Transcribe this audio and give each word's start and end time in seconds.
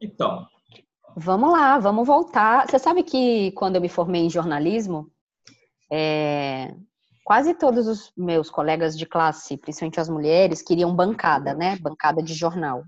Então. 0.00 0.46
Vamos 1.16 1.52
lá, 1.52 1.78
vamos 1.78 2.06
voltar. 2.06 2.66
Você 2.66 2.78
sabe 2.78 3.02
que 3.02 3.52
quando 3.52 3.76
eu 3.76 3.82
me 3.82 3.88
formei 3.88 4.22
em 4.22 4.30
jornalismo, 4.30 5.10
é, 5.92 6.74
quase 7.24 7.54
todos 7.54 7.86
os 7.86 8.12
meus 8.16 8.48
colegas 8.48 8.96
de 8.96 9.06
classe, 9.06 9.56
principalmente 9.56 10.00
as 10.00 10.08
mulheres, 10.08 10.62
queriam 10.62 10.94
bancada, 10.94 11.52
né? 11.52 11.76
Bancada 11.76 12.22
de 12.22 12.32
jornal. 12.32 12.84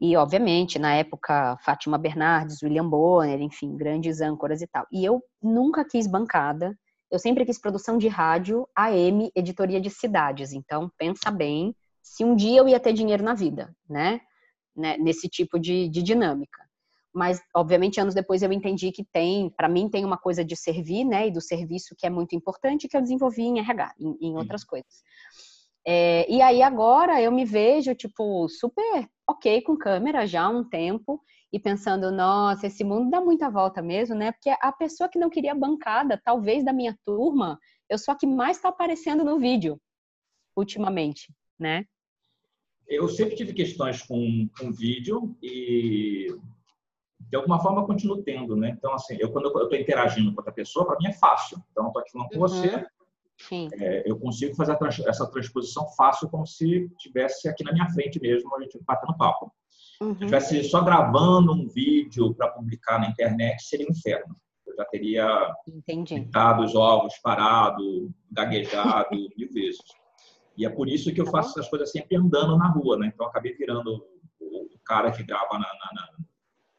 E, 0.00 0.16
obviamente, 0.16 0.78
na 0.78 0.94
época, 0.94 1.58
Fátima 1.58 1.98
Bernardes, 1.98 2.62
William 2.62 2.88
Bonner, 2.88 3.40
enfim, 3.42 3.76
grandes 3.76 4.22
âncoras 4.22 4.62
e 4.62 4.66
tal. 4.66 4.86
E 4.90 5.04
eu 5.04 5.22
nunca 5.42 5.84
quis 5.84 6.06
bancada, 6.06 6.74
eu 7.10 7.18
sempre 7.18 7.44
quis 7.44 7.60
produção 7.60 7.98
de 7.98 8.08
rádio, 8.08 8.66
AM, 8.74 9.30
editoria 9.34 9.80
de 9.80 9.90
cidades. 9.90 10.52
Então, 10.52 10.90
pensa 10.96 11.30
bem 11.30 11.74
se 12.02 12.24
um 12.24 12.34
dia 12.34 12.60
eu 12.60 12.68
ia 12.68 12.80
ter 12.80 12.94
dinheiro 12.94 13.22
na 13.22 13.34
vida, 13.34 13.74
né? 13.88 14.20
Né? 14.76 14.96
Nesse 14.98 15.28
tipo 15.28 15.58
de, 15.58 15.88
de 15.88 16.02
dinâmica. 16.02 16.60
Mas, 17.12 17.40
obviamente, 17.54 18.00
anos 18.00 18.14
depois 18.14 18.42
eu 18.42 18.52
entendi 18.52 18.92
que 18.92 19.04
tem, 19.04 19.50
para 19.50 19.68
mim, 19.68 19.88
tem 19.88 20.04
uma 20.04 20.16
coisa 20.16 20.44
de 20.44 20.56
servir, 20.56 21.04
né? 21.04 21.26
E 21.26 21.32
do 21.32 21.40
serviço 21.40 21.94
que 21.98 22.06
é 22.06 22.10
muito 22.10 22.36
importante, 22.36 22.88
que 22.88 22.96
eu 22.96 23.02
desenvolvi 23.02 23.42
em 23.42 23.58
RH, 23.58 23.94
em, 23.98 24.16
em 24.20 24.36
outras 24.36 24.62
coisas. 24.64 25.02
É, 25.86 26.30
e 26.30 26.42
aí 26.42 26.62
agora 26.62 27.20
eu 27.20 27.32
me 27.32 27.44
vejo, 27.44 27.94
tipo, 27.94 28.48
super 28.48 29.08
ok 29.28 29.62
com 29.62 29.76
câmera 29.76 30.26
já 30.26 30.42
há 30.42 30.48
um 30.48 30.62
tempo 30.62 31.20
e 31.52 31.58
pensando, 31.58 32.12
nossa, 32.12 32.66
esse 32.66 32.84
mundo 32.84 33.10
dá 33.10 33.20
muita 33.20 33.50
volta 33.50 33.82
mesmo, 33.82 34.14
né? 34.14 34.30
Porque 34.30 34.50
a 34.60 34.72
pessoa 34.72 35.08
que 35.08 35.18
não 35.18 35.30
queria 35.30 35.54
bancada, 35.54 36.20
talvez 36.24 36.64
da 36.64 36.72
minha 36.72 36.96
turma, 37.04 37.58
eu 37.88 37.98
sou 37.98 38.12
a 38.12 38.16
que 38.16 38.26
mais 38.26 38.58
está 38.58 38.68
aparecendo 38.68 39.24
no 39.24 39.38
vídeo 39.38 39.80
ultimamente, 40.56 41.32
né? 41.58 41.84
Eu 42.90 43.08
sempre 43.08 43.36
tive 43.36 43.52
questões 43.52 44.02
com, 44.02 44.48
com 44.58 44.72
vídeo 44.72 45.36
e 45.40 46.26
de 47.20 47.36
alguma 47.36 47.60
forma 47.60 47.82
eu 47.82 47.86
continuo 47.86 48.22
tendo, 48.22 48.56
né? 48.56 48.74
Então, 48.76 48.92
assim, 48.92 49.16
eu 49.20 49.30
quando 49.30 49.44
eu 49.44 49.62
estou 49.62 49.78
interagindo 49.78 50.32
com 50.32 50.38
outra 50.38 50.52
pessoa, 50.52 50.84
para 50.84 50.98
mim 50.98 51.06
é 51.06 51.12
fácil. 51.12 51.62
Então, 51.70 51.84
eu 51.84 51.88
estou 51.88 52.02
aqui 52.02 52.10
falando 52.10 52.28
com 52.28 52.34
uhum. 52.34 52.40
você, 52.40 52.86
é, 53.74 54.02
eu 54.04 54.18
consigo 54.18 54.54
fazer 54.56 54.76
essa 55.06 55.30
transposição 55.30 55.86
fácil, 55.96 56.28
como 56.28 56.44
se 56.44 56.90
tivesse 56.98 57.48
aqui 57.48 57.62
na 57.62 57.72
minha 57.72 57.88
frente 57.90 58.20
mesmo, 58.20 58.54
a 58.56 58.60
gente 58.60 58.78
batendo 58.84 59.16
papo. 59.16 59.52
Uhum. 60.02 60.14
Se 60.16 60.24
estivesse 60.24 60.64
só 60.64 60.82
gravando 60.82 61.52
um 61.52 61.68
vídeo 61.68 62.34
para 62.34 62.48
publicar 62.48 62.98
na 62.98 63.08
internet, 63.08 63.62
seria 63.62 63.86
um 63.86 63.92
inferno. 63.92 64.36
Eu 64.66 64.74
já 64.76 64.84
teria 64.86 65.54
dado 66.30 66.64
os 66.64 66.74
ovos 66.74 67.16
parado, 67.22 68.10
gaguejado 68.30 69.10
mil 69.36 69.52
vezes. 69.52 69.80
E 70.56 70.64
é 70.64 70.68
por 70.68 70.88
isso 70.88 71.12
que 71.12 71.20
eu 71.20 71.24
tá 71.24 71.30
faço 71.30 71.50
essas 71.50 71.68
coisas 71.68 71.90
sempre 71.90 72.16
andando 72.16 72.56
na 72.56 72.68
rua, 72.68 72.98
né? 72.98 73.10
Então, 73.12 73.26
acabei 73.26 73.54
virando 73.54 74.04
o 74.40 74.78
cara 74.84 75.10
que 75.12 75.22
grava 75.22 75.54
na, 75.54 75.60
na, 75.60 75.90
na, 75.94 76.08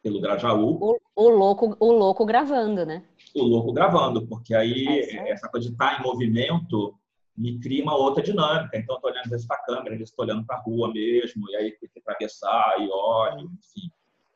pelo 0.03 0.21
Grajaú. 0.21 0.77
O, 0.81 0.99
o, 1.15 1.29
louco, 1.29 1.75
o 1.79 1.91
louco 1.91 2.25
gravando, 2.25 2.85
né? 2.85 3.03
O 3.35 3.43
louco 3.43 3.71
gravando, 3.71 4.27
porque 4.27 4.53
aí 4.53 4.87
é 4.87 5.31
essa 5.31 5.47
coisa 5.47 5.67
de 5.67 5.73
estar 5.73 5.99
em 5.99 6.03
movimento 6.03 6.95
me 7.37 7.59
cria 7.59 7.83
uma 7.83 7.95
outra 7.95 8.21
dinâmica. 8.21 8.77
Então, 8.77 8.95
estou 8.95 9.09
olhando 9.09 9.47
para 9.47 9.55
a 9.55 9.63
câmera, 9.63 9.95
estou 9.95 10.25
olhando 10.25 10.45
para 10.45 10.57
a 10.57 10.61
rua 10.61 10.91
mesmo, 10.91 11.49
e 11.49 11.55
aí 11.55 11.71
tem 11.71 11.89
que 11.89 11.99
atravessar 11.99 12.75
e 12.79 12.89
olho, 12.89 13.51
enfim. 13.57 13.91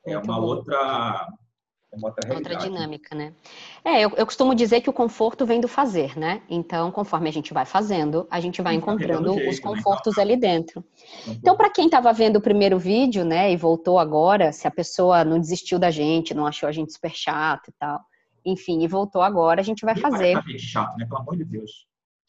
É 0.05 0.17
uma 0.17 0.39
outra 0.39 1.27
uma 1.95 2.09
outra, 2.09 2.33
outra 2.33 2.55
dinâmica, 2.55 3.15
né? 3.15 3.33
É, 3.83 4.01
eu, 4.01 4.11
eu, 4.15 4.25
costumo 4.25 4.53
dizer 4.53 4.81
que 4.81 4.89
o 4.89 4.93
conforto 4.93 5.45
vem 5.45 5.61
do 5.61 5.67
fazer, 5.67 6.17
né? 6.17 6.41
Então, 6.49 6.91
conforme 6.91 7.29
a 7.29 7.31
gente 7.31 7.53
vai 7.53 7.65
fazendo, 7.65 8.27
a 8.29 8.39
gente 8.39 8.61
vai 8.61 8.75
encontrando 8.75 9.33
jeito, 9.33 9.49
os 9.49 9.57
né? 9.57 9.61
confortos 9.61 10.17
né? 10.17 10.23
ali 10.23 10.35
dentro. 10.35 10.83
Então, 11.27 11.55
para 11.55 11.69
quem 11.69 11.85
estava 11.85 12.11
vendo 12.13 12.37
o 12.37 12.41
primeiro 12.41 12.77
vídeo, 12.77 13.23
né, 13.23 13.51
e 13.51 13.57
voltou 13.57 13.97
agora, 13.99 14.51
se 14.51 14.67
a 14.67 14.71
pessoa 14.71 15.23
não 15.23 15.39
desistiu 15.39 15.79
da 15.79 15.91
gente, 15.91 16.33
não 16.33 16.45
achou 16.45 16.67
a 16.67 16.71
gente 16.71 16.93
super 16.93 17.11
chato 17.15 17.69
e 17.69 17.73
tal, 17.79 17.99
enfim, 18.45 18.83
e 18.83 18.87
voltou 18.87 19.21
agora, 19.21 19.61
a 19.61 19.63
gente 19.63 19.85
vai 19.85 19.95
fazer. 19.95 20.37
chato, 20.59 20.95
né? 20.97 21.05
Pelo 21.05 21.21
amor 21.21 21.37
de 21.37 21.45
Deus. 21.45 21.87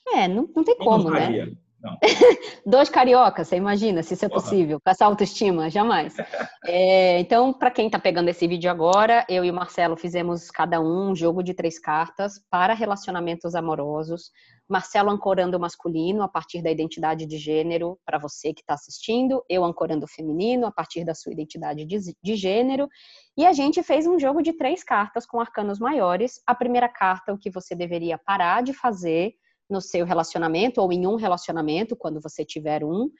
É, 0.09 0.29
não, 0.29 0.49
não 0.55 0.63
tem 0.63 0.77
como, 0.79 1.11
né? 1.11 1.53
Dois 2.67 2.89
cariocas, 2.89 3.49
você 3.49 3.57
imagina, 3.57 4.03
se 4.03 4.15
isso 4.15 4.25
é 4.25 4.29
possível, 4.29 4.81
com 4.81 4.91
essa 4.91 5.05
autoestima, 5.05 5.71
jamais. 5.71 6.15
É, 6.69 7.21
então, 7.21 7.53
para 7.53 7.71
quem 7.71 7.87
está 7.87 7.97
pegando 7.97 8.29
esse 8.29 8.45
vídeo 8.49 8.69
agora, 8.69 9.25
eu 9.29 9.45
e 9.45 9.51
o 9.51 9.55
Marcelo 9.55 9.97
fizemos 9.97 10.51
cada 10.51 10.81
um 10.81 11.11
um 11.11 11.15
jogo 11.15 11.41
de 11.41 11.55
três 11.55 11.79
cartas 11.79 12.41
para 12.51 12.75
relacionamentos 12.75 13.55
amorosos. 13.55 14.33
Marcelo 14.69 15.11
ancorando 15.11 15.57
o 15.57 15.61
masculino 15.61 16.25
a 16.25 16.29
partir 16.29 16.61
da 16.61 16.71
identidade 16.71 17.25
de 17.25 17.39
gênero 17.39 17.97
para 18.05 18.19
você 18.19 18.53
que 18.53 18.63
está 18.63 18.75
assistindo, 18.75 19.45
eu 19.49 19.65
ancorando 19.65 20.07
o 20.07 20.09
feminino 20.09 20.67
a 20.67 20.73
partir 20.73 21.05
da 21.05 21.15
sua 21.15 21.33
identidade 21.33 21.85
de, 21.85 22.17
de 22.21 22.35
gênero. 22.35 22.89
E 23.37 23.47
a 23.47 23.53
gente 23.53 23.81
fez 23.85 24.07
um 24.09 24.19
jogo 24.19 24.43
de 24.43 24.53
três 24.53 24.83
cartas 24.83 25.25
com 25.25 25.41
arcanos 25.41 25.79
maiores. 25.79 26.43
A 26.45 26.55
primeira 26.55 26.89
carta, 26.89 27.33
o 27.33 27.39
que 27.39 27.51
você 27.51 27.77
deveria 27.77 28.19
parar 28.19 28.63
de 28.63 28.73
fazer 28.73 29.35
no 29.69 29.81
seu 29.81 30.05
relacionamento 30.05 30.81
ou 30.81 30.93
em 30.93 31.07
um 31.07 31.17
relacionamento, 31.17 31.97
quando 31.97 32.21
você 32.21 32.45
tiver 32.45 32.85
um, 32.85 33.11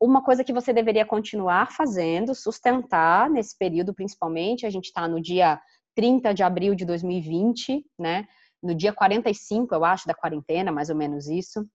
uma 0.00 0.22
coisa 0.22 0.44
que 0.44 0.52
você 0.52 0.72
deveria 0.72 1.06
continuar 1.06 1.72
fazendo, 1.72 2.34
sustentar 2.34 3.30
nesse 3.30 3.56
período 3.56 3.94
principalmente, 3.94 4.66
a 4.66 4.70
gente 4.70 4.86
está 4.86 5.08
no 5.08 5.20
dia 5.20 5.60
30 5.94 6.34
de 6.34 6.42
abril 6.42 6.74
de 6.74 6.84
2020, 6.84 7.84
né? 7.98 8.26
No 8.62 8.74
dia 8.74 8.92
45, 8.92 9.74
eu 9.74 9.84
acho, 9.84 10.06
da 10.06 10.14
quarentena, 10.14 10.70
mais 10.70 10.90
ou 10.90 10.96
menos 10.96 11.28
isso, 11.28 11.66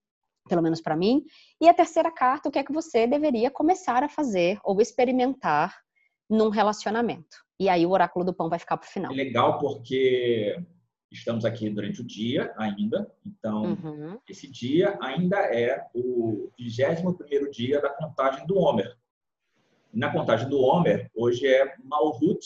pelo 0.48 0.62
menos 0.62 0.82
para 0.82 0.96
mim. 0.96 1.24
E 1.60 1.68
a 1.68 1.74
terceira 1.74 2.12
carta, 2.12 2.50
o 2.50 2.52
que 2.52 2.60
é 2.60 2.64
que 2.64 2.74
você 2.74 3.08
deveria 3.08 3.50
começar 3.50 4.04
a 4.04 4.10
fazer 4.10 4.60
ou 4.64 4.80
experimentar 4.82 5.76
num 6.30 6.50
relacionamento. 6.50 7.38
E 7.60 7.70
aí 7.70 7.86
o 7.86 7.92
oráculo 7.92 8.26
do 8.26 8.34
pão 8.34 8.50
vai 8.50 8.58
ficar 8.58 8.78
para 8.78 8.88
o 8.88 8.92
final. 8.92 9.12
É 9.12 9.16
legal 9.16 9.58
porque 9.58 10.56
Estamos 11.12 11.44
aqui 11.44 11.70
durante 11.70 12.00
o 12.00 12.06
dia 12.06 12.54
ainda, 12.58 13.14
então 13.26 13.78
uhum. 13.84 14.18
esse 14.30 14.50
dia 14.50 14.98
ainda 15.02 15.38
é 15.38 15.86
o 15.94 16.50
21 16.58 17.52
dia 17.52 17.82
da 17.82 17.90
contagem 17.90 18.48
do 18.48 18.58
Homer. 18.58 18.98
Na 19.94 20.10
contagem 20.10 20.48
do 20.48 20.62
Homer, 20.62 21.12
hoje 21.14 21.46
é 21.46 21.76
Malhut 21.84 22.40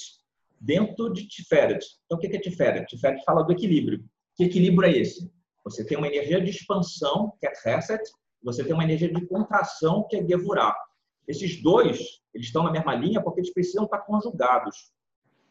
dentro 0.59 1.13
de 1.13 1.27
Tiferet. 1.27 1.85
Então, 2.05 2.17
o 2.17 2.19
que 2.19 2.25
é 2.25 2.39
Tiferet? 2.39 2.87
Tiferet 2.87 3.23
fala 3.23 3.43
do 3.43 3.51
equilíbrio. 3.51 4.03
Que 4.35 4.45
equilíbrio 4.45 4.89
é 4.89 4.97
esse? 4.97 5.31
Você 5.63 5.85
tem 5.85 5.95
uma 5.95 6.07
energia 6.07 6.41
de 6.41 6.49
expansão, 6.49 7.33
que 7.39 7.45
é 7.45 7.53
Chesed, 7.53 8.01
você 8.41 8.63
tem 8.63 8.73
uma 8.73 8.83
energia 8.83 9.13
de 9.13 9.27
contração, 9.27 10.07
que 10.09 10.15
é 10.15 10.27
Gevurah. 10.27 10.75
Esses 11.27 11.61
dois, 11.61 11.99
eles 12.33 12.47
estão 12.47 12.63
na 12.63 12.71
mesma 12.71 12.95
linha 12.95 13.21
porque 13.21 13.41
eles 13.41 13.53
precisam 13.53 13.85
estar 13.85 13.99
conjugados. 13.99 14.91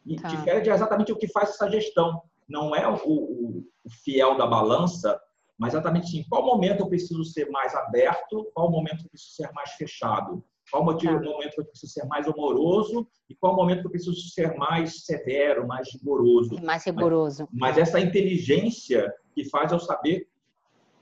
E 0.05 0.17
tá. 0.17 0.27
Tiferet 0.27 0.69
é 0.69 0.73
exatamente 0.73 1.13
o 1.13 1.17
que 1.17 1.29
faz 1.29 1.51
essa 1.51 1.69
gestão 1.69 2.21
não 2.47 2.75
é 2.75 2.87
o, 2.87 2.95
o, 3.05 3.63
o 3.83 3.89
fiel 4.03 4.37
da 4.37 4.45
balança, 4.45 5.19
mas 5.57 5.73
exatamente 5.73 6.17
em 6.17 6.27
qual 6.27 6.45
momento 6.45 6.81
eu 6.81 6.87
preciso 6.87 7.23
ser 7.23 7.49
mais 7.49 7.73
aberto, 7.73 8.49
qual 8.53 8.69
momento 8.69 9.03
eu 9.03 9.09
preciso 9.09 9.35
ser 9.35 9.51
mais 9.53 9.71
fechado, 9.71 10.43
qual 10.71 10.83
motivo, 10.83 11.19
tá. 11.19 11.25
momento 11.25 11.53
eu 11.57 11.65
preciso 11.65 11.93
ser 11.93 12.05
mais 12.05 12.27
amoroso 12.27 13.07
e 13.29 13.35
qual 13.35 13.55
momento 13.55 13.85
eu 13.85 13.89
preciso 13.89 14.15
ser 14.15 14.55
mais 14.55 15.05
severo, 15.05 15.67
mais 15.67 15.91
rigoroso. 15.93 16.61
Mais 16.61 16.83
rigoroso. 16.83 17.47
Mas, 17.51 17.75
mas 17.75 17.77
essa 17.77 17.99
inteligência 17.99 19.13
que 19.33 19.45
faz 19.45 19.71
eu 19.71 19.79
saber 19.79 20.27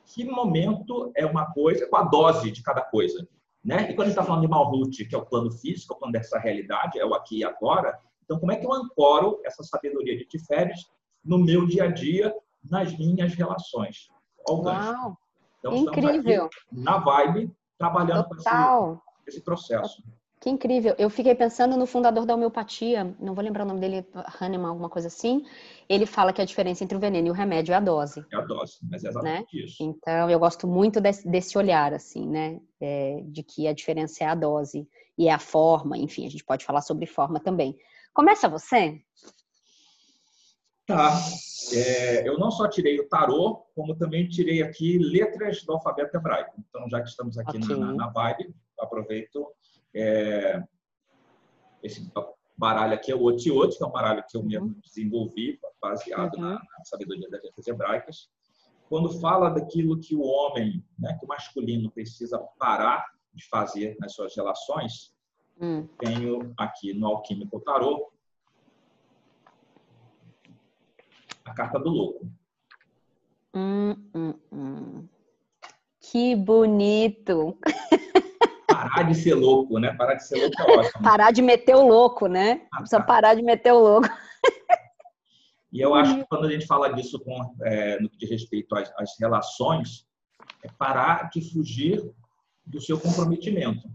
que 0.05 0.23
momento 0.25 1.11
é 1.15 1.25
uma 1.25 1.51
coisa, 1.53 1.87
com 1.87 1.95
a 1.95 2.03
dose 2.03 2.51
de 2.51 2.61
cada 2.61 2.81
coisa. 2.81 3.27
Né? 3.63 3.89
E 3.89 3.95
quando 3.95 4.01
a 4.01 4.05
gente 4.05 4.19
está 4.19 4.23
falando 4.23 4.41
de 4.41 4.49
Malhut, 4.49 5.05
que 5.05 5.15
é 5.15 5.17
o 5.17 5.25
plano 5.25 5.49
físico, 5.49 5.93
o 5.93 5.97
plano 5.97 6.11
dessa 6.11 6.37
realidade, 6.37 6.99
é 6.99 7.05
o 7.05 7.13
aqui 7.13 7.39
e 7.39 7.45
agora, 7.45 7.97
então 8.23 8.37
como 8.39 8.51
é 8.51 8.57
que 8.57 8.65
eu 8.65 8.73
ancoro 8.73 9.39
essa 9.45 9.63
sabedoria 9.63 10.17
de 10.17 10.25
Tiferet 10.25 10.73
no 11.23 11.37
meu 11.37 11.65
dia 11.65 11.85
a 11.85 11.87
dia, 11.87 12.33
nas 12.63 12.97
minhas 12.97 13.33
relações. 13.33 14.09
Uau! 14.49 15.17
Então, 15.59 15.75
Incrível! 15.75 16.49
na 16.71 16.97
vibe, 16.97 17.51
trabalhando 17.77 18.27
Total. 18.29 18.95
com 18.95 19.01
esse, 19.27 19.37
esse 19.37 19.45
processo. 19.45 20.03
Que 20.43 20.49
incrível. 20.49 20.93
Eu 20.97 21.09
fiquei 21.09 21.33
pensando 21.33 21.77
no 21.77 21.85
fundador 21.85 22.25
da 22.25 22.33
homeopatia, 22.33 23.15
não 23.17 23.33
vou 23.33 23.41
lembrar 23.41 23.63
o 23.63 23.67
nome 23.67 23.79
dele, 23.79 24.05
Hahnemann, 24.13 24.71
alguma 24.71 24.89
coisa 24.89 25.07
assim. 25.07 25.45
Ele 25.87 26.05
fala 26.05 26.33
que 26.33 26.41
a 26.41 26.45
diferença 26.45 26.83
entre 26.83 26.97
o 26.97 26.99
veneno 26.99 27.29
e 27.29 27.31
o 27.31 27.33
remédio 27.33 27.71
é 27.71 27.77
a 27.77 27.79
dose. 27.79 28.25
É 28.29 28.35
a 28.35 28.41
dose, 28.41 28.79
mas 28.83 29.05
é 29.05 29.07
exatamente 29.07 29.55
né? 29.55 29.63
isso. 29.63 29.81
Então, 29.81 30.29
eu 30.29 30.37
gosto 30.37 30.67
muito 30.67 30.99
desse, 30.99 31.25
desse 31.25 31.57
olhar, 31.57 31.93
assim, 31.93 32.27
né? 32.27 32.59
É, 32.81 33.21
de 33.25 33.41
que 33.41 33.69
a 33.69 33.73
diferença 33.73 34.25
é 34.25 34.27
a 34.27 34.35
dose 34.35 34.85
e 35.17 35.29
é 35.29 35.31
a 35.31 35.39
forma, 35.39 35.97
enfim, 35.97 36.25
a 36.25 36.29
gente 36.29 36.43
pode 36.43 36.65
falar 36.65 36.81
sobre 36.81 37.05
forma 37.05 37.39
também. 37.39 37.77
Começa 38.13 38.49
você? 38.49 38.99
Tá. 40.85 41.17
É, 41.73 42.27
eu 42.27 42.37
não 42.37 42.51
só 42.51 42.67
tirei 42.67 42.99
o 42.99 43.07
tarô, 43.07 43.65
como 43.73 43.95
também 43.95 44.27
tirei 44.27 44.61
aqui 44.61 44.97
letras 44.97 45.63
do 45.63 45.73
alfabeto 45.73 46.17
hebraico. 46.17 46.53
Então, 46.59 46.89
já 46.89 47.01
que 47.01 47.09
estamos 47.09 47.37
aqui 47.37 47.57
okay. 47.57 47.75
na, 47.75 47.93
na, 47.93 48.07
vibe, 48.09 48.53
aproveito. 48.79 49.47
É, 49.93 50.61
esse 51.81 52.11
baralho 52.57 52.93
aqui 52.93 53.11
é 53.11 53.15
o 53.15 53.23
Otiot, 53.23 53.77
que 53.77 53.83
é 53.83 53.87
um 53.87 53.91
baralho 53.91 54.23
que 54.29 54.37
eu 54.37 54.43
mesmo 54.43 54.67
uhum. 54.67 54.79
desenvolvi, 54.83 55.59
baseado 55.81 56.35
uhum. 56.35 56.41
na, 56.41 56.53
na, 56.53 56.85
sabedoria 56.85 57.29
das 57.29 57.43
letras 57.43 57.67
hebraicas. 57.67 58.29
Quando 58.89 59.19
fala 59.19 59.49
daquilo 59.49 59.99
que 59.99 60.15
o 60.15 60.21
homem, 60.21 60.83
né, 60.99 61.17
que 61.17 61.25
o 61.25 61.27
masculino 61.27 61.89
precisa 61.91 62.37
parar 62.59 63.05
de 63.33 63.47
fazer 63.47 63.95
nas 63.99 64.13
suas 64.13 64.35
relações, 64.35 65.13
hum. 65.59 65.87
tenho 65.97 66.53
aqui 66.57 66.93
no 66.93 67.07
Alquímico 67.07 67.59
Tarô 67.61 68.12
a 71.45 71.53
carta 71.53 71.79
do 71.79 71.89
louco. 71.89 72.27
Hum, 73.53 73.95
hum, 74.13 74.33
hum. 74.51 75.07
Que 75.99 76.35
bonito! 76.35 77.57
Parar 78.67 79.03
de 79.03 79.15
ser 79.15 79.35
louco, 79.35 79.79
né? 79.79 79.93
Parar 79.93 80.15
de 80.15 80.27
ser 80.27 80.39
louco 80.39 80.61
é 80.61 80.77
ótimo. 80.79 81.01
parar 81.03 81.31
de 81.31 81.41
meter 81.41 81.75
o 81.75 81.87
louco, 81.87 82.27
né? 82.27 82.67
Ah, 82.71 82.77
Precisa 82.77 82.99
tá. 82.99 83.05
parar 83.05 83.35
de 83.35 83.41
meter 83.41 83.71
o 83.71 83.79
louco. 83.79 84.09
E 85.71 85.81
eu 85.81 85.95
acho 85.95 86.15
que 86.15 86.25
quando 86.27 86.45
a 86.45 86.51
gente 86.51 86.67
fala 86.67 86.93
disso 86.93 87.19
com, 87.19 87.55
é, 87.63 87.99
no 87.99 88.07
que 88.07 88.17
diz 88.17 88.29
respeito 88.29 88.75
às, 88.75 88.91
às 88.95 89.19
relações, 89.19 90.07
é 90.63 90.67
parar 90.77 91.31
de 91.31 91.41
fugir 91.51 92.13
do 92.63 92.79
seu 92.79 92.99
comprometimento. 92.99 93.89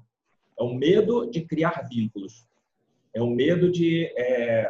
É 0.59 0.63
o 0.63 0.75
medo 0.75 1.31
de 1.31 1.43
criar 1.43 1.87
vínculos. 1.89 2.49
É 3.15 3.23
o 3.23 3.31
medo 3.31 3.71
de 3.71 4.13
é, 4.17 4.69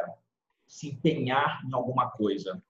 se 0.67 0.89
empenhar 0.89 1.65
em 1.65 1.73
alguma 1.73 2.11
coisa. 2.11 2.61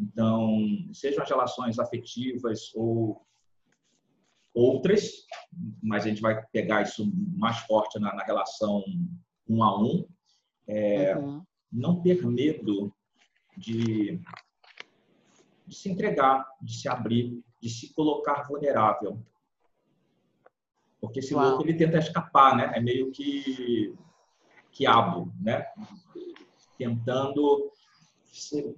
Então, 0.00 0.56
sejam 0.92 1.22
as 1.22 1.28
relações 1.28 1.78
afetivas 1.78 2.72
ou 2.74 3.26
outras, 4.54 5.26
mas 5.82 6.04
a 6.04 6.08
gente 6.08 6.20
vai 6.20 6.40
pegar 6.52 6.82
isso 6.82 7.10
mais 7.36 7.58
forte 7.60 7.98
na, 7.98 8.14
na 8.14 8.22
relação 8.22 8.84
um 9.48 9.62
a 9.62 9.80
um. 9.80 10.06
É, 10.68 11.16
uhum. 11.16 11.42
Não 11.72 12.00
ter 12.00 12.24
medo 12.24 12.94
de, 13.56 14.20
de 15.66 15.74
se 15.74 15.90
entregar, 15.90 16.46
de 16.62 16.74
se 16.74 16.88
abrir, 16.88 17.42
de 17.60 17.68
se 17.68 17.92
colocar 17.92 18.46
vulnerável. 18.46 19.20
Porque 21.00 21.18
esse 21.18 21.34
Uau. 21.34 21.48
louco 21.48 21.64
ele 21.64 21.74
tenta 21.74 21.98
escapar, 21.98 22.56
né? 22.56 22.72
É 22.74 22.80
meio 22.80 23.10
que 23.10 23.94
quiabo, 24.70 25.32
né? 25.40 25.66
Tentando 26.76 27.72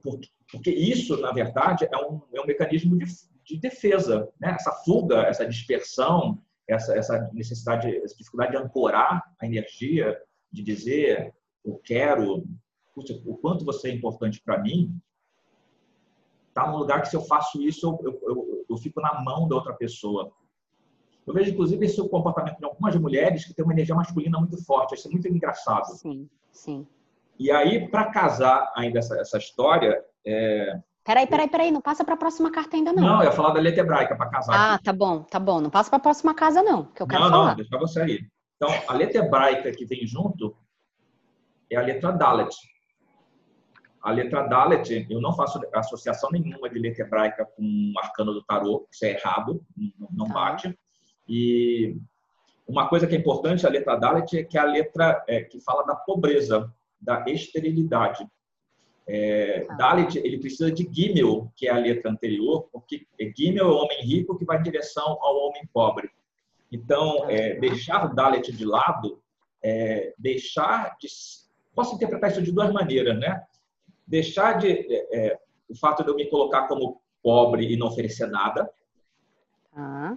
porque, 0.02 0.30
porque 0.52 0.70
isso, 0.70 1.16
na 1.20 1.32
verdade, 1.32 1.88
é 1.90 1.96
um, 1.96 2.20
é 2.32 2.40
um 2.40 2.46
mecanismo 2.46 2.96
de, 2.98 3.04
de 3.44 3.58
defesa, 3.58 4.28
né? 4.40 4.56
Essa 4.58 4.72
fuga, 4.84 5.22
essa 5.22 5.46
dispersão, 5.46 6.42
essa, 6.68 6.96
essa 6.96 7.30
necessidade, 7.32 7.96
essa 7.96 8.16
dificuldade 8.16 8.52
de 8.52 8.58
ancorar 8.58 9.22
a 9.40 9.46
energia, 9.46 10.18
de 10.52 10.62
dizer 10.62 11.32
eu 11.64 11.78
quero, 11.84 12.44
o 13.26 13.36
quanto 13.36 13.64
você 13.64 13.90
é 13.90 13.94
importante 13.94 14.42
para 14.42 14.58
mim, 14.58 14.98
tá 16.54 16.66
num 16.70 16.78
lugar 16.78 17.02
que 17.02 17.08
se 17.08 17.16
eu 17.16 17.22
faço 17.22 17.62
isso, 17.62 17.86
eu, 17.86 18.12
eu, 18.12 18.20
eu, 18.22 18.66
eu, 18.70 18.76
fico 18.78 19.00
na 19.00 19.22
mão 19.22 19.46
da 19.46 19.56
outra 19.56 19.74
pessoa. 19.74 20.32
Eu 21.26 21.34
vejo, 21.34 21.52
inclusive, 21.52 21.84
esse 21.84 21.96
comportamento 22.08 22.58
de 22.58 22.64
algumas 22.64 22.96
mulheres 22.96 23.44
que 23.44 23.54
têm 23.54 23.64
uma 23.64 23.74
energia 23.74 23.94
masculina 23.94 24.38
muito 24.38 24.62
forte. 24.64 24.94
Isso 24.94 25.06
é 25.06 25.10
muito 25.10 25.28
engraçado. 25.28 25.84
Sim, 25.96 26.28
sim. 26.50 26.86
E 27.38 27.50
aí, 27.50 27.88
para 27.88 28.10
casar 28.10 28.72
ainda 28.74 28.98
essa, 28.98 29.18
essa 29.20 29.38
história... 29.38 30.04
É... 30.26 30.78
Peraí, 31.04 31.26
peraí, 31.26 31.48
peraí, 31.48 31.70
não 31.70 31.80
passa 31.80 32.04
para 32.04 32.14
a 32.14 32.18
próxima 32.18 32.50
carta 32.50 32.76
ainda 32.76 32.92
não. 32.92 33.02
Não, 33.02 33.18
eu 33.18 33.24
ia 33.24 33.32
falar 33.32 33.52
da 33.52 33.60
letra 33.60 33.80
hebraica 33.80 34.16
para 34.16 34.30
casar. 34.30 34.54
Ah, 34.54 34.74
aqui. 34.74 34.84
tá 34.84 34.92
bom, 34.92 35.22
tá 35.22 35.38
bom. 35.38 35.60
Não 35.60 35.70
passa 35.70 35.88
para 35.88 35.96
a 35.96 36.02
próxima 36.02 36.34
casa 36.34 36.62
não, 36.62 36.84
que 36.84 37.02
eu 37.02 37.06
quero 37.06 37.22
não, 37.22 37.30
falar. 37.30 37.48
Não, 37.48 37.56
deixa 37.56 37.78
você 37.78 38.00
aí. 38.02 38.20
Então, 38.56 38.68
a 38.86 38.94
letra 38.94 39.24
hebraica 39.24 39.72
que 39.72 39.86
vem 39.86 40.06
junto 40.06 40.54
é 41.70 41.76
a 41.76 41.82
letra 41.82 42.12
Dalet. 42.12 42.54
A 44.02 44.10
letra 44.12 44.46
Dalet, 44.46 45.06
eu 45.10 45.20
não 45.20 45.34
faço 45.34 45.60
associação 45.74 46.30
nenhuma 46.30 46.68
de 46.68 46.78
letra 46.78 47.04
hebraica 47.04 47.44
com 47.44 47.92
o 47.94 47.98
arcano 47.98 48.32
do 48.32 48.42
tarô, 48.44 48.86
isso 48.90 49.04
é 49.04 49.12
errado, 49.12 49.62
não, 50.10 50.26
tá. 50.26 50.34
bate. 50.34 50.78
E 51.28 51.96
uma 52.66 52.88
coisa 52.88 53.06
que 53.06 53.14
é 53.14 53.18
importante, 53.18 53.66
a 53.66 53.70
letra 53.70 53.96
Dalet, 53.96 54.38
é 54.38 54.44
que 54.44 54.56
é 54.56 54.60
a 54.60 54.64
letra 54.64 55.24
é, 55.28 55.42
que 55.42 55.60
fala 55.60 55.84
da 55.84 55.94
pobreza, 55.94 56.72
da 57.00 57.24
esterilidade. 57.26 58.26
É, 59.12 59.64
tá. 59.64 59.74
Dalet, 59.74 60.18
ele 60.18 60.38
precisa 60.38 60.70
de 60.70 60.88
Gimel, 60.90 61.50
que 61.56 61.66
é 61.66 61.70
a 61.70 61.78
letra 61.78 62.10
anterior, 62.10 62.68
porque 62.72 63.06
Gimel 63.36 63.66
é 63.66 63.68
o 63.68 63.76
homem 63.76 64.02
rico 64.02 64.38
que 64.38 64.44
vai 64.44 64.58
em 64.58 64.62
direção 64.62 65.18
ao 65.20 65.36
homem 65.36 65.68
pobre. 65.72 66.10
Então, 66.70 67.28
é, 67.28 67.54
deixar 67.58 68.04
o 68.04 68.14
Dalet 68.14 68.52
de 68.52 68.64
lado, 68.64 69.20
é, 69.62 70.14
deixar 70.16 70.96
de... 70.98 71.08
Posso 71.74 71.94
interpretar 71.96 72.30
isso 72.30 72.42
de 72.42 72.52
duas 72.52 72.72
maneiras, 72.72 73.18
né? 73.18 73.44
deixar 74.10 74.58
de 74.58 74.68
é, 74.68 75.16
é, 75.16 75.38
o 75.68 75.74
fato 75.76 76.02
de 76.02 76.10
eu 76.10 76.16
me 76.16 76.28
colocar 76.28 76.66
como 76.66 77.00
pobre 77.22 77.72
e 77.72 77.76
não 77.76 77.86
oferecer 77.86 78.26
nada. 78.26 78.68
Ah. 79.72 80.16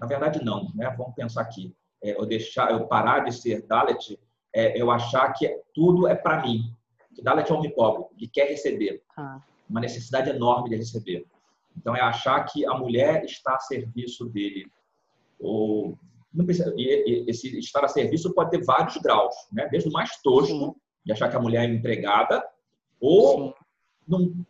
Na 0.00 0.06
verdade, 0.06 0.42
não, 0.42 0.72
né? 0.74 0.88
Vamos 0.96 1.14
pensar 1.14 1.42
aqui. 1.42 1.76
É, 2.02 2.18
eu 2.18 2.24
deixar, 2.24 2.70
eu 2.70 2.86
parar 2.86 3.20
de 3.20 3.32
ser 3.32 3.66
Dalet, 3.66 4.18
é, 4.56 4.80
eu 4.80 4.90
achar 4.90 5.30
que 5.34 5.46
tudo 5.74 6.08
é 6.08 6.14
para 6.14 6.40
mim. 6.40 6.74
Que 7.14 7.22
Dalet 7.22 7.50
é 7.50 7.54
um 7.54 7.58
homem 7.58 7.74
pobre, 7.74 8.06
que 8.16 8.26
quer 8.26 8.48
receber. 8.48 9.02
Ah. 9.14 9.38
Uma 9.68 9.80
necessidade 9.80 10.30
enorme 10.30 10.70
de 10.70 10.76
receber. 10.76 11.26
Então, 11.76 11.94
é 11.94 12.00
achar 12.00 12.42
que 12.44 12.64
a 12.64 12.72
mulher 12.72 13.22
está 13.24 13.56
a 13.56 13.60
serviço 13.60 14.24
dele. 14.24 14.66
Ou 15.38 15.98
precisa, 16.46 16.72
e, 16.74 17.24
e, 17.24 17.30
esse 17.30 17.58
estar 17.58 17.84
a 17.84 17.88
serviço 17.88 18.32
pode 18.32 18.50
ter 18.50 18.64
vários 18.64 18.96
graus, 18.96 19.34
né? 19.52 19.68
Desde 19.70 19.90
o 19.90 19.92
mais 19.92 20.16
tosco 20.22 20.74
de 21.04 21.12
achar 21.12 21.28
que 21.28 21.36
a 21.36 21.40
mulher 21.40 21.68
é 21.68 21.72
empregada, 21.72 22.42
ou 22.98 23.54
num 24.08 24.42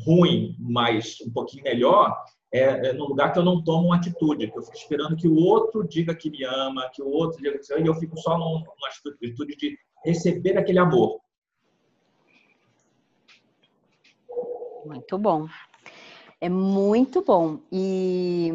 ruim, 0.00 0.56
mas 0.58 1.18
um 1.24 1.30
pouquinho 1.30 1.62
melhor, 1.62 2.20
é, 2.52 2.88
é 2.88 2.92
no 2.92 3.06
lugar 3.06 3.32
que 3.32 3.38
eu 3.38 3.44
não 3.44 3.62
tomo 3.64 3.86
uma 3.86 3.96
atitude, 3.96 4.50
que 4.50 4.58
eu 4.58 4.62
fico 4.62 4.76
esperando 4.76 5.16
que 5.16 5.26
o 5.26 5.36
outro 5.36 5.86
diga 5.86 6.14
que 6.14 6.30
me 6.30 6.44
ama, 6.44 6.90
que 6.92 7.02
o 7.02 7.08
outro 7.08 7.42
diga 7.42 7.58
que 7.58 7.72
e 7.72 7.86
eu 7.86 7.94
fico 7.94 8.18
só 8.18 8.36
numa 8.36 8.62
atitude 8.86 9.56
de 9.56 9.78
receber 10.04 10.58
aquele 10.58 10.78
amor. 10.78 11.20
Muito 14.84 15.16
bom. 15.16 15.46
É 16.40 16.48
muito 16.48 17.22
bom. 17.22 17.60
E 17.70 18.52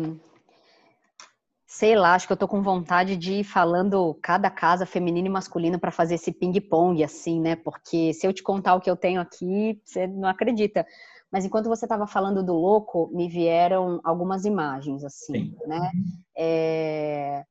sei 1.66 1.96
lá, 1.96 2.16
acho 2.16 2.28
que 2.28 2.34
eu 2.34 2.38
tô 2.38 2.48
com 2.48 2.62
vontade 2.62 3.16
de 3.16 3.36
ir 3.36 3.44
falando 3.44 4.14
cada 4.22 4.50
casa 4.50 4.86
feminina 4.86 5.28
e 5.28 5.32
masculina 5.32 5.80
para 5.80 5.92
fazer 5.92 6.16
esse 6.16 6.32
ping-pong, 6.32 7.04
assim, 7.04 7.40
né? 7.40 7.56
Porque 7.56 8.14
se 8.14 8.28
eu 8.28 8.34
te 8.34 8.44
contar 8.44 8.76
o 8.76 8.82
que 8.82 8.90
eu 8.90 8.96
tenho 8.96 9.22
aqui, 9.22 9.80
você 9.84 10.06
não 10.06 10.28
acredita. 10.28 10.86
Mas 11.32 11.46
enquanto 11.46 11.68
você 11.68 11.86
estava 11.86 12.08
falando 12.08 12.44
do 12.44 12.54
louco, 12.54 13.10
me 13.14 13.28
vieram 13.28 14.00
algumas 14.04 14.46
imagens, 14.46 15.04
assim, 15.04 15.34
Sim. 15.34 15.56
né? 15.66 15.92
É... 16.38 17.44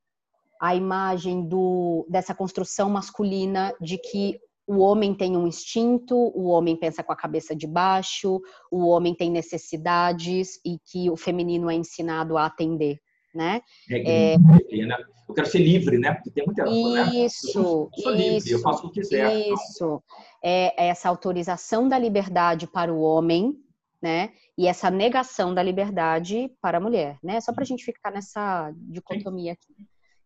A 0.61 0.75
imagem 0.75 1.47
do, 1.47 2.07
dessa 2.09 2.35
construção 2.35 2.89
masculina 2.89 3.75
de 3.81 3.99
que 3.99 4.41
o 4.67 4.79
homem 4.79 5.15
tem 5.15 5.37
um 5.37 5.47
instinto, 5.47 6.17
o 6.17 6.47
homem 6.47 6.75
pensa 6.75 7.03
com 7.03 7.13
a 7.13 7.17
cabeça 7.17 7.55
de 7.55 7.67
baixo, 7.67 8.41
o 8.71 8.87
homem 8.87 9.15
tem 9.15 9.31
necessidades 9.31 10.59
e 10.65 10.79
que 10.79 11.11
o 11.11 11.17
feminino 11.17 11.71
é 11.71 11.75
ensinado 11.75 12.39
a 12.39 12.47
atender 12.47 12.99
né? 13.37 13.61
É, 13.91 14.33
é... 14.35 14.39
né? 14.39 14.97
Eu 15.29 15.35
quero 15.35 15.47
ser 15.49 15.59
livre, 15.59 15.99
né? 15.99 16.15
Porque 16.15 16.31
tem 16.31 16.45
muita 16.47 16.65
Isso, 16.69 17.59
né? 17.59 17.89
eu 17.99 18.03
sou, 18.03 18.13
livre, 18.13 18.37
isso, 18.37 18.53
eu 18.53 18.61
faço 18.61 18.87
o 18.87 18.91
que 18.91 19.01
quiser. 19.01 19.49
Isso, 19.49 20.03
é 20.43 20.89
essa 20.89 21.09
autorização 21.09 21.89
da 21.89 21.99
liberdade 21.99 22.67
para 22.67 22.93
o 22.93 23.01
homem, 23.01 23.53
né? 24.03 24.31
E 24.57 24.67
essa 24.67 24.91
negação 24.91 25.55
da 25.55 25.63
liberdade 25.63 26.51
para 26.61 26.79
a 26.79 26.81
mulher, 26.81 27.19
né? 27.23 27.41
Só 27.41 27.53
para 27.53 27.63
a 27.63 27.67
gente 27.67 27.85
ficar 27.85 28.11
nessa 28.11 28.73
dicotomia 28.77 29.53
aqui. 29.53 29.75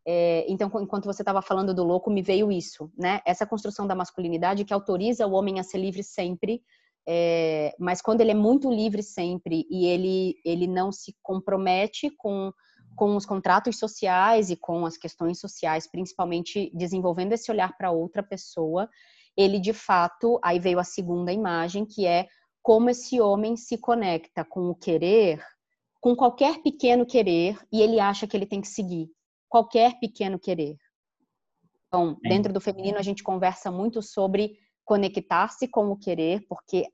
É, 0.06 0.44
então, 0.48 0.70
enquanto 0.80 1.04
você 1.04 1.22
estava 1.22 1.42
falando 1.42 1.74
do 1.74 1.84
louco, 1.84 2.10
me 2.10 2.22
veio 2.22 2.50
isso, 2.50 2.90
né? 2.98 3.20
Essa 3.26 3.46
construção 3.46 3.86
da 3.86 3.94
masculinidade 3.94 4.64
que 4.64 4.72
autoriza 4.72 5.26
o 5.26 5.32
homem 5.32 5.60
a 5.60 5.62
ser 5.62 5.78
livre 5.78 6.02
sempre, 6.02 6.62
é, 7.08 7.74
mas 7.78 8.00
quando 8.00 8.20
ele 8.20 8.30
é 8.30 8.34
muito 8.34 8.70
livre 8.70 9.02
sempre 9.02 9.66
e 9.70 9.86
ele, 9.86 10.36
ele 10.44 10.66
não 10.66 10.90
se 10.92 11.14
compromete 11.22 12.10
com 12.16 12.52
com 12.96 13.16
os 13.16 13.24
contratos 13.24 13.78
sociais 13.78 14.50
e 14.50 14.56
com 14.56 14.84
as 14.84 14.98
questões 14.98 15.40
sociais, 15.40 15.86
principalmente 15.90 16.70
desenvolvendo 16.74 17.32
esse 17.32 17.50
olhar 17.50 17.74
para 17.78 17.90
outra 17.90 18.22
pessoa, 18.22 18.90
ele 19.36 19.58
de 19.58 19.72
fato, 19.72 20.38
aí 20.42 20.58
veio 20.58 20.78
a 20.78 20.84
segunda 20.84 21.32
imagem, 21.32 21.86
que 21.86 22.06
é 22.06 22.26
como 22.62 22.90
esse 22.90 23.20
homem 23.20 23.56
se 23.56 23.78
conecta 23.78 24.44
com 24.44 24.68
o 24.70 24.74
querer, 24.74 25.44
com 26.00 26.14
qualquer 26.14 26.62
pequeno 26.62 27.06
querer, 27.06 27.58
e 27.72 27.80
ele 27.82 28.00
acha 28.00 28.26
que 28.26 28.36
ele 28.36 28.46
tem 28.46 28.60
que 28.60 28.68
seguir 28.68 29.10
qualquer 29.48 29.98
pequeno 29.98 30.38
querer. 30.38 30.76
Então, 31.86 32.16
dentro 32.22 32.52
do 32.52 32.60
feminino, 32.60 32.98
a 32.98 33.02
gente 33.02 33.22
conversa 33.22 33.70
muito 33.70 34.00
sobre 34.00 34.56
conectar-se 34.84 35.66
com 35.66 35.90
o 35.90 35.96
querer, 35.96 36.46
porque 36.48 36.86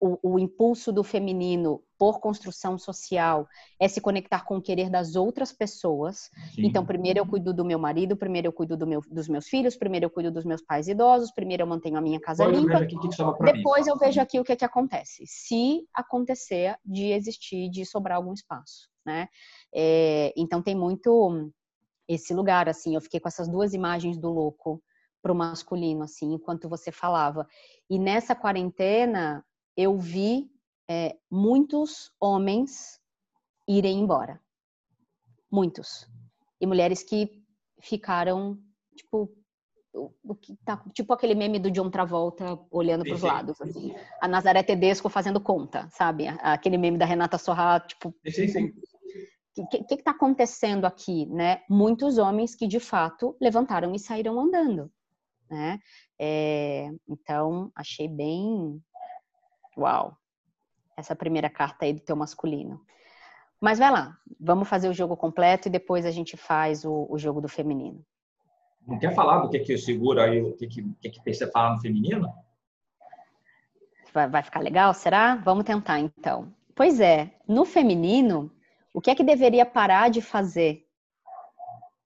o, 0.00 0.34
o, 0.34 0.38
impulso 0.38 0.92
do 0.92 1.02
feminino 1.02 1.82
por 1.98 2.20
construção 2.20 2.78
social 2.78 3.48
é 3.80 3.88
se 3.88 4.00
conectar 4.00 4.44
com 4.44 4.58
o 4.58 4.62
querer 4.62 4.90
das 4.90 5.16
outras 5.16 5.52
pessoas. 5.52 6.30
Sim. 6.54 6.66
Então, 6.66 6.84
primeiro 6.84 7.18
eu 7.18 7.26
cuido 7.26 7.54
do 7.54 7.64
meu 7.64 7.78
marido, 7.78 8.16
primeiro 8.16 8.48
eu 8.48 8.52
cuido 8.52 8.76
do 8.76 8.86
meu, 8.86 9.00
dos 9.10 9.28
meus 9.28 9.48
filhos, 9.48 9.76
primeiro 9.76 10.06
eu 10.06 10.10
cuido 10.10 10.30
dos 10.30 10.44
meus 10.44 10.60
pais 10.60 10.86
idosos, 10.86 11.32
primeiro 11.32 11.62
eu 11.62 11.66
mantenho 11.66 11.96
a 11.96 12.00
minha 12.00 12.20
casa 12.20 12.44
limpa. 12.44 12.84
Que 12.84 12.98
que 12.98 13.08
depois 13.44 13.86
mim. 13.86 13.92
eu 13.92 13.98
vejo 13.98 14.20
aqui 14.20 14.38
o 14.38 14.44
que, 14.44 14.52
é 14.52 14.56
que 14.56 14.64
acontece. 14.64 15.24
Se 15.26 15.86
acontecer 15.94 16.76
de 16.84 17.12
existir, 17.12 17.70
de 17.70 17.84
sobrar 17.86 18.18
algum 18.18 18.34
espaço, 18.34 18.88
né? 19.04 19.28
É, 19.74 20.32
então 20.36 20.62
tem 20.62 20.74
muito 20.74 21.50
esse 22.06 22.34
lugar, 22.34 22.68
assim. 22.68 22.94
Eu 22.94 23.00
fiquei 23.00 23.18
com 23.18 23.28
essas 23.28 23.48
duas 23.48 23.72
imagens 23.72 24.18
do 24.18 24.30
louco 24.30 24.82
para 25.22 25.32
o 25.32 25.34
masculino, 25.34 26.04
assim, 26.04 26.34
enquanto 26.34 26.68
você 26.68 26.92
falava. 26.92 27.48
E 27.90 27.98
nessa 27.98 28.34
quarentena, 28.34 29.44
eu 29.76 29.98
vi 29.98 30.50
é, 30.88 31.16
muitos 31.30 32.12
homens 32.20 33.00
irem 33.68 34.00
embora. 34.00 34.40
Muitos. 35.50 36.08
E 36.60 36.66
mulheres 36.66 37.02
que 37.02 37.42
ficaram, 37.80 38.58
tipo, 38.96 39.32
o 40.22 40.34
que 40.34 40.56
tá, 40.64 40.82
tipo 40.92 41.12
aquele 41.12 41.34
meme 41.34 41.58
do 41.58 41.70
John 41.70 41.90
Travolta 41.90 42.58
olhando 42.70 43.04
para 43.04 43.14
os 43.14 43.22
lados, 43.22 43.60
assim. 43.60 43.94
A 44.20 44.28
Nazaré 44.28 44.62
Tedesco 44.62 45.08
fazendo 45.08 45.40
conta, 45.40 45.88
sabe? 45.90 46.28
Aquele 46.28 46.76
meme 46.76 46.98
da 46.98 47.06
Renata 47.06 47.38
Sorra, 47.38 47.80
tipo, 47.80 48.14
sim, 48.28 48.48
sim. 48.48 48.72
o 49.58 49.66
que 49.66 49.94
está 49.94 50.10
acontecendo 50.10 50.84
aqui, 50.84 51.26
né? 51.26 51.62
Muitos 51.68 52.18
homens 52.18 52.54
que 52.54 52.66
de 52.66 52.80
fato 52.80 53.36
levantaram 53.40 53.94
e 53.94 53.98
saíram 53.98 54.38
andando, 54.38 54.90
né? 55.50 55.78
É, 56.20 56.90
então 57.08 57.70
achei 57.74 58.08
bem, 58.08 58.80
uau, 59.76 60.16
essa 60.96 61.14
primeira 61.14 61.50
carta 61.50 61.84
aí 61.84 61.92
do 61.92 62.00
teu 62.00 62.16
masculino. 62.16 62.80
Mas 63.60 63.78
vai 63.78 63.90
lá, 63.90 64.16
vamos 64.38 64.68
fazer 64.68 64.88
o 64.88 64.94
jogo 64.94 65.16
completo 65.16 65.68
e 65.68 65.70
depois 65.70 66.04
a 66.04 66.10
gente 66.10 66.36
faz 66.36 66.84
o, 66.84 67.06
o 67.10 67.18
jogo 67.18 67.40
do 67.40 67.48
feminino. 67.48 68.04
Não 68.86 68.98
quer 68.98 69.14
falar 69.14 69.40
do 69.40 69.50
que, 69.50 69.58
que 69.60 69.76
segura 69.76 70.24
aí, 70.24 70.42
o 70.42 70.52
que, 70.52 70.66
que, 70.66 70.82
que, 71.00 71.10
que 71.10 71.34
você 71.34 71.50
fala 71.50 71.74
no 71.74 71.80
feminino? 71.80 72.32
Vai, 74.12 74.28
vai 74.28 74.42
ficar 74.42 74.60
legal, 74.60 74.94
será? 74.94 75.36
Vamos 75.36 75.64
tentar 75.64 75.98
então. 75.98 76.54
Pois 76.74 77.00
é, 77.00 77.34
no 77.48 77.64
feminino, 77.64 78.50
o 78.94 79.00
que 79.00 79.10
é 79.10 79.14
que 79.14 79.24
deveria 79.24 79.66
parar 79.66 80.10
de 80.10 80.20
fazer? 80.20 80.86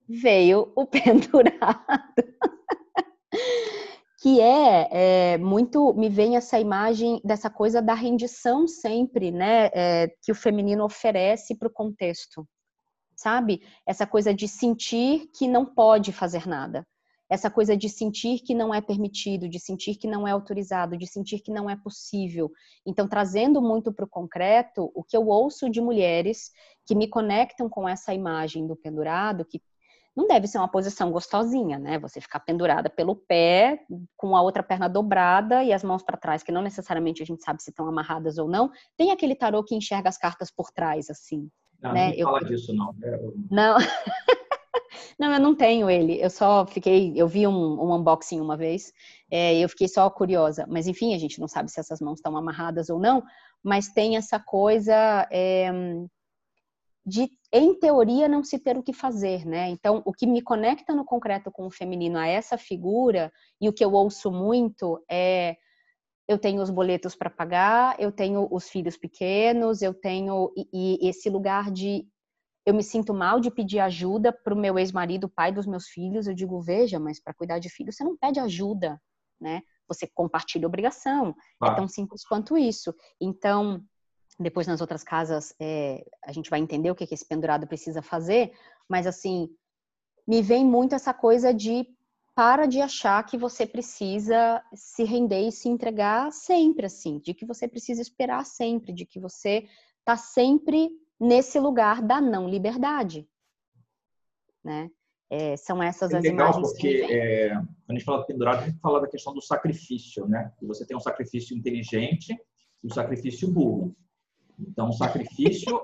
Veio 0.08 0.72
o 0.74 0.86
pendurado 0.86 2.30
que 4.20 4.38
é, 4.38 4.88
é, 5.32 5.38
muito 5.38 5.94
me 5.94 6.10
vem 6.10 6.36
essa 6.36 6.60
imagem 6.60 7.22
dessa 7.24 7.48
coisa 7.48 7.80
da 7.80 7.94
rendição 7.94 8.68
sempre, 8.68 9.30
né, 9.30 9.70
é, 9.72 10.08
que 10.22 10.30
o 10.30 10.34
feminino 10.34 10.84
oferece 10.84 11.56
para 11.56 11.68
o 11.68 11.72
contexto, 11.72 12.46
sabe? 13.16 13.62
Essa 13.86 14.06
coisa 14.06 14.34
de 14.34 14.46
sentir 14.46 15.30
que 15.34 15.48
não 15.48 15.64
pode 15.64 16.12
fazer 16.12 16.46
nada, 16.46 16.86
essa 17.30 17.50
coisa 17.50 17.74
de 17.74 17.88
sentir 17.88 18.40
que 18.40 18.54
não 18.54 18.74
é 18.74 18.82
permitido, 18.82 19.48
de 19.48 19.58
sentir 19.58 19.94
que 19.94 20.06
não 20.06 20.28
é 20.28 20.32
autorizado, 20.32 20.98
de 20.98 21.06
sentir 21.06 21.40
que 21.40 21.52
não 21.52 21.70
é 21.70 21.76
possível. 21.76 22.50
Então, 22.84 23.08
trazendo 23.08 23.62
muito 23.62 23.90
para 23.90 24.04
o 24.04 24.08
concreto, 24.08 24.90
o 24.94 25.02
que 25.02 25.16
eu 25.16 25.28
ouço 25.28 25.70
de 25.70 25.80
mulheres 25.80 26.50
que 26.84 26.94
me 26.94 27.08
conectam 27.08 27.70
com 27.70 27.88
essa 27.88 28.12
imagem 28.12 28.66
do 28.66 28.76
pendurado, 28.76 29.46
que 29.46 29.62
não 30.16 30.26
deve 30.26 30.46
ser 30.46 30.58
uma 30.58 30.70
posição 30.70 31.10
gostosinha, 31.10 31.78
né? 31.78 31.98
Você 31.98 32.20
ficar 32.20 32.40
pendurada 32.40 32.90
pelo 32.90 33.14
pé, 33.14 33.80
com 34.16 34.36
a 34.36 34.42
outra 34.42 34.62
perna 34.62 34.88
dobrada 34.88 35.62
e 35.62 35.72
as 35.72 35.84
mãos 35.84 36.02
para 36.02 36.16
trás, 36.16 36.42
que 36.42 36.52
não 36.52 36.62
necessariamente 36.62 37.22
a 37.22 37.26
gente 37.26 37.42
sabe 37.42 37.62
se 37.62 37.70
estão 37.70 37.86
amarradas 37.86 38.36
ou 38.38 38.48
não. 38.48 38.70
Tem 38.96 39.12
aquele 39.12 39.34
tarô 39.34 39.62
que 39.62 39.74
enxerga 39.74 40.08
as 40.08 40.18
cartas 40.18 40.50
por 40.50 40.70
trás, 40.70 41.08
assim. 41.08 41.48
Não, 41.80 41.92
né? 41.92 42.08
não 42.08 42.14
eu... 42.14 42.26
fala 42.26 42.44
disso, 42.44 42.74
não. 42.74 42.94
É, 43.02 43.20
não. 43.50 43.76
não, 45.18 45.32
eu 45.32 45.40
não 45.40 45.54
tenho 45.54 45.88
ele. 45.88 46.20
Eu 46.20 46.28
só 46.28 46.66
fiquei, 46.66 47.12
eu 47.16 47.28
vi 47.28 47.46
um, 47.46 47.80
um 47.80 47.94
unboxing 47.94 48.40
uma 48.40 48.56
vez, 48.56 48.92
é, 49.30 49.56
eu 49.58 49.68
fiquei 49.68 49.88
só 49.88 50.10
curiosa. 50.10 50.66
Mas 50.68 50.86
enfim, 50.86 51.14
a 51.14 51.18
gente 51.18 51.40
não 51.40 51.48
sabe 51.48 51.70
se 51.70 51.78
essas 51.78 52.00
mãos 52.00 52.18
estão 52.18 52.36
amarradas 52.36 52.90
ou 52.90 52.98
não. 52.98 53.22
Mas 53.62 53.88
tem 53.88 54.16
essa 54.16 54.40
coisa 54.40 55.28
é, 55.30 55.70
de 57.04 57.30
em 57.52 57.74
teoria, 57.78 58.28
não 58.28 58.44
se 58.44 58.58
ter 58.58 58.76
o 58.76 58.82
que 58.82 58.92
fazer, 58.92 59.44
né? 59.44 59.68
Então, 59.68 60.02
o 60.04 60.12
que 60.12 60.26
me 60.26 60.42
conecta 60.42 60.94
no 60.94 61.04
concreto 61.04 61.50
com 61.50 61.66
o 61.66 61.70
feminino 61.70 62.18
a 62.18 62.26
essa 62.26 62.56
figura, 62.56 63.32
e 63.60 63.68
o 63.68 63.72
que 63.72 63.84
eu 63.84 63.92
ouço 63.92 64.30
muito 64.30 65.02
é: 65.10 65.56
eu 66.28 66.38
tenho 66.38 66.62
os 66.62 66.70
boletos 66.70 67.16
para 67.16 67.28
pagar, 67.28 67.98
eu 67.98 68.12
tenho 68.12 68.46
os 68.52 68.68
filhos 68.68 68.96
pequenos, 68.96 69.82
eu 69.82 69.92
tenho. 69.92 70.52
E, 70.56 70.68
e 71.02 71.08
esse 71.08 71.28
lugar 71.28 71.70
de. 71.72 72.06
Eu 72.64 72.74
me 72.74 72.84
sinto 72.84 73.12
mal 73.12 73.40
de 73.40 73.50
pedir 73.50 73.80
ajuda 73.80 74.32
para 74.32 74.54
o 74.54 74.56
meu 74.56 74.78
ex-marido, 74.78 75.28
pai 75.28 75.50
dos 75.50 75.66
meus 75.66 75.88
filhos. 75.88 76.28
Eu 76.28 76.34
digo, 76.34 76.60
veja, 76.60 77.00
mas 77.00 77.20
para 77.20 77.34
cuidar 77.34 77.58
de 77.58 77.68
filhos 77.68 77.96
você 77.96 78.04
não 78.04 78.16
pede 78.16 78.38
ajuda, 78.38 79.00
né? 79.40 79.62
Você 79.88 80.06
compartilha 80.06 80.68
obrigação. 80.68 81.34
Ah. 81.60 81.72
É 81.72 81.74
tão 81.74 81.88
simples 81.88 82.24
quanto 82.24 82.56
isso. 82.56 82.94
Então, 83.20 83.82
depois 84.40 84.66
nas 84.66 84.80
outras 84.80 85.04
casas 85.04 85.54
é, 85.60 86.04
a 86.24 86.32
gente 86.32 86.48
vai 86.48 86.58
entender 86.58 86.90
o 86.90 86.94
que, 86.94 87.06
que 87.06 87.14
esse 87.14 87.26
pendurado 87.26 87.66
precisa 87.66 88.00
fazer, 88.00 88.52
mas 88.88 89.06
assim, 89.06 89.50
me 90.26 90.40
vem 90.42 90.64
muito 90.64 90.94
essa 90.94 91.12
coisa 91.12 91.52
de 91.52 91.86
para 92.34 92.64
de 92.64 92.80
achar 92.80 93.22
que 93.26 93.36
você 93.36 93.66
precisa 93.66 94.62
se 94.72 95.04
render 95.04 95.46
e 95.46 95.52
se 95.52 95.68
entregar 95.68 96.32
sempre, 96.32 96.86
assim, 96.86 97.18
de 97.18 97.34
que 97.34 97.44
você 97.44 97.68
precisa 97.68 98.00
esperar 98.00 98.46
sempre, 98.46 98.92
de 98.92 99.04
que 99.04 99.20
você 99.20 99.68
está 99.98 100.16
sempre 100.16 100.90
nesse 101.18 101.58
lugar 101.58 102.00
da 102.00 102.18
não 102.20 102.48
liberdade, 102.48 103.28
né? 104.64 104.90
É, 105.28 105.56
são 105.56 105.82
essas 105.82 106.12
é 106.12 106.16
as 106.16 106.24
legal 106.24 106.48
imagens 106.48 106.72
porque 106.72 107.06
é, 107.08 107.50
quando 107.50 107.90
a 107.90 107.92
gente 107.92 108.04
fala 108.04 108.20
de 108.20 108.26
pendurado, 108.26 108.62
a 108.62 108.66
gente 108.66 108.80
fala 108.80 109.00
da 109.00 109.08
questão 109.08 109.34
do 109.34 109.42
sacrifício, 109.42 110.26
né? 110.26 110.52
E 110.62 110.66
você 110.66 110.86
tem 110.86 110.96
um 110.96 111.00
sacrifício 111.00 111.56
inteligente 111.56 112.32
e 112.82 112.86
um 112.86 112.90
sacrifício 112.90 113.48
burro. 113.48 113.94
Então, 114.68 114.88
o 114.88 114.92
sacrifício 114.92 115.80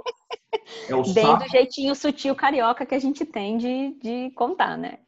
é 0.88 0.94
o 0.94 1.02
Bem 1.12 1.38
do 1.38 1.48
jeitinho 1.48 1.94
sutil 1.94 2.34
carioca 2.34 2.86
que 2.86 2.94
a 2.94 2.98
gente 2.98 3.24
tem 3.24 3.56
de, 3.56 3.98
de 4.00 4.30
contar, 4.32 4.76
né? 4.76 4.98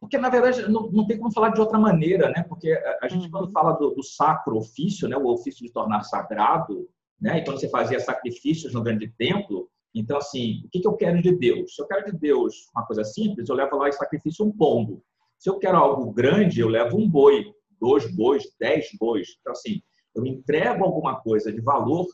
Porque, 0.00 0.18
na 0.18 0.28
verdade, 0.28 0.68
não, 0.68 0.90
não 0.90 1.06
tem 1.06 1.18
como 1.18 1.32
falar 1.32 1.50
de 1.50 1.60
outra 1.60 1.78
maneira, 1.78 2.28
né? 2.30 2.44
Porque 2.48 2.72
a, 2.72 2.98
a 3.02 3.08
gente, 3.08 3.26
uhum. 3.26 3.30
quando 3.30 3.52
fala 3.52 3.72
do, 3.72 3.90
do, 3.90 4.02
sacro 4.02 4.56
ofício, 4.56 5.08
né? 5.08 5.16
o 5.16 5.26
ofício 5.26 5.64
de 5.64 5.72
tornar 5.72 6.02
sagrado, 6.02 6.88
né? 7.20 7.38
e 7.38 7.44
quando 7.44 7.60
você 7.60 7.68
fazia 7.68 8.00
sacrifícios 8.00 8.74
no 8.74 8.82
grande 8.82 9.08
templo, 9.08 9.68
então, 9.94 10.16
assim, 10.16 10.62
o 10.64 10.70
que, 10.70 10.80
que 10.80 10.86
eu 10.86 10.96
quero 10.96 11.20
de 11.20 11.32
Deus? 11.32 11.74
Se 11.74 11.82
eu 11.82 11.86
quero 11.86 12.04
de 12.06 12.18
Deus 12.18 12.70
uma 12.74 12.86
coisa 12.86 13.04
simples, 13.04 13.48
eu 13.48 13.54
levo 13.54 13.76
lá 13.76 13.88
em 13.88 13.92
sacrifício 13.92 14.44
um 14.44 14.52
pombo. 14.52 15.02
Se 15.38 15.50
eu 15.50 15.58
quero 15.58 15.76
algo 15.76 16.12
grande, 16.12 16.60
eu 16.60 16.68
levo 16.68 16.96
um 16.96 17.08
boi, 17.08 17.52
dois 17.80 18.12
bois, 18.14 18.44
dez 18.58 18.88
bois. 18.98 19.28
Então, 19.40 19.52
assim, 19.52 19.82
eu 20.14 20.24
entrego 20.24 20.84
alguma 20.84 21.20
coisa 21.20 21.52
de 21.52 21.60
valor 21.60 22.06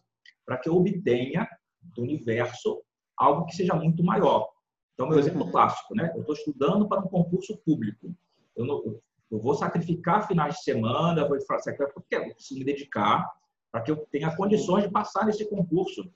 para 0.46 0.56
que 0.56 0.68
eu 0.68 0.76
obtenha 0.76 1.46
do 1.82 2.02
universo 2.02 2.80
algo 3.16 3.44
que 3.46 3.56
seja 3.56 3.74
muito 3.74 4.04
maior. 4.04 4.48
Então, 4.94 5.08
meu 5.08 5.18
exemplo 5.18 5.50
clássico, 5.50 5.94
né? 5.94 6.12
Eu 6.14 6.20
estou 6.20 6.34
estudando 6.34 6.88
para 6.88 7.00
um 7.00 7.08
concurso 7.08 7.56
público. 7.58 8.14
Eu, 8.54 8.64
não, 8.64 9.00
eu 9.30 9.38
vou 9.38 9.54
sacrificar 9.54 10.26
finais 10.26 10.54
de 10.54 10.62
semana, 10.62 11.28
vou 11.28 11.38
sacrificar 11.40 11.92
porque 11.92 12.14
eu 12.14 12.34
preciso 12.34 12.58
me 12.58 12.64
dedicar 12.64 13.28
para 13.70 13.82
que 13.82 13.90
eu 13.90 13.96
tenha 14.10 14.34
condições 14.34 14.84
de 14.84 14.90
passar 14.90 15.26
nesse 15.26 15.44
concurso. 15.50 16.10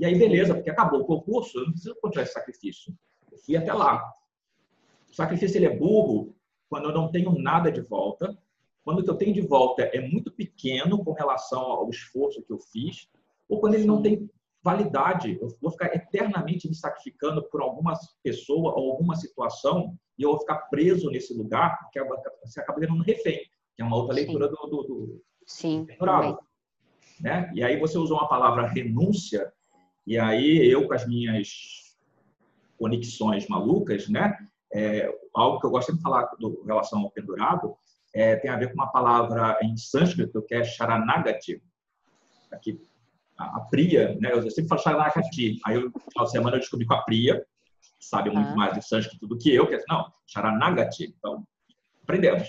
E 0.00 0.04
aí, 0.04 0.18
beleza, 0.18 0.54
porque 0.54 0.70
acabou 0.70 1.00
o 1.00 1.04
concurso, 1.04 1.58
eu 1.58 1.64
não 1.66 1.72
preciso 1.72 1.94
continuar 2.00 2.24
esse 2.24 2.32
sacrifício. 2.32 2.96
Eu 3.30 3.38
fui 3.38 3.56
até 3.56 3.72
lá. 3.72 4.02
O 5.10 5.14
sacrifício 5.14 5.58
ele 5.58 5.66
é 5.66 5.76
burro 5.76 6.34
quando 6.68 6.88
eu 6.88 6.92
não 6.92 7.10
tenho 7.10 7.32
nada 7.38 7.70
de 7.70 7.80
volta, 7.80 8.36
quando 8.84 9.00
o 9.00 9.04
que 9.04 9.10
eu 9.10 9.16
tenho 9.16 9.34
de 9.34 9.40
volta 9.40 9.82
é 9.82 10.00
muito 10.00 10.30
pequeno 10.30 11.04
com 11.04 11.12
relação 11.12 11.60
ao 11.60 11.88
esforço 11.90 12.42
que 12.42 12.52
eu 12.52 12.58
fiz, 12.58 13.08
ou 13.48 13.60
quando 13.60 13.74
ele 13.74 13.84
não 13.84 14.02
tem 14.02 14.28
validade. 14.62 15.38
Eu 15.40 15.48
vou 15.60 15.70
ficar 15.70 15.94
eternamente 15.94 16.68
me 16.68 16.74
sacrificando 16.74 17.42
por 17.48 17.62
alguma 17.62 17.94
pessoa 18.22 18.74
ou 18.74 18.92
alguma 18.92 19.16
situação 19.16 19.96
e 20.18 20.22
eu 20.22 20.30
vou 20.30 20.40
ficar 20.40 20.56
preso 20.68 21.10
nesse 21.10 21.32
lugar, 21.32 21.78
porque 21.80 22.00
você 22.44 22.60
acaba 22.60 22.80
virando 22.80 22.98
um 22.98 23.04
refém, 23.04 23.40
que 23.74 23.82
é 23.82 23.84
uma 23.84 23.96
outra 23.96 24.14
leitura 24.14 24.48
Sim. 24.48 24.54
do, 24.54 24.66
do, 24.66 24.82
do 24.82 25.22
Sim, 25.46 25.86
né? 27.20 27.50
E 27.54 27.62
aí 27.62 27.78
você 27.78 27.96
usou 27.96 28.18
uma 28.18 28.28
palavra 28.28 28.66
renúncia, 28.66 29.52
e 30.06 30.18
aí 30.18 30.70
eu 30.70 30.86
com 30.86 30.94
as 30.94 31.06
minhas 31.06 31.96
conexões 32.78 33.46
malucas, 33.48 34.08
né? 34.08 34.36
É, 34.72 35.10
algo 35.34 35.60
que 35.60 35.66
eu 35.66 35.70
gosto 35.70 35.94
de 35.94 36.02
falar 36.02 36.26
do, 36.38 36.60
em 36.62 36.66
relação 36.66 37.00
ao 37.00 37.10
pendurado 37.10 37.74
é, 38.12 38.36
tem 38.36 38.50
a 38.50 38.56
ver 38.56 38.68
com 38.68 38.74
uma 38.74 38.92
palavra 38.92 39.58
em 39.62 39.76
sânscrito 39.76 40.42
que 40.42 40.54
é 40.54 40.62
charanagati, 40.64 41.62
aqui 42.50 42.80
a, 43.38 43.60
Priya, 43.60 44.18
né? 44.20 44.32
Eu 44.32 44.50
sempre 44.50 44.68
falo 44.68 44.82
Sharanakati. 44.82 45.60
Aí, 45.64 45.78
no 45.78 45.92
final 45.92 46.24
de 46.24 46.30
semana, 46.30 46.56
eu 46.56 46.60
descobri 46.60 46.84
com 46.84 46.94
a 46.94 47.02
Priya, 47.02 47.46
que 47.98 48.04
sabe 48.04 48.30
muito 48.30 48.50
ah. 48.50 48.56
mais 48.56 48.74
de 48.74 48.86
sânscrito 48.86 49.26
do 49.26 49.38
que 49.38 49.54
eu, 49.54 49.66
que 49.66 49.76
é, 49.76 49.84
não, 49.88 50.12
Sharanagati. 50.26 51.14
Então, 51.16 51.46
aprendemos. 52.02 52.48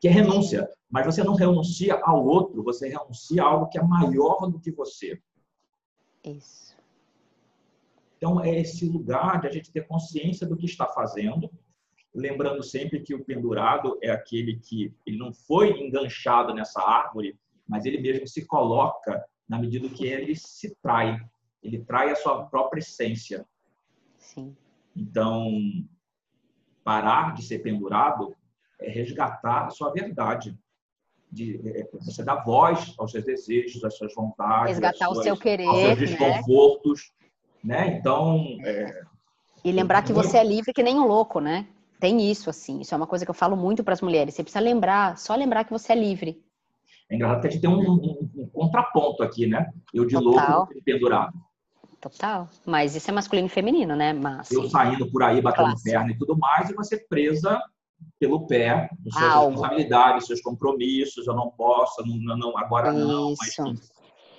Que 0.00 0.08
é 0.08 0.10
renúncia. 0.10 0.68
Mas 0.90 1.04
você 1.04 1.22
não 1.22 1.34
renuncia 1.34 2.00
ao 2.02 2.24
outro, 2.24 2.62
você 2.62 2.88
renuncia 2.88 3.42
a 3.42 3.46
algo 3.46 3.68
que 3.68 3.78
é 3.78 3.82
maior 3.82 4.50
do 4.50 4.58
que 4.58 4.70
você. 4.70 5.20
Isso. 6.24 6.74
Então, 8.16 8.42
é 8.42 8.58
esse 8.58 8.88
lugar 8.88 9.40
de 9.40 9.46
a 9.46 9.50
gente 9.50 9.70
ter 9.70 9.86
consciência 9.86 10.46
do 10.46 10.56
que 10.56 10.64
está 10.64 10.86
fazendo, 10.86 11.50
lembrando 12.14 12.62
sempre 12.62 13.00
que 13.00 13.14
o 13.14 13.22
pendurado 13.22 13.98
é 14.02 14.10
aquele 14.10 14.58
que 14.58 14.94
ele 15.04 15.18
não 15.18 15.34
foi 15.34 15.78
enganchado 15.82 16.54
nessa 16.54 16.80
árvore, 16.80 17.38
mas 17.68 17.84
ele 17.84 18.00
mesmo 18.00 18.26
se 18.26 18.46
coloca 18.46 19.22
na 19.48 19.58
medida 19.58 19.88
que 19.88 20.06
ele 20.06 20.34
se 20.34 20.76
trai, 20.82 21.18
ele 21.62 21.84
trai 21.84 22.10
a 22.10 22.16
sua 22.16 22.46
própria 22.46 22.80
essência. 22.80 23.46
Sim. 24.18 24.56
Então, 24.94 25.50
parar 26.82 27.34
de 27.34 27.42
ser 27.42 27.60
pendurado 27.60 28.34
é 28.80 28.90
resgatar 28.90 29.66
a 29.66 29.70
sua 29.70 29.92
verdade. 29.92 30.58
De, 31.30 31.60
é, 31.68 31.88
você 31.92 32.22
dar 32.22 32.44
voz 32.44 32.94
aos 32.98 33.10
seus 33.10 33.24
desejos, 33.24 33.84
às 33.84 33.96
suas 33.96 34.14
vontades, 34.14 34.68
resgatar 34.68 35.06
suas, 35.06 35.18
o 35.18 35.22
seu 35.24 35.36
querer, 35.36 35.66
aos 35.66 35.80
seus 35.80 35.98
né? 35.98 36.06
desconfortos, 36.06 37.12
né? 37.64 37.80
né? 37.80 37.98
Então 37.98 38.56
é... 38.64 39.02
e 39.64 39.72
lembrar 39.72 40.02
que 40.02 40.12
você 40.12 40.38
é 40.38 40.44
livre 40.44 40.72
que 40.72 40.84
nem 40.84 40.98
um 40.98 41.06
louco, 41.06 41.40
né? 41.40 41.66
Tem 41.98 42.30
isso 42.30 42.48
assim. 42.48 42.80
Isso 42.80 42.94
é 42.94 42.96
uma 42.96 43.08
coisa 43.08 43.24
que 43.24 43.30
eu 43.30 43.34
falo 43.34 43.56
muito 43.56 43.82
para 43.82 43.92
as 43.92 44.00
mulheres. 44.00 44.34
Você 44.34 44.44
precisa 44.44 44.62
lembrar, 44.62 45.18
só 45.18 45.34
lembrar 45.34 45.64
que 45.64 45.72
você 45.72 45.92
é 45.92 45.96
livre. 45.96 46.45
É 47.10 47.14
engraçado 47.14 47.40
que 47.40 47.46
a 47.46 47.50
gente 47.50 47.60
tem 47.60 47.70
um, 47.70 47.80
um, 47.80 48.30
um 48.34 48.48
contraponto 48.48 49.22
aqui, 49.22 49.46
né? 49.46 49.70
Eu 49.94 50.04
de 50.04 50.14
Total. 50.14 50.58
louco 50.58 50.74
pendurado. 50.84 51.32
Total. 52.00 52.48
Mas 52.64 52.94
isso 52.94 53.10
é 53.10 53.14
masculino 53.14 53.46
e 53.46 53.50
feminino, 53.50 53.96
né? 53.96 54.12
Mas, 54.12 54.50
eu 54.50 54.68
saindo 54.68 55.10
por 55.10 55.22
aí, 55.22 55.40
batendo 55.40 55.66
Clássico. 55.66 55.90
perna 55.90 56.12
e 56.12 56.18
tudo 56.18 56.36
mais, 56.36 56.70
e 56.70 56.74
você 56.74 56.98
presa 57.08 57.60
pelo 58.18 58.46
pé, 58.46 58.90
das 58.98 59.14
suas 59.14 59.32
Algo. 59.32 59.50
responsabilidades, 59.50 60.26
seus 60.26 60.40
compromissos, 60.40 61.26
eu 61.26 61.34
não 61.34 61.50
posso, 61.50 62.02
não, 62.06 62.36
não 62.36 62.58
agora 62.58 62.90
isso. 62.90 62.98
não, 62.98 63.34
mas 63.38 63.90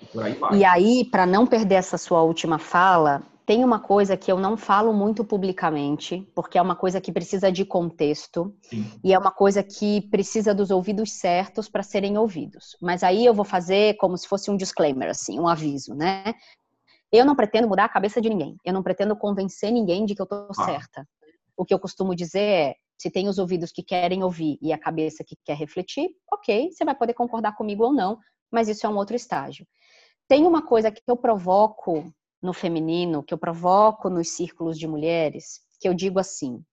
e 0.02 0.06
por 0.06 0.24
aí 0.24 0.34
vai. 0.34 0.58
E 0.58 0.66
aí, 0.66 1.06
para 1.06 1.26
não 1.26 1.46
perder 1.46 1.76
essa 1.76 1.98
sua 1.98 2.22
última 2.22 2.60
fala, 2.60 3.22
tem 3.48 3.64
uma 3.64 3.80
coisa 3.80 4.18
que 4.18 4.30
eu 4.30 4.38
não 4.38 4.58
falo 4.58 4.92
muito 4.92 5.24
publicamente, 5.24 6.30
porque 6.36 6.58
é 6.58 6.62
uma 6.62 6.76
coisa 6.76 7.00
que 7.00 7.14
precisa 7.14 7.50
de 7.50 7.64
contexto 7.64 8.54
Sim. 8.64 8.84
e 9.02 9.14
é 9.14 9.18
uma 9.18 9.32
coisa 9.32 9.64
que 9.64 10.02
precisa 10.10 10.54
dos 10.54 10.70
ouvidos 10.70 11.14
certos 11.14 11.70
para 11.70 11.82
serem 11.82 12.18
ouvidos. 12.18 12.76
Mas 12.82 13.04
aí 13.04 13.26
eu 13.26 13.34
vou 13.34 13.46
fazer 13.46 13.96
como 13.96 14.18
se 14.18 14.28
fosse 14.28 14.52
um 14.52 14.58
disclaimer, 14.58 15.10
assim, 15.10 15.40
um 15.40 15.48
aviso, 15.48 15.96
né? 15.96 16.34
Eu 17.10 17.24
não 17.24 17.38
pretendo 17.38 17.70
mudar 17.70 17.86
a 17.86 17.90
cabeça 17.90 18.20
de 18.20 18.28
ninguém. 18.28 18.58
Eu 18.66 18.74
não 18.74 18.84
pretendo 18.84 19.16
convencer 19.16 19.72
ninguém 19.72 20.06
de 20.06 20.14
que 20.14 20.22
eu 20.22 20.26
estou 20.26 20.50
ah. 20.50 20.66
certa. 20.66 21.08
O 21.56 21.64
que 21.64 21.74
eu 21.74 21.80
costumo 21.80 22.14
dizer 22.14 22.42
é: 22.42 22.76
se 22.98 23.10
tem 23.10 23.30
os 23.30 23.38
ouvidos 23.38 23.72
que 23.72 23.82
querem 23.82 24.26
ouvir 24.26 24.58
e 24.62 24.74
a 24.74 24.78
cabeça 24.78 25.24
que 25.26 25.38
quer 25.46 25.56
refletir, 25.56 26.10
ok, 26.34 26.70
você 26.70 26.84
vai 26.84 26.96
poder 26.96 27.14
concordar 27.14 27.56
comigo 27.56 27.86
ou 27.86 27.94
não, 27.94 28.20
mas 28.52 28.68
isso 28.68 28.86
é 28.86 28.90
um 28.90 28.98
outro 28.98 29.16
estágio. 29.16 29.66
Tem 30.28 30.46
uma 30.46 30.62
coisa 30.62 30.92
que 30.92 31.02
eu 31.08 31.16
provoco 31.16 32.12
no 32.48 32.54
feminino, 32.54 33.22
que 33.22 33.34
eu 33.34 33.38
provoco 33.38 34.10
nos 34.10 34.30
círculos 34.30 34.80
de 34.80 34.88
mulheres, 34.88 35.60
que 35.80 35.88
eu 35.88 35.94
digo 35.94 36.18
assim: 36.18 36.64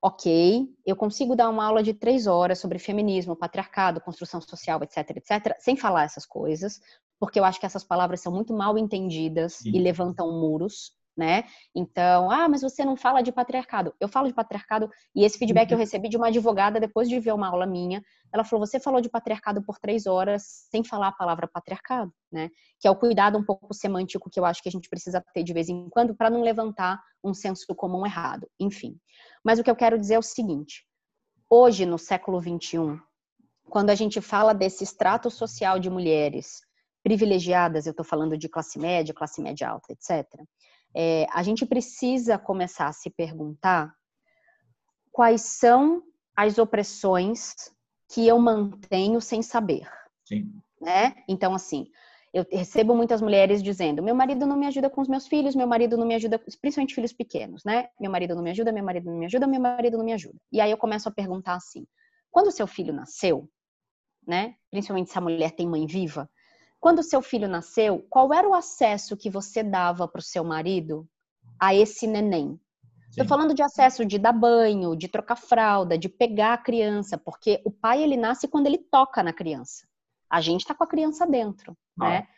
ok, 0.00 0.68
eu 0.86 0.94
consigo 0.94 1.34
dar 1.34 1.48
uma 1.48 1.66
aula 1.66 1.82
de 1.82 1.92
três 1.92 2.26
horas 2.28 2.60
sobre 2.60 2.78
feminismo, 2.78 3.34
patriarcado, 3.34 4.00
construção 4.00 4.40
social, 4.40 4.80
etc, 4.82 5.16
etc, 5.16 5.56
sem 5.58 5.76
falar 5.76 6.04
essas 6.04 6.24
coisas, 6.24 6.80
porque 7.18 7.40
eu 7.40 7.44
acho 7.44 7.58
que 7.58 7.66
essas 7.66 7.82
palavras 7.82 8.20
são 8.20 8.32
muito 8.32 8.54
mal 8.54 8.78
entendidas 8.78 9.54
Sim. 9.54 9.72
e 9.74 9.80
levantam 9.80 10.30
muros, 10.40 10.92
né? 11.16 11.44
Então, 11.74 12.30
ah, 12.30 12.48
mas 12.48 12.62
você 12.62 12.84
não 12.84 12.96
fala 12.96 13.22
de 13.22 13.30
patriarcado. 13.30 13.94
Eu 14.00 14.08
falo 14.08 14.26
de 14.26 14.34
patriarcado 14.34 14.90
e 15.14 15.24
esse 15.24 15.38
feedback 15.38 15.70
eu 15.70 15.76
uhum. 15.76 15.80
recebi 15.80 16.08
de 16.08 16.16
uma 16.16 16.28
advogada 16.28 16.80
depois 16.80 17.08
de 17.08 17.18
ver 17.20 17.32
uma 17.32 17.48
aula 17.48 17.66
minha. 17.66 18.02
Ela 18.32 18.44
falou: 18.44 18.66
você 18.66 18.80
falou 18.80 19.00
de 19.00 19.08
patriarcado 19.08 19.62
por 19.62 19.78
três 19.78 20.06
horas 20.06 20.66
sem 20.70 20.82
falar 20.82 21.08
a 21.08 21.12
palavra 21.12 21.46
patriarcado, 21.46 22.12
né? 22.32 22.50
Que 22.80 22.88
é 22.88 22.90
o 22.90 22.96
cuidado 22.96 23.38
um 23.38 23.44
pouco 23.44 23.72
semântico 23.72 24.28
que 24.28 24.40
eu 24.40 24.44
acho 24.44 24.62
que 24.62 24.68
a 24.68 24.72
gente 24.72 24.88
precisa 24.88 25.24
ter 25.32 25.44
de 25.44 25.52
vez 25.52 25.68
em 25.68 25.88
quando 25.88 26.14
para 26.14 26.30
não 26.30 26.42
levantar 26.42 27.00
um 27.22 27.32
senso 27.32 27.74
comum 27.74 28.04
errado. 28.04 28.48
Enfim. 28.58 28.96
Mas 29.44 29.58
o 29.58 29.64
que 29.64 29.70
eu 29.70 29.76
quero 29.76 29.98
dizer 29.98 30.14
é 30.14 30.18
o 30.18 30.22
seguinte: 30.22 30.84
hoje, 31.48 31.86
no 31.86 31.98
século 31.98 32.40
21, 32.40 32.98
quando 33.70 33.90
a 33.90 33.94
gente 33.94 34.20
fala 34.20 34.52
desse 34.52 34.84
extrato 34.84 35.30
social 35.30 35.78
de 35.78 35.88
mulheres 35.88 36.60
privilegiadas, 37.04 37.86
eu 37.86 37.90
estou 37.90 38.04
falando 38.04 38.36
de 38.36 38.48
classe 38.48 38.78
média, 38.78 39.14
classe 39.14 39.40
média 39.40 39.68
alta, 39.68 39.92
etc. 39.92 40.26
É, 40.94 41.26
a 41.32 41.42
gente 41.42 41.66
precisa 41.66 42.38
começar 42.38 42.86
a 42.86 42.92
se 42.92 43.10
perguntar 43.10 43.94
quais 45.10 45.42
são 45.42 46.02
as 46.36 46.58
opressões 46.58 47.54
que 48.08 48.26
eu 48.26 48.38
mantenho 48.38 49.20
sem 49.20 49.42
saber. 49.42 49.88
Sim. 50.24 50.52
Né? 50.80 51.14
Então, 51.28 51.54
assim, 51.54 51.88
eu 52.32 52.44
recebo 52.50 52.94
muitas 52.96 53.22
mulheres 53.22 53.62
dizendo: 53.62 54.02
meu 54.02 54.14
marido 54.14 54.44
não 54.44 54.56
me 54.56 54.66
ajuda 54.66 54.90
com 54.90 55.00
os 55.00 55.08
meus 55.08 55.26
filhos, 55.26 55.54
meu 55.54 55.66
marido 55.66 55.96
não 55.96 56.06
me 56.06 56.14
ajuda, 56.14 56.38
principalmente 56.38 56.94
filhos 56.94 57.12
pequenos, 57.12 57.64
né? 57.64 57.88
Meu 58.00 58.10
marido 58.10 58.34
não 58.34 58.42
me 58.42 58.50
ajuda, 58.50 58.72
meu 58.72 58.84
marido 58.84 59.10
não 59.10 59.18
me 59.18 59.26
ajuda, 59.26 59.46
meu 59.46 59.60
marido 59.60 59.96
não 59.96 60.04
me 60.04 60.12
ajuda. 60.12 60.38
E 60.50 60.60
aí 60.60 60.70
eu 60.70 60.76
começo 60.76 61.08
a 61.08 61.12
perguntar 61.12 61.54
assim: 61.54 61.86
quando 62.30 62.50
seu 62.50 62.66
filho 62.66 62.92
nasceu, 62.92 63.48
né? 64.26 64.56
Principalmente 64.70 65.12
se 65.12 65.18
a 65.18 65.20
mulher 65.20 65.52
tem 65.52 65.68
mãe 65.68 65.86
viva, 65.86 66.28
quando 66.84 67.02
seu 67.02 67.22
filho 67.22 67.48
nasceu, 67.48 68.06
qual 68.10 68.30
era 68.30 68.46
o 68.46 68.52
acesso 68.52 69.16
que 69.16 69.30
você 69.30 69.62
dava 69.62 70.06
para 70.06 70.18
o 70.18 70.22
seu 70.22 70.44
marido 70.44 71.08
a 71.58 71.74
esse 71.74 72.06
neném? 72.06 72.60
Estou 73.08 73.26
falando 73.26 73.54
de 73.54 73.62
acesso 73.62 74.04
de 74.04 74.18
dar 74.18 74.34
banho, 74.34 74.94
de 74.94 75.08
trocar 75.08 75.36
fralda, 75.36 75.96
de 75.96 76.10
pegar 76.10 76.52
a 76.52 76.58
criança, 76.58 77.16
porque 77.16 77.62
o 77.64 77.70
pai 77.70 78.02
ele 78.02 78.18
nasce 78.18 78.46
quando 78.46 78.66
ele 78.66 78.76
toca 78.76 79.22
na 79.22 79.32
criança. 79.32 79.88
A 80.28 80.42
gente 80.42 80.60
está 80.60 80.74
com 80.74 80.84
a 80.84 80.86
criança 80.86 81.26
dentro, 81.26 81.74
ah. 81.98 82.04
né? 82.06 82.28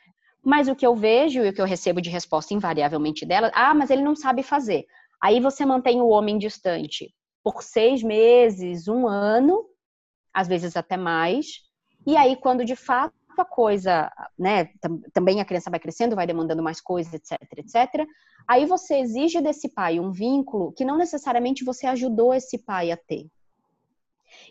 Mas 0.44 0.68
o 0.68 0.76
que 0.76 0.86
eu 0.86 0.94
vejo 0.94 1.44
e 1.44 1.48
o 1.48 1.52
que 1.52 1.60
eu 1.60 1.66
recebo 1.66 2.00
de 2.00 2.08
resposta 2.08 2.54
invariavelmente 2.54 3.26
dela, 3.26 3.50
ah, 3.52 3.74
mas 3.74 3.90
ele 3.90 4.02
não 4.02 4.14
sabe 4.14 4.44
fazer. 4.44 4.86
Aí 5.20 5.40
você 5.40 5.66
mantém 5.66 6.00
o 6.00 6.06
homem 6.06 6.38
distante 6.38 7.12
por 7.42 7.64
seis 7.64 8.00
meses, 8.00 8.86
um 8.86 9.08
ano, 9.08 9.64
às 10.32 10.46
vezes 10.46 10.76
até 10.76 10.96
mais. 10.96 11.62
E 12.06 12.16
aí, 12.16 12.36
quando 12.36 12.64
de 12.64 12.76
fato 12.76 13.12
a 13.40 13.44
coisa, 13.44 14.10
né, 14.38 14.70
também 15.12 15.40
a 15.40 15.44
criança 15.44 15.70
vai 15.70 15.80
crescendo, 15.80 16.16
vai 16.16 16.26
demandando 16.26 16.62
mais 16.62 16.80
coisas, 16.80 17.12
etc, 17.14 17.40
etc. 17.56 18.06
Aí 18.46 18.66
você 18.66 18.98
exige 18.98 19.40
desse 19.40 19.68
pai 19.68 19.98
um 19.98 20.10
vínculo 20.10 20.72
que 20.72 20.84
não 20.84 20.96
necessariamente 20.96 21.64
você 21.64 21.86
ajudou 21.86 22.34
esse 22.34 22.58
pai 22.58 22.90
a 22.90 22.96
ter. 22.96 23.26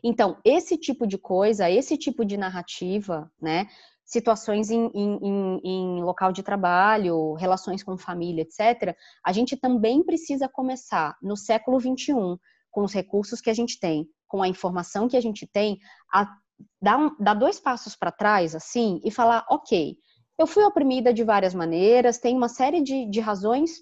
Então, 0.03 0.37
esse 0.43 0.77
tipo 0.77 1.05
de 1.05 1.17
coisa, 1.17 1.69
esse 1.69 1.97
tipo 1.97 2.25
de 2.25 2.37
narrativa, 2.37 3.31
né, 3.41 3.67
situações 4.03 4.69
em, 4.69 4.89
em, 4.93 5.61
em, 5.63 6.03
local 6.03 6.31
de 6.31 6.43
trabalho, 6.43 7.33
relações 7.33 7.83
com 7.83 7.97
família, 7.97 8.43
etc., 8.43 8.95
a 9.23 9.31
gente 9.31 9.57
também 9.57 10.03
precisa 10.03 10.47
começar 10.47 11.17
no 11.21 11.35
século 11.35 11.79
XXI, 11.79 12.13
com 12.69 12.83
os 12.83 12.93
recursos 12.93 13.41
que 13.41 13.49
a 13.49 13.53
gente 13.53 13.79
tem, 13.79 14.07
com 14.27 14.43
a 14.43 14.47
informação 14.47 15.07
que 15.07 15.17
a 15.17 15.21
gente 15.21 15.47
tem, 15.47 15.79
a 16.13 16.27
dar, 16.81 16.97
um, 16.97 17.15
dar 17.19 17.33
dois 17.33 17.59
passos 17.59 17.95
para 17.95 18.11
trás, 18.11 18.55
assim, 18.55 19.01
e 19.03 19.11
falar: 19.11 19.45
ok, 19.49 19.97
eu 20.37 20.47
fui 20.47 20.63
oprimida 20.63 21.13
de 21.13 21.23
várias 21.23 21.53
maneiras, 21.53 22.19
tem 22.19 22.35
uma 22.35 22.49
série 22.49 22.81
de, 22.81 23.09
de 23.09 23.19
razões 23.19 23.81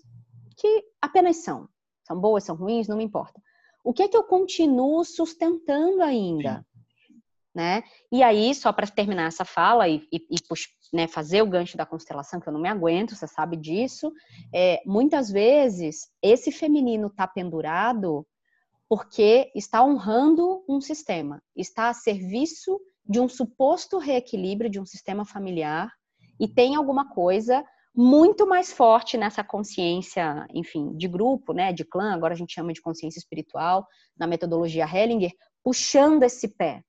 que 0.57 0.83
apenas 1.01 1.38
são. 1.38 1.67
São 2.07 2.19
boas, 2.19 2.43
são 2.43 2.55
ruins, 2.55 2.88
não 2.88 2.97
me 2.97 3.03
importa. 3.03 3.41
O 3.83 3.93
que 3.93 4.03
é 4.03 4.07
que 4.07 4.15
eu 4.15 4.23
continuo 4.23 5.03
sustentando 5.03 6.01
ainda? 6.01 6.65
Né? 7.53 7.83
E 8.12 8.23
aí, 8.23 8.53
só 8.55 8.71
para 8.73 8.88
terminar 8.88 9.27
essa 9.27 9.45
fala 9.45 9.88
e, 9.88 10.07
e, 10.12 10.17
e 10.17 10.38
né, 10.91 11.07
fazer 11.07 11.41
o 11.41 11.49
gancho 11.49 11.77
da 11.77 11.86
constelação, 11.86 12.39
que 12.39 12.47
eu 12.47 12.53
não 12.53 12.62
me 12.62 12.69
aguento, 12.69 13.15
você 13.15 13.27
sabe 13.27 13.57
disso, 13.57 14.12
é, 14.53 14.81
muitas 14.86 15.29
vezes 15.29 16.07
esse 16.21 16.51
feminino 16.51 17.09
tá 17.09 17.27
pendurado 17.27 18.25
porque 18.93 19.51
está 19.56 19.84
honrando 19.84 20.63
um 20.69 20.79
sistema, 20.79 21.41
está 21.56 21.89
a 21.89 21.95
serviço 21.95 22.79
de 23.03 23.19
um 23.19 23.27
suposto 23.27 23.97
reequilíbrio 23.97 24.69
de 24.69 24.79
um 24.79 24.86
sistema 24.86 25.25
familiar 25.25 25.91
e 26.39 26.47
tem 26.47 26.75
alguma 26.75 27.10
coisa 27.10 27.65
muito 27.95 28.45
mais 28.45 28.71
forte 28.71 29.17
nessa 29.17 29.43
consciência, 29.43 30.45
enfim, 30.53 30.95
de 30.95 31.08
grupo, 31.08 31.53
né, 31.53 31.73
de 31.73 31.84
clã, 31.84 32.13
agora 32.13 32.36
a 32.36 32.38
gente 32.38 32.53
chama 32.53 32.71
de 32.71 32.84
consciência 32.84 33.17
espiritual, 33.17 33.88
na 34.15 34.27
metodologia 34.27 34.86
Hellinger, 34.86 35.32
puxando 35.63 36.21
esse 36.21 36.47
pé, 36.47 36.84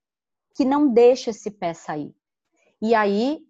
que 0.54 0.62
não 0.62 0.92
deixa 0.92 1.30
esse 1.30 1.50
pé 1.50 1.72
sair. 1.72 2.14
E 2.82 2.94
aí, 2.94 3.40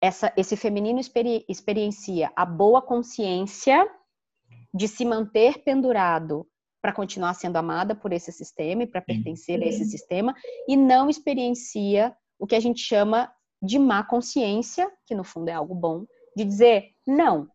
essa, 0.00 0.32
esse 0.36 0.54
feminino 0.56 1.00
experi, 1.00 1.44
experiencia 1.48 2.30
a 2.36 2.46
boa 2.46 2.80
consciência 2.80 3.84
de 4.72 4.86
se 4.86 5.04
manter 5.04 5.64
pendurado 5.64 6.46
para 6.84 6.92
continuar 6.92 7.32
sendo 7.32 7.56
amada 7.56 7.94
por 7.94 8.12
esse 8.12 8.30
sistema 8.30 8.82
e 8.82 8.86
para 8.86 9.00
pertencer 9.00 9.58
a 9.62 9.64
esse 9.64 9.86
sistema 9.86 10.34
e 10.68 10.76
não 10.76 11.08
experiencia 11.08 12.14
o 12.38 12.46
que 12.46 12.54
a 12.54 12.60
gente 12.60 12.82
chama 12.82 13.32
de 13.62 13.78
má 13.78 14.04
consciência, 14.04 14.92
que 15.06 15.14
no 15.14 15.24
fundo 15.24 15.48
é 15.48 15.54
algo 15.54 15.74
bom, 15.74 16.04
de 16.36 16.44
dizer 16.44 16.90
não, 17.06 17.48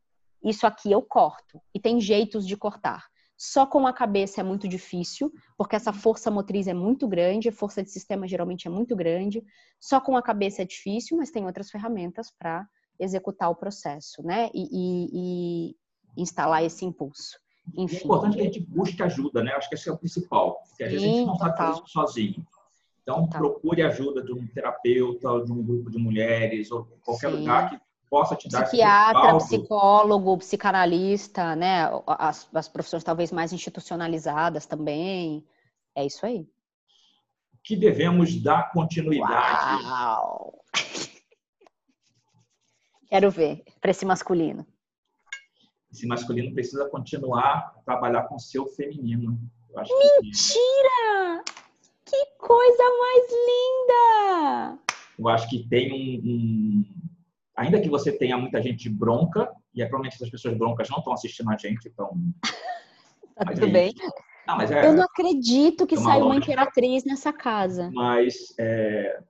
isso 0.44 0.66
aqui 0.66 0.92
eu 0.92 1.04
corto 1.04 1.62
e 1.76 1.80
tem 1.80 2.02
jeitos 2.02 2.48
de 2.48 2.58
cortar. 2.58 3.06
Só 3.38 3.68
com 3.68 3.86
a 3.86 3.94
cabeça 3.94 4.42
é 4.42 4.44
muito 4.44 4.68
difícil, 4.68 5.32
porque 5.56 5.76
essa 5.76 5.94
força 5.94 6.32
motriz 6.32 6.68
é 6.68 6.74
muito 6.74 7.08
grande, 7.08 7.50
a 7.50 7.54
força 7.54 7.84
de 7.84 7.92
sistema 7.92 8.28
geralmente 8.28 8.68
é 8.68 8.72
muito 8.72 8.96
grande. 8.96 9.44
Só 9.80 10.02
com 10.02 10.18
a 10.18 10.24
cabeça 10.24 10.64
é 10.64 10.66
difícil, 10.66 11.16
mas 11.16 11.30
tem 11.30 11.46
outras 11.46 11.70
ferramentas 11.70 12.32
para 12.32 12.68
executar 13.00 13.52
o 13.52 13.56
processo, 13.56 14.24
né? 14.24 14.50
E, 14.56 14.64
e, 14.72 15.76
e 16.18 16.22
instalar 16.24 16.64
esse 16.64 16.84
impulso. 16.84 17.38
Enfim. 17.76 17.98
É 17.98 18.04
importante 18.04 18.36
que 18.36 18.42
a 18.42 18.46
gente 18.46 18.60
busque 18.60 19.02
ajuda, 19.02 19.44
né? 19.44 19.52
Acho 19.54 19.70
que 19.70 19.76
esse 19.76 19.90
é 19.90 19.92
o 19.92 19.98
principal, 19.98 20.64
porque 20.68 20.84
às 20.84 20.92
vezes 20.92 21.06
a 21.06 21.12
gente 21.12 21.26
não 21.26 21.36
sabe 21.36 21.58
fazer 21.58 21.72
isso 21.74 21.88
sozinho. 21.88 22.46
Então, 23.02 23.28
procure 23.28 23.82
ajuda 23.82 24.22
de 24.22 24.32
um 24.32 24.46
terapeuta, 24.48 25.44
de 25.44 25.52
um 25.52 25.64
grupo 25.64 25.90
de 25.90 25.98
mulheres, 25.98 26.72
ou 26.72 26.86
qualquer 27.04 27.32
Sim. 27.32 27.38
lugar 27.38 27.70
que 27.70 27.80
possa 28.10 28.36
te 28.36 28.50
dar 28.50 28.64
Psiquiatra, 28.64 29.38
psicólogo, 29.38 30.38
psicanalista, 30.38 31.56
né? 31.56 31.90
As, 32.06 32.48
as 32.54 32.68
profissões 32.68 33.04
talvez 33.04 33.32
mais 33.32 33.52
institucionalizadas 33.54 34.66
também. 34.66 35.46
É 35.96 36.06
isso 36.06 36.26
aí. 36.26 36.48
Que 37.64 37.76
devemos 37.76 38.42
dar 38.42 38.72
continuidade. 38.72 39.84
Uau! 39.84 40.64
Quero 43.10 43.32
ver 43.32 43.64
para 43.82 43.90
esse 43.92 44.06
masculino. 44.06 44.66
Esse 45.92 46.06
masculino 46.08 46.54
precisa 46.54 46.90
continuar 46.90 47.74
a 47.78 47.82
trabalhar 47.84 48.24
com 48.24 48.36
o 48.36 48.40
seu 48.40 48.68
feminino. 48.68 49.40
Mentira! 49.76 51.44
Que... 52.06 52.12
que 52.12 52.26
coisa 52.38 52.84
mais 53.00 53.32
linda! 53.50 54.80
Eu 55.18 55.28
acho 55.28 55.50
que 55.50 55.68
tem 55.68 55.92
um, 55.92 56.22
um, 56.30 56.86
Ainda 57.60 57.82
que 57.82 57.90
você 57.90 58.12
tenha 58.12 58.38
muita 58.38 58.62
gente 58.62 58.90
bronca, 58.90 59.52
e 59.76 59.82
é, 59.82 59.86
provavelmente 59.86 60.16
essas 60.16 60.30
pessoas 60.30 60.58
broncas 60.58 60.90
não 60.90 61.00
estão 61.00 61.12
assistindo 61.12 61.52
a 61.52 61.58
gente, 61.58 61.90
então. 61.90 62.12
tá 63.36 63.52
tudo 63.52 63.66
aí... 63.66 63.72
bem. 63.72 63.94
Não, 64.48 64.62
é... 64.62 64.88
Eu 64.88 64.94
não 64.94 65.04
acredito 65.04 65.86
que 65.86 65.98
saiu 65.98 66.26
uma 66.26 66.38
imperatriz 66.38 67.04
nessa 67.04 67.34
casa. 67.34 67.92
Mas 67.94 68.54
é, 68.58 69.22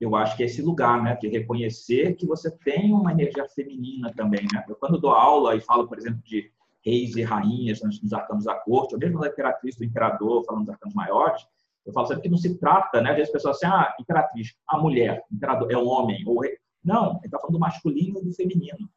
eu 0.00 0.14
acho 0.14 0.36
que 0.36 0.42
é 0.42 0.46
esse 0.46 0.60
lugar, 0.60 1.02
né, 1.02 1.16
de 1.16 1.28
reconhecer 1.28 2.14
que 2.14 2.26
você 2.26 2.50
tem 2.50 2.92
uma 2.92 3.12
energia 3.12 3.48
feminina 3.48 4.12
também, 4.14 4.46
né? 4.52 4.64
Eu 4.68 4.76
quando 4.76 5.00
dou 5.00 5.10
aula 5.10 5.54
e 5.56 5.60
falo, 5.60 5.88
por 5.88 5.98
exemplo, 5.98 6.20
de 6.24 6.50
reis 6.84 7.16
e 7.16 7.22
rainhas 7.22 7.80
nos 7.82 8.12
arcanos 8.12 8.44
da 8.44 8.54
corte, 8.54 8.94
ou 8.94 9.00
mesmo 9.00 9.18
da 9.18 9.28
imperatriz, 9.28 9.74
do 9.76 9.84
imperador, 9.84 10.44
falando 10.44 10.66
dos 10.66 10.74
arcanos 10.74 10.94
maiores, 10.94 11.46
eu 11.84 11.92
falo 11.92 12.06
sempre 12.06 12.24
que 12.24 12.28
não 12.28 12.36
se 12.36 12.58
trata, 12.58 13.00
né, 13.00 13.10
às 13.10 13.16
vezes 13.16 13.28
as 13.30 13.32
pessoas 13.32 13.56
assim, 13.56 13.66
ah, 13.66 13.94
imperatriz, 13.98 14.54
a 14.68 14.78
mulher, 14.78 15.24
imperador, 15.32 15.72
é 15.72 15.76
o 15.76 15.86
homem, 15.86 16.22
ou 16.26 16.40
rei. 16.40 16.58
Não, 16.84 17.16
ele 17.16 17.26
está 17.26 17.38
falando 17.38 17.54
do 17.54 17.60
masculino 17.60 18.20
e 18.20 18.24
do 18.24 18.32
feminino. 18.32 18.88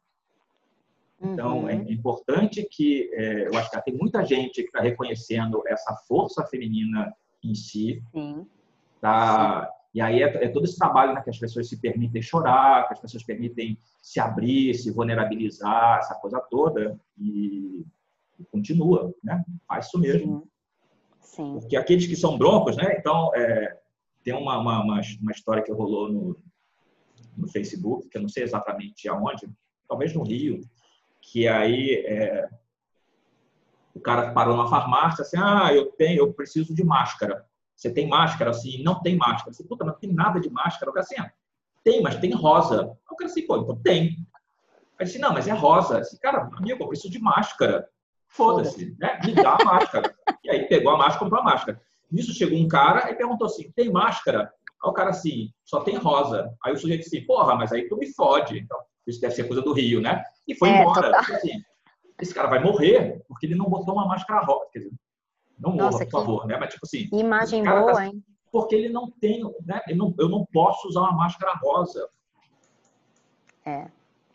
Então, 1.22 1.70
é 1.70 1.76
uhum. 1.76 1.86
é 1.88 1.92
importante 1.92 2.68
que, 2.70 3.10
é, 3.14 3.48
eu 3.48 3.58
acho 3.58 3.70
que 3.70 3.82
tem 3.84 3.96
muita 3.96 4.24
gente 4.24 4.62
que 4.62 4.68
está 4.68 4.80
reconhecendo 4.80 5.62
essa 5.68 5.94
força 6.08 6.46
feminina 6.46 7.14
em 7.44 7.54
si, 7.54 8.02
Sim. 8.12 8.46
E 9.94 10.02
aí 10.02 10.22
é, 10.22 10.46
é, 10.46 10.48
todo 10.50 10.66
esse 10.66 10.78
trabalho 10.78 11.14
né, 11.14 11.22
que 11.22 11.30
as 11.30 11.40
pessoas 11.40 11.68
se 11.68 11.80
permitem 11.80 12.22
chorar, 12.22 12.88
que 12.88 12.94
as 12.94 13.00
pessoas 13.00 13.24
permitem 13.24 13.78
se 14.02 14.20
abrir, 14.20 14.76
se 14.76 14.92
vulnerabilizar, 14.92 16.00
essa 16.00 16.16
coisa 16.16 16.40
toda. 16.50 17.00
E, 17.18 17.86
e 18.38 18.46
continua, 18.46 19.14
né? 19.24 19.44
Faz 19.68 19.88
isso 19.88 20.00
mesmo. 20.00 20.48
Sim. 21.22 21.60
Porque 21.60 21.76
aqueles 21.76 22.06
que 22.06 22.16
são 22.16 22.38
broncos, 22.38 22.78
né? 22.78 22.96
Então, 22.98 23.34
é, 23.36 23.80
tem 24.24 24.34
uma, 24.34 24.60
uma, 24.60 24.84
uma, 24.84 25.02
uma, 25.22 25.32
história 25.32 25.64
que 25.64 25.72
rolou 25.72 26.12
no, 26.12 26.40
no 27.36 27.48
Facebook, 27.48 28.10
que 28.10 28.18
eu 28.18 28.22
não 28.22 28.30
sei 28.30 28.44
exatamente 28.44 29.08
aonde, 29.10 29.50
talvez 29.88 30.14
no 30.14 30.24
Rio, 30.24 30.62
que 31.22 31.48
aí 31.48 32.04
é, 32.06 32.50
o 33.94 34.00
cara 34.00 34.32
parou 34.34 34.56
numa 34.56 34.70
farmácia 34.70 35.22
assim, 35.22 35.38
ah, 35.38 35.74
eu 35.74 35.88
tenho, 35.94 36.20
eu 36.20 36.34
preciso 36.34 36.74
de 36.74 36.84
máscara. 36.84 37.46
Você 37.80 37.90
tem 37.90 38.10
máscara? 38.10 38.50
Assim, 38.50 38.84
não 38.84 39.02
tem 39.02 39.16
máscara. 39.16 39.54
Você, 39.54 39.64
puta, 39.64 39.86
mas 39.86 39.94
não 39.94 40.00
tem 40.02 40.12
nada 40.12 40.38
de 40.38 40.50
máscara. 40.50 40.92
O 40.92 40.94
cara 40.94 41.06
assim, 41.06 41.16
ah, 41.18 41.32
tem, 41.82 42.02
mas 42.02 42.18
tem 42.18 42.34
rosa. 42.34 42.98
O 43.10 43.16
cara 43.16 43.32
assim, 43.32 43.48
pô, 43.48 43.56
então 43.56 43.74
tem. 43.78 44.18
Aí 45.00 45.06
disse, 45.06 45.18
não, 45.18 45.32
mas 45.32 45.48
é 45.48 45.54
rosa. 45.54 46.00
Assim, 46.00 46.18
cara, 46.18 46.50
amigo, 46.58 46.84
eu 46.84 46.88
preciso 46.90 47.10
de 47.10 47.20
máscara. 47.20 47.88
Foda-se, 48.28 48.98
né? 49.00 49.18
Me 49.26 49.34
dá 49.34 49.56
a 49.58 49.64
máscara. 49.64 50.14
e 50.44 50.50
aí 50.50 50.68
pegou 50.68 50.92
a 50.92 50.98
máscara 50.98 51.16
e 51.16 51.20
comprou 51.20 51.40
a 51.40 51.44
máscara. 51.46 51.82
Nisso 52.12 52.34
chegou 52.34 52.60
um 52.60 52.68
cara 52.68 53.10
e 53.12 53.16
perguntou 53.16 53.48
assim, 53.48 53.72
tem 53.72 53.90
máscara? 53.90 54.54
Aí 54.84 54.90
o 54.90 54.94
cara 54.94 55.12
assim, 55.12 55.50
só 55.64 55.80
tem 55.80 55.96
rosa. 55.96 56.54
Aí 56.62 56.74
o 56.74 56.78
sujeito 56.78 57.08
assim, 57.08 57.26
porra, 57.26 57.56
mas 57.56 57.72
aí 57.72 57.88
tu 57.88 57.96
me 57.96 58.14
fode. 58.14 58.60
Então, 58.60 58.78
isso 59.08 59.22
deve 59.22 59.36
ser 59.36 59.46
coisa 59.46 59.62
do 59.62 59.72
Rio, 59.72 60.02
né? 60.02 60.22
E 60.46 60.54
foi 60.54 60.68
é, 60.70 60.82
embora. 60.82 61.18
Assim, 61.18 61.64
esse 62.22 62.34
cara 62.34 62.50
vai 62.50 62.62
morrer 62.62 63.24
porque 63.26 63.46
ele 63.46 63.56
não 63.56 63.70
botou 63.70 63.94
uma 63.94 64.06
máscara 64.06 64.44
rosa. 64.44 64.68
Quer 64.74 64.80
dizer, 64.80 64.92
não 65.60 65.72
morra, 65.72 65.92
Nossa, 65.92 66.06
por 66.06 66.12
favor, 66.12 66.48
né? 66.48 66.58
Mas 66.58 66.74
tipo 66.74 66.86
assim. 66.86 67.10
Imagem 67.12 67.64
tá 67.64 67.80
boa, 67.80 67.94
tá... 67.94 68.08
hein? 68.08 68.24
Porque 68.52 68.76
ele 68.76 68.90
não 68.90 69.12
tem, 69.12 69.44
né? 69.66 69.82
Eu 69.88 69.98
não, 69.98 70.14
eu 70.18 70.30
não 70.30 70.46
posso 70.52 70.88
usar 70.88 71.02
uma 71.02 71.14
máscara 71.14 71.54
rosa. 71.62 72.08
É. 73.66 73.88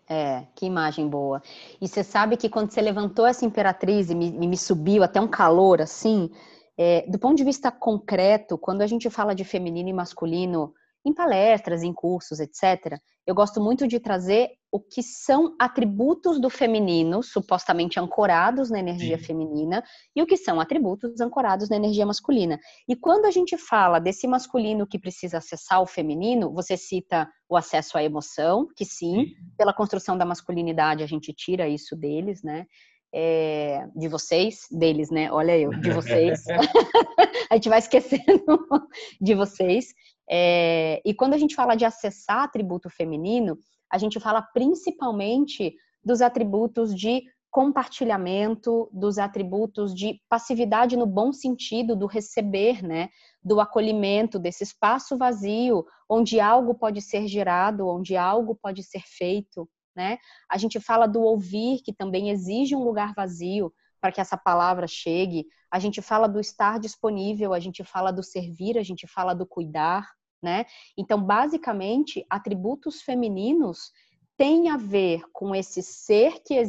É, 0.06 0.46
que 0.54 0.66
imagem 0.66 1.08
boa. 1.08 1.42
E 1.80 1.88
você 1.88 2.04
sabe 2.04 2.36
que 2.36 2.50
quando 2.50 2.70
você 2.70 2.82
levantou 2.82 3.26
essa 3.26 3.46
imperatriz 3.46 4.10
e 4.10 4.14
me, 4.14 4.30
me 4.30 4.56
subiu 4.56 5.02
até 5.02 5.18
um 5.18 5.26
calor 5.26 5.80
assim, 5.80 6.30
é, 6.76 7.06
do 7.08 7.18
ponto 7.18 7.36
de 7.36 7.44
vista 7.44 7.72
concreto, 7.72 8.58
quando 8.58 8.82
a 8.82 8.86
gente 8.86 9.08
fala 9.08 9.34
de 9.34 9.44
feminino 9.44 9.88
e 9.88 9.94
masculino 9.94 10.74
em 11.04 11.14
palestras, 11.14 11.82
em 11.82 11.92
cursos, 11.92 12.38
etc., 12.38 12.98
eu 13.26 13.34
gosto 13.34 13.62
muito 13.62 13.88
de 13.88 13.98
trazer 13.98 14.50
o 14.74 14.80
que 14.80 15.04
são 15.04 15.54
atributos 15.56 16.40
do 16.40 16.50
feminino, 16.50 17.22
supostamente 17.22 18.00
ancorados 18.00 18.70
na 18.70 18.80
energia 18.80 19.16
Sim. 19.16 19.24
feminina, 19.24 19.84
e 20.16 20.20
o 20.20 20.26
que 20.26 20.36
são 20.36 20.58
atributos 20.58 21.20
ancorados 21.20 21.70
na 21.70 21.76
energia 21.76 22.04
masculina. 22.04 22.58
E 22.88 22.96
quando 22.96 23.26
a 23.26 23.30
gente 23.30 23.56
fala 23.56 24.00
desse 24.00 24.26
masculino 24.26 24.84
que 24.84 24.98
precisa 24.98 25.38
acessar 25.38 25.80
o 25.80 25.86
feminino, 25.86 26.52
você 26.52 26.76
cita 26.76 27.30
o 27.48 27.56
acesso 27.56 27.96
à 27.96 28.02
emoção, 28.02 28.66
que 28.74 28.84
sim, 28.84 29.26
sim. 29.26 29.34
pela 29.56 29.72
construção 29.72 30.18
da 30.18 30.24
masculinidade 30.24 31.04
a 31.04 31.06
gente 31.06 31.32
tira 31.32 31.68
isso 31.68 31.94
deles, 31.94 32.42
né? 32.42 32.66
É, 33.14 33.86
de 33.94 34.08
vocês, 34.08 34.66
deles, 34.72 35.08
né? 35.08 35.30
Olha 35.30 35.56
eu, 35.56 35.70
de 35.70 35.92
vocês. 35.92 36.42
a 37.48 37.54
gente 37.54 37.68
vai 37.68 37.78
esquecendo 37.78 38.44
de 39.22 39.36
vocês. 39.36 39.94
É, 40.28 41.00
e 41.04 41.14
quando 41.14 41.34
a 41.34 41.38
gente 41.38 41.54
fala 41.54 41.76
de 41.76 41.84
acessar 41.84 42.42
atributo 42.42 42.90
feminino, 42.90 43.56
a 43.94 43.98
gente 43.98 44.18
fala 44.18 44.42
principalmente 44.42 45.76
dos 46.04 46.20
atributos 46.20 46.92
de 46.92 47.22
compartilhamento, 47.48 48.90
dos 48.92 49.18
atributos 49.18 49.94
de 49.94 50.20
passividade 50.28 50.96
no 50.96 51.06
bom 51.06 51.32
sentido 51.32 51.94
do 51.94 52.06
receber, 52.06 52.82
né? 52.82 53.08
Do 53.40 53.60
acolhimento, 53.60 54.36
desse 54.36 54.64
espaço 54.64 55.16
vazio, 55.16 55.86
onde 56.08 56.40
algo 56.40 56.74
pode 56.74 57.00
ser 57.00 57.28
gerado, 57.28 57.86
onde 57.86 58.16
algo 58.16 58.58
pode 58.60 58.82
ser 58.82 59.02
feito, 59.06 59.70
né? 59.94 60.18
A 60.50 60.58
gente 60.58 60.80
fala 60.80 61.06
do 61.06 61.22
ouvir, 61.22 61.80
que 61.84 61.92
também 61.92 62.30
exige 62.30 62.74
um 62.74 62.82
lugar 62.82 63.14
vazio 63.14 63.72
para 64.00 64.10
que 64.10 64.20
essa 64.20 64.36
palavra 64.36 64.88
chegue. 64.88 65.46
A 65.70 65.78
gente 65.78 66.02
fala 66.02 66.26
do 66.26 66.40
estar 66.40 66.80
disponível, 66.80 67.54
a 67.54 67.60
gente 67.60 67.84
fala 67.84 68.10
do 68.10 68.24
servir, 68.24 68.76
a 68.76 68.82
gente 68.82 69.06
fala 69.06 69.32
do 69.32 69.46
cuidar, 69.46 70.04
né? 70.44 70.66
Então, 70.96 71.20
basicamente, 71.20 72.24
atributos 72.28 73.00
femininos 73.00 73.90
têm 74.36 74.68
a 74.68 74.76
ver 74.76 75.22
com 75.32 75.54
esse 75.54 75.82
ser 75.82 76.42
que 76.42 76.62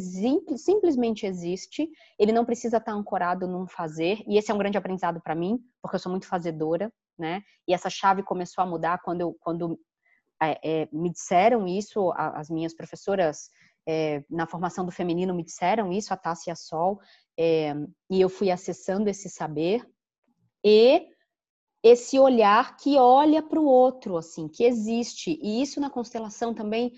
simplesmente 0.58 1.26
existe, 1.26 1.90
ele 2.18 2.32
não 2.32 2.46
precisa 2.46 2.78
estar 2.78 2.94
ancorado 2.94 3.48
num 3.48 3.68
fazer, 3.68 4.24
e 4.28 4.38
esse 4.38 4.50
é 4.50 4.54
um 4.54 4.58
grande 4.58 4.78
aprendizado 4.78 5.20
para 5.22 5.36
mim, 5.36 5.60
porque 5.82 5.96
eu 5.96 6.00
sou 6.00 6.12
muito 6.12 6.28
fazedora, 6.28 6.92
né? 7.18 7.42
E 7.68 7.74
essa 7.74 7.90
chave 7.90 8.24
começou 8.24 8.64
a 8.64 8.68
mudar 8.68 9.00
quando, 9.04 9.22
eu, 9.22 9.36
quando 9.40 9.80
é, 10.42 10.60
é, 10.64 10.90
me 10.92 11.12
disseram 11.12 11.68
isso, 11.68 12.12
as 12.16 12.50
minhas 12.50 12.74
professoras 12.74 13.50
é, 13.88 14.24
na 14.30 14.48
formação 14.48 14.86
do 14.86 14.92
feminino 14.92 15.34
me 15.34 15.44
disseram 15.44 15.92
isso, 15.92 16.14
a 16.14 16.18
Tássia 16.18 16.56
Sol, 16.56 17.00
é, 17.38 17.74
e 18.10 18.22
eu 18.22 18.30
fui 18.30 18.52
acessando 18.52 19.10
esse 19.10 19.30
saber, 19.30 19.84
e 20.64 21.08
esse 21.86 22.18
olhar 22.18 22.78
que 22.78 22.98
olha 22.98 23.44
para 23.44 23.60
o 23.60 23.66
outro, 23.66 24.18
assim, 24.18 24.48
que 24.48 24.64
existe. 24.64 25.40
E 25.40 25.62
isso 25.62 25.80
na 25.80 25.88
constelação 25.88 26.52
também 26.52 26.92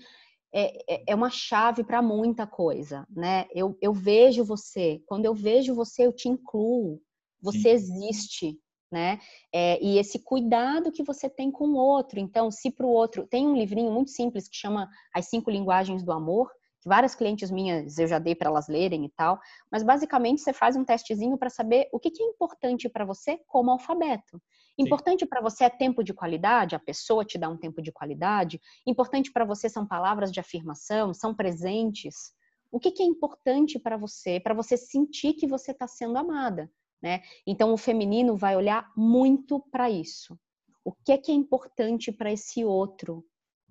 é, 0.50 0.94
é, 0.94 1.04
é 1.08 1.14
uma 1.14 1.28
chave 1.28 1.84
para 1.84 2.00
muita 2.00 2.46
coisa, 2.46 3.06
né? 3.10 3.46
Eu, 3.54 3.76
eu 3.82 3.92
vejo 3.92 4.42
você, 4.42 5.02
quando 5.04 5.26
eu 5.26 5.34
vejo 5.34 5.74
você, 5.74 6.06
eu 6.06 6.12
te 6.12 6.30
incluo. 6.30 7.02
Você 7.42 7.58
Sim. 7.58 7.68
existe, 7.68 8.58
né? 8.90 9.20
É, 9.52 9.78
e 9.84 9.98
esse 9.98 10.20
cuidado 10.20 10.90
que 10.90 11.02
você 11.02 11.28
tem 11.28 11.50
com 11.50 11.68
o 11.68 11.76
outro. 11.76 12.18
Então, 12.18 12.50
se 12.50 12.70
para 12.70 12.86
o 12.86 12.90
outro. 12.90 13.26
Tem 13.26 13.46
um 13.46 13.54
livrinho 13.54 13.92
muito 13.92 14.10
simples 14.10 14.48
que 14.48 14.56
chama 14.56 14.88
As 15.14 15.26
Cinco 15.28 15.50
Linguagens 15.50 16.02
do 16.02 16.12
Amor, 16.12 16.50
que 16.80 16.88
várias 16.88 17.14
clientes 17.14 17.50
minhas 17.50 17.98
eu 17.98 18.06
já 18.06 18.18
dei 18.18 18.34
para 18.34 18.48
elas 18.48 18.68
lerem 18.68 19.04
e 19.04 19.10
tal, 19.10 19.38
mas 19.70 19.82
basicamente 19.82 20.40
você 20.40 20.54
faz 20.54 20.76
um 20.76 20.84
testezinho 20.84 21.36
para 21.36 21.50
saber 21.50 21.90
o 21.92 22.00
que, 22.00 22.10
que 22.10 22.22
é 22.22 22.26
importante 22.26 22.88
para 22.88 23.04
você 23.04 23.38
como 23.46 23.70
alfabeto. 23.70 24.40
Importante 24.78 25.26
para 25.26 25.40
você 25.40 25.64
é 25.64 25.70
tempo 25.70 26.04
de 26.04 26.14
qualidade, 26.14 26.76
a 26.76 26.78
pessoa 26.78 27.24
te 27.24 27.36
dá 27.36 27.48
um 27.48 27.56
tempo 27.56 27.82
de 27.82 27.90
qualidade. 27.90 28.60
Importante 28.86 29.32
para 29.32 29.44
você 29.44 29.68
são 29.68 29.84
palavras 29.84 30.30
de 30.30 30.38
afirmação, 30.38 31.12
são 31.12 31.34
presentes. 31.34 32.32
O 32.70 32.78
que, 32.78 32.92
que 32.92 33.02
é 33.02 33.06
importante 33.06 33.78
para 33.78 33.96
você, 33.96 34.38
para 34.38 34.54
você 34.54 34.76
sentir 34.76 35.34
que 35.34 35.46
você 35.46 35.72
está 35.72 35.88
sendo 35.88 36.16
amada, 36.16 36.70
né? 37.02 37.22
Então 37.46 37.72
o 37.72 37.76
feminino 37.76 38.36
vai 38.36 38.56
olhar 38.56 38.90
muito 38.96 39.58
para 39.70 39.90
isso. 39.90 40.38
O 40.84 40.92
que 40.92 41.12
é 41.12 41.18
que 41.18 41.32
é 41.32 41.34
importante 41.34 42.12
para 42.12 42.30
esse 42.30 42.64
outro, 42.64 43.24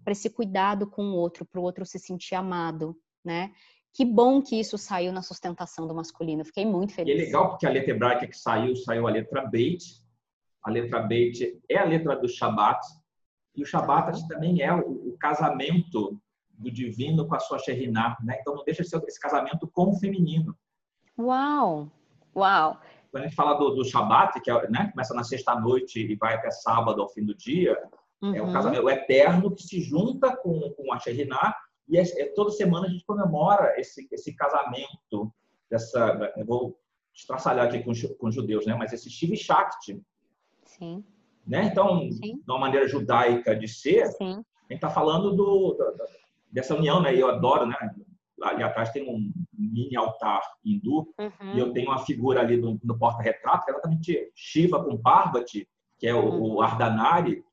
para 0.04 0.12
esse 0.12 0.30
cuidado 0.30 0.89
com 0.89 1.04
o 1.04 1.15
outro, 1.15 1.46
para 1.46 1.62
o 1.62 1.63
outro 1.63 1.86
se 1.86 2.00
sentir 2.00 2.36
amado, 2.36 2.98
né? 3.24 3.54
Que 3.93 4.06
bom 4.06 4.41
que 4.41 4.60
isso 4.60 4.78
saiu 4.78 5.12
na 5.12 5.24
sustentação 5.24 5.88
do 5.88 5.96
masculino. 5.96 6.46
Fiquei 6.46 6.65
muito 6.65 6.93
feliz. 6.93 7.15
E 7.15 7.22
é 7.22 7.26
legal 7.26 7.50
porque 7.50 7.65
a 7.65 7.70
letra 7.70 7.91
hebraica 7.91 8.28
que 8.28 8.38
saiu, 8.38 8.76
saiu 8.76 9.08
a 9.08 9.12
letra 9.12 9.46
Beit. 9.46 10.06
A 10.67 10.71
letra 10.71 11.01
Beit 11.01 11.60
é 11.69 11.77
a 11.77 11.86
letra 11.86 12.15
do 12.15 12.27
Shabat. 12.27 12.86
E 13.56 13.63
o 13.63 13.65
Shabat 13.65 14.27
também 14.27 14.62
é 14.62 14.73
o, 14.73 15.10
o 15.10 15.17
casamento 15.17 16.19
do 16.49 16.71
divino 16.71 17.27
com 17.27 17.36
a 17.36 17.39
sua 17.39 17.60
Sherinah, 17.60 18.17
né? 18.23 18.38
Então 18.41 18.56
não 18.56 18.63
deixa 18.63 18.84
de 18.84 18.89
ser 18.89 19.01
esse 19.08 19.19
casamento 19.19 19.67
com 19.67 19.91
o 19.91 19.99
feminino. 19.99 20.56
Uau! 21.17 21.91
Uau! 22.36 22.80
quando 23.12 23.23
a 23.23 23.27
gente 23.27 23.36
fala 23.36 23.53
do, 23.56 23.71
do 23.71 23.86
Shabat, 23.86 24.39
que 24.41 24.51
é, 24.51 24.69
né, 24.69 24.89
começa 24.91 25.13
na 25.13 25.23
sexta-noite 25.23 25.99
e 25.99 26.15
vai 26.15 26.36
até 26.36 26.51
sábado 26.51 27.01
ao 27.01 27.10
fim 27.10 27.23
do 27.23 27.36
dia, 27.36 27.77
uhum. 28.21 28.36
é 28.36 28.41
o 28.41 28.51
casamento 28.51 28.89
eterno 28.89 29.56
que 29.56 29.63
se 29.63 29.82
junta 29.82 30.36
com, 30.36 30.69
com 30.71 30.93
a 30.93 30.99
Sherinah 30.99 31.56
e 31.88 31.97
é, 31.97 32.03
é, 32.21 32.25
toda 32.34 32.51
semana 32.51 32.86
a 32.86 32.89
gente 32.89 33.06
comemora 33.06 33.80
esse, 33.80 34.08
esse 34.12 34.36
casamento, 34.36 35.34
dessa, 35.69 36.34
vou 36.45 36.77
estraçalhar 37.13 37.67
aqui 37.67 37.80
com, 37.84 37.91
com 38.19 38.32
judeus, 38.32 38.65
né, 38.65 38.75
mas 38.75 38.93
esse 38.93 39.10
Shiv 39.10 39.36
Shakti. 39.36 40.01
Sim. 40.67 41.03
Né? 41.45 41.65
Então, 41.65 42.12
Sim. 42.12 42.36
de 42.36 42.43
uma 42.51 42.60
maneira 42.60 42.88
judaica 42.88 43.56
de 43.56 43.67
ser, 43.67 44.08
Sim. 44.08 44.34
a 44.34 44.73
gente 44.73 44.75
está 44.75 44.89
falando 44.89 45.32
do, 45.32 45.73
do, 45.73 45.95
dessa 46.51 46.75
união, 46.75 47.01
né? 47.01 47.15
Eu 47.15 47.30
adoro, 47.30 47.65
né? 47.65 47.75
ali 48.43 48.63
atrás 48.63 48.91
tem 48.91 49.10
um 49.10 49.32
mini 49.51 49.95
altar 49.95 50.41
hindu 50.63 51.12
uhum. 51.17 51.56
e 51.56 51.60
eu 51.60 51.73
tenho 51.73 51.89
uma 51.89 52.06
figura 52.06 52.39
ali 52.39 52.58
no, 52.58 52.80
no 52.84 52.97
porta-retrato 52.97 53.65
que 53.65 53.71
é 53.71 53.73
exatamente 53.73 54.32
Shiva 54.36 54.84
com 54.84 54.97
Parvati, 54.97 55.67
que 55.97 56.08
é 56.08 56.13
o, 56.13 56.23
uhum. 56.23 56.56
o 56.56 56.62
Ardhanari, 56.62 57.43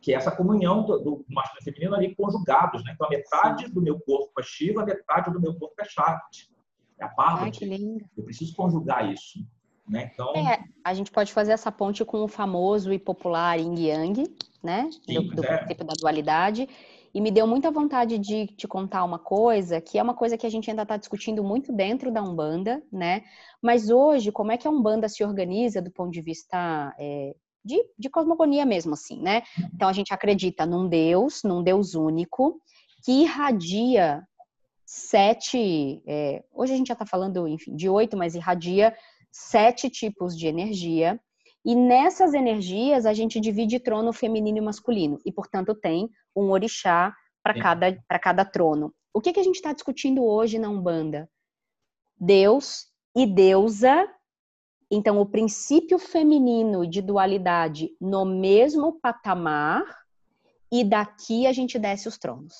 que 0.00 0.12
é 0.12 0.16
essa 0.16 0.30
comunhão 0.30 0.84
do, 0.84 0.98
do 0.98 1.24
masculino 1.28 1.60
e 1.60 1.64
feminino 1.64 1.94
ali 1.94 2.14
conjugados, 2.14 2.84
né? 2.84 2.92
Então 2.94 3.06
a 3.06 3.10
metade 3.10 3.66
Sim. 3.66 3.72
do 3.72 3.82
meu 3.82 3.98
corpo 4.00 4.32
é 4.38 4.42
Shiva, 4.42 4.82
a 4.82 4.86
metade 4.86 5.32
do 5.32 5.40
meu 5.40 5.54
corpo 5.54 5.74
é 5.80 5.84
Shakti, 5.84 6.50
é 6.98 7.04
a 7.04 7.08
Parvati. 7.08 7.64
Ai, 7.64 7.98
eu 8.16 8.24
preciso 8.24 8.54
conjugar 8.54 9.12
isso. 9.12 9.44
Né? 9.88 10.10
Então, 10.12 10.34
é, 10.36 10.64
a 10.84 10.94
gente 10.94 11.10
pode 11.10 11.32
fazer 11.32 11.52
essa 11.52 11.72
ponte 11.72 12.04
com 12.04 12.22
o 12.22 12.28
famoso 12.28 12.92
e 12.92 12.98
popular 12.98 13.58
Yin 13.58 13.86
Yang, 13.86 14.36
né? 14.62 14.88
Sim, 15.04 15.14
do, 15.14 15.36
do 15.36 15.44
é. 15.44 15.56
princípio 15.58 15.84
da 15.84 15.94
dualidade. 15.98 16.68
E 17.14 17.20
me 17.20 17.30
deu 17.30 17.46
muita 17.46 17.70
vontade 17.70 18.16
de 18.16 18.46
te 18.46 18.66
contar 18.66 19.04
uma 19.04 19.18
coisa, 19.18 19.80
que 19.82 19.98
é 19.98 20.02
uma 20.02 20.14
coisa 20.14 20.38
que 20.38 20.46
a 20.46 20.50
gente 20.50 20.70
ainda 20.70 20.82
está 20.82 20.96
discutindo 20.96 21.44
muito 21.44 21.70
dentro 21.70 22.10
da 22.10 22.22
Umbanda, 22.22 22.82
né? 22.90 23.22
Mas 23.60 23.90
hoje, 23.90 24.32
como 24.32 24.50
é 24.50 24.56
que 24.56 24.66
a 24.66 24.70
Umbanda 24.70 25.08
se 25.08 25.22
organiza 25.22 25.82
do 25.82 25.90
ponto 25.90 26.10
de 26.10 26.22
vista 26.22 26.94
é, 26.98 27.34
de, 27.62 27.84
de 27.98 28.08
cosmogonia 28.08 28.64
mesmo, 28.64 28.94
assim, 28.94 29.20
né? 29.20 29.42
Então 29.74 29.88
a 29.88 29.92
gente 29.92 30.14
acredita 30.14 30.64
num 30.64 30.88
Deus, 30.88 31.42
num 31.44 31.62
Deus 31.62 31.94
único, 31.94 32.58
que 33.04 33.12
irradia 33.22 34.26
sete. 34.86 36.02
É, 36.06 36.42
hoje 36.50 36.72
a 36.72 36.76
gente 36.76 36.88
já 36.88 36.94
está 36.94 37.04
falando, 37.04 37.46
enfim, 37.46 37.76
de 37.76 37.90
oito, 37.90 38.16
mas 38.16 38.34
irradia 38.34 38.94
sete 39.32 39.88
tipos 39.88 40.38
de 40.38 40.46
energia. 40.46 41.18
E 41.64 41.74
nessas 41.74 42.34
energias 42.34 43.06
a 43.06 43.14
gente 43.14 43.40
divide 43.40 43.80
trono 43.80 44.12
feminino 44.12 44.58
e 44.58 44.60
masculino. 44.60 45.18
E, 45.24 45.32
portanto, 45.32 45.74
tem 45.74 46.10
um 46.36 46.50
orixá 46.50 47.14
para 47.42 47.58
cada, 47.60 47.96
cada 48.20 48.44
trono. 48.44 48.94
O 49.14 49.20
que, 49.20 49.32
que 49.32 49.40
a 49.40 49.42
gente 49.42 49.56
está 49.56 49.72
discutindo 49.72 50.24
hoje 50.24 50.58
na 50.58 50.68
Umbanda? 50.68 51.28
Deus 52.16 52.86
e 53.16 53.26
deusa. 53.26 54.08
Então, 54.90 55.20
o 55.20 55.26
princípio 55.26 55.98
feminino 55.98 56.86
de 56.86 57.00
dualidade 57.00 57.90
no 58.00 58.24
mesmo 58.24 59.00
patamar. 59.00 59.82
E 60.70 60.84
daqui 60.84 61.46
a 61.46 61.52
gente 61.52 61.78
desce 61.78 62.08
os 62.08 62.18
tronos. 62.18 62.54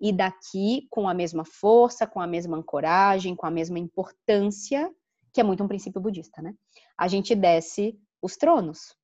E 0.00 0.12
daqui, 0.12 0.86
com 0.90 1.08
a 1.08 1.12
mesma 1.12 1.44
força, 1.44 2.06
com 2.06 2.20
a 2.20 2.26
mesma 2.26 2.56
ancoragem, 2.56 3.36
com 3.36 3.46
a 3.46 3.50
mesma 3.50 3.78
importância, 3.78 4.90
que 5.32 5.40
é 5.40 5.44
muito 5.44 5.62
um 5.62 5.68
princípio 5.68 6.00
budista, 6.00 6.42
né? 6.42 6.54
A 6.98 7.08
gente 7.08 7.34
desce 7.34 7.98
os 8.22 8.36
tronos. 8.36 8.94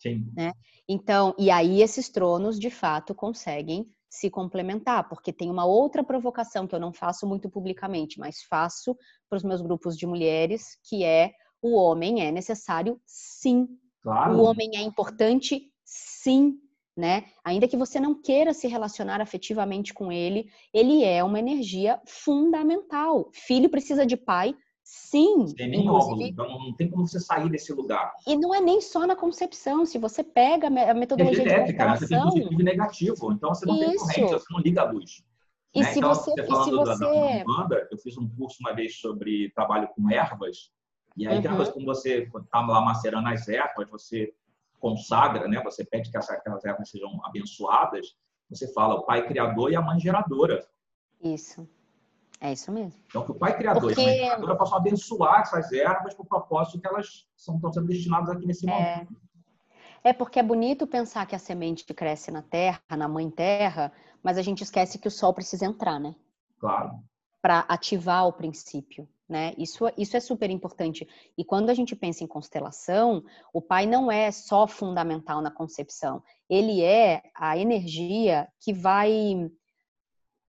Sim. 0.00 0.26
Né? 0.34 0.52
Então, 0.88 1.34
e 1.38 1.50
aí 1.50 1.80
esses 1.80 2.08
tronos, 2.08 2.58
de 2.58 2.70
fato, 2.70 3.14
conseguem 3.14 3.86
se 4.10 4.28
complementar, 4.28 5.08
porque 5.08 5.32
tem 5.32 5.50
uma 5.50 5.64
outra 5.64 6.04
provocação 6.04 6.66
que 6.66 6.74
eu 6.74 6.80
não 6.80 6.92
faço 6.92 7.26
muito 7.26 7.48
publicamente, 7.48 8.18
mas 8.18 8.42
faço 8.42 8.94
para 9.28 9.36
os 9.36 9.42
meus 9.42 9.62
grupos 9.62 9.96
de 9.96 10.06
mulheres, 10.06 10.76
que 10.84 11.02
é 11.02 11.32
o 11.62 11.76
homem 11.76 12.20
é 12.20 12.30
necessário, 12.30 13.00
sim. 13.06 13.68
Claro. 14.02 14.36
O 14.36 14.42
homem 14.42 14.72
é 14.74 14.82
importante, 14.82 15.72
sim. 15.84 16.58
Né? 16.94 17.24
Ainda 17.42 17.66
que 17.66 17.76
você 17.76 17.98
não 17.98 18.20
queira 18.20 18.52
se 18.52 18.68
relacionar 18.68 19.22
afetivamente 19.22 19.94
com 19.94 20.12
ele, 20.12 20.50
ele 20.74 21.02
é 21.04 21.24
uma 21.24 21.38
energia 21.38 21.98
fundamental. 22.06 23.30
Filho 23.32 23.70
precisa 23.70 24.04
de 24.04 24.14
pai, 24.14 24.54
Sim. 24.84 25.54
Nem 25.56 25.88
óvulo, 25.88 26.22
então 26.22 26.48
não 26.48 26.74
tem 26.74 26.90
como 26.90 27.06
você 27.06 27.20
sair 27.20 27.48
desse 27.48 27.72
lugar. 27.72 28.12
E 28.26 28.36
não 28.36 28.54
é 28.54 28.60
nem 28.60 28.80
só 28.80 29.06
na 29.06 29.14
concepção. 29.14 29.86
Se 29.86 29.98
você 29.98 30.24
pega 30.24 30.66
a 30.66 30.94
metodologia 30.94 31.42
é 31.42 31.46
elétrica, 31.46 31.84
de 31.84 31.90
né? 31.90 31.96
Você 31.96 32.08
tem 32.08 32.22
positivo 32.22 32.60
e 32.60 32.64
negativo. 32.64 33.32
Então 33.32 33.54
você 33.54 33.66
não 33.66 33.76
Isso. 33.76 33.88
tem 33.88 33.98
corrente, 33.98 34.32
você 34.32 34.52
não 34.52 34.60
liga 34.60 34.82
a 34.82 34.90
luz. 34.90 35.24
E 35.74 35.80
né? 35.80 35.86
se 35.86 35.98
então, 35.98 36.14
você, 36.14 36.30
você 36.30 36.46
falando 36.46 36.64
se 36.64 36.70
você... 36.70 37.04
Da, 37.04 37.38
da 37.38 37.44
banda, 37.44 37.88
eu 37.90 37.98
fiz 37.98 38.16
um 38.18 38.28
curso 38.28 38.58
uma 38.60 38.74
vez 38.74 38.98
sobre 38.98 39.50
trabalho 39.54 39.88
com 39.88 40.10
ervas. 40.10 40.70
E 41.16 41.26
aí, 41.26 41.36
uhum. 41.36 41.42
depois, 41.42 41.68
quando 41.68 41.86
você 41.86 42.24
está 42.24 42.60
lá 42.60 42.80
macerando 42.80 43.28
as 43.28 43.48
ervas, 43.48 43.88
você 43.90 44.34
consagra, 44.80 45.46
né? 45.46 45.62
Você 45.62 45.84
pede 45.84 46.10
que 46.10 46.16
aquelas 46.16 46.64
ervas 46.64 46.90
sejam 46.90 47.20
abençoadas. 47.24 48.16
Você 48.50 48.70
fala 48.72 48.96
o 48.96 49.04
pai 49.04 49.26
criador 49.26 49.70
e 49.70 49.76
a 49.76 49.80
mãe 49.80 49.98
geradora. 50.00 50.66
Isso. 51.22 51.66
É 52.42 52.52
isso 52.52 52.72
mesmo. 52.72 53.00
Então, 53.06 53.24
que 53.24 53.30
o 53.30 53.36
Pai 53.36 53.56
Criador 53.56 53.82
Porque... 53.82 54.00
e 54.00 54.04
a 54.04 54.06
Mãe 54.06 54.18
Criadora 54.26 54.56
possam 54.56 54.76
abençoar 54.76 55.42
essas 55.42 55.70
ervas 55.70 56.12
para 56.12 56.24
o 56.24 56.26
propósito 56.26 56.80
que 56.80 56.88
elas 56.88 57.24
são, 57.36 57.54
estão 57.54 57.72
sendo 57.72 57.86
destinadas 57.86 58.30
aqui 58.30 58.44
nesse 58.44 58.68
é. 58.68 58.72
momento. 58.72 59.16
É 60.02 60.12
porque 60.12 60.40
é 60.40 60.42
bonito 60.42 60.84
pensar 60.84 61.24
que 61.24 61.36
a 61.36 61.38
semente 61.38 61.84
cresce 61.94 62.32
na 62.32 62.42
terra, 62.42 62.80
na 62.90 63.06
mãe 63.06 63.30
terra, 63.30 63.92
mas 64.20 64.36
a 64.38 64.42
gente 64.42 64.64
esquece 64.64 64.98
que 64.98 65.06
o 65.06 65.10
sol 65.10 65.32
precisa 65.32 65.64
entrar, 65.64 66.00
né? 66.00 66.16
Claro. 66.58 66.98
Para 67.40 67.60
ativar 67.60 68.26
o 68.26 68.32
princípio, 68.32 69.08
né? 69.28 69.54
Isso, 69.56 69.84
isso 69.96 70.16
é 70.16 70.20
super 70.20 70.50
importante. 70.50 71.06
E 71.38 71.44
quando 71.44 71.70
a 71.70 71.74
gente 71.74 71.94
pensa 71.94 72.24
em 72.24 72.26
constelação, 72.26 73.22
o 73.52 73.62
pai 73.62 73.86
não 73.86 74.10
é 74.10 74.32
só 74.32 74.66
fundamental 74.66 75.40
na 75.40 75.50
concepção, 75.52 76.20
ele 76.50 76.82
é 76.82 77.22
a 77.36 77.56
energia 77.56 78.48
que 78.60 78.72
vai 78.72 79.48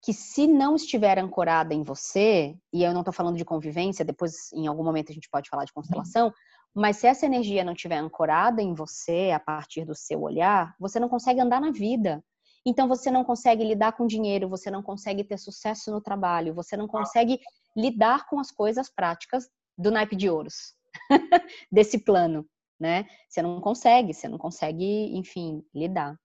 que 0.02 0.14
se 0.14 0.48
não 0.48 0.76
estiver 0.76 1.20
ancorada 1.20 1.74
em 1.74 1.84
você, 1.84 2.58
e 2.74 2.84
eu 2.84 2.92
não 2.92 3.02
estou 3.02 3.14
falando 3.14 3.38
de 3.38 3.46
convivência, 3.46 4.04
depois 4.04 4.52
em 4.52 4.66
algum 4.68 4.84
momento 4.84 5.12
a 5.12 5.14
gente 5.14 5.30
pode 5.30 5.50
falar 5.50 5.66
de 5.66 5.74
constelação, 5.74 6.34
mas 6.74 6.98
se 6.98 7.08
essa 7.08 7.26
energia 7.26 7.64
não 7.64 7.74
estiver 7.74 7.98
ancorada 7.98 8.62
em 8.62 8.74
você 8.74 9.32
a 9.34 9.40
partir 9.40 9.86
do 9.86 9.94
seu 9.94 10.22
olhar, 10.22 10.76
você 10.80 11.00
não 11.00 11.10
consegue 11.10 11.40
andar 11.40 11.62
na 11.62 11.72
vida. 11.72 12.24
Então 12.66 12.88
você 12.88 13.12
não 13.12 13.24
consegue 13.24 13.64
lidar 13.64 13.92
com 13.94 14.08
dinheiro, 14.08 14.50
você 14.50 14.72
não 14.72 14.82
consegue 14.82 15.24
ter 15.24 15.38
sucesso 15.38 15.92
no 15.92 16.02
trabalho, 16.02 16.54
você 16.54 16.78
não 16.78 16.88
consegue 16.88 17.40
lidar 17.76 18.28
com 18.28 18.40
as 18.40 18.52
coisas 18.52 18.90
práticas 18.90 19.50
do 19.78 19.92
naipe 19.92 20.16
de 20.16 20.30
ouros, 20.30 20.76
desse 21.72 22.00
plano, 22.00 22.46
né? 22.80 23.06
Você 23.28 23.42
não 23.42 23.60
consegue, 23.60 24.14
você 24.14 24.28
não 24.28 24.38
consegue, 24.38 25.16
enfim, 25.18 25.64
lidar. 25.74 26.16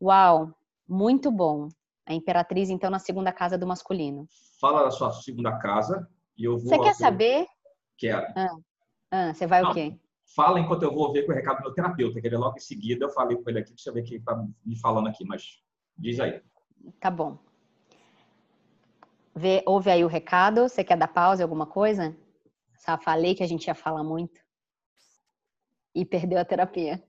Uau, 0.00 0.52
muito 0.88 1.30
bom. 1.30 1.68
A 2.06 2.14
imperatriz, 2.14 2.70
então, 2.70 2.88
na 2.88 2.98
segunda 2.98 3.32
casa 3.32 3.58
do 3.58 3.66
masculino. 3.66 4.28
Fala 4.60 4.84
da 4.84 4.90
sua 4.90 5.12
segunda 5.12 5.58
casa 5.58 6.08
e 6.38 6.44
eu 6.44 6.56
vou. 6.56 6.68
Você 6.68 6.78
quer 6.78 6.94
saber? 6.94 7.46
Quero. 7.98 8.26
Ah, 8.36 8.56
ah, 9.10 9.34
você 9.34 9.46
vai 9.46 9.62
Não, 9.62 9.70
o 9.70 9.74
quê? 9.74 9.98
Fala 10.34 10.60
enquanto 10.60 10.82
eu 10.82 10.92
vou 10.92 11.12
ver 11.12 11.24
com 11.24 11.32
o 11.32 11.34
recado 11.34 11.58
do 11.58 11.62
meu 11.62 11.74
terapeuta, 11.74 12.20
que 12.20 12.26
ele 12.26 12.36
logo 12.36 12.56
em 12.56 12.60
seguida 12.60 13.04
eu 13.04 13.10
falei 13.10 13.36
com 13.36 13.48
ele 13.48 13.60
aqui, 13.60 13.70
deixa 13.70 13.90
eu 13.90 13.94
ver 13.94 14.02
o 14.02 14.04
que 14.04 14.14
ele 14.14 14.20
está 14.20 14.44
me 14.64 14.78
falando 14.78 15.08
aqui, 15.08 15.24
mas 15.24 15.62
diz 15.96 16.20
aí. 16.20 16.42
Tá 17.00 17.10
bom. 17.10 17.38
Vê, 19.34 19.62
ouve 19.66 19.90
aí 19.90 20.04
o 20.04 20.08
recado. 20.08 20.68
Você 20.68 20.82
quer 20.82 20.96
dar 20.96 21.08
pausa 21.08 21.42
alguma 21.42 21.66
coisa? 21.66 22.16
Só 22.78 22.96
falei 22.98 23.34
que 23.34 23.42
a 23.42 23.46
gente 23.46 23.66
ia 23.66 23.74
falar 23.74 24.02
muito. 24.02 24.40
E 25.94 26.04
perdeu 26.04 26.38
a 26.38 26.44
terapia. 26.44 27.02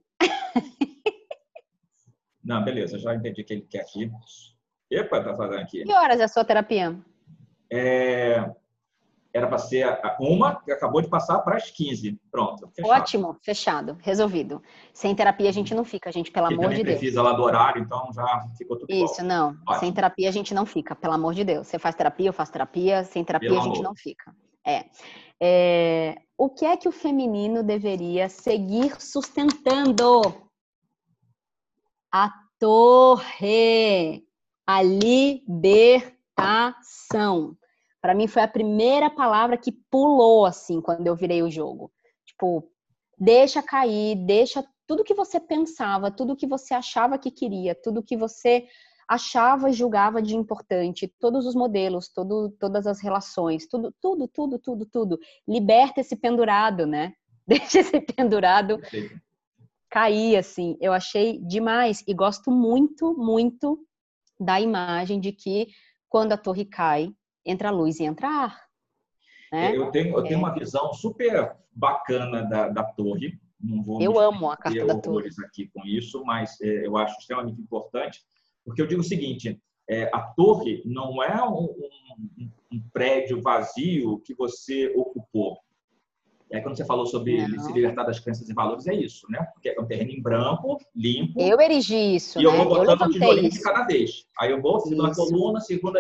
Não, 2.44 2.64
beleza, 2.64 2.98
já 2.98 3.14
entendi 3.14 3.42
o 3.42 3.46
que 3.46 3.54
ele 3.54 3.62
quer 3.64 3.82
aqui. 3.82 4.10
Epa, 4.90 5.22
tá 5.22 5.36
fazendo 5.36 5.62
aqui. 5.62 5.84
Que 5.84 5.94
horas 5.94 6.20
é 6.20 6.24
a 6.24 6.28
sua 6.28 6.46
terapia? 6.46 6.98
É... 7.72 8.50
Era 9.34 9.46
para 9.46 9.60
ser 9.60 9.86
uma, 10.20 10.56
que 10.62 10.72
acabou 10.72 11.00
de 11.00 11.08
passar 11.10 11.40
para 11.40 11.58
as 11.58 11.70
15. 11.70 12.20
Pronto. 12.32 12.68
Fechado. 12.74 12.92
Ótimo, 12.92 13.38
fechado, 13.44 13.98
resolvido. 14.02 14.64
Sem 14.94 15.14
terapia 15.14 15.50
a 15.50 15.52
gente 15.52 15.76
não 15.76 15.84
fica, 15.84 16.12
gente, 16.12 16.32
pelo 16.32 16.48
amor 16.48 16.70
de 16.70 16.82
Deus. 16.82 16.98
precisa 16.98 17.22
lá 17.22 17.34
do 17.34 17.44
horário, 17.44 17.84
então 17.84 18.10
já 18.14 18.48
ficou 18.58 18.78
tudo 18.78 18.92
Isso, 18.92 19.24
não. 19.24 19.50
Ótimo. 19.68 19.80
Sem 19.80 19.94
terapia 19.94 20.30
a 20.30 20.32
gente 20.32 20.56
não 20.56 20.66
fica, 20.66 20.96
pelo 20.96 21.14
amor 21.14 21.36
de 21.36 21.44
Deus. 21.44 21.68
Você 21.68 21.78
faz 21.78 21.94
terapia, 21.94 22.30
eu 22.30 22.34
faço 22.34 22.52
terapia, 22.52 23.04
sem 23.04 23.24
terapia 23.24 23.50
pelo 23.50 23.62
a 23.62 23.64
gente 23.64 23.76
amor. 23.76 23.90
não 23.90 23.96
fica. 23.96 24.34
É. 24.66 24.86
é. 25.40 26.16
O 26.36 26.50
que 26.50 26.66
é 26.66 26.76
que 26.76 26.88
o 26.88 26.92
feminino 26.92 27.62
deveria 27.62 28.30
seguir 28.30 29.00
sustentando? 29.00 30.22
A 32.12 32.32
torre 32.58 34.27
a 34.68 34.84
libertação. 34.84 35.96
Para 38.02 38.14
mim 38.14 38.28
foi 38.28 38.42
a 38.42 38.48
primeira 38.48 39.10
palavra 39.10 39.58
que 39.58 39.72
pulou 39.72 40.46
assim 40.46 40.82
quando 40.82 41.08
eu 41.08 41.16
virei 41.16 41.42
o 41.42 41.50
jogo. 41.50 41.90
Tipo, 42.26 42.70
deixa 43.18 43.64
cair, 43.64 44.18
deixa 44.26 44.62
tudo 44.86 45.06
que 45.06 45.14
você 45.14 45.40
pensava, 45.40 46.12
tudo 46.12 46.36
que 46.36 46.46
você 46.46 46.74
achava 46.74 47.18
que 47.18 47.32
queria, 47.32 47.74
tudo 47.74 48.04
que 48.04 48.18
você 48.18 48.68
achava 49.08 49.70
e 49.70 49.74
julgava 49.74 50.22
de 50.22 50.36
importante, 50.36 51.14
todos 51.20 51.46
os 51.46 51.56
modelos, 51.56 52.10
todo, 52.10 52.50
todas 52.60 52.86
as 52.86 53.02
relações, 53.02 53.66
tudo, 53.68 53.94
tudo, 54.02 54.28
tudo, 54.28 54.60
tudo, 54.60 54.86
tudo. 54.86 55.18
Liberta 55.48 56.02
esse 56.02 56.16
pendurado, 56.16 56.86
né? 56.86 57.14
deixa 57.48 57.80
esse 57.80 58.02
pendurado 58.02 58.82
cair, 59.90 60.36
assim. 60.36 60.78
Eu 60.82 60.92
achei 60.92 61.40
demais 61.40 62.04
e 62.06 62.14
gosto 62.14 62.52
muito, 62.52 63.14
muito 63.18 63.87
da 64.40 64.60
imagem 64.60 65.20
de 65.20 65.32
que 65.32 65.68
quando 66.10 66.34
a 66.34 66.38
torre 66.38 66.66
cai, 66.66 67.12
entra 67.46 67.72
luz 67.72 68.00
e 68.00 68.04
entra 68.04 68.28
ar. 68.28 68.68
Né? 69.52 69.76
Eu, 69.76 69.92
tenho, 69.92 70.16
eu 70.16 70.24
tenho 70.24 70.36
é. 70.36 70.38
uma 70.38 70.54
visão 70.54 70.94
super 70.94 71.56
bacana 71.72 72.44
da, 72.44 72.70
da 72.70 72.84
torre. 72.84 73.40
Não 73.60 73.82
vou 73.82 74.02
eu 74.02 74.20
amo 74.20 74.52
a 74.52 74.58
carta 74.58 74.86
da 74.86 75.00
torre 75.00 75.30
aqui 75.44 75.68
com 75.74 75.84
isso, 75.86 76.24
mas 76.24 76.60
é, 76.62 76.86
eu 76.86 76.96
acho 76.96 77.18
extremamente 77.18 77.60
importante, 77.60 78.22
porque 78.64 78.82
eu 78.82 78.88
digo 78.88 79.02
o 79.02 79.04
seguinte: 79.04 79.60
é, 79.90 80.04
a 80.14 80.22
torre 80.22 80.84
não 80.86 81.24
é 81.24 81.44
um, 81.44 81.64
um, 82.38 82.52
um, 82.72 82.82
prédio 82.94 83.42
vazio 83.42 84.20
que 84.20 84.36
você 84.36 84.94
ocupou. 84.96 85.58
É 86.50 86.62
quando 86.62 86.78
você 86.78 86.86
falou 86.86 87.06
sobre 87.06 87.46
não. 87.46 87.60
se 87.60 87.74
libertar 87.74 88.04
das 88.04 88.20
crenças 88.20 88.48
e 88.48 88.54
valores, 88.54 88.88
é 88.88 88.94
isso, 88.94 89.30
né? 89.30 89.46
Porque 89.54 89.70
é 89.70 89.80
um 89.80 89.86
terreno 89.86 90.12
em 90.12 90.22
branco, 90.22 90.78
limpo. 90.96 91.42
Eu 91.42 91.60
erigi 91.60 92.16
isso. 92.16 92.40
E 92.40 92.44
né? 92.44 92.50
eu 92.50 92.56
vou 92.56 92.66
botando 92.70 93.02
um 93.02 93.10
tijolinho 93.10 93.50
de 93.50 93.62
cada 93.62 93.84
vez. 93.84 94.26
Aí 94.40 94.52
eu 94.52 94.62
vou, 94.62 94.80
segunda 94.80 95.14
coluna, 95.14 95.60
segunda. 95.60 96.00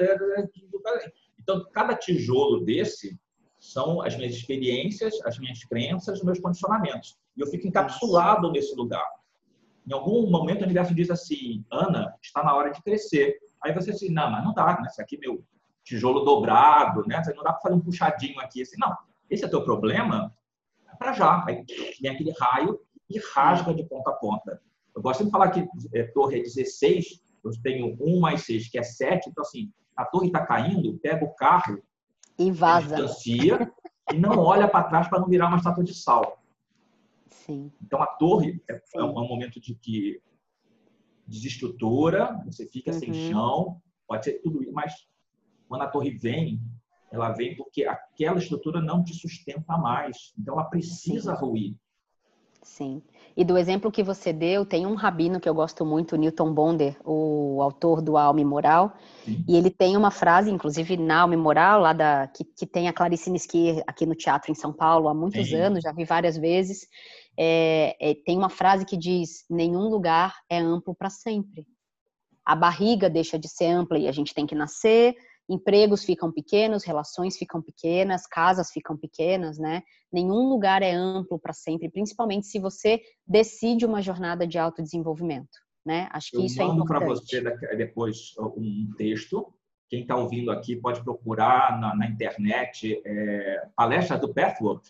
Então, 1.37 1.65
cada 1.73 1.95
tijolo 1.95 2.63
desse 2.63 3.19
são 3.59 4.01
as 4.01 4.15
minhas 4.15 4.33
experiências, 4.33 5.13
as 5.25 5.37
minhas 5.37 5.63
crenças, 5.65 6.19
os 6.19 6.23
meus 6.23 6.39
condicionamentos. 6.39 7.17
E 7.35 7.41
eu 7.41 7.47
fico 7.47 7.67
encapsulado 7.67 8.49
nesse 8.51 8.73
lugar. 8.75 9.05
Em 9.85 9.93
algum 9.93 10.29
momento 10.29 10.61
o 10.61 10.65
universo 10.65 10.93
diz 10.93 11.09
assim, 11.09 11.65
Ana, 11.71 12.13
está 12.21 12.43
na 12.43 12.53
hora 12.53 12.71
de 12.71 12.81
crescer. 12.81 13.37
Aí 13.63 13.73
você 13.73 13.91
assim, 13.91 14.09
não, 14.09 14.29
mas 14.29 14.43
não 14.43 14.53
dá, 14.53 14.79
né? 14.79 14.87
Esse 14.87 15.01
aqui 15.01 15.15
é 15.15 15.19
meu 15.19 15.43
tijolo 15.83 16.21
dobrado, 16.21 17.05
né? 17.07 17.21
Não 17.35 17.43
dá 17.43 17.53
para 17.53 17.61
fazer 17.61 17.75
um 17.75 17.79
puxadinho 17.79 18.39
aqui. 18.39 18.61
Assim, 18.61 18.75
não, 18.77 18.95
esse 19.29 19.45
é 19.45 19.47
teu 19.47 19.63
problema, 19.63 20.33
é 20.91 20.95
para 20.95 21.13
já. 21.13 21.43
Aí 21.47 21.63
vem 22.01 22.11
aquele 22.11 22.31
raio 22.39 22.79
e 23.09 23.19
rasga 23.33 23.73
de 23.73 23.83
ponta 23.83 24.09
a 24.11 24.13
ponta. 24.13 24.61
Eu 24.95 25.01
gosto 25.01 25.23
de 25.23 25.31
falar 25.31 25.51
que 25.51 25.67
é, 25.93 26.03
torre 26.03 26.39
é 26.39 26.43
16, 26.43 27.21
eu 27.43 27.51
tenho 27.61 27.95
1 27.99 28.19
mais 28.19 28.41
6, 28.43 28.69
que 28.69 28.79
é 28.79 28.83
7. 28.83 29.29
Então, 29.29 29.43
assim, 29.43 29.71
a 29.95 30.05
torre 30.05 30.27
está 30.27 30.45
caindo, 30.45 30.97
pega 30.99 31.23
o 31.23 31.33
carro 31.35 31.81
e 32.37 32.51
vaza. 32.51 32.95
Distancia 32.95 33.71
e 34.11 34.17
não 34.17 34.39
olha 34.39 34.67
para 34.67 34.87
trás 34.87 35.07
para 35.07 35.19
não 35.19 35.27
virar 35.27 35.47
uma 35.47 35.57
estátua 35.57 35.83
de 35.83 35.93
sal. 35.93 36.41
Sim. 37.29 37.71
Então, 37.81 38.01
a 38.01 38.07
torre 38.07 38.61
é, 38.69 38.81
é 38.95 39.03
um 39.03 39.27
momento 39.27 39.59
de 39.59 39.75
que 39.75 40.21
desestrutura, 41.25 42.41
você 42.45 42.65
fica 42.65 42.91
uhum. 42.91 42.99
sem 42.99 43.13
chão, 43.13 43.81
pode 44.07 44.25
ser 44.25 44.41
tudo 44.41 44.63
isso, 44.63 44.71
mas 44.71 44.93
quando 45.67 45.81
a 45.81 45.87
torre 45.87 46.11
vem, 46.11 46.61
ela 47.11 47.31
vem 47.31 47.55
porque 47.55 47.85
aquela 47.85 48.37
estrutura 48.37 48.81
não 48.81 49.03
te 49.03 49.13
sustenta 49.13 49.77
mais. 49.77 50.33
Então 50.37 50.53
ela 50.53 50.65
precisa 50.65 51.35
Sim. 51.35 51.41
ruir. 51.41 51.75
Sim. 52.63 53.01
E 53.35 53.45
do 53.45 53.57
exemplo 53.57 53.91
que 53.91 54.03
você 54.03 54.33
deu, 54.33 54.65
tem 54.65 54.85
um 54.85 54.95
rabino 54.95 55.39
que 55.39 55.47
eu 55.47 55.53
gosto 55.53 55.85
muito, 55.85 56.17
Newton 56.17 56.53
Bonder, 56.53 56.97
o 57.05 57.61
autor 57.61 58.01
do 58.01 58.17
Alma 58.17 58.41
e 58.41 58.45
Moral, 58.45 58.93
Sim. 59.23 59.45
e 59.47 59.55
ele 59.55 59.69
tem 59.69 59.95
uma 59.95 60.11
frase, 60.11 60.51
inclusive 60.51 60.97
na 60.97 61.21
Alma 61.21 61.35
e 61.35 61.37
Moral, 61.37 61.79
lá 61.79 61.93
da 61.93 62.27
que, 62.27 62.43
que 62.43 62.65
tem 62.65 62.87
a 62.87 62.93
Clarice 62.93 63.29
Nisquier 63.29 63.83
aqui 63.87 64.05
no 64.05 64.15
teatro 64.15 64.51
em 64.51 64.55
São 64.55 64.73
Paulo 64.73 65.07
há 65.07 65.13
muitos 65.13 65.47
Sim. 65.47 65.55
anos, 65.55 65.83
já 65.83 65.93
vi 65.93 66.03
várias 66.03 66.35
vezes. 66.35 66.87
É, 67.37 67.95
é, 68.01 68.15
tem 68.15 68.37
uma 68.37 68.49
frase 68.49 68.85
que 68.85 68.97
diz: 68.97 69.45
nenhum 69.49 69.87
lugar 69.87 70.35
é 70.49 70.57
amplo 70.57 70.95
para 70.95 71.09
sempre. 71.09 71.65
A 72.43 72.55
barriga 72.55 73.09
deixa 73.09 73.37
de 73.37 73.47
ser 73.47 73.67
ampla 73.67 73.97
e 73.99 74.07
a 74.07 74.11
gente 74.11 74.33
tem 74.33 74.47
que 74.47 74.55
nascer, 74.55 75.15
empregos 75.49 76.03
ficam 76.03 76.31
pequenos, 76.31 76.83
relações 76.83 77.37
ficam 77.37 77.61
pequenas, 77.61 78.27
casas 78.27 78.71
ficam 78.71 78.97
pequenas, 78.97 79.57
né? 79.57 79.83
Nenhum 80.11 80.49
lugar 80.49 80.81
é 80.81 80.91
amplo 80.91 81.39
para 81.39 81.53
sempre, 81.53 81.89
principalmente 81.89 82.47
se 82.47 82.59
você 82.59 83.01
decide 83.25 83.85
uma 83.85 84.01
jornada 84.01 84.45
de 84.45 84.57
autodesenvolvimento, 84.57 85.57
né? 85.85 86.09
Acho 86.11 86.31
que 86.31 86.37
Eu 86.37 86.45
isso 86.45 86.61
é 86.61 86.65
importante. 86.65 86.87
para 86.87 87.05
você 87.05 87.41
depois 87.75 88.33
um 88.39 88.89
texto. 88.97 89.53
Quem 89.89 90.01
está 90.01 90.17
ouvindo 90.17 90.51
aqui 90.51 90.75
pode 90.75 91.01
procurar 91.01 91.79
na, 91.79 91.95
na 91.95 92.07
internet 92.07 93.01
é, 93.05 93.67
palestra 93.73 94.17
do 94.17 94.33
Pathwork. 94.33 94.89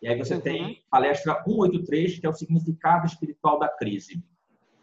E 0.00 0.08
aí 0.08 0.16
você 0.16 0.36
uhum. 0.36 0.40
tem 0.40 0.82
palestra 0.90 1.42
183, 1.44 2.20
que 2.20 2.26
é 2.26 2.28
o 2.28 2.32
significado 2.32 3.06
espiritual 3.06 3.58
da 3.58 3.68
crise. 3.68 4.24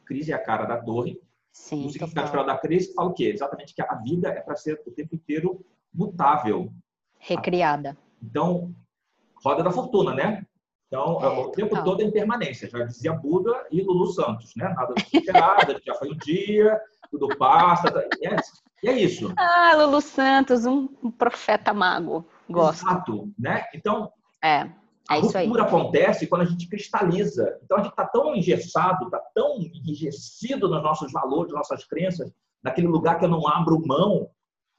Crise 0.05 0.31
é 0.31 0.35
a 0.35 0.43
cara 0.43 0.65
da 0.65 0.77
torre, 0.77 1.19
Sim, 1.57 1.87
o 1.87 1.89
significado 1.89 2.31
total. 2.31 2.45
da 2.45 2.57
crise 2.57 2.93
fala 2.93 3.09
o 3.09 3.13
quê? 3.13 3.25
Exatamente 3.33 3.73
que 3.73 3.81
a 3.81 3.95
vida 3.95 4.29
é 4.29 4.39
para 4.39 4.55
ser 4.55 4.81
o 4.85 4.91
tempo 4.91 5.15
inteiro 5.15 5.65
mutável. 5.93 6.71
Recriada. 7.19 7.97
Então, 8.23 8.73
roda 9.43 9.63
da 9.63 9.71
fortuna, 9.71 10.13
né? 10.13 10.45
Então, 10.87 11.21
é, 11.21 11.27
o 11.27 11.49
tempo 11.49 11.69
total. 11.69 11.83
todo 11.83 12.01
é 12.01 12.05
impermanência. 12.05 12.69
Já 12.69 12.85
dizia 12.85 13.11
Buda 13.11 13.67
e 13.71 13.81
Lulu 13.81 14.05
Santos, 14.07 14.55
né? 14.55 14.69
Nada 14.69 14.93
superado, 14.99 15.81
já 15.83 15.95
foi 15.95 16.11
um 16.11 16.17
dia, 16.17 16.79
tudo 17.09 17.27
passa. 17.37 17.91
Tá, 17.91 18.07
e 18.21 18.27
é, 18.27 18.35
e 18.83 18.89
é 18.89 18.93
isso. 18.93 19.33
Ah, 19.35 19.73
Lulu 19.75 19.99
Santos, 19.99 20.65
um, 20.65 20.87
um 21.03 21.11
profeta 21.11 21.73
mago. 21.73 22.25
Gosto. 22.47 22.85
Exato, 22.85 23.33
né? 23.37 23.65
Então, 23.73 24.09
é. 24.41 24.69
A 25.09 25.15
ruptura 25.15 25.63
acontece 25.63 26.27
quando 26.27 26.41
a 26.41 26.45
gente 26.45 26.67
cristaliza. 26.67 27.59
Então 27.63 27.77
a 27.77 27.81
gente 27.81 27.91
está 27.91 28.05
tão 28.05 28.35
engessado, 28.35 29.05
está 29.05 29.19
tão 29.33 29.57
enrijecido 29.57 30.67
nos 30.67 30.83
nossos 30.83 31.11
valores, 31.11 31.53
nossas 31.53 31.85
crenças, 31.85 32.31
naquele 32.61 32.87
lugar 32.87 33.17
que 33.17 33.25
eu 33.25 33.29
não 33.29 33.47
abro 33.47 33.81
mão. 33.85 34.29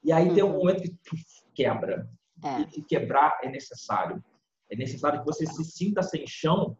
E 0.03 0.11
aí 0.11 0.29
uhum. 0.29 0.35
tem 0.35 0.43
um 0.43 0.51
uhum. 0.51 0.57
momento 0.59 0.81
que 0.81 1.17
quebra. 1.55 2.07
É. 2.43 2.61
E 2.77 2.81
quebrar 2.81 3.39
é 3.43 3.49
necessário. 3.49 4.23
É 4.69 4.75
necessário 4.75 5.19
que 5.19 5.25
você 5.25 5.45
se 5.45 5.63
sinta 5.63 6.03
sem 6.03 6.25
chão. 6.27 6.77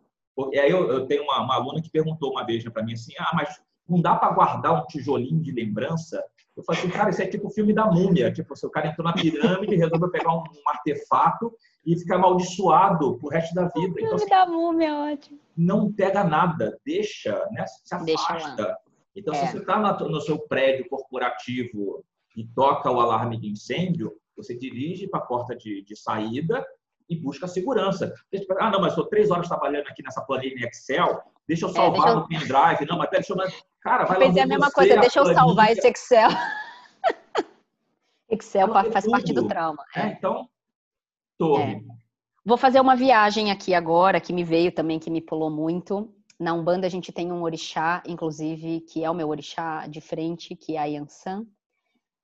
E 0.53 0.59
aí 0.59 0.69
eu, 0.69 0.89
eu 0.89 1.05
tenho 1.05 1.23
uma, 1.23 1.41
uma, 1.41 1.55
aluna 1.55 1.81
que 1.81 1.89
perguntou 1.89 2.31
uma 2.31 2.45
vez 2.45 2.63
para 2.69 2.83
mim 2.83 2.93
assim: 2.93 3.13
ah, 3.19 3.31
mas 3.33 3.59
não 3.87 3.99
dá 3.99 4.15
para 4.15 4.33
guardar 4.33 4.81
um 4.81 4.85
tijolinho 4.85 5.41
de 5.41 5.51
lembrança? 5.51 6.23
Eu 6.55 6.63
falei 6.63 6.81
assim, 6.81 6.91
cara, 6.91 7.09
isso 7.09 7.21
é 7.21 7.27
tipo 7.27 7.47
o 7.47 7.51
filme 7.51 7.73
da 7.73 7.85
múmia. 7.85 8.31
Tipo, 8.31 8.55
se 8.55 8.65
o 8.65 8.69
cara 8.69 8.87
entrou 8.87 9.05
na 9.05 9.13
pirâmide, 9.13 9.75
resolveu 9.75 10.11
pegar 10.11 10.33
um, 10.33 10.39
um 10.39 10.69
artefato 10.69 11.51
e 11.85 11.97
fica 11.97 12.15
amaldiçoado 12.15 13.17
pro 13.17 13.29
resto 13.29 13.53
da 13.55 13.67
vida. 13.67 13.95
Então, 13.99 14.15
assim, 14.15 14.27
da 14.27 14.45
múmia, 14.45 14.87
é 14.87 15.13
ótimo. 15.13 15.39
Não 15.55 15.91
pega 15.91 16.23
nada, 16.23 16.77
deixa, 16.85 17.47
né? 17.51 17.65
Se 17.83 17.95
afasta. 17.95 18.77
Então, 19.15 19.33
é. 19.33 19.37
se 19.37 19.51
você 19.51 19.57
está 19.57 19.77
no 19.77 20.21
seu 20.21 20.39
prédio 20.39 20.87
corporativo 20.87 22.03
e 22.35 22.45
toca 22.47 22.91
o 22.91 22.99
alarme 22.99 23.37
de 23.37 23.49
incêndio, 23.49 24.13
você 24.35 24.57
dirige 24.57 25.07
para 25.07 25.19
a 25.19 25.25
porta 25.25 25.55
de, 25.55 25.83
de, 25.83 25.95
saída 25.95 26.65
e 27.09 27.15
busca 27.15 27.47
segurança. 27.47 28.13
Ah, 28.59 28.69
não, 28.69 28.79
mas 28.79 28.91
estou 28.91 29.07
três 29.07 29.31
horas 29.31 29.47
trabalhando 29.47 29.87
aqui 29.87 30.03
nessa 30.03 30.21
planilha 30.21 30.55
em 30.55 30.67
Excel, 30.67 31.21
deixa 31.47 31.65
eu 31.65 31.69
salvar 31.69 31.91
é, 31.91 31.93
deixa 31.93 32.09
eu... 32.09 32.15
no 32.15 32.27
pendrive. 32.27 32.85
Não, 32.87 32.97
mas 32.97 33.09
pera, 33.09 33.23
deixa 33.23 33.33
eu... 33.33 33.37
Cara, 33.81 34.05
vai 34.05 34.17
eu 34.17 34.27
pensei 34.27 34.43
a 34.43 34.47
mesma 34.47 34.71
coisa, 34.71 34.97
deixa 34.97 35.19
eu 35.19 35.33
salvar 35.33 35.71
esse 35.71 35.87
Excel. 35.87 36.29
Excel 38.29 38.67
faz 38.91 39.09
parte 39.09 39.33
do 39.33 39.47
trauma. 39.47 39.83
É, 39.95 40.07
então, 40.07 40.47
torre. 41.39 41.73
É. 41.73 41.81
Vou 42.45 42.57
fazer 42.57 42.79
uma 42.79 42.95
viagem 42.95 43.49
aqui 43.49 43.73
agora, 43.73 44.19
que 44.19 44.33
me 44.33 44.43
veio 44.43 44.71
também, 44.71 44.99
que 44.99 45.09
me 45.09 45.21
pulou 45.21 45.49
muito. 45.49 46.13
Na 46.39 46.53
Umbanda 46.53 46.85
a 46.85 46.89
gente 46.89 47.11
tem 47.11 47.31
um 47.31 47.41
orixá, 47.41 48.03
inclusive, 48.05 48.81
que 48.81 49.03
é 49.03 49.09
o 49.09 49.13
meu 49.13 49.29
orixá 49.29 49.87
de 49.87 49.99
frente, 49.99 50.55
que 50.55 50.75
é 50.75 50.79
a 50.79 50.85
Yansan, 50.85 51.45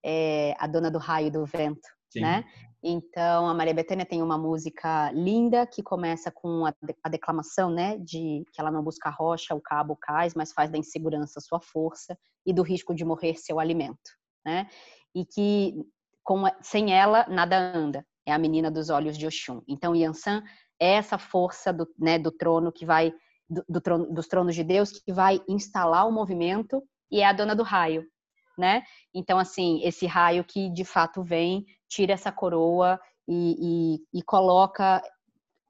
é 0.03 0.55
a 0.59 0.67
dona 0.67 0.91
do 0.91 0.99
raio 0.99 1.31
do 1.31 1.45
vento, 1.45 1.87
Sim. 2.09 2.21
né? 2.21 2.45
Então, 2.87 3.47
a 3.47 3.53
Maria 3.53 3.73
Bethânia 3.73 4.05
tem 4.05 4.21
uma 4.21 4.37
música 4.37 5.11
linda 5.11 5.65
que 5.65 5.81
começa 5.81 6.31
com 6.31 6.67
a, 6.67 6.73
a, 7.03 7.09
declamação, 7.09 7.71
né, 7.71 7.97
de 7.97 8.43
que 8.53 8.61
ela 8.61 8.69
não 8.69 8.83
busca 8.83 9.09
rocha, 9.09 9.55
o 9.55 9.61
cabo, 9.61 9.93
o 9.93 9.97
cais, 9.97 10.35
mas 10.35 10.53
faz 10.53 10.69
da 10.69 10.77
insegurança 10.77 11.41
sua 11.41 11.59
força 11.59 12.15
e 12.45 12.53
do 12.53 12.61
risco 12.61 12.93
de 12.93 13.03
morrer 13.03 13.35
seu 13.37 13.59
alimento, 13.59 14.11
né? 14.45 14.69
E 15.15 15.25
que 15.25 15.73
com, 16.23 16.43
sem 16.61 16.93
ela 16.93 17.25
nada 17.27 17.57
anda 17.75 18.05
é 18.25 18.33
a 18.33 18.37
menina 18.37 18.71
dos 18.71 18.89
olhos 18.89 19.17
de 19.17 19.27
Oxum. 19.27 19.61
Então, 19.67 19.95
Yansan 19.95 20.43
é 20.79 20.93
essa 20.93 21.17
força 21.17 21.71
do, 21.71 21.87
né, 21.97 22.17
do 22.17 22.31
trono 22.31 22.71
que 22.71 22.85
vai, 22.85 23.13
do, 23.49 23.63
do 23.69 23.81
trono, 23.81 24.13
dos 24.13 24.27
tronos 24.27 24.55
de 24.55 24.63
Deus, 24.63 24.91
que 24.91 25.13
vai 25.13 25.41
instalar 25.47 26.07
o 26.07 26.11
movimento 26.11 26.83
e 27.11 27.21
é 27.21 27.25
a 27.25 27.33
dona 27.33 27.55
do 27.55 27.63
raio, 27.63 28.05
né? 28.57 28.83
Então, 29.13 29.37
assim, 29.37 29.81
esse 29.83 30.05
raio 30.05 30.43
que 30.43 30.69
de 30.71 30.83
fato 30.83 31.23
vem, 31.23 31.65
tira 31.87 32.13
essa 32.13 32.31
coroa 32.31 32.99
e, 33.27 33.99
e, 34.13 34.19
e 34.19 34.23
coloca 34.23 35.01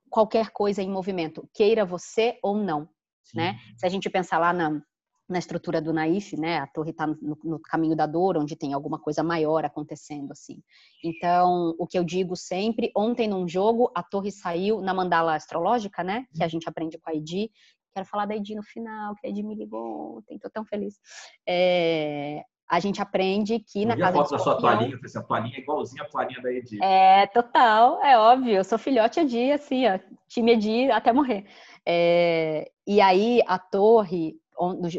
qualquer 0.09 0.49
coisa 0.51 0.81
em 0.81 0.89
movimento, 0.89 1.47
queira 1.53 1.85
você 1.85 2.39
ou 2.41 2.57
não, 2.57 2.87
Sim. 3.23 3.37
né? 3.37 3.59
Se 3.77 3.85
a 3.85 3.89
gente 3.89 4.09
pensar 4.09 4.39
lá 4.39 4.53
na, 4.53 4.81
na 5.27 5.39
estrutura 5.39 5.81
do 5.81 5.91
Naif, 5.91 6.37
né? 6.37 6.59
A 6.59 6.67
torre 6.67 6.91
está 6.91 7.07
no, 7.07 7.37
no, 7.43 7.59
caminho 7.59 7.95
da 7.95 8.05
dor, 8.05 8.37
onde 8.37 8.55
tem 8.55 8.73
alguma 8.73 8.99
coisa 8.99 9.23
maior 9.23 9.65
acontecendo, 9.65 10.31
assim. 10.31 10.61
Então, 11.03 11.75
o 11.79 11.87
que 11.87 11.97
eu 11.97 12.03
digo 12.03 12.35
sempre, 12.35 12.91
ontem 12.95 13.27
num 13.27 13.47
jogo, 13.47 13.91
a 13.95 14.03
torre 14.03 14.31
saiu 14.31 14.81
na 14.81 14.93
mandala 14.93 15.35
astrológica, 15.35 16.03
né? 16.03 16.25
Que 16.33 16.43
a 16.43 16.47
gente 16.47 16.69
aprende 16.69 16.99
com 16.99 17.09
a 17.09 17.15
Edi. 17.15 17.49
Quero 17.93 18.07
falar 18.07 18.25
da 18.25 18.35
Edi 18.35 18.55
no 18.55 18.63
final, 18.63 19.15
que 19.15 19.25
a 19.25 19.29
Edi 19.29 19.41
me 19.41 19.55
ligou 19.55 20.17
ontem, 20.17 20.37
tô 20.37 20.49
tão 20.49 20.65
feliz. 20.65 20.99
É, 21.47 22.43
a 22.69 22.79
gente 22.79 23.01
aprende 23.01 23.59
que 23.59 23.83
eu 23.83 23.87
na 23.87 23.97
casa 23.97 24.09
a 24.09 24.21
foto 24.21 24.31
da 24.31 24.39
sua 24.39 24.57
toalhinha, 24.59 24.99
essa 25.03 25.23
toalhinha 25.23 25.57
é 25.57 25.61
igualzinha 25.61 26.03
a 26.03 26.09
toalhinha 26.09 26.41
da 26.41 26.51
Edi. 26.51 26.83
É, 26.83 27.25
total, 27.27 28.03
é 28.03 28.17
óbvio. 28.17 28.53
Eu 28.53 28.63
sou 28.63 28.77
filhote 28.77 29.19
Edi, 29.19 29.51
assim, 29.51 29.87
ó, 29.87 29.99
time 30.27 30.53
Edi 30.53 30.91
até 30.91 31.11
morrer. 31.13 31.45
É, 31.85 32.69
e 32.85 32.99
aí 32.99 33.41
a 33.47 33.57
torre, 33.59 34.35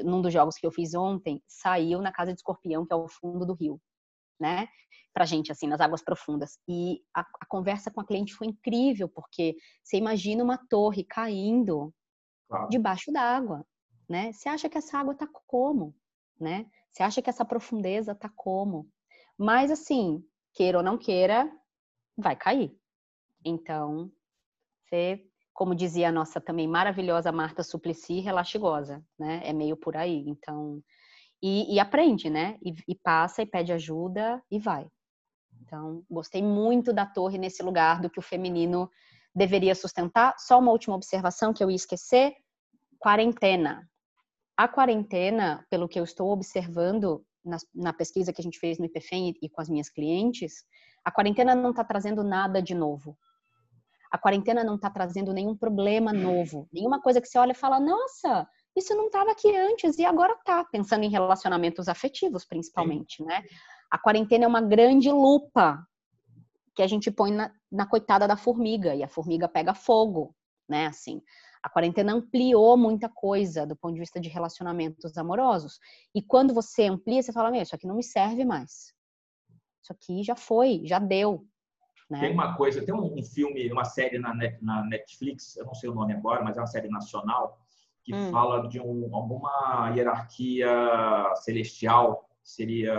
num 0.05 0.21
dos 0.21 0.33
jogos 0.33 0.57
que 0.57 0.67
eu 0.67 0.71
fiz 0.71 0.95
ontem, 0.95 1.43
saiu 1.47 2.01
na 2.01 2.13
casa 2.13 2.33
de 2.33 2.39
escorpião, 2.39 2.87
que 2.87 2.93
é 2.93 2.97
o 2.97 3.09
fundo 3.09 3.47
do 3.47 3.55
rio, 3.55 3.81
né? 4.39 4.69
Pra 5.15 5.25
gente, 5.25 5.51
assim, 5.51 5.67
nas 5.67 5.81
águas 5.81 6.03
profundas. 6.03 6.59
E 6.69 7.01
a, 7.15 7.21
a 7.21 7.47
conversa 7.49 7.91
com 7.91 8.01
a 8.01 8.07
cliente 8.07 8.35
foi 8.35 8.49
incrível, 8.49 9.09
porque 9.09 9.57
você 9.83 9.97
imagina 9.97 10.45
uma 10.45 10.59
torre 10.69 11.05
caindo 11.05 11.93
claro. 12.49 12.69
debaixo 12.69 13.11
d'água, 13.13 13.67
né? 14.09 14.33
Você 14.33 14.49
acha 14.49 14.69
que 14.69 14.79
essa 14.79 14.99
água 14.99 15.15
tá 15.15 15.27
como, 15.47 15.95
né? 16.39 16.67
Você 16.93 17.03
acha 17.03 17.23
que 17.23 17.31
essa 17.31 17.45
profundeza 17.45 18.15
tá 18.15 18.31
como? 18.35 18.89
Mas 19.39 19.71
assim, 19.71 20.23
queira 20.55 20.79
ou 20.79 20.85
não 20.85 20.97
queira, 20.97 21.51
vai 22.17 22.37
cair. 22.37 22.79
Então, 23.45 24.11
você, 24.85 25.27
como 25.57 25.75
dizia 25.75 26.11
a 26.11 26.13
nossa 26.13 26.41
também 26.41 26.69
maravilhosa 26.69 27.33
Marta 27.33 27.63
Suplicy, 27.63 28.21
relaxigosa, 28.21 29.03
né? 29.19 29.41
É 29.45 29.53
meio 29.53 29.77
por 29.77 29.97
aí. 29.97 30.25
Então, 30.29 30.83
e, 31.43 31.75
e 31.75 31.81
aprende, 31.81 32.31
né? 32.31 32.59
E, 32.63 32.75
e 32.87 32.95
passa 32.95 33.43
e 33.43 33.47
pede 33.47 33.73
ajuda 33.73 34.43
e 34.51 34.59
vai. 34.59 34.87
Então, 35.63 36.05
gostei 36.11 36.43
muito 36.43 36.93
da 36.93 37.07
torre 37.07 37.39
nesse 37.39 37.63
lugar 37.63 38.01
do 38.01 38.11
que 38.11 38.19
o 38.19 38.23
feminino 38.23 38.91
deveria 39.35 39.75
sustentar. 39.75 40.35
Só 40.39 40.59
uma 40.59 40.71
última 40.71 40.95
observação 40.95 41.53
que 41.53 41.65
eu 41.65 41.71
ia 41.71 41.77
esquecer: 41.77 42.35
quarentena 42.99 43.89
a 44.57 44.67
quarentena, 44.67 45.67
pelo 45.69 45.89
que 45.89 46.01
eu 46.01 46.05
estou 46.05 46.31
observando 46.31 47.25
na, 47.45 47.59
na 47.75 47.93
pesquisa 47.93 48.33
que 48.33 48.41
a 48.41 48.45
gente 48.45 48.59
fez 48.59 48.79
no 48.79 48.87
IPFEM 48.87 49.29
e, 49.29 49.47
e 49.47 49.49
com 49.51 49.61
as 49.61 49.69
minhas 49.69 49.91
clientes, 49.91 50.65
a 51.05 51.11
quarentena 51.11 51.55
não 51.55 51.71
está 51.71 51.85
trazendo 51.85 52.25
nada 52.25 52.63
de 52.63 52.75
novo. 52.75 53.17
A 54.17 54.19
quarentena 54.19 54.65
não 54.65 54.77
está 54.77 54.89
trazendo 54.89 55.31
nenhum 55.31 55.55
problema 55.55 56.11
novo, 56.11 56.67
nenhuma 56.73 57.03
coisa 57.03 57.21
que 57.21 57.29
você 57.29 57.39
olha 57.39 57.53
e 57.53 57.55
fala, 57.55 57.79
nossa, 57.79 58.49
isso 58.75 58.95
não 58.95 59.09
estava 59.09 59.31
aqui 59.31 59.55
antes 59.55 59.99
e 59.99 60.07
agora 60.07 60.35
tá, 60.43 60.65
pensando 60.65 61.05
em 61.05 61.11
relacionamentos 61.11 61.87
afetivos, 61.87 62.43
principalmente, 62.47 63.23
né? 63.23 63.45
A 63.91 63.99
quarentena 63.99 64.47
é 64.47 64.49
uma 64.49 64.63
grande 64.63 65.13
lupa 65.13 65.87
que 66.75 66.83
a 66.83 66.87
gente 66.87 67.11
põe 67.11 67.31
na, 67.31 67.53
na 67.71 67.85
coitada 67.85 68.27
da 68.27 68.39
formiga 68.39 68.95
e 68.95 69.03
a 69.03 69.09
formiga 69.09 69.47
pega 69.47 69.75
fogo, 69.75 70.35
né? 70.67 70.87
Assim, 70.87 71.21
a 71.63 71.69
quarentena 71.69 72.15
ampliou 72.15 72.75
muita 72.75 73.11
coisa 73.11 73.67
do 73.67 73.77
ponto 73.77 73.93
de 73.93 74.01
vista 74.01 74.19
de 74.19 74.31
relacionamentos 74.31 75.19
amorosos. 75.19 75.79
E 76.15 76.23
quando 76.23 76.55
você 76.55 76.85
amplia, 76.85 77.23
você 77.23 77.35
fala, 77.35 77.51
meu, 77.51 77.61
isso 77.61 77.75
aqui 77.75 77.87
não 77.87 77.97
me 77.97 78.03
serve 78.03 78.47
mais. 78.47 78.95
Isso 79.83 79.93
aqui 79.93 80.23
já 80.23 80.35
foi, 80.35 80.81
já 80.87 80.99
deu. 80.99 81.47
Né? 82.09 82.21
Tem 82.21 82.33
uma 82.33 82.57
coisa, 82.57 82.85
tem 82.85 82.95
um, 82.95 83.23
filme, 83.23 83.71
uma 83.71 83.85
série 83.85 84.19
na, 84.19 84.33
na 84.63 84.85
Netflix, 84.85 85.57
eu 85.57 85.67
não 85.67 85.75
sei 85.75 85.91
o 85.91 85.95
nome 85.95 86.13
agora, 86.13 86.43
mas 86.43 86.57
é 86.57 86.61
uma 86.61 86.67
série 86.67 86.89
nacional, 86.89 87.59
que 88.05 88.15
hum. 88.15 88.31
fala 88.31 88.69
de 88.69 88.81
um, 88.81 89.15
alguma 89.15 89.91
hierarquia 89.95 90.69
celestial 91.37 92.29
seria, 92.45 92.95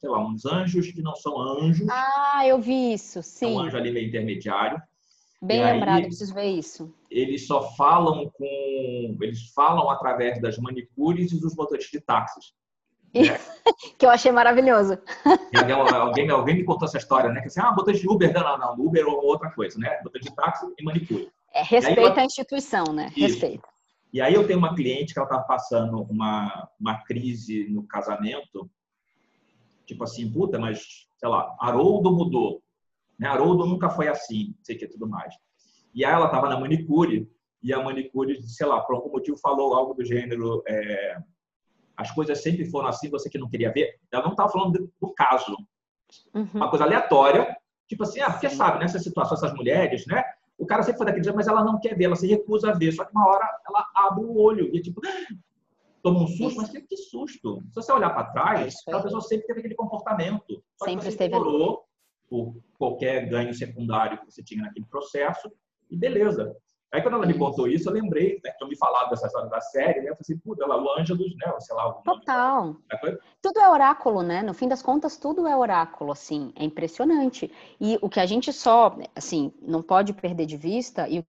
sei 0.00 0.10
lá, 0.10 0.18
uns 0.18 0.44
anjos 0.44 0.90
que 0.90 1.00
não 1.00 1.14
são 1.14 1.40
anjos. 1.40 1.86
Ah, 1.88 2.42
eu 2.44 2.58
vi 2.60 2.92
isso, 2.92 3.22
sim. 3.22 3.46
É 3.46 3.48
um 3.48 3.60
anjo 3.60 3.76
ali 3.76 3.92
meio 3.92 4.08
intermediário. 4.08 4.82
Bem 5.40 5.60
e 5.60 5.64
lembrado, 5.64 5.98
aí, 5.98 6.06
preciso 6.06 6.34
ver 6.34 6.46
isso. 6.46 6.92
Eles 7.08 7.46
só 7.46 7.70
falam 7.76 8.28
com. 8.30 9.16
Eles 9.22 9.52
falam 9.54 9.88
através 9.88 10.40
das 10.40 10.58
manicures 10.58 11.30
e 11.30 11.40
dos 11.40 11.54
motoristas 11.54 11.92
de 11.92 12.04
táxis. 12.04 12.52
Né? 13.14 13.22
que 13.98 14.06
eu 14.06 14.10
achei 14.10 14.30
maravilhoso. 14.30 14.98
alguém, 15.96 16.30
alguém 16.30 16.56
me 16.56 16.64
contou 16.64 16.86
essa 16.86 16.98
história, 16.98 17.30
né? 17.30 17.40
Que 17.40 17.48
assim, 17.48 17.60
ah, 17.60 17.72
motorista 17.72 18.06
de 18.06 18.12
Uber, 18.12 18.32
não, 18.32 18.58
não, 18.58 18.86
Uber 18.86 19.06
ou 19.06 19.24
outra 19.24 19.50
coisa, 19.50 19.78
né? 19.78 20.00
Motorista 20.04 20.30
de 20.30 20.36
táxi 20.36 20.66
e 20.78 20.84
manicure. 20.84 21.30
É, 21.54 21.62
respeita 21.62 22.20
a 22.20 22.24
instituição, 22.24 22.84
né? 22.92 23.08
Isso. 23.16 23.20
Respeita. 23.20 23.68
E 24.12 24.20
aí 24.20 24.32
eu 24.32 24.46
tenho 24.46 24.58
uma 24.58 24.74
cliente 24.74 25.12
que 25.12 25.18
ela 25.18 25.28
estava 25.28 25.44
passando 25.44 26.02
uma, 26.02 26.68
uma 26.80 27.02
crise 27.02 27.68
no 27.68 27.86
casamento, 27.86 28.70
tipo 29.86 30.02
assim, 30.02 30.30
puta, 30.30 30.58
mas, 30.58 31.06
sei 31.18 31.28
lá, 31.28 31.54
Haroldo 31.60 32.12
mudou. 32.12 32.62
Né? 33.18 33.28
Haroldo 33.28 33.66
nunca 33.66 33.90
foi 33.90 34.08
assim, 34.08 34.54
sei 34.62 34.76
que 34.76 34.86
tudo 34.86 35.06
mais. 35.06 35.34
E 35.94 36.04
aí 36.04 36.12
ela 36.12 36.26
estava 36.26 36.48
na 36.48 36.58
manicure 36.58 37.30
e 37.62 37.72
a 37.72 37.82
manicure, 37.82 38.42
sei 38.44 38.66
lá, 38.66 38.80
por 38.80 38.94
algum 38.94 39.10
motivo 39.10 39.36
falou 39.36 39.74
algo 39.74 39.92
do 39.92 40.04
gênero 40.04 40.62
é, 40.66 41.18
as 41.98 42.12
coisas 42.12 42.40
sempre 42.40 42.64
foram 42.64 42.88
assim, 42.88 43.10
você 43.10 43.28
que 43.28 43.38
não 43.38 43.50
queria 43.50 43.72
ver. 43.72 43.98
Ela 44.12 44.22
não 44.22 44.30
estava 44.30 44.48
falando 44.48 44.88
do 45.00 45.12
caso. 45.14 45.56
Uhum. 46.32 46.48
Uma 46.54 46.70
coisa 46.70 46.84
aleatória, 46.84 47.56
tipo 47.88 48.04
assim, 48.04 48.20
ah, 48.20 48.30
porque 48.30 48.48
sabe, 48.48 48.78
nessa 48.78 49.00
situação, 49.00 49.36
essas 49.36 49.52
mulheres, 49.52 50.06
né? 50.06 50.22
O 50.56 50.64
cara 50.64 50.82
sempre 50.82 50.98
foi 50.98 51.06
daquele 51.06 51.24
jeito, 51.24 51.36
mas 51.36 51.48
ela 51.48 51.64
não 51.64 51.80
quer 51.80 51.96
ver, 51.96 52.04
ela 52.04 52.14
se 52.14 52.28
recusa 52.28 52.70
a 52.70 52.74
ver. 52.74 52.92
Só 52.92 53.04
que 53.04 53.10
uma 53.10 53.26
hora 53.26 53.48
ela 53.68 53.84
abre 53.96 54.24
o 54.24 54.38
olho 54.38 54.74
e 54.74 54.80
tipo, 54.80 55.00
toma 56.00 56.22
um 56.22 56.28
susto, 56.28 56.60
mas 56.60 56.70
que, 56.70 56.96
susto. 56.96 57.62
Se 57.70 57.74
você 57.74 57.90
olhar 57.90 58.10
para 58.10 58.30
trás, 58.30 58.76
é 58.86 58.92
a 58.92 59.02
pessoa 59.02 59.20
sempre 59.20 59.48
teve 59.48 59.58
aquele 59.58 59.74
comportamento. 59.74 60.62
Só 60.76 60.84
sempre 60.84 60.98
que 60.98 61.04
você 61.04 61.24
esteve 61.24 61.36
por 62.28 62.56
qualquer 62.78 63.28
ganho 63.28 63.52
secundário 63.52 64.18
que 64.18 64.26
você 64.30 64.42
tinha 64.42 64.62
naquele 64.62 64.86
processo, 64.86 65.50
e 65.90 65.96
beleza. 65.96 66.54
Aí 66.90 67.02
quando 67.02 67.14
ela 67.14 67.26
me 67.26 67.36
contou 67.36 67.68
isso, 67.68 67.88
eu 67.88 67.92
lembrei, 67.92 68.40
né, 68.42 68.50
que 68.52 68.64
eu 68.64 68.68
me 68.68 68.76
falado 68.76 69.10
dessa 69.10 69.26
história 69.26 69.48
da 69.50 69.60
série, 69.60 70.00
né? 70.00 70.10
Eu 70.10 70.16
falei 70.16 70.20
assim, 70.22 70.38
puta, 70.38 70.64
ela, 70.64 70.82
o 70.82 70.98
Ângelus, 70.98 71.36
né? 71.36 71.54
Sei 71.60 71.76
lá, 71.76 71.92
Total. 71.92 72.76
Tudo 73.42 73.60
é 73.60 73.68
oráculo, 73.68 74.22
né? 74.22 74.42
No 74.42 74.54
fim 74.54 74.66
das 74.66 74.82
contas, 74.82 75.18
tudo 75.18 75.46
é 75.46 75.54
oráculo, 75.54 76.12
assim, 76.12 76.50
é 76.56 76.64
impressionante. 76.64 77.52
E 77.78 77.98
o 78.00 78.08
que 78.08 78.20
a 78.20 78.24
gente 78.24 78.52
só, 78.54 78.96
assim, 79.14 79.52
não 79.60 79.82
pode 79.82 80.14
perder 80.14 80.46
de 80.46 80.56
vista, 80.56 81.06
e 81.06 81.18
o 81.18 81.26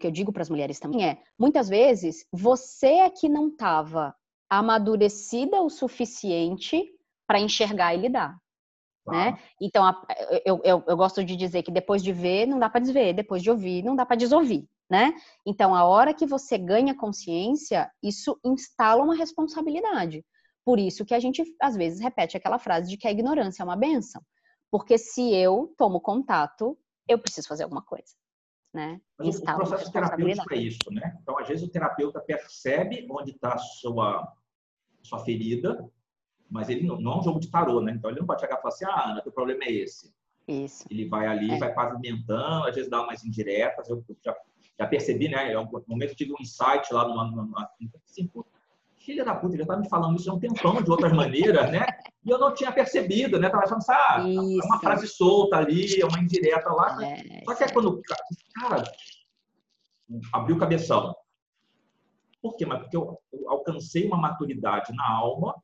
que 0.00 0.06
eu 0.06 0.10
digo 0.10 0.32
para 0.32 0.42
as 0.42 0.50
mulheres 0.50 0.80
também 0.80 1.06
é, 1.06 1.22
muitas 1.38 1.68
vezes, 1.68 2.26
você 2.32 2.86
é 2.86 3.10
que 3.10 3.28
não 3.28 3.48
estava 3.48 4.14
amadurecida 4.48 5.60
o 5.60 5.68
suficiente 5.68 6.82
para 7.26 7.40
enxergar 7.40 7.94
e 7.94 7.98
lidar. 7.98 8.38
Né? 9.06 9.38
Então, 9.60 9.84
a, 9.84 10.04
eu, 10.44 10.60
eu, 10.64 10.84
eu, 10.86 10.96
gosto 10.96 11.24
de 11.24 11.36
dizer 11.36 11.62
que 11.62 11.70
depois 11.70 12.02
de 12.02 12.12
ver, 12.12 12.46
não 12.46 12.58
dá 12.58 12.68
para 12.68 12.80
desver, 12.80 13.12
depois 13.12 13.40
de 13.40 13.50
ouvir, 13.50 13.84
não 13.84 13.94
dá 13.94 14.04
para 14.04 14.16
desouvir, 14.16 14.68
né? 14.90 15.14
Então, 15.46 15.76
a 15.76 15.84
hora 15.84 16.12
que 16.12 16.26
você 16.26 16.58
ganha 16.58 16.92
consciência, 16.92 17.88
isso 18.02 18.36
instala 18.44 19.04
uma 19.04 19.14
responsabilidade. 19.14 20.24
Por 20.64 20.80
isso 20.80 21.04
que 21.04 21.14
a 21.14 21.20
gente, 21.20 21.44
às 21.62 21.76
vezes, 21.76 22.00
repete 22.00 22.36
aquela 22.36 22.58
frase 22.58 22.90
de 22.90 22.96
que 22.96 23.06
a 23.06 23.12
ignorância 23.12 23.62
é 23.62 23.64
uma 23.64 23.76
benção. 23.76 24.20
Porque 24.70 24.98
se 24.98 25.32
eu 25.32 25.72
tomo 25.78 26.00
contato, 26.00 26.76
eu 27.08 27.18
preciso 27.18 27.46
fazer 27.46 27.62
alguma 27.62 27.82
coisa. 27.82 28.12
Né? 28.74 29.00
Mas 29.16 29.38
o 29.38 29.42
processo 29.42 29.92
terapêutico 29.92 30.52
é 30.52 30.56
isso, 30.56 30.90
né? 30.90 31.16
Então, 31.22 31.38
às 31.38 31.46
vezes, 31.46 31.62
o 31.62 31.70
terapeuta 31.70 32.20
percebe 32.20 33.06
onde 33.08 33.30
está 33.30 33.54
a 33.54 33.58
sua, 33.58 34.30
sua 35.02 35.20
ferida, 35.20 35.88
mas 36.50 36.68
ele 36.68 36.86
não, 36.86 37.00
não, 37.00 37.12
é 37.12 37.18
um 37.18 37.22
jogo 37.22 37.40
de 37.40 37.50
tarô, 37.50 37.80
né? 37.80 37.92
Então 37.92 38.10
ele 38.10 38.20
não 38.20 38.26
pode 38.26 38.40
chegar 38.40 38.58
e 38.58 38.62
falar 38.62 38.74
assim, 38.74 38.84
ah, 38.84 39.10
Ana, 39.10 39.22
teu 39.22 39.32
problema 39.32 39.64
é 39.64 39.72
esse. 39.72 40.14
Isso. 40.46 40.84
Ele 40.90 41.08
vai 41.08 41.26
ali, 41.26 41.50
é. 41.50 41.58
vai 41.58 41.72
pavimentando, 41.74 42.66
às 42.66 42.74
vezes 42.74 42.90
dá 42.90 43.02
umas 43.02 43.24
indiretas. 43.24 43.88
Eu 43.88 44.04
já, 44.24 44.34
já 44.78 44.86
percebi, 44.86 45.28
né? 45.28 45.52
No 45.52 45.84
momento 45.88 46.10
eu 46.10 46.16
tive 46.16 46.32
um 46.32 46.40
insight 46.40 46.92
lá 46.92 47.08
numa, 47.08 47.24
numa 47.24 47.70
assim, 48.08 48.30
filha 49.06 49.24
da 49.24 49.34
puta, 49.34 49.54
ele 49.54 49.62
já 49.62 49.68
tá 49.68 49.76
me 49.76 49.88
falando 49.88 50.18
isso 50.18 50.30
há 50.30 50.34
um 50.34 50.38
tempão 50.38 50.82
de 50.82 50.90
outras 50.90 51.12
maneiras, 51.12 51.70
né? 51.70 51.86
E 52.24 52.30
eu 52.30 52.38
não 52.38 52.52
tinha 52.52 52.72
percebido, 52.72 53.38
né? 53.38 53.48
Tava 53.48 53.64
achando, 53.64 53.82
sabe, 53.82 54.36
ah, 54.36 54.42
é 54.42 54.66
uma 54.66 54.80
frase 54.80 55.06
solta 55.06 55.56
ali, 55.56 56.00
é 56.00 56.04
uma 56.04 56.18
indireta 56.18 56.72
lá. 56.72 56.98
É, 57.04 57.44
Só 57.44 57.54
que 57.54 57.64
é 57.64 57.68
quando, 57.68 58.00
cara, 58.54 58.82
abriu 60.32 60.56
o 60.56 60.58
cabeção. 60.58 61.14
Por 62.42 62.56
quê? 62.56 62.66
Mas 62.66 62.80
porque 62.80 62.96
eu, 62.96 63.18
eu 63.32 63.48
alcancei 63.48 64.06
uma 64.06 64.16
maturidade 64.16 64.92
na 64.94 65.08
alma 65.08 65.54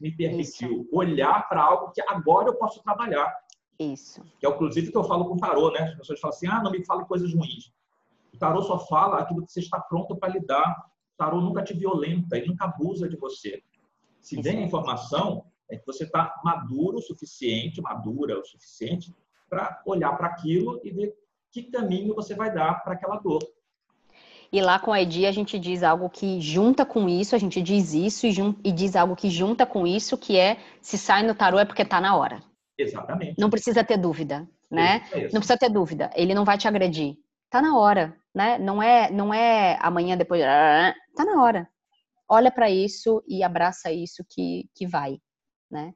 me 0.00 0.10
permitiu 0.10 0.82
Isso. 0.82 0.88
olhar 0.92 1.48
para 1.48 1.62
algo 1.62 1.92
que 1.92 2.02
agora 2.08 2.48
eu 2.48 2.54
posso 2.54 2.82
trabalhar. 2.82 3.32
Isso. 3.78 4.22
Que 4.38 4.46
é 4.46 4.50
inclusive 4.50 4.90
que 4.90 4.96
eu 4.96 5.04
falo 5.04 5.26
com 5.26 5.34
o 5.34 5.38
tarô, 5.38 5.70
né? 5.70 5.80
As 5.80 5.96
pessoas 5.96 6.20
falam 6.20 6.36
assim: 6.36 6.46
ah, 6.46 6.62
não 6.62 6.70
me 6.70 6.84
fale 6.84 7.04
coisas 7.04 7.32
ruins. 7.34 7.72
O 8.32 8.38
tarô 8.38 8.62
só 8.62 8.78
fala 8.86 9.18
aquilo 9.18 9.44
que 9.44 9.52
você 9.52 9.60
está 9.60 9.80
pronto 9.80 10.16
para 10.16 10.32
lidar. 10.32 10.86
O 11.14 11.16
tarô 11.16 11.40
nunca 11.40 11.62
te 11.62 11.74
violenta, 11.74 12.36
ele 12.36 12.48
nunca 12.48 12.64
abusa 12.64 13.08
de 13.08 13.16
você. 13.16 13.62
Se 14.20 14.40
vem 14.40 14.58
a 14.58 14.66
informação, 14.66 15.44
é 15.70 15.76
que 15.76 15.86
você 15.86 16.04
está 16.04 16.40
maduro 16.44 16.98
o 16.98 17.02
suficiente, 17.02 17.80
madura 17.80 18.38
o 18.38 18.44
suficiente, 18.44 19.14
para 19.48 19.82
olhar 19.86 20.16
para 20.16 20.28
aquilo 20.28 20.80
e 20.84 20.90
ver 20.90 21.14
que 21.50 21.64
caminho 21.64 22.14
você 22.14 22.34
vai 22.34 22.52
dar 22.52 22.82
para 22.84 22.94
aquela 22.94 23.16
dor. 23.16 23.40
E 24.52 24.60
lá 24.60 24.78
com 24.78 24.92
a 24.92 25.00
Edi 25.00 25.26
a 25.26 25.32
gente 25.32 25.58
diz 25.58 25.82
algo 25.82 26.10
que 26.10 26.40
junta 26.40 26.84
com 26.84 27.08
isso, 27.08 27.36
a 27.36 27.38
gente 27.38 27.62
diz 27.62 27.94
isso 27.94 28.26
e, 28.26 28.32
e 28.64 28.72
diz 28.72 28.96
algo 28.96 29.14
que 29.14 29.30
junta 29.30 29.64
com 29.64 29.86
isso, 29.86 30.18
que 30.18 30.36
é 30.36 30.58
se 30.80 30.98
sai 30.98 31.22
no 31.22 31.34
tarô 31.34 31.58
é 31.58 31.64
porque 31.64 31.84
tá 31.84 32.00
na 32.00 32.16
hora. 32.16 32.42
Exatamente. 32.76 33.36
Não 33.38 33.48
precisa 33.50 33.84
ter 33.84 33.96
dúvida, 33.96 34.48
né? 34.70 35.02
É. 35.12 35.24
Não 35.24 35.40
precisa 35.40 35.56
ter 35.58 35.68
dúvida. 35.68 36.10
Ele 36.14 36.34
não 36.34 36.44
vai 36.44 36.58
te 36.58 36.66
agredir. 36.66 37.16
Tá 37.48 37.60
na 37.62 37.76
hora, 37.76 38.16
né? 38.34 38.58
Não 38.58 38.82
é, 38.82 39.10
não 39.10 39.32
é 39.32 39.78
amanhã 39.80 40.16
depois. 40.16 40.42
Tá 40.42 41.24
na 41.24 41.42
hora. 41.42 41.68
Olha 42.28 42.50
para 42.50 42.70
isso 42.70 43.22
e 43.28 43.42
abraça 43.42 43.92
isso 43.92 44.24
que, 44.28 44.68
que 44.74 44.86
vai. 44.86 45.18
né? 45.70 45.92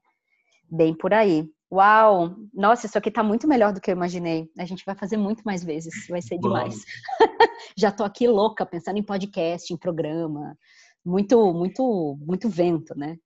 Bem 0.70 0.94
por 0.94 1.14
aí. 1.14 1.48
Uau! 1.72 2.36
Nossa, 2.52 2.86
isso 2.86 2.96
aqui 2.96 3.10
tá 3.10 3.22
muito 3.22 3.48
melhor 3.48 3.72
do 3.72 3.80
que 3.80 3.90
eu 3.90 3.96
imaginei. 3.96 4.48
A 4.58 4.64
gente 4.64 4.84
vai 4.84 4.94
fazer 4.94 5.16
muito 5.16 5.42
mais 5.42 5.64
vezes, 5.64 6.06
vai 6.08 6.22
ser 6.22 6.38
demais. 6.38 6.84
Já 7.76 7.90
tô 7.90 8.04
aqui 8.04 8.28
louca, 8.28 8.64
pensando 8.64 8.98
em 8.98 9.02
podcast, 9.02 9.72
em 9.72 9.76
programa. 9.76 10.56
Muito, 11.04 11.52
muito, 11.52 12.16
muito 12.20 12.48
vento, 12.48 12.96
né? 12.96 13.16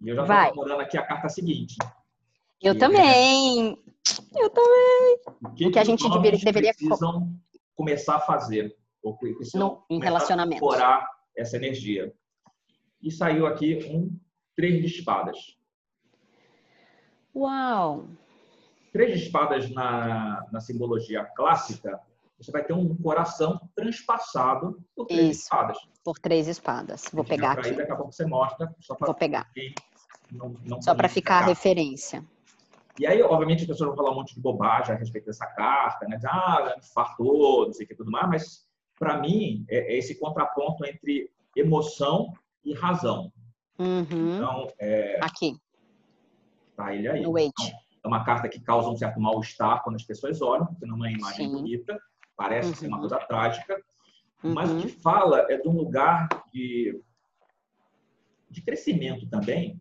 E 0.00 0.08
eu 0.08 0.16
já 0.16 0.24
tô 0.24 0.56
namorando 0.56 0.80
aqui 0.80 0.98
a 0.98 1.06
carta 1.06 1.28
seguinte. 1.28 1.76
Eu 2.62 2.78
também! 2.78 3.72
É... 3.72 4.40
Eu 4.42 4.50
também! 4.50 5.18
O 5.42 5.54
que, 5.54 5.70
que 5.70 5.78
a 5.78 5.84
gente 5.84 6.08
deveria, 6.08 6.38
deveria 6.38 6.74
precisam 6.74 7.34
começar 7.74 8.16
a 8.16 8.20
fazer? 8.20 8.76
Ou 9.02 9.18
no, 9.54 9.84
em 9.90 10.00
relacionamento. 10.00 10.70
A 10.70 11.06
essa 11.36 11.56
energia. 11.56 12.12
E 13.02 13.10
saiu 13.10 13.46
aqui 13.46 13.78
um 13.90 14.18
três 14.56 14.80
de 14.80 14.86
espadas. 14.86 15.38
Uau! 17.34 18.06
Três 18.92 19.22
espadas 19.22 19.70
na, 19.70 20.46
na 20.52 20.60
simbologia 20.60 21.24
clássica, 21.36 22.00
você 22.38 22.52
vai 22.52 22.64
ter 22.64 22.72
um 22.72 22.94
coração 22.96 23.60
transpassado 23.74 24.78
por 24.94 25.06
três 25.06 25.30
Isso, 25.30 25.42
espadas. 25.42 25.78
Por 26.04 26.18
três 26.18 26.46
espadas. 26.46 27.04
Vou 27.12 27.24
pegar 27.24 27.52
aqui. 27.52 27.72
Daqui 27.72 27.90
a 27.90 27.96
pouco 27.96 28.12
você 28.12 28.26
mostra. 28.26 28.74
Vou 29.00 29.14
pegar. 29.14 29.50
Não, 30.30 30.54
não 30.64 30.82
só 30.82 30.94
para 30.94 31.08
ficar 31.08 31.42
a 31.42 31.46
referência. 31.46 32.24
E 32.98 33.06
aí, 33.06 33.20
obviamente, 33.22 33.62
as 33.62 33.66
pessoas 33.66 33.88
vão 33.88 33.96
falar 33.96 34.12
um 34.12 34.16
monte 34.16 34.34
de 34.34 34.40
bobagem 34.40 34.94
a 34.94 34.98
respeito 34.98 35.26
dessa 35.26 35.46
carta, 35.46 36.06
né? 36.06 36.18
Ah, 36.24 36.76
infartou, 36.78 37.66
não 37.66 37.72
sei 37.72 37.86
o 37.86 37.88
que 37.88 37.94
tudo 37.94 38.10
mais, 38.10 38.28
mas 38.28 38.66
para 38.98 39.18
mim 39.18 39.64
é, 39.68 39.94
é, 39.94 39.98
esse 39.98 40.18
contraponto 40.18 40.84
entre 40.84 41.30
emoção 41.56 42.32
e 42.64 42.72
razão. 42.74 43.32
Uhum. 43.78 44.36
Então, 44.36 44.68
é... 44.78 45.18
aqui. 45.20 45.56
Tá 46.76 46.94
ele 46.94 47.08
aí. 47.08 47.22
No 47.22 47.38
então, 47.38 47.66
é 48.04 48.08
uma 48.08 48.24
carta 48.24 48.48
que 48.48 48.60
causa 48.60 48.90
um 48.90 48.96
certo 48.96 49.18
mal-estar 49.20 49.82
quando 49.82 49.96
as 49.96 50.04
pessoas 50.04 50.42
olham, 50.42 50.66
porque 50.66 50.84
não 50.84 50.94
é 50.94 50.98
uma 50.98 51.10
imagem 51.10 51.46
Sim. 51.46 51.52
bonita, 51.52 51.98
parece 52.36 52.68
uhum. 52.68 52.74
ser 52.74 52.86
uma 52.88 53.00
coisa 53.00 53.18
trágica, 53.18 53.82
uhum. 54.42 54.52
mas 54.52 54.70
o 54.70 54.78
que 54.78 54.88
uhum. 54.88 55.00
fala 55.00 55.46
é 55.50 55.56
de 55.56 55.66
um 55.66 55.72
lugar 55.72 56.28
de, 56.52 57.00
de 58.50 58.60
crescimento 58.60 59.26
também, 59.28 59.80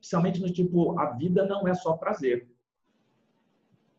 especialmente 0.00 0.40
no 0.40 0.50
tipo, 0.50 0.98
a 0.98 1.10
vida 1.10 1.44
não 1.44 1.68
é 1.68 1.74
só 1.74 1.94
prazer. 1.94 2.48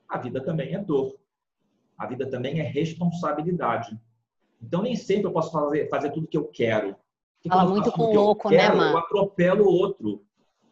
A 0.09 0.17
vida 0.17 0.41
também 0.41 0.73
é 0.73 0.79
dor. 0.79 1.15
A 1.97 2.07
vida 2.07 2.29
também 2.29 2.59
é 2.59 2.63
responsabilidade. 2.63 3.99
Então, 4.61 4.81
nem 4.81 4.95
sempre 4.95 5.25
eu 5.25 5.33
posso 5.33 5.51
fazer, 5.51 5.89
fazer 5.89 6.11
tudo 6.11 6.27
que 6.27 6.37
eu 6.37 6.47
quero. 6.47 6.95
Fala 7.47 7.69
muito 7.69 7.91
com 7.91 8.03
o 8.03 8.13
louco, 8.13 8.49
né, 8.49 8.57
quero, 8.57 8.73
né, 8.73 8.79
mano? 8.79 8.93
Eu 8.93 8.97
atropelo 8.99 9.65
o 9.65 9.73
outro 9.73 10.25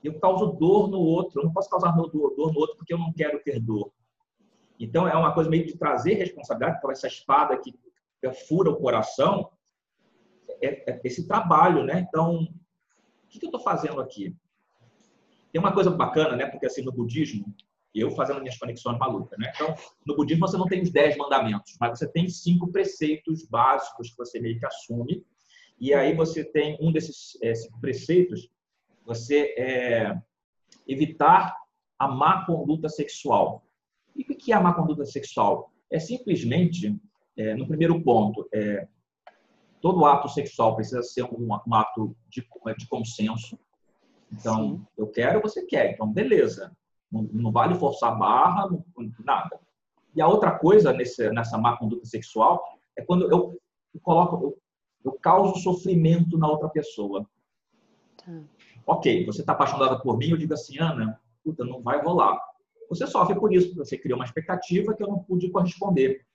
eu 0.07 0.19
causo 0.19 0.53
dor 0.53 0.89
no 0.89 0.99
outro. 0.99 1.39
Eu 1.39 1.45
não 1.45 1.53
posso 1.53 1.69
causar 1.69 1.91
dor, 1.91 2.11
no 2.35 2.59
outro 2.59 2.77
porque 2.77 2.93
eu 2.93 2.97
não 2.97 3.13
quero 3.13 3.39
ter 3.43 3.59
dor. 3.59 3.91
Então, 4.79 5.07
é 5.07 5.15
uma 5.15 5.33
coisa 5.33 5.49
meio 5.49 5.65
de 5.65 5.77
trazer 5.77 6.15
responsabilidade 6.15 6.81
para 6.81 6.91
essa 6.91 7.07
espada 7.07 7.57
que 7.57 7.73
fura 8.47 8.71
o 8.71 8.77
coração, 8.77 9.49
é, 10.61 10.91
é 10.91 11.01
esse 11.03 11.27
trabalho, 11.27 11.83
né? 11.83 12.05
Então, 12.07 12.43
o 12.43 13.27
que, 13.27 13.43
eu 13.43 13.47
estou 13.47 13.61
fazendo 13.61 14.01
aqui? 14.01 14.35
Tem 15.51 15.59
uma 15.59 15.73
coisa 15.73 15.91
bacana, 15.91 16.35
né? 16.35 16.47
Porque, 16.47 16.65
assim, 16.65 16.81
no 16.81 16.91
budismo, 16.91 17.45
eu 17.93 18.11
fazendo 18.11 18.41
minhas 18.41 18.57
conexões 18.57 18.97
malucas, 18.97 19.37
né? 19.39 19.51
Então, 19.55 19.73
no 20.05 20.15
budismo 20.15 20.47
você 20.47 20.57
não 20.57 20.65
tem 20.65 20.81
os 20.81 20.91
dez 20.91 21.15
mandamentos, 21.15 21.77
mas 21.79 21.97
você 21.97 22.07
tem 22.07 22.27
cinco 22.27 22.71
preceitos 22.71 23.45
básicos 23.47 24.09
que 24.09 24.17
você 24.17 24.39
meio 24.39 24.59
que 24.59 24.65
assume. 24.65 25.25
E 25.79 25.93
aí 25.93 26.13
você 26.15 26.43
tem 26.43 26.77
um 26.81 26.91
desses 26.91 27.37
é, 27.41 27.53
cinco 27.53 27.79
preceitos 27.79 28.49
você 29.05 29.53
é, 29.57 30.19
evitar 30.87 31.55
a 31.97 32.07
má 32.07 32.45
conduta 32.45 32.89
sexual. 32.89 33.63
E 34.15 34.21
o 34.21 34.25
que 34.25 34.51
é 34.51 34.55
a 34.55 34.61
má 34.61 34.73
conduta 34.73 35.05
sexual? 35.05 35.71
É 35.91 35.99
simplesmente, 35.99 36.99
é, 37.37 37.53
no 37.55 37.67
primeiro 37.67 38.01
ponto, 38.01 38.47
é, 38.53 38.87
todo 39.81 40.05
ato 40.05 40.27
sexual 40.29 40.75
precisa 40.75 41.03
ser 41.03 41.23
um, 41.23 41.47
um 41.67 41.75
ato 41.75 42.15
de, 42.27 42.45
de, 42.77 42.87
consenso. 42.87 43.57
Então, 44.31 44.77
Sim. 44.77 44.87
eu 44.97 45.07
quero, 45.07 45.41
você 45.41 45.65
quer. 45.65 45.93
Então, 45.93 46.11
beleza. 46.11 46.75
Não, 47.11 47.23
não 47.31 47.51
vale 47.51 47.75
forçar 47.75 48.17
barra, 48.17 48.67
não, 48.67 48.83
nada. 49.23 49.59
E 50.15 50.21
a 50.21 50.27
outra 50.27 50.57
coisa 50.57 50.91
nesse, 50.91 51.29
nessa 51.31 51.57
má 51.57 51.77
conduta 51.77 52.05
sexual 52.05 52.63
é 52.97 53.03
quando 53.03 53.29
eu, 53.29 53.59
eu 53.93 54.01
coloco, 54.01 54.43
eu, 54.43 54.57
eu 55.03 55.19
causo 55.19 55.61
sofrimento 55.61 56.37
na 56.37 56.49
outra 56.49 56.69
pessoa. 56.69 57.29
Tá 58.17 58.31
ok, 58.85 59.25
você 59.25 59.41
está 59.41 59.53
apaixonada 59.53 59.99
por 59.99 60.17
mim, 60.17 60.29
eu 60.29 60.37
digo 60.37 60.53
assim, 60.53 60.77
Ana, 60.79 61.19
puta, 61.43 61.63
não 61.63 61.81
vai 61.81 62.01
rolar. 62.01 62.39
Você 62.89 63.07
sofre 63.07 63.35
por 63.35 63.53
isso, 63.53 63.75
você 63.75 63.97
criou 63.97 64.19
uma 64.19 64.25
expectativa 64.25 64.93
que 64.93 65.03
eu 65.03 65.07
não 65.07 65.19
pude 65.19 65.49
corresponder. 65.49 66.25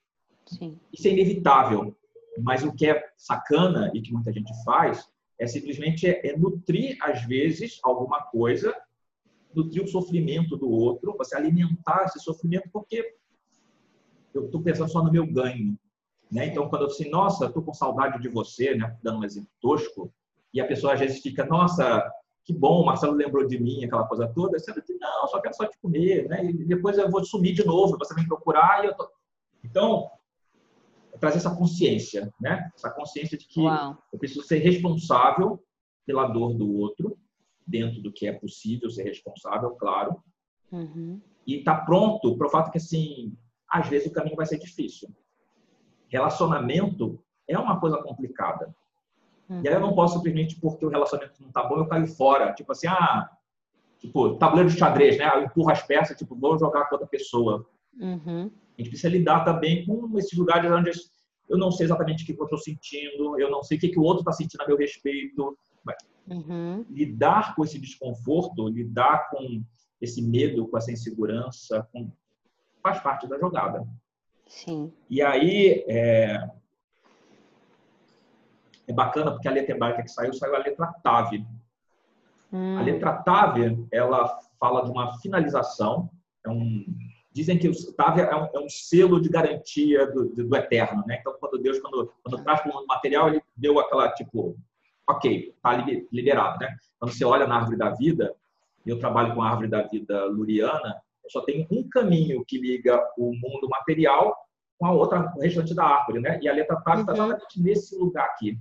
Sim. 0.45 0.77
Isso 0.91 1.07
é 1.07 1.11
inevitável, 1.11 1.95
mas 2.39 2.63
o 2.63 2.73
que 2.73 2.87
é 2.87 3.09
sacana 3.17 3.91
e 3.93 4.01
que 4.01 4.11
muita 4.11 4.31
gente 4.33 4.51
faz 4.63 5.09
é 5.39 5.47
simplesmente 5.47 6.07
é, 6.07 6.27
é 6.27 6.37
nutrir, 6.37 6.97
às 7.01 7.23
vezes, 7.25 7.79
alguma 7.83 8.21
coisa, 8.21 8.75
nutrir 9.55 9.83
o 9.83 9.87
sofrimento 9.87 10.55
do 10.55 10.69
outro, 10.69 11.15
você 11.17 11.35
alimentar 11.35 12.05
esse 12.05 12.19
sofrimento, 12.19 12.69
porque 12.71 13.15
eu 14.33 14.45
estou 14.45 14.61
pensando 14.61 14.91
só 14.91 15.03
no 15.03 15.11
meu 15.11 15.25
ganho. 15.25 15.77
Né? 16.31 16.47
Então, 16.47 16.69
quando 16.69 16.83
eu 16.83 16.87
disse, 16.87 17.09
nossa, 17.09 17.47
estou 17.47 17.63
com 17.63 17.73
saudade 17.73 18.21
de 18.21 18.29
você, 18.29 18.75
né? 18.75 18.97
dando 19.01 19.19
um 19.19 19.23
exemplo 19.23 19.49
tosco, 19.59 20.13
e 20.53 20.61
a 20.61 20.67
pessoa 20.67 20.93
às 20.93 20.99
vezes 20.99 21.21
fica, 21.21 21.45
nossa, 21.45 22.09
que 22.43 22.53
bom, 22.53 22.81
o 22.81 22.85
Marcelo 22.85 23.13
lembrou 23.13 23.45
de 23.45 23.59
mim, 23.59 23.83
aquela 23.83 24.07
coisa 24.07 24.27
toda. 24.27 24.57
Você 24.57 24.73
que 24.81 24.93
não, 24.95 25.27
só 25.27 25.39
quero 25.39 25.55
só 25.55 25.65
te 25.65 25.77
comer, 25.79 26.27
né? 26.27 26.43
E 26.45 26.65
depois 26.65 26.97
eu 26.97 27.09
vou 27.09 27.23
sumir 27.23 27.53
de 27.53 27.65
novo, 27.65 27.97
você 27.97 28.13
vem 28.13 28.27
procurar 28.27 28.83
e 28.83 28.87
eu 28.87 28.95
tô... 28.95 29.07
Então, 29.63 30.09
trazer 31.19 31.37
essa 31.37 31.55
consciência, 31.55 32.33
né? 32.41 32.71
Essa 32.75 32.89
consciência 32.89 33.37
de 33.37 33.45
que 33.45 33.61
Uau. 33.61 33.97
eu 34.11 34.17
preciso 34.17 34.41
ser 34.41 34.57
responsável 34.57 35.63
pela 36.05 36.27
dor 36.27 36.55
do 36.55 36.77
outro, 36.77 37.17
dentro 37.65 38.01
do 38.01 38.11
que 38.11 38.27
é 38.27 38.33
possível 38.33 38.89
ser 38.89 39.03
responsável, 39.03 39.71
claro. 39.75 40.21
Uhum. 40.71 41.21
E 41.45 41.59
estar 41.59 41.79
tá 41.79 41.85
pronto 41.85 42.35
para 42.37 42.47
o 42.47 42.49
fato 42.49 42.71
que, 42.71 42.79
assim, 42.79 43.37
às 43.69 43.87
vezes 43.87 44.07
o 44.07 44.13
caminho 44.13 44.35
vai 44.35 44.47
ser 44.47 44.57
difícil. 44.57 45.09
Relacionamento 46.07 47.23
é 47.47 47.57
uma 47.57 47.79
coisa 47.79 48.01
complicada. 48.01 48.75
Uhum. 49.51 49.61
E 49.63 49.67
aí 49.67 49.73
eu 49.73 49.81
não 49.81 49.93
posso 49.93 50.15
simplesmente, 50.15 50.57
porque 50.61 50.85
o 50.85 50.89
relacionamento 50.89 51.43
não 51.43 51.51
tá 51.51 51.63
bom, 51.63 51.77
eu 51.77 51.85
caio 51.85 52.07
fora. 52.07 52.53
Tipo 52.53 52.71
assim, 52.71 52.87
ah, 52.87 53.29
tipo, 53.99 54.35
tabuleiro 54.35 54.69
de 54.69 54.77
xadrez, 54.77 55.17
né? 55.17 55.29
Eu 55.35 55.43
empurro 55.43 55.69
as 55.69 55.83
peças, 55.83 56.17
tipo, 56.17 56.35
vou 56.35 56.57
jogar 56.57 56.85
com 56.85 56.95
outra 56.95 57.07
pessoa. 57.07 57.65
Uhum. 57.99 58.49
A 58.77 58.81
gente 58.81 58.89
precisa 58.89 59.09
lidar 59.09 59.43
também 59.43 59.85
com 59.85 60.17
esses 60.17 60.37
lugares 60.37 60.71
onde 60.71 60.91
eu 61.49 61.57
não 61.57 61.69
sei 61.69 61.85
exatamente 61.85 62.23
o 62.23 62.25
que 62.25 62.39
eu 62.39 62.45
estou 62.45 62.57
sentindo, 62.57 63.37
eu 63.37 63.51
não 63.51 63.61
sei 63.61 63.77
o 63.77 63.81
que, 63.81 63.89
que 63.89 63.99
o 63.99 64.03
outro 64.03 64.21
está 64.21 64.31
sentindo 64.31 64.61
a 64.61 64.67
meu 64.67 64.77
respeito. 64.77 65.57
Uhum. 66.29 66.85
Lidar 66.89 67.53
com 67.53 67.65
esse 67.65 67.77
desconforto, 67.77 68.69
lidar 68.69 69.29
com 69.29 69.61
esse 69.99 70.21
medo, 70.21 70.65
com 70.67 70.77
essa 70.77 70.93
insegurança, 70.93 71.85
com... 71.91 72.09
faz 72.81 73.01
parte 73.01 73.27
da 73.27 73.37
jogada. 73.37 73.85
Sim. 74.47 74.93
E 75.09 75.21
aí, 75.21 75.83
é 75.89 76.49
é 78.91 78.93
bacana 78.93 79.31
porque 79.31 79.47
a 79.47 79.51
letra 79.51 79.75
hebraica 79.75 80.03
que 80.03 80.11
saiu, 80.11 80.33
saiu 80.33 80.55
a 80.55 80.59
letra 80.59 80.93
Tave. 81.03 81.45
Hum. 82.51 82.77
A 82.77 82.81
letra 82.81 83.13
Tave, 83.13 83.87
ela 83.91 84.39
fala 84.59 84.83
de 84.83 84.91
uma 84.91 85.17
finalização. 85.19 86.09
É 86.45 86.49
um, 86.49 86.85
dizem 87.31 87.57
que 87.57 87.69
o 87.69 87.93
Tave 87.93 88.21
é 88.21 88.35
um, 88.35 88.49
é 88.53 88.59
um 88.59 88.69
selo 88.69 89.21
de 89.21 89.29
garantia 89.29 90.05
do, 90.11 90.29
do, 90.29 90.55
eterno, 90.55 91.03
né? 91.07 91.17
Então, 91.19 91.35
quando 91.39 91.61
Deus, 91.61 91.79
quando, 91.79 92.13
quando 92.23 92.43
traz 92.43 92.61
para 92.61 92.71
o 92.71 92.73
mundo 92.75 92.87
material, 92.87 93.29
ele 93.29 93.41
deu 93.55 93.79
aquela, 93.79 94.11
tipo, 94.11 94.57
ok, 95.09 95.53
está 95.55 95.85
liberado, 96.11 96.59
né? 96.59 96.75
Quando 96.99 97.13
você 97.13 97.25
olha 97.25 97.47
na 97.47 97.55
árvore 97.55 97.77
da 97.77 97.89
vida, 97.91 98.35
e 98.85 98.89
eu 98.89 98.99
trabalho 98.99 99.33
com 99.33 99.41
a 99.41 99.49
árvore 99.49 99.67
da 99.67 99.83
vida 99.83 100.25
luriana, 100.25 101.01
só 101.29 101.41
tem 101.41 101.67
um 101.71 101.87
caminho 101.87 102.43
que 102.45 102.57
liga 102.57 103.01
o 103.17 103.31
mundo 103.33 103.69
material 103.69 104.35
com 104.77 104.85
a 104.87 104.91
outra, 104.91 105.31
o 105.37 105.39
restante 105.39 105.73
da 105.73 105.85
árvore, 105.85 106.19
né? 106.19 106.39
E 106.41 106.49
a 106.49 106.53
letra 106.53 106.81
Tave 106.81 107.01
está 107.01 107.13
uhum. 107.13 107.25
exatamente 107.25 107.61
nesse 107.61 107.95
lugar 107.95 108.25
aqui. 108.25 108.59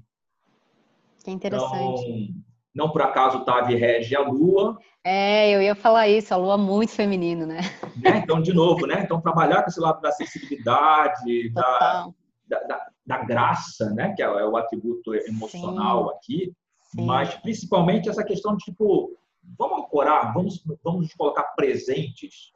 Que 1.24 1.30
interessante. 1.30 2.04
Então, 2.04 2.44
não 2.74 2.90
por 2.90 3.02
acaso 3.02 3.44
Tavi 3.44 3.74
rege 3.74 4.14
a 4.14 4.20
Lua. 4.20 4.78
É, 5.04 5.50
eu 5.50 5.60
ia 5.60 5.74
falar 5.74 6.08
isso, 6.08 6.32
a 6.32 6.36
Lua 6.36 6.56
muito 6.56 6.92
feminino, 6.92 7.46
né? 7.46 7.60
né? 7.96 8.18
Então, 8.18 8.40
de 8.40 8.52
novo, 8.52 8.86
né? 8.86 9.02
Então, 9.02 9.20
trabalhar 9.20 9.62
com 9.62 9.70
esse 9.70 9.80
lado 9.80 10.00
da 10.00 10.12
sensibilidade, 10.12 11.50
da, 11.50 12.08
da, 12.46 12.60
da, 12.60 12.86
da, 13.06 13.24
graça, 13.24 13.90
né? 13.90 14.14
Que 14.14 14.22
é, 14.22 14.26
é 14.26 14.46
o 14.46 14.56
atributo 14.56 15.14
emocional 15.14 16.08
Sim. 16.08 16.14
aqui. 16.14 16.52
Sim. 16.94 17.06
Mas, 17.06 17.34
principalmente, 17.36 18.08
essa 18.08 18.24
questão 18.24 18.56
de, 18.56 18.64
tipo, 18.64 19.16
vamos 19.58 19.84
ancorar, 19.84 20.32
vamos, 20.32 20.62
vamos 20.82 21.02
nos 21.02 21.14
colocar 21.14 21.44
presentes 21.56 22.52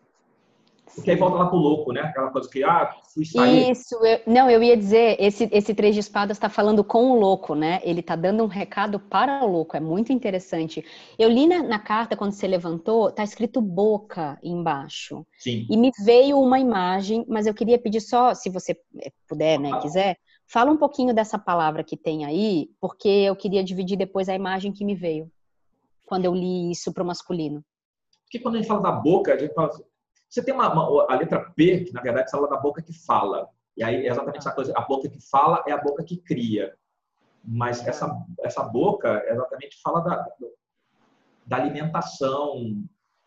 Porque 0.95 1.11
aí 1.11 1.16
volta 1.16 1.39
lá 1.39 1.47
pro 1.47 1.57
louco, 1.57 1.93
né? 1.93 2.03
Aquela 2.03 2.30
coisa 2.30 2.49
que, 2.49 2.62
ah, 2.62 2.95
fui 3.12 3.24
sair. 3.24 3.70
Isso, 3.70 3.95
eu, 4.05 4.20
não, 4.26 4.49
eu 4.49 4.62
ia 4.62 4.76
dizer, 4.76 5.16
esse, 5.18 5.49
esse 5.51 5.74
Três 5.74 5.95
de 5.95 6.01
Espadas 6.01 6.37
está 6.37 6.49
falando 6.49 6.85
com 6.85 7.11
o 7.11 7.18
louco, 7.18 7.55
né? 7.55 7.80
Ele 7.82 8.01
está 8.01 8.14
dando 8.14 8.45
um 8.45 8.47
recado 8.47 9.01
para 9.01 9.45
o 9.45 9.51
louco, 9.51 9.76
é 9.76 9.80
muito 9.80 10.12
interessante. 10.12 10.85
Eu 11.18 11.28
li 11.28 11.47
na, 11.47 11.62
na 11.62 11.78
carta, 11.78 12.16
quando 12.16 12.32
você 12.32 12.47
levantou, 12.47 13.11
tá 13.11 13.24
escrito 13.24 13.61
boca 13.61 14.39
embaixo. 14.43 15.26
Sim. 15.39 15.66
E 15.68 15.76
me 15.76 15.91
veio 16.05 16.39
uma 16.39 16.61
imagem, 16.61 17.24
mas 17.28 17.47
eu 17.47 17.55
queria 17.55 17.78
pedir 17.78 18.01
só, 18.01 18.35
se 18.35 18.49
você 18.49 18.78
eh, 19.01 19.11
puder, 19.28 19.59
né, 19.59 19.80
quiser, 19.80 20.16
fala 20.47 20.70
um 20.70 20.76
pouquinho 20.76 21.14
dessa 21.14 21.39
palavra 21.39 21.82
que 21.82 21.97
tem 21.97 22.24
aí, 22.24 22.68
porque 22.80 23.09
eu 23.09 23.35
queria 23.35 23.64
dividir 23.64 23.97
depois 23.97 24.28
a 24.28 24.35
imagem 24.35 24.72
que 24.72 24.85
me 24.85 24.95
veio, 24.95 25.30
quando 26.07 26.26
eu 26.26 26.35
li 26.35 26.70
isso 26.70 26.93
para 26.93 27.03
o 27.03 27.07
masculino. 27.07 27.64
Porque 28.22 28.39
quando 28.39 28.57
a 28.57 28.59
gente 28.59 28.68
fala 28.68 28.82
da 28.82 28.93
boca, 28.93 29.35
a 29.35 29.39
gente 29.39 29.55
fala 29.55 29.68
assim, 29.68 29.82
você 30.35 30.43
tem 30.43 30.53
uma, 30.53 30.68
uma, 30.72 31.07
a 31.09 31.14
letra 31.14 31.39
P, 31.51 31.85
que 31.85 31.93
na 31.93 32.01
verdade 32.01 32.28
fala 32.28 32.49
da 32.49 32.57
boca 32.57 32.82
que 32.82 32.93
fala. 32.93 33.49
E 33.76 33.85
aí 33.85 34.05
é 34.05 34.11
exatamente 34.11 34.39
essa 34.39 34.51
coisa, 34.51 34.72
a 34.76 34.80
boca 34.80 35.09
que 35.09 35.20
fala 35.30 35.62
é 35.64 35.70
a 35.70 35.80
boca 35.80 36.03
que 36.03 36.16
cria. 36.16 36.74
Mas 37.45 37.87
essa, 37.87 38.12
essa 38.41 38.64
boca 38.64 39.22
exatamente 39.28 39.80
fala 39.80 40.01
da, 40.01 40.26
da 41.47 41.57
alimentação, 41.57 42.82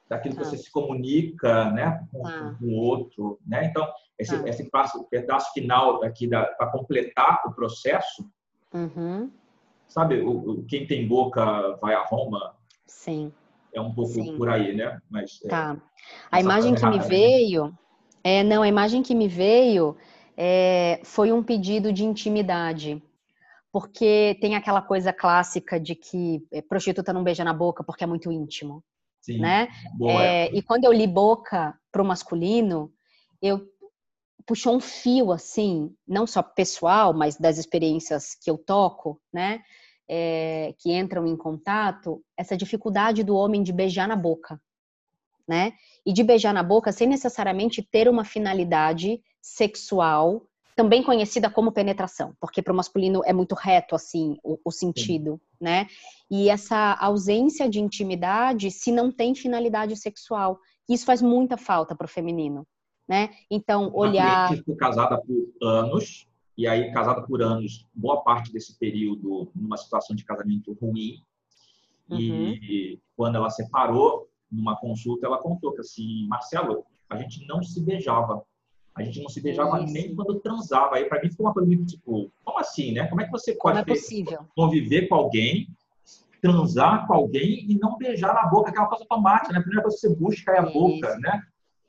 daquilo 0.10 0.36
que 0.36 0.41
ah. 0.41 0.45
você 0.45 0.58
se 0.58 0.70
comunica 0.70 1.72
né, 1.72 2.05
com, 2.12 2.28
ah. 2.28 2.55
com, 2.60 2.66
o 2.66 2.76
outro. 2.76 3.39
Né? 3.47 3.66
Então, 3.66 3.89
esse, 4.20 4.36
ah. 4.36 4.43
esse 4.45 4.70
passo, 4.70 5.05
pedaço 5.05 5.53
final 5.53 6.03
aqui 6.03 6.28
para 6.28 6.72
completar 6.72 7.41
o 7.45 7.53
processo, 7.53 8.30
uhum. 8.74 9.32
sabe, 9.88 10.20
o, 10.20 10.32
o, 10.32 10.66
quem 10.66 10.86
tem 10.86 11.08
boca 11.08 11.78
vai 11.78 11.95
a 11.95 12.03
Roma. 12.03 12.53
Sim 12.86 13.32
é 13.78 13.82
um 13.82 13.93
pouco 13.93 14.11
Sim. 14.11 14.38
por 14.38 14.49
aí, 14.49 14.75
né? 14.75 14.99
Mas, 15.09 15.39
é, 15.43 15.47
tá. 15.47 15.78
A 16.32 16.39
imagem 16.39 16.75
que 16.75 16.86
me 16.86 16.97
né? 16.97 17.03
veio, 17.03 17.78
é, 18.23 18.43
não, 18.43 18.63
a 18.63 18.67
imagem 18.67 19.03
que 19.03 19.15
me 19.15 19.28
veio 19.28 19.95
é, 20.36 20.99
foi 21.03 21.32
um 21.32 21.43
pedido 21.43 21.91
de 21.93 22.03
intimidade. 22.03 23.01
Porque 23.71 24.38
tem 24.41 24.55
aquela 24.55 24.82
coisa 24.82 25.13
clássica 25.13 25.80
de 25.80 25.93
que 25.93 26.45
é, 26.51 26.61
prostituta 26.61 27.13
não 27.13 27.23
beija 27.23 27.43
na 27.43 27.53
boca 27.53 27.84
porque 27.84 28.03
é 28.03 28.07
muito 28.07 28.32
íntimo. 28.32 28.84
Sim. 29.21 29.39
Né? 29.39 29.67
É, 30.09 30.55
e 30.55 30.61
quando 30.61 30.86
eu 30.86 30.93
li 30.93 31.05
boca 31.05 31.78
para 31.91 32.01
o 32.01 32.05
masculino, 32.05 32.91
eu 33.41 33.61
puxou 34.45 34.78
um 34.78 34.80
fio 34.80 35.32
assim, 35.34 35.93
não 36.07 36.25
só 36.25 36.41
pessoal, 36.41 37.13
mas 37.13 37.36
das 37.36 37.57
experiências 37.57 38.34
que 38.41 38.49
eu 38.49 38.57
toco, 38.57 39.21
né? 39.34 39.61
É, 40.10 40.74
que 40.78 40.93
entram 40.93 41.26
em 41.26 41.36
contato 41.36 42.24
essa 42.36 42.55
dificuldade 42.55 43.24
do 43.24 43.36
homem 43.36 43.62
de 43.62 43.74
beijar 43.74 44.08
na 44.08 44.16
boca, 44.16 44.60
né? 45.47 45.74
E 46.05 46.14
de 46.14 46.24
beijar 46.24 46.53
na 46.53 46.64
boca 46.64 46.91
sem 46.91 47.08
necessariamente 47.08 47.82
ter 47.82 48.08
uma 48.08 48.24
finalidade 48.24 49.22
sexual, 49.41 50.45
também 50.76 51.01
conhecida 51.01 51.49
como 51.49 51.72
penetração, 51.72 52.36
porque 52.39 52.62
para 52.62 52.72
o 52.72 52.76
masculino 52.76 53.22
é 53.26 53.34
muito 53.34 53.55
reto 53.55 53.95
assim 53.95 54.38
o, 54.43 54.60
o 54.64 54.72
sentido, 54.72 55.34
Sim. 55.34 55.58
né? 55.60 55.88
E 56.30 56.49
essa 56.49 56.93
ausência 56.99 57.68
de 57.68 57.80
intimidade 57.80 58.70
se 58.70 58.91
não 58.91 59.12
tem 59.12 59.34
finalidade 59.34 59.95
sexual, 59.95 60.60
isso 60.88 61.05
faz 61.05 61.22
muita 61.22 61.58
falta 61.58 61.95
para 61.95 62.05
o 62.05 62.10
feminino, 62.10 62.66
né? 63.08 63.30
Então 63.49 63.91
olhar. 63.93 64.51
Uma 64.68 64.78
casada 64.78 65.20
por 65.20 65.68
anos 65.68 66.26
e 66.58 66.68
aí 66.68 66.91
casada 66.91 67.22
por 67.22 67.41
anos, 67.41 67.88
boa 67.93 68.22
parte 68.24 68.51
desse 68.51 68.78
período 68.80 69.51
numa 69.55 69.78
situação 69.78 70.16
de 70.16 70.26
casamento 70.26 70.76
ruim. 70.82 71.22
Uhum. 72.10 72.20
E 72.20 72.99
quando 73.16 73.36
ela 73.36 73.49
separou, 73.49 74.28
numa 74.51 74.76
consulta, 74.78 75.28
ela 75.28 75.38
contou 75.38 75.74
que 75.74 75.82
assim, 75.82 76.26
Marcelo, 76.28 76.86
a 77.10 77.18
gente 77.18 77.45
não 77.45 77.62
se 77.62 77.82
beijava. 77.82 78.43
A 78.95 79.03
gente 79.03 79.22
não 79.22 79.30
se 79.30 79.39
beijava 79.41 79.84
Isso. 79.84 79.93
nem 79.93 80.16
quando 80.16 80.39
transava. 80.39 80.95
Aí 80.95 81.05
para 81.05 81.22
mim 81.22 81.30
ficou 81.30 81.45
uma 81.45 81.53
coisa 81.53 81.68
muito 81.68 81.86
tipo, 81.86 82.32
como 82.43 82.60
assim, 82.60 82.93
né? 82.93 83.05
Como 83.08 83.22
é 83.22 83.26
que 83.26 83.32
você 83.32 83.53
pode 83.53 83.78
é 83.78 83.84
ter, 83.84 84.39
conviver 84.55 85.08
com 85.08 85.16
alguém, 85.16 85.68
transar 86.41 87.05
com 87.05 87.14
alguém 87.14 87.70
e 87.70 87.78
não 87.78 87.97
beijar 87.97 88.34
na 88.34 88.47
boca, 88.47 88.72
aquela 88.72 88.88
coisa 88.88 89.03
automática, 89.03 89.53
né? 89.53 89.60
A 89.60 89.62
primeira 89.62 89.84
coisa 89.84 89.97
que 89.97 90.08
você 90.08 90.16
busca 90.16 90.51
é 90.53 90.60
a 90.60 90.64
Isso. 90.64 90.74
boca, 90.74 91.16
né? 91.20 91.41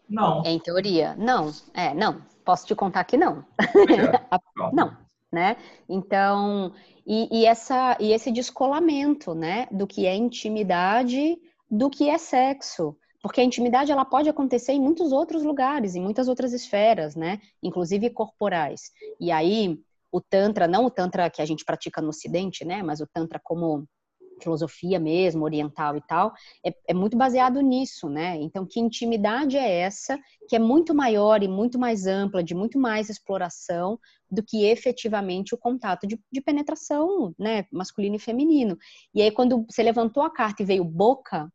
Não. 0.09 0.43
Em 0.45 0.59
teoria, 0.59 1.15
não. 1.17 1.51
É, 1.73 1.95
não. 1.95 2.23
Posso 2.49 2.67
te 2.67 2.75
contar 2.75 3.05
que 3.05 3.19
não. 3.19 3.45
É. 3.61 3.61
não, 4.73 4.97
né? 5.31 5.59
Então, 5.87 6.73
e, 7.07 7.41
e, 7.41 7.45
essa, 7.45 7.95
e 8.01 8.11
esse 8.11 8.33
descolamento, 8.33 9.35
né, 9.35 9.69
do 9.71 9.87
que 9.87 10.07
é 10.07 10.17
intimidade, 10.17 11.37
do 11.71 11.91
que 11.91 12.09
é 12.09 12.17
sexo. 12.17 12.97
Porque 13.23 13.43
a 13.43 13.45
intimidade 13.45 13.93
ela 13.93 14.07
pode 14.07 14.31
acontecer 14.31 14.73
em 14.73 14.81
muitos 14.81 15.13
outros 15.13 15.43
lugares, 15.43 15.95
em 15.95 16.01
muitas 16.01 16.27
outras 16.27 16.55
esferas, 16.55 17.15
né? 17.15 17.39
Inclusive 17.63 18.09
corporais. 18.09 18.93
E 19.21 19.31
aí, 19.31 19.79
o 20.11 20.19
Tantra, 20.19 20.67
não 20.67 20.87
o 20.87 20.91
Tantra 20.91 21.29
que 21.29 21.43
a 21.43 21.45
gente 21.45 21.67
pratica 21.67 22.01
no 22.01 22.09
Ocidente, 22.09 22.65
né? 22.65 22.83
Mas 22.83 23.03
o 23.03 23.07
Tantra 23.07 23.39
como 23.45 23.87
filosofia 24.43 24.99
mesmo, 24.99 25.45
oriental 25.45 25.97
e 25.97 26.01
tal, 26.01 26.33
é, 26.65 26.75
é, 26.89 26.95
muito 26.95 27.17
baseado 27.17 27.61
nisso, 27.61 28.09
né? 28.09 28.37
Então, 28.37 28.67
que 28.67 28.81
intimidade 28.81 29.57
é 29.57 29.81
essa, 29.81 30.19
que 30.49 30.57
é 30.57 30.59
muito 30.59 30.95
maior 30.95 31.43
e 31.43 31.49
muito 31.49 31.79
mais 31.79 32.07
ampla, 32.07 32.43
de 32.43 32.55
muito 32.55 32.79
mais 32.79 33.09
exploração 33.09 33.99
do 34.31 34.43
que 34.43 34.65
efetivamente 34.65 35.55
o 35.55 35.59
contato 35.59 36.07
de, 36.07 36.21
de 36.31 36.41
penetração, 36.41 37.35
né, 37.39 37.65
masculino 37.73 38.17
e 38.17 38.21
feminino. 38.21 38.77
E 39.15 39.23
aí, 39.23 39.31
quando 39.31 39.65
você 39.69 39.83
levantou 39.83 40.23
a 40.23 40.31
carta 40.31 40.63
e 40.63 40.67
veio 40.67 40.85
boca, 40.85 41.51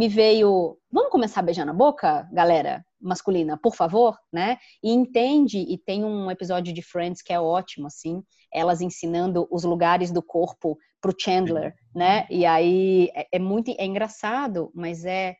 me 0.00 0.08
veio, 0.08 0.78
vamos 0.90 1.10
começar 1.10 1.40
a 1.40 1.42
beijar 1.42 1.66
na 1.66 1.74
boca, 1.74 2.26
galera? 2.32 2.82
masculina, 2.98 3.58
por 3.58 3.74
favor, 3.74 4.16
né? 4.32 4.56
E 4.82 4.90
entende, 4.92 5.58
e 5.58 5.76
tem 5.76 6.04
um 6.04 6.30
episódio 6.30 6.72
de 6.72 6.80
Friends 6.80 7.20
que 7.20 7.34
é 7.34 7.40
ótimo, 7.40 7.86
assim, 7.86 8.22
elas 8.50 8.80
ensinando 8.80 9.46
os 9.50 9.62
lugares 9.62 10.10
do 10.10 10.22
corpo 10.22 10.78
pro 11.02 11.14
Chandler, 11.18 11.74
né? 11.94 12.26
E 12.30 12.46
aí 12.46 13.10
é, 13.14 13.26
é 13.32 13.38
muito 13.38 13.74
é 13.78 13.84
engraçado, 13.84 14.70
mas 14.74 15.04
é 15.04 15.36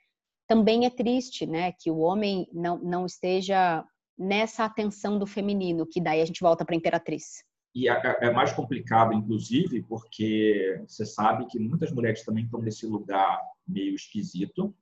também 0.47 0.85
é 0.85 0.91
triste, 0.91 1.47
né? 1.47 1.73
Que 1.73 1.91
o 1.91 1.99
homem 1.99 2.47
não, 2.53 2.79
não 2.79 3.07
esteja 3.07 3.83
nessa 4.19 4.67
atenção 4.67 5.19
do 5.19 5.27
feminino, 5.27 5.87
que 5.87 6.03
daí 6.03 6.21
a 6.21 6.27
gente 6.27 6.41
volta 6.43 6.67
para 6.67 6.75
a 6.75 6.79
imperatriz. 6.79 7.45
E 7.75 7.89
é, 7.89 8.19
é, 8.21 8.33
mais 8.33 8.53
complicado, 8.53 9.13
inclusive, 9.13 9.83
porque 9.83 10.83
você 10.87 11.07
sabe 11.07 11.47
que 11.47 11.59
muitas 11.59 11.93
mulheres 11.93 12.25
também 12.25 12.45
estão 12.45 12.61
nesse 12.61 12.85
lugar 12.87 13.41
meio 13.67 13.95
esquisito, 13.95 14.75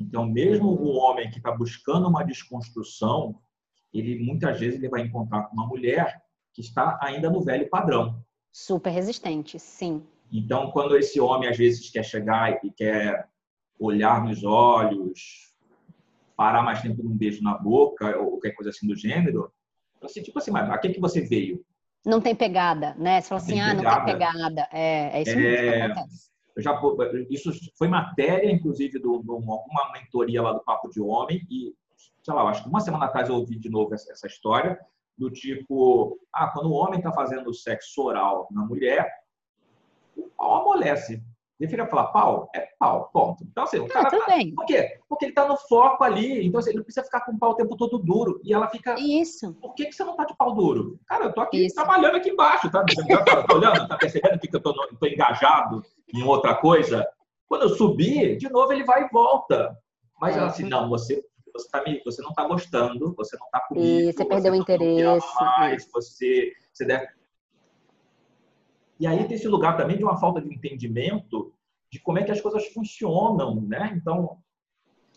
então, 0.00 0.26
mesmo 0.26 0.68
o 0.68 0.96
homem 0.96 1.30
que 1.30 1.38
está 1.38 1.52
buscando 1.52 2.08
uma 2.08 2.22
desconstrução, 2.22 3.38
ele 3.92 4.18
muitas 4.18 4.58
vezes 4.58 4.78
ele 4.78 4.88
vai 4.88 5.02
encontrar 5.02 5.42
com 5.42 5.54
uma 5.54 5.66
mulher 5.66 6.22
que 6.54 6.62
está 6.62 6.98
ainda 7.02 7.28
no 7.28 7.42
velho 7.42 7.68
padrão. 7.68 8.24
Super 8.50 8.90
resistente, 8.90 9.58
sim. 9.58 10.02
Então, 10.32 10.70
quando 10.70 10.96
esse 10.96 11.20
homem 11.20 11.48
às 11.48 11.56
vezes 11.56 11.90
quer 11.90 12.04
chegar 12.04 12.64
e 12.64 12.70
quer 12.70 13.28
olhar 13.78 14.24
nos 14.24 14.44
olhos, 14.44 15.54
parar 16.36 16.62
mais 16.62 16.80
tempo 16.80 17.02
num 17.02 17.16
beijo 17.16 17.42
na 17.42 17.58
boca 17.58 18.16
ou 18.18 18.30
qualquer 18.30 18.52
coisa 18.52 18.70
assim 18.70 18.86
do 18.86 18.96
gênero, 18.96 19.52
assim, 20.02 20.22
tipo 20.22 20.38
assim, 20.38 20.50
mas 20.50 20.68
a 20.70 20.78
que 20.78 20.90
que 20.90 21.00
você 21.00 21.20
veio? 21.20 21.64
Não 22.04 22.20
tem 22.20 22.34
pegada, 22.34 22.94
né? 22.98 23.20
Você 23.20 23.28
fala 23.28 23.40
assim, 23.40 23.60
ah, 23.60 23.74
não 23.74 23.84
tem 23.84 24.04
pegada. 24.04 24.68
É, 24.72 25.18
é 25.18 25.22
isso 25.22 25.36
mesmo 25.36 25.56
é... 25.56 25.70
que 25.70 25.92
acontece. 25.92 26.30
Eu 26.56 26.62
já, 26.62 26.80
isso 27.30 27.52
foi 27.76 27.88
matéria, 27.88 28.50
inclusive, 28.50 28.98
de 28.98 29.06
uma 29.06 29.92
mentoria 29.92 30.42
lá 30.42 30.52
do 30.52 30.60
Papo 30.60 30.88
de 30.90 31.00
Homem, 31.00 31.46
e, 31.48 31.72
sei 32.22 32.34
lá, 32.34 32.42
acho 32.48 32.62
que 32.62 32.68
uma 32.68 32.80
semana 32.80 33.06
atrás 33.06 33.28
eu 33.28 33.36
ouvi 33.36 33.58
de 33.58 33.70
novo 33.70 33.94
essa, 33.94 34.10
essa 34.12 34.26
história, 34.26 34.78
do 35.16 35.30
tipo, 35.30 36.18
ah, 36.32 36.48
quando 36.48 36.70
o 36.70 36.74
homem 36.74 36.98
está 36.98 37.12
fazendo 37.12 37.52
sexo 37.54 38.02
oral 38.02 38.48
na 38.50 38.64
mulher, 38.64 39.08
o 40.16 40.28
pau 40.30 40.62
amolece. 40.62 41.22
Deveria 41.60 41.86
falar 41.86 42.06
pau? 42.06 42.48
É 42.56 42.70
pau, 42.78 43.10
ponto. 43.12 43.44
Então, 43.44 43.64
assim, 43.64 43.78
o 43.80 43.84
ah, 43.84 43.88
cara. 43.90 44.10
Tá, 44.10 44.24
por 44.56 44.64
quê? 44.64 44.98
Porque 45.06 45.26
ele 45.26 45.32
está 45.32 45.46
no 45.46 45.58
foco 45.58 46.02
ali. 46.02 46.46
Então, 46.46 46.58
assim, 46.58 46.70
ele 46.70 46.78
não 46.78 46.84
precisa 46.84 47.04
ficar 47.04 47.20
com 47.20 47.32
o 47.32 47.38
pau 47.38 47.50
o 47.50 47.54
tempo 47.54 47.76
todo 47.76 47.98
duro. 47.98 48.40
E 48.42 48.54
ela 48.54 48.66
fica. 48.68 48.98
Isso. 48.98 49.52
Por 49.60 49.74
que, 49.74 49.84
que 49.84 49.92
você 49.92 50.02
não 50.02 50.12
está 50.12 50.24
de 50.24 50.34
pau 50.38 50.54
duro? 50.54 50.98
Cara, 51.06 51.26
eu 51.26 51.34
tô 51.34 51.42
aqui 51.42 51.66
Isso. 51.66 51.74
trabalhando 51.74 52.16
aqui 52.16 52.30
embaixo, 52.30 52.70
tá? 52.70 52.82
Tá 52.82 53.54
olhando? 53.54 53.86
Tá 53.86 53.98
percebendo 53.98 54.38
que 54.38 54.56
eu 54.56 54.60
tô, 54.60 54.74
engajado 55.06 55.84
em 56.14 56.22
outra 56.22 56.54
coisa? 56.54 57.06
Quando 57.46 57.62
eu 57.62 57.68
subir, 57.68 58.38
de 58.38 58.48
novo 58.48 58.72
ele 58.72 58.84
vai 58.84 59.04
e 59.04 59.08
volta. 59.10 59.76
Mas 60.18 60.38
ela 60.38 60.46
assim, 60.46 60.64
não, 60.64 60.88
você 60.88 61.22
você, 61.52 61.68
tá 61.68 61.84
você 62.04 62.22
não 62.22 62.30
está 62.30 62.46
gostando, 62.46 63.12
você 63.14 63.36
não 63.36 63.46
está 63.46 63.60
comigo. 63.60 63.86
E 63.86 64.12
você 64.12 64.24
perdeu 64.24 64.52
o 64.52 64.56
interesse. 64.56 65.26
Mais, 65.34 65.86
você, 65.92 66.52
você 66.72 66.86
deve 66.86 67.08
e 69.00 69.06
aí 69.06 69.26
tem 69.26 69.34
esse 69.34 69.48
lugar 69.48 69.78
também 69.78 69.96
de 69.96 70.04
uma 70.04 70.18
falta 70.18 70.42
de 70.42 70.54
entendimento 70.54 71.54
de 71.90 71.98
como 71.98 72.18
é 72.18 72.22
que 72.22 72.30
as 72.30 72.40
coisas 72.40 72.66
funcionam, 72.68 73.62
né? 73.62 73.92
Então, 73.96 74.38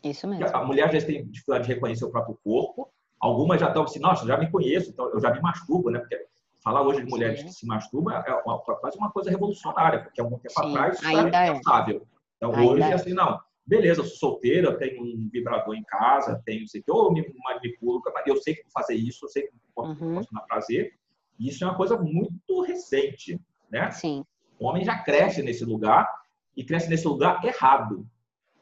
isso 0.01 0.27
mesmo. 0.27 0.47
A 0.55 0.65
mulher 0.65 0.91
já 0.91 1.05
tem 1.05 1.25
dificuldade 1.27 1.67
de 1.67 1.73
reconhecer 1.73 2.05
o 2.05 2.09
próprio 2.09 2.39
corpo. 2.43 2.89
Algumas 3.19 3.59
já 3.59 3.67
estão 3.67 3.83
assim, 3.83 3.99
nossa, 3.99 4.25
já 4.25 4.37
me 4.37 4.49
conheço, 4.49 4.89
então 4.89 5.09
eu 5.11 5.19
já 5.19 5.31
me 5.31 5.41
masturbo, 5.41 5.89
né? 5.89 5.99
Porque 5.99 6.25
falar 6.63 6.81
hoje 6.81 7.03
de 7.03 7.09
mulheres 7.09 7.41
Sim. 7.41 7.45
que 7.47 7.53
se 7.53 7.65
masturbam 7.65 8.15
é 8.15 8.41
uma, 8.45 8.59
quase 8.59 8.97
uma 8.97 9.11
coisa 9.11 9.29
revolucionária, 9.29 10.01
porque 10.01 10.19
há 10.19 10.23
algum 10.23 10.39
tempo 10.39 10.53
Sim, 10.53 10.69
atrás 10.69 10.97
isso 10.97 11.07
era 11.07 11.45
é. 11.45 11.49
impensável. 11.49 12.07
Então 12.37 12.55
ainda 12.55 12.71
hoje, 12.71 12.83
é. 12.83 12.93
assim, 12.93 13.13
não. 13.13 13.39
beleza, 13.65 13.99
eu 13.99 14.05
sou 14.05 14.15
solteira, 14.31 14.69
eu 14.69 14.77
tenho 14.77 15.03
um 15.03 15.29
vibrador 15.31 15.75
em 15.75 15.83
casa, 15.83 16.41
tenho, 16.45 16.67
sei 16.67 16.81
que, 16.81 16.91
ou 16.91 17.11
me 17.13 17.25
manipulo, 17.43 18.01
eu 18.25 18.37
sei 18.37 18.55
que 18.55 18.63
vou 18.63 18.71
fazer 18.71 18.95
isso, 18.95 19.25
eu 19.25 19.29
sei 19.29 19.43
que 19.43 19.53
posso, 19.75 20.03
uhum. 20.03 20.15
posso 20.15 20.33
dar 20.33 20.41
prazer. 20.41 20.93
Isso 21.39 21.63
é 21.63 21.67
uma 21.67 21.77
coisa 21.77 21.97
muito 21.97 22.61
recente, 22.61 23.39
né? 23.73 23.91
Sim. 23.91 24.23
O 24.59 24.67
homem 24.67 24.85
já 24.85 24.97
cresce 24.97 25.41
nesse 25.41 25.65
lugar 25.65 26.07
e 26.55 26.63
cresce 26.63 26.89
nesse 26.89 27.07
lugar 27.07 27.43
errado, 27.43 28.07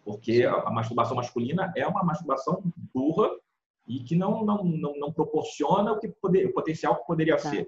porque 0.05 0.43
a, 0.43 0.53
a 0.53 0.71
masturbação 0.71 1.15
masculina 1.15 1.71
é 1.75 1.85
uma 1.85 2.03
masturbação 2.03 2.63
burra 2.93 3.29
e 3.87 3.99
que 3.99 4.15
não, 4.15 4.45
não, 4.45 4.63
não, 4.63 4.97
não 4.97 5.11
proporciona 5.11 5.91
o, 5.91 5.99
que 5.99 6.07
poder, 6.07 6.47
o 6.47 6.53
potencial 6.53 6.95
que 6.95 7.05
poderia 7.05 7.35
tá. 7.35 7.49
ser. 7.49 7.67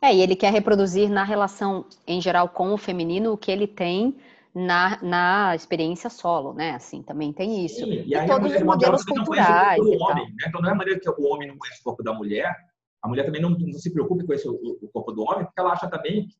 É, 0.00 0.14
e 0.14 0.22
ele 0.22 0.36
quer 0.36 0.52
reproduzir 0.52 1.10
na 1.10 1.24
relação 1.24 1.84
em 2.06 2.20
geral 2.20 2.48
com 2.48 2.72
o 2.72 2.78
feminino 2.78 3.32
o 3.32 3.36
que 3.36 3.50
ele 3.50 3.66
tem 3.66 4.16
na, 4.54 4.98
na 5.02 5.54
experiência 5.54 6.08
solo, 6.08 6.54
né? 6.54 6.70
Assim, 6.70 7.02
também 7.02 7.32
tem 7.32 7.64
isso. 7.66 7.84
Sim, 7.84 8.04
e, 8.06 8.14
e 8.14 8.26
todos 8.26 8.54
os 8.54 8.62
modelos 8.62 9.04
culturais. 9.04 9.78
O 9.78 9.98
homem, 9.98 10.26
né? 10.26 10.46
Então 10.48 10.62
não 10.62 10.70
é 10.70 10.72
a 10.72 10.76
maneira 10.76 10.98
que 10.98 11.10
o 11.10 11.26
homem 11.26 11.48
não 11.48 11.58
conhece 11.58 11.80
o 11.80 11.84
corpo 11.84 12.02
da 12.02 12.14
mulher, 12.14 12.56
a 13.02 13.08
mulher 13.08 13.24
também 13.24 13.40
não, 13.40 13.50
não 13.50 13.72
se 13.72 13.92
preocupa 13.92 14.24
com 14.24 14.32
esse, 14.32 14.48
o, 14.48 14.52
o, 14.54 14.88
corpo 14.92 15.12
do 15.12 15.22
homem, 15.22 15.44
porque 15.44 15.60
ela 15.60 15.72
acha 15.72 15.88
também 15.88 16.28
que 16.28 16.36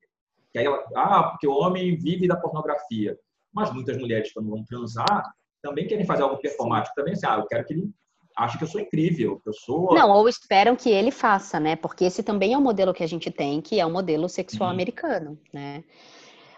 aí 0.59 0.65
ela, 0.65 0.85
ah, 0.97 1.23
porque 1.31 1.47
o 1.47 1.55
homem 1.55 1.97
vive 1.97 2.27
da 2.27 2.37
pornografia. 2.37 3.17
Mas 3.53 3.73
muitas 3.73 3.97
mulheres, 3.99 4.33
quando 4.33 4.51
vão 4.51 4.65
transar, 4.65 5.33
também 5.63 5.87
querem 5.87 6.05
fazer 6.05 6.23
algo 6.23 6.39
performático. 6.39 6.95
Também 6.95 7.15
assim, 7.15 7.27
ah, 7.27 7.37
eu 7.39 7.47
quero 7.47 7.65
que 7.65 7.75
ele 7.75 7.91
ache 8.37 8.59
que 8.59 8.65
eu 8.65 8.69
sou 8.69 8.81
incrível, 8.81 9.41
que 9.41 9.49
eu 9.49 9.53
sou. 9.53 9.95
Não, 9.95 10.11
ou 10.11 10.29
esperam 10.29 10.77
que 10.77 10.89
ele 10.89 11.11
faça, 11.11 11.59
né? 11.59 11.77
Porque 11.77 12.05
esse 12.05 12.23
também 12.23 12.53
é 12.53 12.59
o 12.59 12.61
modelo 12.61 12.95
que 12.95 13.03
a 13.03 13.09
gente 13.09 13.31
tem, 13.31 13.61
que 13.61 13.81
é 13.81 13.87
o 13.87 13.91
modelo 13.91 14.29
sexual 14.29 14.69
uhum. 14.69 14.75
americano, 14.75 15.39
né? 15.53 15.85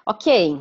Ok, 0.07 0.61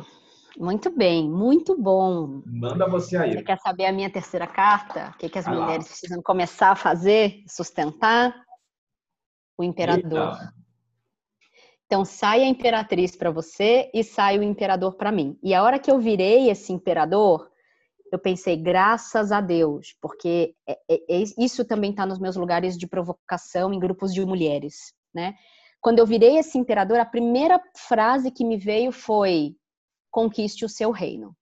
muito 0.58 0.90
bem, 0.90 1.28
muito 1.28 1.80
bom. 1.80 2.42
Manda 2.46 2.86
você 2.88 3.16
aí. 3.16 3.32
Você 3.32 3.42
quer 3.42 3.58
saber 3.58 3.86
a 3.86 3.92
minha 3.92 4.10
terceira 4.10 4.46
carta? 4.46 5.12
O 5.14 5.18
que, 5.18 5.28
que 5.28 5.38
as 5.38 5.44
Vai 5.44 5.54
mulheres 5.54 5.84
lá. 5.84 5.90
precisam 5.90 6.22
começar 6.22 6.72
a 6.72 6.76
fazer, 6.76 7.42
sustentar? 7.48 8.34
O 9.58 9.64
imperador. 9.64 10.32
Eita. 10.32 10.61
Então, 11.92 12.06
sai 12.06 12.42
a 12.42 12.48
imperatriz 12.48 13.14
para 13.14 13.30
você 13.30 13.90
e 13.92 14.02
sai 14.02 14.38
o 14.38 14.42
imperador 14.42 14.94
para 14.94 15.12
mim. 15.12 15.38
E 15.42 15.52
a 15.52 15.62
hora 15.62 15.78
que 15.78 15.90
eu 15.90 15.98
virei 15.98 16.48
esse 16.48 16.72
imperador, 16.72 17.50
eu 18.10 18.18
pensei, 18.18 18.56
graças 18.56 19.30
a 19.30 19.42
Deus, 19.42 19.94
porque 20.00 20.54
é, 20.66 20.72
é, 20.90 20.94
é, 20.94 21.22
isso 21.36 21.66
também 21.66 21.90
está 21.90 22.06
nos 22.06 22.18
meus 22.18 22.34
lugares 22.34 22.78
de 22.78 22.86
provocação 22.86 23.74
em 23.74 23.78
grupos 23.78 24.14
de 24.14 24.24
mulheres, 24.24 24.94
né? 25.14 25.34
Quando 25.82 25.98
eu 25.98 26.06
virei 26.06 26.38
esse 26.38 26.56
imperador, 26.56 26.98
a 26.98 27.04
primeira 27.04 27.60
frase 27.76 28.30
que 28.30 28.42
me 28.42 28.56
veio 28.56 28.90
foi: 28.90 29.54
conquiste 30.10 30.64
o 30.64 30.70
seu 30.70 30.92
reino. 30.92 31.36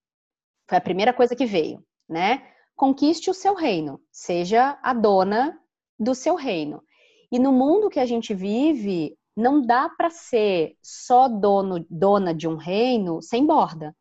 Foi 0.68 0.78
a 0.78 0.80
primeira 0.80 1.12
coisa 1.12 1.36
que 1.36 1.46
veio, 1.46 1.80
né? 2.08 2.42
Conquiste 2.74 3.30
o 3.30 3.34
seu 3.34 3.54
reino, 3.54 4.00
seja 4.10 4.80
a 4.82 4.92
dona 4.92 5.56
do 5.96 6.12
seu 6.12 6.34
reino. 6.34 6.82
E 7.30 7.38
no 7.38 7.52
mundo 7.52 7.88
que 7.88 8.00
a 8.00 8.04
gente 8.04 8.34
vive, 8.34 9.16
não 9.40 9.62
dá 9.62 9.88
para 9.88 10.10
ser 10.10 10.76
só 10.82 11.28
dono, 11.28 11.84
dona 11.88 12.34
de 12.34 12.46
um 12.46 12.56
reino 12.56 13.22
sem 13.22 13.46
borda. 13.46 13.94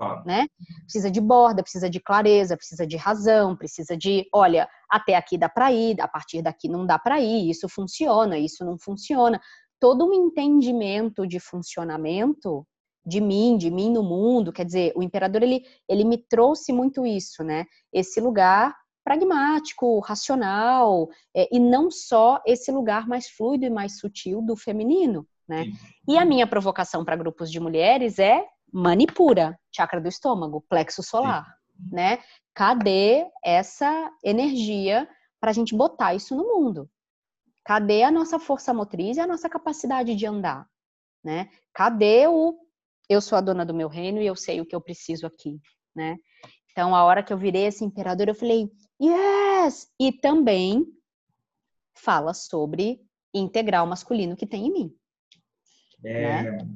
Ah. 0.00 0.22
Né? 0.24 0.46
Precisa 0.84 1.10
de 1.10 1.20
borda, 1.20 1.62
precisa 1.62 1.90
de 1.90 1.98
clareza, 1.98 2.56
precisa 2.56 2.86
de 2.86 2.96
razão, 2.96 3.56
precisa 3.56 3.96
de, 3.96 4.28
olha, 4.32 4.68
até 4.88 5.16
aqui 5.16 5.36
dá 5.36 5.48
para 5.48 5.72
ir, 5.72 6.00
a 6.00 6.06
partir 6.06 6.40
daqui 6.40 6.68
não 6.68 6.86
dá 6.86 6.98
para 6.98 7.20
ir, 7.20 7.50
isso 7.50 7.68
funciona, 7.68 8.38
isso 8.38 8.64
não 8.64 8.78
funciona. 8.78 9.40
Todo 9.80 10.06
um 10.06 10.14
entendimento 10.14 11.26
de 11.26 11.40
funcionamento 11.40 12.64
de 13.04 13.20
mim, 13.20 13.56
de 13.56 13.70
mim 13.70 13.90
no 13.90 14.02
mundo, 14.02 14.52
quer 14.52 14.64
dizer, 14.64 14.92
o 14.94 15.02
imperador 15.02 15.42
ele, 15.42 15.64
ele 15.88 16.04
me 16.04 16.18
trouxe 16.18 16.72
muito 16.72 17.04
isso, 17.06 17.42
né? 17.42 17.64
Esse 17.92 18.20
lugar 18.20 18.76
pragmático, 19.08 20.00
racional, 20.00 21.08
é, 21.34 21.48
e 21.50 21.58
não 21.58 21.90
só 21.90 22.42
esse 22.44 22.70
lugar 22.70 23.08
mais 23.08 23.26
fluido 23.26 23.64
e 23.64 23.70
mais 23.70 23.98
sutil 23.98 24.42
do 24.42 24.54
feminino, 24.54 25.26
né? 25.48 25.64
Sim. 25.64 25.72
E 26.06 26.18
a 26.18 26.26
minha 26.26 26.46
provocação 26.46 27.06
para 27.06 27.16
grupos 27.16 27.50
de 27.50 27.58
mulheres 27.58 28.18
é 28.18 28.44
manipura, 28.70 29.58
chakra 29.74 29.98
do 29.98 30.08
estômago, 30.08 30.62
plexo 30.68 31.02
solar, 31.02 31.46
Sim. 31.46 31.88
né? 31.90 32.18
Cadê 32.54 33.26
essa 33.42 34.12
energia 34.22 35.08
para 35.40 35.52
a 35.52 35.54
gente 35.54 35.74
botar 35.74 36.14
isso 36.14 36.36
no 36.36 36.44
mundo? 36.44 36.86
Cadê 37.64 38.02
a 38.02 38.10
nossa 38.10 38.38
força 38.38 38.74
motriz 38.74 39.16
e 39.16 39.20
a 39.20 39.26
nossa 39.26 39.48
capacidade 39.48 40.14
de 40.14 40.26
andar, 40.26 40.66
né? 41.24 41.48
Cadê 41.72 42.26
o 42.26 42.58
eu 43.08 43.22
sou 43.22 43.38
a 43.38 43.40
dona 43.40 43.64
do 43.64 43.72
meu 43.72 43.88
reino 43.88 44.20
e 44.20 44.26
eu 44.26 44.36
sei 44.36 44.60
o 44.60 44.66
que 44.66 44.76
eu 44.76 44.82
preciso 44.82 45.26
aqui, 45.26 45.58
né? 45.96 46.18
Então, 46.78 46.94
a 46.94 47.02
hora 47.02 47.24
que 47.24 47.32
eu 47.32 47.36
virei 47.36 47.64
esse 47.64 47.84
imperador, 47.84 48.28
eu 48.28 48.36
falei, 48.36 48.70
yes! 49.00 49.92
E 49.98 50.12
também 50.12 50.86
fala 51.94 52.32
sobre 52.32 53.00
integrar 53.34 53.84
o 53.84 53.86
masculino 53.86 54.36
que 54.36 54.46
tem 54.46 54.66
em 54.66 54.72
mim. 54.72 54.96
É, 56.04 56.42
né? 56.42 56.68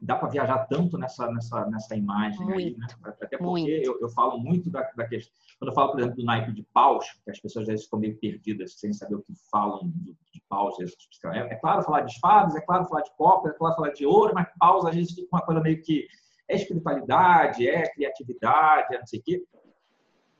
Dá 0.00 0.16
para 0.16 0.28
viajar 0.28 0.66
tanto 0.66 0.98
nessa, 0.98 1.30
nessa, 1.30 1.64
nessa 1.66 1.94
imagem 1.94 2.40
muito, 2.40 2.58
aí, 2.58 2.76
né? 2.76 2.86
Até 3.04 3.38
porque 3.38 3.82
eu, 3.84 4.00
eu, 4.00 4.08
falo 4.08 4.36
muito 4.38 4.68
da, 4.68 4.82
da, 4.96 5.06
questão. 5.06 5.32
Quando 5.60 5.68
eu 5.68 5.74
falo, 5.74 5.92
por 5.92 6.00
exemplo, 6.00 6.16
do 6.16 6.24
naipe 6.24 6.52
de 6.52 6.64
paus, 6.74 7.06
que 7.24 7.30
as 7.30 7.38
pessoas 7.38 7.62
às 7.62 7.68
vezes 7.68 7.84
estão 7.84 8.00
meio 8.00 8.18
perdidas 8.18 8.80
sem 8.80 8.92
saber 8.92 9.14
o 9.14 9.22
que 9.22 9.32
falam 9.48 9.92
de, 9.94 10.16
paus. 10.48 10.76
É, 10.80 11.38
é 11.38 11.54
claro 11.54 11.82
falar 11.82 12.00
de 12.00 12.12
espadas, 12.12 12.56
é 12.56 12.60
claro 12.60 12.84
falar 12.86 13.02
de 13.02 13.16
copa, 13.16 13.48
é 13.48 13.52
claro 13.52 13.76
falar 13.76 13.90
de 13.90 14.04
ouro, 14.04 14.34
mas 14.34 14.48
paus 14.58 14.84
a 14.84 14.90
gente 14.90 15.14
fica 15.14 15.28
uma 15.32 15.40
coisa 15.40 15.60
meio 15.60 15.80
que 15.80 16.06
é 16.48 16.56
espiritualidade, 16.56 17.66
é 17.66 17.88
criatividade, 17.90 18.94
é 18.94 18.98
não 18.98 19.06
sei 19.06 19.20
o 19.20 19.22
quê. 19.22 19.44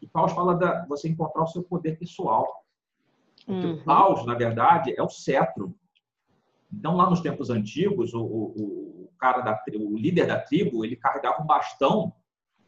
E 0.03 0.07
Paus 0.07 0.33
fala 0.33 0.55
da 0.57 0.85
você 0.87 1.09
encontrar 1.09 1.45
o 1.45 1.47
seu 1.47 1.63
poder 1.63 1.97
pessoal. 1.97 2.65
Porque 3.47 3.67
uhum. 3.67 3.75
o 3.75 3.85
Paus, 3.85 4.27
na 4.27 4.35
verdade, 4.35 4.93
é 4.97 5.03
o 5.03 5.09
cetro. 5.09 5.75
Então, 6.73 6.97
lá 6.97 7.09
nos 7.09 7.21
tempos 7.21 7.51
antigos, 7.51 8.13
o, 8.13 8.21
o, 8.21 9.05
o 9.05 9.11
cara 9.19 9.41
da 9.41 9.63
o 9.75 9.97
líder 9.97 10.27
da 10.27 10.41
tribo, 10.41 10.85
ele 10.85 10.97
carregava 10.97 11.43
um 11.43 11.47
bastão, 11.47 12.13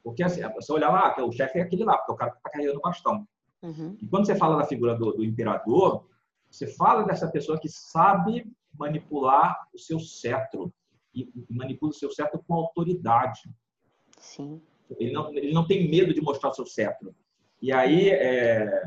porque 0.02 0.22
assim, 0.22 0.42
você 0.52 0.72
olha 0.72 0.88
lá, 0.88 1.14
o 1.24 1.32
chefe 1.32 1.58
é 1.58 1.62
aquele 1.62 1.84
lá, 1.84 1.96
porque 1.96 2.12
o 2.12 2.16
cara 2.16 2.32
está 2.32 2.50
carregando 2.50 2.78
o 2.78 2.82
bastão. 2.82 3.26
Uhum. 3.62 3.96
E 4.00 4.06
quando 4.06 4.26
você 4.26 4.36
fala 4.36 4.56
da 4.56 4.66
figura 4.66 4.94
do, 4.94 5.12
do 5.12 5.24
imperador, 5.24 6.06
você 6.50 6.66
fala 6.66 7.02
dessa 7.02 7.28
pessoa 7.28 7.58
que 7.58 7.68
sabe 7.68 8.46
manipular 8.78 9.66
o 9.74 9.78
seu 9.78 9.98
cetro 9.98 10.72
e 11.14 11.32
manipula 11.48 11.90
o 11.90 11.94
seu 11.94 12.10
cetro 12.10 12.44
com 12.46 12.54
autoridade. 12.54 13.42
Sim. 14.18 14.60
Ele 14.98 15.12
não, 15.12 15.34
ele 15.34 15.52
não 15.52 15.66
tem 15.66 15.88
medo 15.88 16.12
de 16.12 16.20
mostrar 16.20 16.50
o 16.50 16.54
seu 16.54 16.66
cetro. 16.66 17.14
E 17.64 17.72
aí, 17.72 18.10
é, 18.10 18.84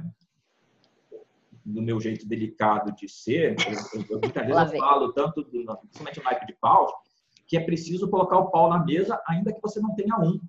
no 1.65 1.82
meu 1.82 1.99
jeito 1.99 2.28
delicado 2.28 2.95
de 2.95 3.09
ser, 3.09 3.55
eu, 3.91 4.05
eu, 4.07 4.19
muitas 4.19 4.45
vezes 4.45 4.71
eu 4.71 4.78
falo 4.78 5.11
tanto, 5.13 5.41
do, 5.41 5.49
principalmente 5.49 6.17
no 6.19 6.23
naipe 6.23 6.45
de 6.45 6.53
pau, 6.53 7.01
que 7.47 7.57
é 7.57 7.59
preciso 7.59 8.07
colocar 8.07 8.38
o 8.38 8.51
pau 8.51 8.69
na 8.69 8.86
mesa, 8.86 9.19
ainda 9.28 9.51
que 9.51 9.59
você 9.63 9.80
não 9.80 9.95
tenha 9.95 10.15
um. 10.19 10.39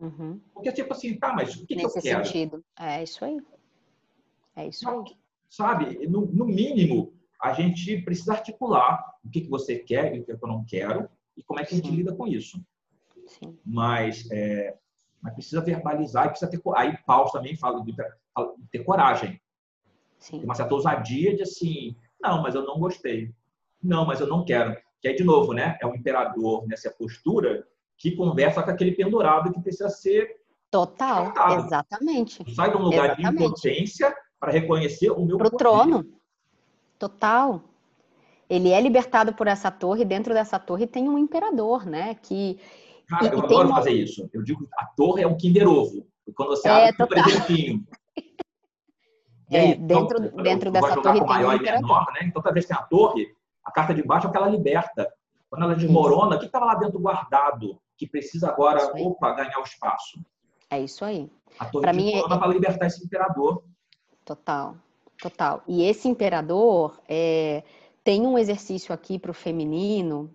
Uhum. 0.00 0.40
Porque, 0.52 0.72
tipo 0.72 0.92
assim, 0.92 1.16
tá, 1.16 1.32
mas 1.32 1.54
o 1.54 1.64
que, 1.64 1.76
Nesse 1.76 1.92
que 1.92 1.98
eu 2.00 2.02
quero? 2.02 2.24
sentido. 2.24 2.64
É 2.76 3.04
isso 3.04 3.24
aí. 3.24 3.40
É 4.56 4.66
isso 4.66 4.90
aí. 4.90 5.16
Sabe, 5.48 6.04
no, 6.08 6.26
no 6.26 6.46
mínimo, 6.46 7.14
a 7.40 7.52
gente 7.52 8.02
precisa 8.02 8.32
articular 8.32 9.04
o 9.24 9.30
que, 9.30 9.42
que 9.42 9.48
você 9.48 9.78
quer 9.78 10.16
e 10.16 10.18
o 10.18 10.24
que 10.24 10.32
eu 10.32 10.38
não 10.42 10.64
quero 10.64 11.08
e 11.36 11.44
como 11.44 11.60
é 11.60 11.64
que 11.64 11.74
a 11.74 11.76
gente 11.76 11.90
Sim. 11.90 11.94
lida 11.94 12.12
com 12.12 12.26
isso. 12.26 12.60
Sim. 13.28 13.56
Mas, 13.64 14.28
é, 14.32 14.76
mas 15.22 15.34
precisa 15.34 15.60
verbalizar 15.60 16.26
e 16.26 16.28
precisa 16.30 16.50
ter 16.50 16.60
aí 16.74 16.96
Paulo 17.06 17.30
também 17.30 17.56
fala 17.56 17.82
de 17.82 17.94
ter 18.70 18.84
coragem. 18.84 19.40
Sim. 20.18 20.38
Tem 20.38 20.44
uma 20.44 20.54
certa 20.54 20.74
ousadia 20.74 21.34
de 21.34 21.42
assim, 21.42 21.96
não, 22.20 22.42
mas 22.42 22.54
eu 22.54 22.64
não 22.64 22.78
gostei. 22.78 23.32
Não, 23.82 24.06
mas 24.06 24.20
eu 24.20 24.26
não 24.26 24.44
quero. 24.44 24.76
Que 25.00 25.08
aí, 25.08 25.16
de 25.16 25.24
novo, 25.24 25.52
né? 25.52 25.78
É 25.80 25.86
o 25.86 25.94
imperador 25.94 26.66
nessa 26.66 26.90
postura 26.90 27.66
que 27.98 28.12
conversa 28.16 28.62
com 28.62 28.70
aquele 28.70 28.92
pendurado 28.92 29.52
que 29.52 29.60
precisa 29.60 29.88
ser 29.88 30.40
Total, 30.70 31.32
tratado. 31.32 31.66
exatamente. 31.66 32.54
Sai 32.54 32.70
de 32.70 32.76
um 32.76 32.82
lugar 32.82 33.18
exatamente. 33.18 33.38
de 33.38 33.44
impotência 33.44 34.16
para 34.38 34.52
reconhecer 34.52 35.10
o 35.10 35.24
meu 35.24 35.38
Pro 35.38 35.50
trono. 35.50 36.04
Total. 36.98 37.62
Ele 38.48 38.70
é 38.70 38.80
libertado 38.80 39.32
por 39.32 39.46
essa 39.46 39.70
torre, 39.70 40.04
dentro 40.04 40.32
dessa 40.32 40.58
torre 40.58 40.86
tem 40.86 41.08
um 41.08 41.18
imperador, 41.18 41.84
né? 41.84 42.14
Que, 42.14 42.58
Cara, 43.08 43.26
eu 43.26 43.40
adoro 43.40 43.68
fazer 43.68 43.92
isso. 43.92 44.28
Eu 44.32 44.42
digo, 44.42 44.68
a 44.76 44.86
torre 44.86 45.22
é 45.22 45.26
um 45.26 45.36
Kinder 45.36 45.68
Ovo. 45.68 46.06
Quando 46.34 46.48
você 46.48 46.68
é, 46.68 46.88
abre, 46.88 47.04
um 47.04 47.06
presentinho. 47.06 47.86
E 49.48 49.56
aí, 49.56 49.72
é, 49.72 49.74
dentro, 49.76 50.24
então, 50.24 50.42
dentro 50.42 50.70
dessa 50.70 51.00
torre 51.00 51.18
tem 51.18 51.28
maior 51.28 51.56
e 51.56 51.62
menor, 51.62 52.06
né? 52.12 52.20
Então, 52.24 52.42
talvez 52.42 52.66
tenha 52.66 52.80
a 52.80 52.82
torre, 52.82 53.28
a 53.64 53.70
carta 53.70 53.94
de 53.94 54.02
baixo 54.02 54.26
é 54.26 54.30
que 54.30 54.36
ela 54.36 54.48
liberta. 54.48 55.08
Quando 55.48 55.62
ela 55.62 55.76
desmorona, 55.76 56.30
isso. 56.30 56.36
o 56.36 56.40
que 56.40 56.46
estava 56.46 56.64
lá 56.64 56.74
dentro 56.74 56.98
guardado, 56.98 57.80
que 57.96 58.08
precisa 58.08 58.48
agora, 58.48 58.92
opa, 59.00 59.32
ganhar 59.34 59.60
o 59.60 59.62
espaço? 59.62 60.20
É 60.68 60.80
isso 60.80 61.04
aí. 61.04 61.30
A 61.58 61.66
torre 61.66 61.82
pra 61.82 61.92
mim 61.92 62.12
é... 62.12 62.22
para 62.22 62.46
libertar 62.48 62.86
esse 62.86 63.04
imperador. 63.04 63.62
Total, 64.24 64.76
total. 65.22 65.62
E 65.68 65.84
esse 65.84 66.08
imperador 66.08 67.00
é, 67.08 67.62
tem 68.02 68.26
um 68.26 68.36
exercício 68.36 68.92
aqui 68.92 69.16
para 69.16 69.30
o 69.30 69.34
feminino, 69.34 70.28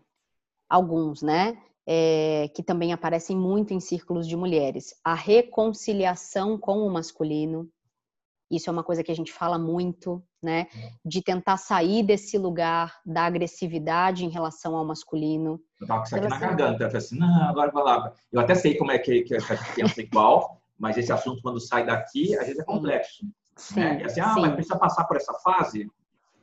alguns, 0.69 1.21
né? 1.21 1.57
É, 1.87 2.49
que 2.55 2.63
também 2.63 2.93
aparecem 2.93 3.35
muito 3.35 3.73
em 3.73 3.79
círculos 3.79 4.27
de 4.27 4.35
mulheres. 4.35 4.93
A 5.03 5.13
reconciliação 5.13 6.57
com 6.57 6.79
o 6.79 6.91
masculino. 6.91 7.69
Isso 8.49 8.69
é 8.69 8.73
uma 8.73 8.83
coisa 8.83 9.03
que 9.03 9.11
a 9.11 9.15
gente 9.15 9.31
fala 9.31 9.57
muito, 9.57 10.21
né? 10.43 10.67
De 11.05 11.23
tentar 11.23 11.55
sair 11.55 12.03
desse 12.03 12.37
lugar 12.37 12.99
da 13.05 13.23
agressividade 13.23 14.25
em 14.25 14.29
relação 14.29 14.75
ao 14.75 14.85
masculino. 14.85 15.59
Eu 15.79 15.87
tava 15.87 16.01
com 16.01 16.05
isso 16.07 16.15
aqui 16.17 16.27
na 16.27 16.37
garganta. 16.37 16.83
Eu 16.83 16.89
falei 16.89 16.97
assim, 16.97 17.17
não, 17.17 17.43
agora 17.43 17.71
vai 17.71 17.83
lá. 17.83 18.13
Eu 18.31 18.41
até 18.41 18.53
sei 18.53 18.77
como 18.77 18.91
é 18.91 18.99
que, 18.99 19.21
que 19.21 19.35
a 19.35 19.39
gente 19.39 19.73
pensa 19.73 20.01
igual, 20.01 20.61
mas 20.77 20.97
esse 20.97 21.13
assunto, 21.13 21.41
quando 21.41 21.61
sai 21.61 21.85
daqui, 21.85 22.35
às 22.37 22.45
vezes 22.45 22.59
é 22.59 22.63
complexo. 22.65 23.25
Sim, 23.55 23.79
né? 23.79 24.03
Assim, 24.03 24.19
ah, 24.19 24.33
sim. 24.33 24.41
mas 24.41 24.53
precisa 24.53 24.77
passar 24.77 25.05
por 25.05 25.15
essa 25.15 25.33
fase? 25.35 25.89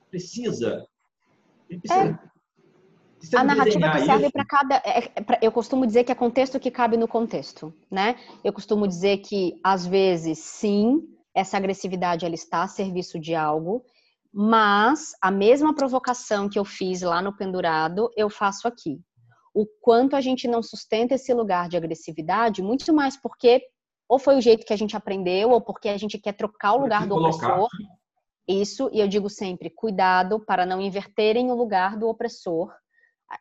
Precisa. 0.08 0.86
precisa. 1.68 1.94
É 1.94 2.27
a 3.34 3.44
narrativa 3.44 3.90
que 3.90 4.04
serve 4.04 4.30
para 4.30 4.44
cada. 4.44 4.76
É, 4.76 5.10
é, 5.14 5.20
pra, 5.20 5.38
eu 5.42 5.50
costumo 5.50 5.86
dizer 5.86 6.04
que 6.04 6.12
é 6.12 6.14
contexto 6.14 6.60
que 6.60 6.70
cabe 6.70 6.96
no 6.96 7.08
contexto, 7.08 7.72
né? 7.90 8.16
Eu 8.44 8.52
costumo 8.52 8.86
dizer 8.86 9.18
que, 9.18 9.58
às 9.62 9.86
vezes, 9.86 10.38
sim, 10.38 11.02
essa 11.34 11.56
agressividade 11.56 12.24
ela 12.24 12.34
está 12.34 12.62
a 12.62 12.68
serviço 12.68 13.18
de 13.18 13.34
algo, 13.34 13.84
mas 14.32 15.12
a 15.20 15.30
mesma 15.30 15.74
provocação 15.74 16.48
que 16.48 16.58
eu 16.58 16.64
fiz 16.64 17.02
lá 17.02 17.20
no 17.20 17.36
pendurado, 17.36 18.10
eu 18.16 18.30
faço 18.30 18.68
aqui. 18.68 19.00
O 19.54 19.66
quanto 19.80 20.14
a 20.14 20.20
gente 20.20 20.46
não 20.46 20.62
sustenta 20.62 21.14
esse 21.14 21.32
lugar 21.34 21.68
de 21.68 21.76
agressividade, 21.76 22.62
muito 22.62 22.92
mais 22.92 23.16
porque 23.20 23.62
ou 24.08 24.18
foi 24.18 24.36
o 24.36 24.40
jeito 24.40 24.64
que 24.64 24.72
a 24.72 24.76
gente 24.76 24.96
aprendeu, 24.96 25.50
ou 25.50 25.60
porque 25.60 25.88
a 25.88 25.98
gente 25.98 26.18
quer 26.18 26.32
trocar 26.32 26.72
o 26.72 26.80
lugar 26.80 27.06
do 27.06 27.14
opressor. 27.14 27.68
Isso, 28.48 28.88
e 28.90 29.00
eu 29.00 29.06
digo 29.06 29.28
sempre, 29.28 29.68
cuidado 29.68 30.40
para 30.40 30.64
não 30.64 30.80
inverterem 30.80 31.50
o 31.50 31.54
lugar 31.54 31.94
do 31.98 32.08
opressor 32.08 32.72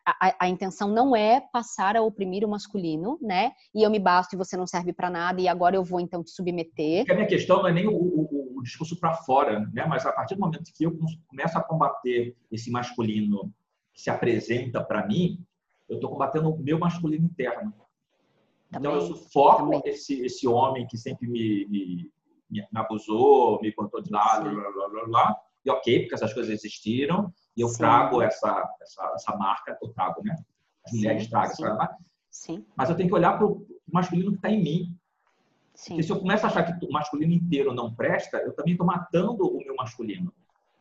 a, 0.04 0.44
a, 0.44 0.48
intenção 0.48 0.88
não 0.88 1.16
é 1.16 1.40
passar 1.40 1.96
a 1.96 2.02
oprimir 2.02 2.44
o 2.44 2.48
masculino, 2.48 3.18
né? 3.22 3.52
E 3.74 3.82
eu 3.82 3.90
me 3.90 3.98
basto 3.98 4.34
e 4.34 4.36
você 4.36 4.56
não 4.56 4.66
serve 4.66 4.92
para 4.92 5.08
nada 5.08 5.40
e 5.40 5.48
agora 5.48 5.76
eu 5.76 5.84
vou 5.84 5.98
então 5.98 6.22
te 6.22 6.30
submeter. 6.30 7.00
Porque 7.00 7.12
a 7.12 7.14
minha 7.14 7.26
questão 7.26 7.58
não 7.62 7.68
é 7.68 7.72
nem 7.72 7.86
o, 7.86 7.92
o, 7.92 8.58
o 8.58 8.62
discurso 8.62 8.98
para 9.00 9.14
fora, 9.14 9.60
né? 9.72 9.86
Mas 9.86 10.04
a 10.04 10.12
partir 10.12 10.34
do 10.34 10.42
momento 10.42 10.70
que 10.74 10.84
eu 10.84 10.96
começo 11.26 11.56
a 11.56 11.62
combater 11.62 12.36
esse 12.50 12.70
masculino 12.70 13.52
que 13.94 14.02
se 14.02 14.10
apresenta 14.10 14.82
para 14.84 15.06
mim, 15.06 15.42
eu 15.88 15.96
estou 15.96 16.10
combatendo 16.10 16.50
o 16.50 16.58
meu 16.58 16.78
masculino 16.78 17.24
interno. 17.24 17.72
Também, 18.70 18.90
então 18.90 18.94
eu 18.94 19.00
sufoco 19.00 19.80
esse 19.86 20.20
esse 20.20 20.46
homem 20.46 20.86
que 20.86 20.98
sempre 20.98 21.26
me, 21.26 21.66
me, 21.66 22.12
me 22.50 22.66
abusou, 22.74 23.58
me 23.62 23.72
contou 23.72 24.02
de 24.02 24.10
lado, 24.10 24.50
blá, 24.50 24.70
blá, 24.70 24.88
blá, 24.88 25.04
blá. 25.06 25.36
E 25.64 25.70
ok, 25.70 26.00
porque 26.00 26.14
essas 26.14 26.34
coisas 26.34 26.52
existiram 26.52 27.32
e 27.58 27.60
eu 27.60 27.72
trago 27.76 28.22
essa, 28.22 28.72
essa, 28.80 29.12
essa 29.16 29.36
marca, 29.36 29.76
eu 29.82 29.88
trago, 29.88 30.22
né? 30.22 30.36
As 30.86 30.92
mulheres 30.92 31.24
sim, 31.24 31.30
tragam 31.30 31.56
sim. 31.56 31.64
essa 31.64 31.74
marca. 31.74 31.96
Sim. 32.30 32.64
Mas 32.76 32.88
eu 32.88 32.94
tenho 32.94 33.08
que 33.08 33.14
olhar 33.16 33.36
para 33.36 33.48
o 33.48 33.66
masculino 33.92 34.30
que 34.30 34.36
está 34.36 34.48
em 34.48 34.62
mim. 34.62 34.96
Sim. 35.74 35.94
Porque 35.94 36.04
se 36.04 36.12
eu 36.12 36.20
começo 36.20 36.46
a 36.46 36.48
achar 36.50 36.62
que 36.62 36.86
o 36.86 36.92
masculino 36.92 37.32
inteiro 37.32 37.74
não 37.74 37.92
presta, 37.92 38.36
eu 38.36 38.54
também 38.54 38.74
estou 38.74 38.86
matando 38.86 39.44
o 39.44 39.58
meu 39.58 39.74
masculino. 39.74 40.32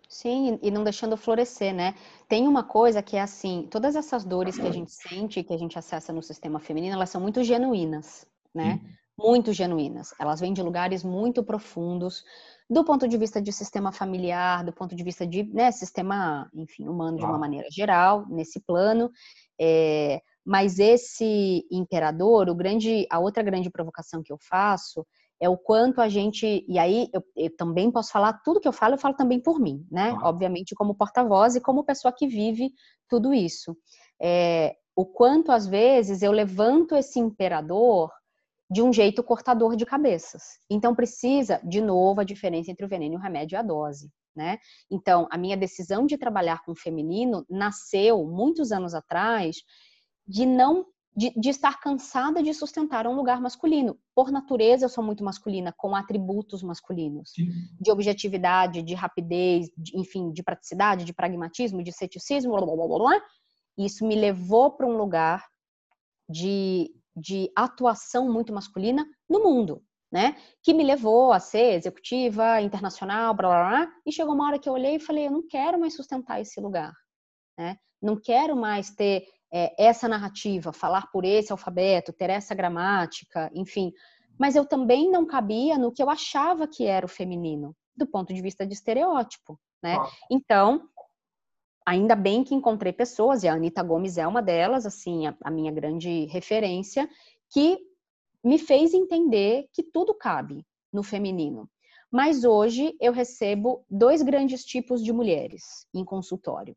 Sim, 0.08 0.60
e 0.62 0.70
não 0.70 0.84
deixando 0.84 1.18
florescer, 1.18 1.74
né? 1.74 1.96
Tem 2.30 2.48
uma 2.48 2.64
coisa 2.64 3.02
que 3.02 3.18
é 3.18 3.22
assim, 3.22 3.68
todas 3.72 3.96
essas 3.96 4.24
dores 4.24 4.56
que 4.56 4.68
a 4.68 4.72
gente 4.72 4.92
sente, 4.92 5.44
que 5.44 5.54
a 5.54 5.58
gente 5.58 5.80
acessa 5.80 6.14
no 6.14 6.22
sistema 6.22 6.60
feminino, 6.60 6.94
elas 6.94 7.10
são 7.10 7.20
muito 7.20 7.44
genuínas, 7.44 8.24
né? 8.54 8.80
Muito 9.18 9.52
genuínas. 9.52 10.14
Elas 10.20 10.40
vêm 10.40 10.54
de 10.54 10.62
lugares 10.62 11.04
muito 11.04 11.44
profundos, 11.44 12.24
do 12.70 12.84
ponto 12.84 13.08
de 13.08 13.18
vista 13.18 13.42
de 13.42 13.52
sistema 13.52 13.92
familiar, 13.92 14.64
do 14.64 14.74
ponto 14.74 14.96
de 14.96 15.04
vista 15.04 15.26
de 15.26 15.44
né, 15.44 15.72
sistema, 15.72 16.50
enfim, 16.54 16.88
humano 16.88 17.18
de 17.18 17.24
uma 17.24 17.38
maneira 17.38 17.68
geral, 17.72 18.26
nesse 18.28 18.60
plano. 18.60 19.10
É, 19.60 20.22
mas 20.46 20.78
esse 20.80 21.66
imperador, 21.72 22.50
o 22.50 22.56
grande, 22.56 23.08
a 23.10 23.20
outra 23.20 23.42
grande 23.42 23.70
provocação 23.70 24.22
que 24.22 24.32
eu 24.32 24.38
faço 24.40 25.06
é 25.40 25.48
o 25.48 25.58
quanto 25.58 26.02
a 26.02 26.10
gente, 26.10 26.66
e 26.68 26.80
aí 26.80 27.10
eu, 27.14 27.24
eu 27.36 27.56
também 27.56 27.92
posso 27.92 28.12
falar 28.12 28.34
tudo 28.44 28.60
que 28.60 28.68
eu 28.68 28.74
falo, 28.74 28.96
eu 28.96 29.00
falo 29.00 29.16
também 29.16 29.40
por 29.40 29.60
mim, 29.60 29.86
né? 29.92 30.18
Obviamente 30.24 30.74
como 30.74 30.96
porta-voz 30.96 31.56
e 31.56 31.62
como 31.62 31.84
pessoa 31.84 32.12
que 32.12 32.28
vive 32.28 32.72
tudo 33.08 33.34
isso. 33.34 33.78
É, 34.22 34.76
o 34.96 35.06
quanto 35.06 35.52
às 35.52 35.68
vezes 35.68 36.24
eu 36.24 36.32
levanto 36.32 36.96
esse 36.96 37.20
imperador 37.20 38.10
de 38.70 38.82
um 38.82 38.92
jeito 38.92 39.24
cortador 39.24 39.76
de 39.76 39.86
cabeças. 39.86 40.60
Então 40.70 40.94
precisa, 40.94 41.60
de 41.64 41.82
novo, 41.82 42.22
a 42.22 42.24
diferença 42.24 42.72
entre 42.72 42.86
o 42.86 42.90
veneno 42.90 43.16
e 43.16 43.18
o 43.18 43.22
remédio 43.22 43.56
e 43.56 43.58
a 43.58 43.62
dose, 43.62 44.12
né? 44.36 44.60
Então, 44.92 45.28
a 45.32 45.38
minha 45.38 45.58
decisão 45.58 46.06
de 46.06 46.18
trabalhar 46.18 46.64
com 46.64 46.74
o 46.74 46.76
feminino 46.76 47.46
nasceu 47.50 48.26
muitos 48.26 48.72
anos 48.72 48.94
atrás 48.94 49.58
de 50.28 50.46
não 50.46 50.86
de, 51.16 51.32
de, 51.32 51.50
estar 51.50 51.80
cansada 51.80 52.44
de 52.44 52.54
sustentar 52.54 53.08
um 53.08 53.16
lugar 53.16 53.42
masculino. 53.42 53.98
Por 54.14 54.32
natureza, 54.32 54.86
eu 54.86 54.90
sou 54.90 55.04
muito 55.04 55.24
masculina, 55.24 55.74
com 55.76 55.96
atributos 55.96 56.62
masculinos, 56.62 57.32
Sim. 57.32 57.50
de 57.82 57.90
objetividade, 57.90 58.84
de 58.84 58.94
rapidez, 58.94 59.68
de, 59.76 59.98
enfim, 59.98 60.32
de 60.32 60.44
praticidade, 60.44 61.04
de 61.04 61.14
pragmatismo, 61.14 61.82
de 61.82 61.92
ceticismo, 61.92 62.52
blá, 62.52 62.62
blá, 62.62 62.76
blá, 62.76 62.98
blá. 63.00 63.22
Isso 63.76 64.06
me 64.06 64.14
levou 64.14 64.70
para 64.70 64.86
um 64.86 64.96
lugar 64.96 65.44
de 66.30 66.92
de 67.18 67.52
atuação 67.56 68.32
muito 68.32 68.54
masculina 68.54 69.04
no 69.28 69.42
mundo, 69.44 69.82
né? 70.12 70.36
Que 70.62 70.74
me 70.74 70.84
levou 70.84 71.34
a 71.34 71.40
ser 71.40 71.74
executiva, 71.74 72.62
internacional, 72.62 73.34
blá, 73.34 73.50
blá, 73.50 73.70
blá, 73.70 73.94
e 74.06 74.12
chegou 74.12 74.36
uma 74.36 74.48
hora 74.48 74.60
que 74.60 74.70
eu 74.70 74.74
olhei 74.74 74.96
e 74.96 75.00
falei, 75.00 75.26
eu 75.26 75.32
não 75.32 75.48
quero 75.48 75.80
mais 75.80 75.96
sustentar 75.96 76.40
esse 76.40 76.62
lugar, 76.62 76.94
né? 77.58 77.78
Não 78.00 78.16
quero 78.16 78.56
mais 78.56 78.92
ter 78.92 79.26
é, 79.52 79.74
essa 79.84 80.08
narrativa, 80.08 80.72
falar 80.72 81.10
por 81.12 81.26
esse 81.26 81.52
alfabeto, 81.52 82.14
ter 82.14 82.30
essa 82.30 82.54
gramática, 82.54 83.50
enfim. 83.54 83.92
Mas 84.40 84.56
eu 84.56 84.66
também 84.66 85.10
não 85.10 85.26
cabia 85.26 85.78
no 85.78 85.92
que 85.92 86.04
eu 86.04 86.10
achava 86.10 86.68
que 86.68 86.86
era 86.86 87.06
o 87.06 87.10
feminino, 87.10 87.76
do 87.96 88.06
ponto 88.06 88.32
de 88.32 88.42
vista 88.42 88.68
de 88.68 88.74
estereótipo, 88.74 89.60
né? 89.82 89.98
Então, 90.30 90.88
ainda 91.88 92.18
bem 92.18 92.44
que 92.44 92.54
encontrei 92.54 92.92
pessoas, 92.92 93.44
e 93.44 93.48
a 93.48 93.54
Anitta 93.54 93.82
Gomes 93.82 94.18
é 94.18 94.28
uma 94.28 94.42
delas, 94.42 94.86
assim, 94.86 95.26
a, 95.26 95.34
a 95.42 95.50
minha 95.50 95.72
grande 95.72 96.26
referência, 96.26 97.10
que 97.50 97.80
me 98.44 98.60
fez 98.60 98.94
entender 98.94 99.70
que 99.72 99.82
tudo 99.82 100.14
cabe 100.14 100.68
no 100.92 101.02
feminino. 101.02 101.70
Mas 102.12 102.44
hoje 102.44 102.94
eu 103.00 103.14
recebo 103.14 103.86
dois 103.90 104.22
grandes 104.22 104.66
tipos 104.66 105.02
de 105.02 105.14
mulheres 105.14 105.88
em 105.94 106.04
consultório. 106.04 106.76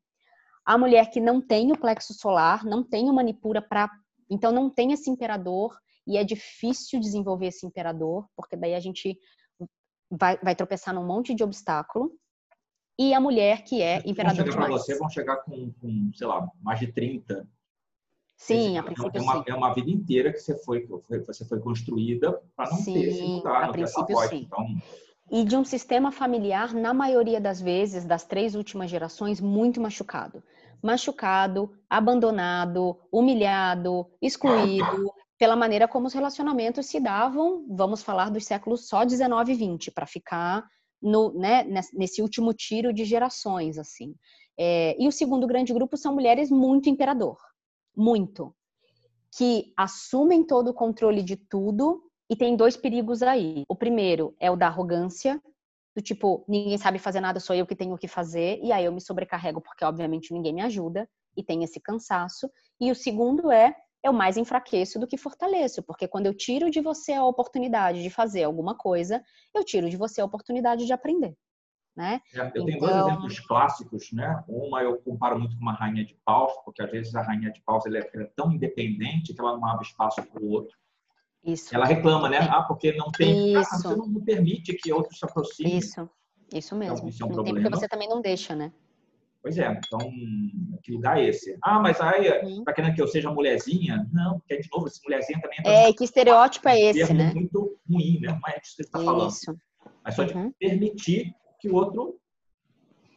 A 0.65 0.79
mulher 0.79 1.11
que 1.11 1.21
não 1.21 1.41
tem 1.41 1.73
o 1.73 1.79
plexo 1.79 2.15
solar, 2.15 2.65
não 2.65 2.85
tem 2.85 3.11
o 3.11 3.13
manipura 3.13 3.61
para, 3.61 3.91
então 4.31 4.53
não 4.53 4.71
tem 4.71 4.93
esse 4.93 5.11
imperador 5.11 5.77
e 6.07 6.19
é 6.19 6.23
difícil 6.23 7.01
desenvolver 7.01 7.47
esse 7.47 7.67
imperador, 7.67 8.29
porque 8.37 8.55
daí 8.55 8.77
a 8.77 8.81
gente 8.81 9.19
vai, 10.09 10.39
vai 10.39 10.55
tropeçar 10.55 10.95
num 10.95 11.05
monte 11.05 11.35
de 11.35 11.43
obstáculo 11.43 12.13
e 13.01 13.15
a 13.15 13.21
mulher 13.21 13.65
que 13.65 13.81
é 13.81 14.03
imperador 14.05 14.45
chegar 14.45 14.57
para 14.59 14.69
você, 14.69 14.95
vão 14.95 15.09
chegar 15.09 15.37
com, 15.37 15.73
com, 15.81 16.11
sei 16.15 16.27
lá, 16.27 16.47
mais 16.61 16.79
de 16.81 16.93
30. 16.93 17.49
Sim, 18.37 18.77
a 18.77 18.83
princípio 18.83 19.19
é 19.19 19.23
uma, 19.23 19.33
sim. 19.39 19.43
É 19.47 19.55
uma 19.55 19.73
vida 19.73 19.91
inteira 19.91 20.31
que 20.31 20.39
você 20.39 20.55
foi, 20.63 20.87
você 21.27 21.47
foi 21.47 21.59
construída 21.61 22.39
para 22.55 22.71
não 22.71 22.77
sim, 22.77 22.93
ter 22.93 23.09
esse 23.09 23.23
lugar, 23.23 23.65
a 23.65 23.73
princípio, 23.73 24.15
voz. 24.15 24.29
Sim. 24.29 24.47
Então... 24.47 24.67
E 25.31 25.45
de 25.45 25.57
um 25.57 25.65
sistema 25.65 26.13
familiar, 26.13 26.75
na 26.75 26.93
maioria 26.93 27.41
das 27.41 27.59
vezes, 27.59 28.05
das 28.05 28.27
três 28.27 28.55
últimas 28.55 28.91
gerações, 28.91 29.41
muito 29.41 29.81
machucado. 29.81 30.43
Machucado, 30.83 31.73
abandonado, 31.89 32.99
humilhado, 33.11 34.07
excluído, 34.21 35.11
pela 35.39 35.57
maneira 35.57 35.89
como 35.89 36.07
os 36.07 36.13
relacionamentos 36.13 36.85
se 36.85 37.01
davam, 37.01 37.65
vamos 37.67 38.03
falar 38.03 38.31
dos 38.31 38.45
séculos 38.45 38.87
só 38.87 39.07
19 39.07 39.53
e 39.53 39.55
20, 39.55 39.91
para 39.91 40.07
ficar 40.07 40.69
no, 41.03 41.33
né, 41.33 41.65
nesse 41.93 42.23
último 42.23 42.53
tiro 42.53 42.93
de 42.93 43.05
gerações, 43.05 43.79
assim. 43.79 44.15
É, 44.59 44.97
e 45.03 45.09
o 45.09 45.13
segundo 45.13 45.47
grande 45.47 45.73
grupo 45.73 45.97
são 45.97 46.15
mulheres 46.15 46.51
muito 46.51 46.89
imperador, 46.89 47.39
muito, 47.97 48.55
que 49.37 49.73
assumem 49.77 50.45
todo 50.45 50.69
o 50.69 50.75
controle 50.75 51.23
de 51.23 51.37
tudo 51.37 52.03
e 52.29 52.37
tem 52.37 52.57
dois 52.57 52.77
perigos 52.77 53.23
aí. 53.23 53.65
O 53.69 53.75
primeiro 53.75 54.35
é 54.39 54.51
o 54.51 54.57
da 54.57 54.67
arrogância, 54.67 55.41
do 55.97 56.03
tipo, 56.03 56.45
ninguém 56.49 56.79
sabe 56.79 56.99
fazer 56.99 57.21
nada, 57.21 57.41
sou 57.41 57.57
eu 57.57 57.67
que 57.67 57.75
tenho 57.75 57.97
que 57.99 58.07
fazer, 58.07 58.61
e 58.63 58.71
aí 58.71 58.85
eu 58.85 58.93
me 58.93 59.01
sobrecarrego 59.01 59.61
porque 59.61 59.85
obviamente 59.85 60.33
ninguém 60.33 60.53
me 60.53 60.63
ajuda 60.63 61.09
e 61.37 61.43
tem 61.43 61.65
esse 61.65 61.81
cansaço. 61.81 62.51
E 62.81 62.91
o 62.91 62.95
segundo 62.95 63.51
é 63.51 63.75
eu 64.03 64.13
mais 64.13 64.37
enfraqueço 64.37 64.99
do 64.99 65.07
que 65.07 65.17
fortaleço, 65.17 65.83
porque 65.83 66.09
quando 66.09 66.27
eu 66.27 66.35
tiro 66.35 66.71
de 66.71 66.81
você 66.81 67.13
a 67.13 67.25
oportunidade 67.25 68.03
de 68.03 68.11
fazer 68.11 68.45
alguma 68.45 68.75
coisa, 68.75 69.23
eu 69.55 69.65
tiro 69.65 69.91
de 69.91 69.97
você 69.97 70.21
a 70.21 70.25
oportunidade 70.25 70.87
de 70.87 70.93
aprender. 70.93 71.37
Né? 71.97 72.21
É, 72.33 72.41
eu 72.41 72.47
então... 72.47 72.65
tenho 72.65 72.79
dois 72.79 72.93
então 72.93 73.09
exemplos 73.09 73.41
clássicos, 73.41 74.13
né? 74.13 74.43
Uma 74.49 74.83
eu 74.83 74.97
comparo 75.03 75.39
muito 75.39 75.57
com 75.57 75.63
uma 75.63 75.75
rainha 75.75 76.05
de 76.05 76.17
paus, 76.25 76.53
porque 76.65 76.83
às 76.83 76.91
vezes 76.91 77.15
a 77.15 77.21
rainha 77.21 77.51
de 77.51 77.61
paus 77.63 77.85
ela 77.85 77.99
é, 77.99 78.11
ela 78.15 78.25
é 78.25 78.31
tão 78.35 78.53
independente 78.53 79.35
que 79.35 79.41
ela 79.41 79.59
não 79.59 79.67
abre 79.67 79.85
espaço 79.85 80.23
para 80.23 80.43
o 80.43 80.49
outro. 80.49 80.75
Isso. 81.45 81.75
Ela 81.75 81.87
reclama, 81.87 82.29
né? 82.29 82.39
Ah, 82.39 82.63
porque 82.63 82.93
não 82.93 83.11
tem. 83.11 83.55
Isso. 83.55 83.75
Ah, 83.75 83.79
você 83.79 83.97
não 83.97 84.21
permite 84.23 84.75
que 84.75 84.93
outros 84.93 85.19
se 85.19 85.25
aproximem. 85.25 85.79
Isso, 85.79 86.09
isso 86.53 86.77
mesmo. 86.77 86.97
Então, 86.97 87.09
isso 87.09 87.23
é 87.23 87.27
um 87.27 87.29
não 87.29 87.35
problema. 87.35 87.59
tem 87.59 87.65
porque 87.65 87.81
você 87.81 87.89
também 87.89 88.09
não 88.09 88.21
deixa, 88.21 88.55
né? 88.55 88.73
Pois 89.43 89.57
é, 89.57 89.73
então, 89.73 89.99
que 90.83 90.93
lugar 90.93 91.19
é 91.19 91.25
esse? 91.25 91.59
Ah, 91.63 91.81
mas 91.81 91.99
aí, 92.01 92.29
uhum. 92.45 92.63
tá 92.63 92.75
querendo 92.75 92.95
que 92.95 93.01
eu 93.01 93.09
seja 93.09 93.31
mulherzinha? 93.31 94.07
Não, 94.13 94.39
porque, 94.39 94.59
de 94.59 94.69
novo, 94.71 94.87
esse 94.87 95.01
mulherzinha 95.03 95.41
também... 95.41 95.59
É, 95.65 95.93
que 95.95 96.05
estereótipo 96.05 96.69
é 96.69 96.79
esse, 96.79 97.15
né? 97.15 97.33
muito 97.33 97.79
ruim, 97.91 98.21
né? 98.21 98.29
Não 98.29 98.49
é 98.49 98.61
isso 98.63 98.77
que 98.77 98.77
você 98.77 98.83
está 98.83 98.99
falando. 98.99 99.31
Isso. 99.31 99.57
Mas 100.05 100.15
só 100.15 100.23
uhum. 100.23 100.49
de 100.49 100.55
permitir 100.59 101.35
que 101.59 101.71
o 101.71 101.75
outro... 101.75 102.21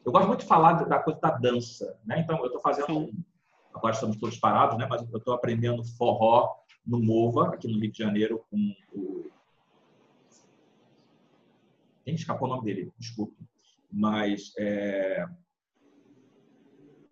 Eu 0.06 0.12
gosto 0.12 0.28
muito 0.28 0.42
de 0.42 0.46
falar 0.46 0.74
da 0.84 1.00
coisa 1.00 1.20
da 1.20 1.32
dança, 1.32 2.00
né? 2.06 2.22
Então, 2.22 2.40
eu 2.40 2.46
estou 2.46 2.62
fazendo... 2.62 2.88
Sim. 2.88 3.26
Agora 3.74 3.94
estamos 3.94 4.16
todos 4.16 4.38
parados, 4.38 4.78
né? 4.78 4.88
Mas 4.90 5.02
eu 5.02 5.18
estou 5.18 5.34
aprendendo 5.34 5.84
forró 5.98 6.56
no 6.86 7.02
Mova, 7.02 7.54
aqui 7.54 7.68
no 7.68 7.80
Rio 7.80 7.92
de 7.92 7.98
Janeiro, 7.98 8.46
com 8.50 8.58
o... 8.94 9.26
Tem 12.06 12.16
escapou 12.16 12.48
o 12.48 12.52
nome 12.52 12.66
dele, 12.66 12.94
desculpe. 12.98 13.36
Mas 13.92 14.54
é... 14.58 15.26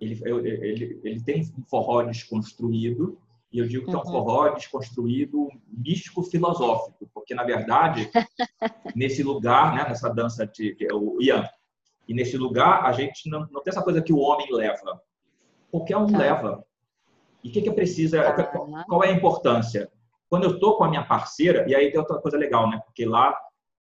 ele, 0.01 0.19
ele, 0.25 0.99
ele 1.03 1.23
tem 1.23 1.41
um 1.57 1.63
forró 1.63 2.01
desconstruído, 2.01 3.17
e 3.51 3.59
eu 3.59 3.67
digo 3.67 3.85
que 3.85 3.91
é 3.91 3.97
um 3.97 4.01
uhum. 4.01 4.11
forró 4.11 4.49
desconstruído 4.49 5.47
místico-filosófico, 5.67 7.07
porque, 7.13 7.35
na 7.35 7.43
verdade, 7.43 8.09
nesse 8.95 9.21
lugar, 9.21 9.75
né, 9.75 9.83
nessa 9.87 10.09
dança 10.09 10.47
de, 10.47 10.73
que 10.73 10.85
é 10.85 10.93
o 10.93 11.21
Ian, 11.21 11.47
e 12.07 12.13
nesse 12.13 12.35
lugar 12.35 12.83
a 12.85 12.91
gente 12.91 13.29
não, 13.29 13.41
não 13.51 13.61
tem 13.61 13.71
essa 13.71 13.83
coisa 13.83 14.01
que 14.01 14.11
o 14.11 14.19
homem 14.19 14.47
leva. 14.51 15.01
Qualquer 15.69 15.97
um 15.97 16.07
tá. 16.07 16.17
leva. 16.17 16.65
E 17.43 17.49
o 17.49 17.51
que, 17.51 17.61
que 17.61 17.71
precisa, 17.71 18.21
tá. 18.33 18.43
qual 18.87 19.03
é 19.03 19.09
a 19.09 19.13
importância? 19.13 19.91
Quando 20.29 20.45
eu 20.45 20.55
estou 20.55 20.77
com 20.77 20.83
a 20.83 20.89
minha 20.89 21.03
parceira, 21.03 21.69
e 21.69 21.75
aí 21.75 21.91
tem 21.91 21.99
outra 21.99 22.17
coisa 22.19 22.37
legal, 22.37 22.69
né? 22.69 22.81
Porque 22.85 23.05
lá, 23.05 23.31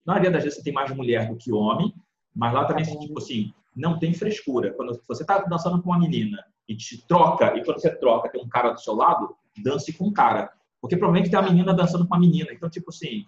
na 0.04 0.14
maioria 0.14 0.30
das 0.30 0.42
vezes, 0.42 0.58
você 0.58 0.64
tem 0.64 0.72
mais 0.72 0.90
mulher 0.90 1.28
do 1.28 1.36
que 1.36 1.52
homem, 1.52 1.94
mas 2.34 2.52
lá 2.52 2.64
também, 2.64 2.84
tá 2.84 2.98
tipo 2.98 3.18
assim, 3.18 3.52
não 3.78 3.98
tem 3.98 4.12
frescura. 4.12 4.72
Quando 4.72 5.00
você 5.06 5.22
está 5.22 5.38
dançando 5.38 5.80
com 5.80 5.90
uma 5.90 5.98
menina 5.98 6.44
e 6.68 6.76
te 6.76 7.06
troca, 7.06 7.56
e 7.56 7.64
quando 7.64 7.80
você 7.80 7.94
troca, 7.94 8.28
tem 8.28 8.42
um 8.42 8.48
cara 8.48 8.70
do 8.70 8.80
seu 8.80 8.94
lado, 8.94 9.34
dance 9.62 9.92
com 9.92 10.08
o 10.08 10.12
cara. 10.12 10.52
Porque 10.80 10.96
provavelmente 10.96 11.30
tem 11.30 11.38
uma 11.38 11.48
menina 11.48 11.72
dançando 11.72 12.06
com 12.06 12.14
uma 12.14 12.20
menina. 12.20 12.52
Então, 12.52 12.68
tipo 12.68 12.90
assim, 12.90 13.24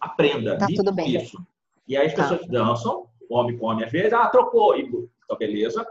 aprenda. 0.00 0.58
Tá 0.58 0.66
tudo 0.74 0.92
bem. 0.92 1.16
Isso. 1.16 1.38
E 1.86 1.96
aí 1.96 2.06
as 2.06 2.14
tá. 2.14 2.22
pessoas 2.22 2.48
dançam, 2.48 3.06
homem 3.30 3.56
com 3.56 3.66
homem 3.66 3.84
às 3.84 3.92
vezes, 3.92 4.12
ah, 4.12 4.28
trocou, 4.28 4.76
e, 4.76 4.82
então 4.82 5.38
beleza. 5.38 5.86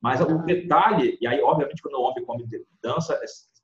Mas 0.00 0.20
o 0.20 0.38
detalhe, 0.38 1.18
e 1.20 1.26
aí, 1.26 1.40
obviamente, 1.42 1.82
quando 1.82 1.94
o 1.94 2.02
homem 2.02 2.24
come 2.24 2.46
dança, 2.82 3.18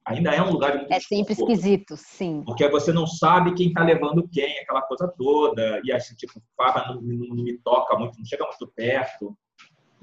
ainda 0.04 0.30
é 0.34 0.42
um 0.42 0.50
lugar 0.50 0.72
de 0.72 0.78
muito 0.78 0.92
É 0.92 1.00
sempre 1.00 1.32
esquisito, 1.32 1.96
sim. 1.96 2.42
Porque 2.44 2.68
você 2.68 2.92
não 2.92 3.06
sabe 3.06 3.54
quem 3.54 3.68
está 3.68 3.84
levando 3.84 4.28
quem, 4.28 4.58
aquela 4.58 4.82
coisa 4.82 5.06
toda. 5.16 5.80
E 5.84 5.92
assim, 5.92 6.14
tipo, 6.16 6.42
fala, 6.56 6.94
não, 6.94 7.00
não, 7.00 7.44
me 7.44 7.56
toca 7.58 7.96
muito, 7.96 8.18
não 8.18 8.24
chega 8.24 8.44
muito 8.44 8.66
perto. 8.74 9.36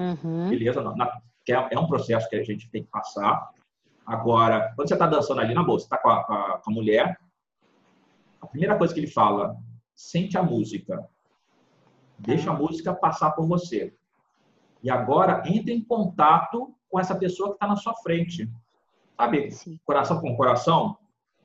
Uhum. 0.01 0.49
Beleza? 0.49 0.81
Não, 0.81 0.95
na, 0.95 1.21
é, 1.49 1.75
é 1.75 1.79
um 1.79 1.87
processo 1.87 2.29
que 2.29 2.35
a 2.35 2.43
gente 2.43 2.69
tem 2.69 2.83
que 2.83 2.89
passar. 2.89 3.49
Agora, 4.05 4.73
quando 4.75 4.87
você 4.87 4.95
está 4.95 5.07
dançando 5.07 5.41
ali 5.41 5.53
na 5.53 5.63
bolsa, 5.63 5.85
está 5.85 5.97
com, 5.97 6.09
com, 6.23 6.59
com 6.59 6.71
a 6.71 6.73
mulher, 6.73 7.17
a 8.41 8.47
primeira 8.47 8.77
coisa 8.77 8.93
que 8.93 8.99
ele 8.99 9.07
fala, 9.07 9.55
sente 9.93 10.37
a 10.37 10.43
música. 10.43 11.07
Deixa 12.17 12.51
a 12.51 12.53
música 12.53 12.93
passar 12.93 13.31
por 13.31 13.47
você. 13.47 13.95
E 14.83 14.89
agora 14.89 15.43
entre 15.45 15.73
em 15.73 15.83
contato 15.83 16.73
com 16.89 16.99
essa 16.99 17.15
pessoa 17.15 17.49
que 17.49 17.55
está 17.55 17.67
na 17.67 17.75
sua 17.75 17.95
frente. 17.95 18.49
Sabe? 19.15 19.51
Sim. 19.51 19.79
Coração 19.85 20.19
com 20.19 20.35
coração. 20.35 20.97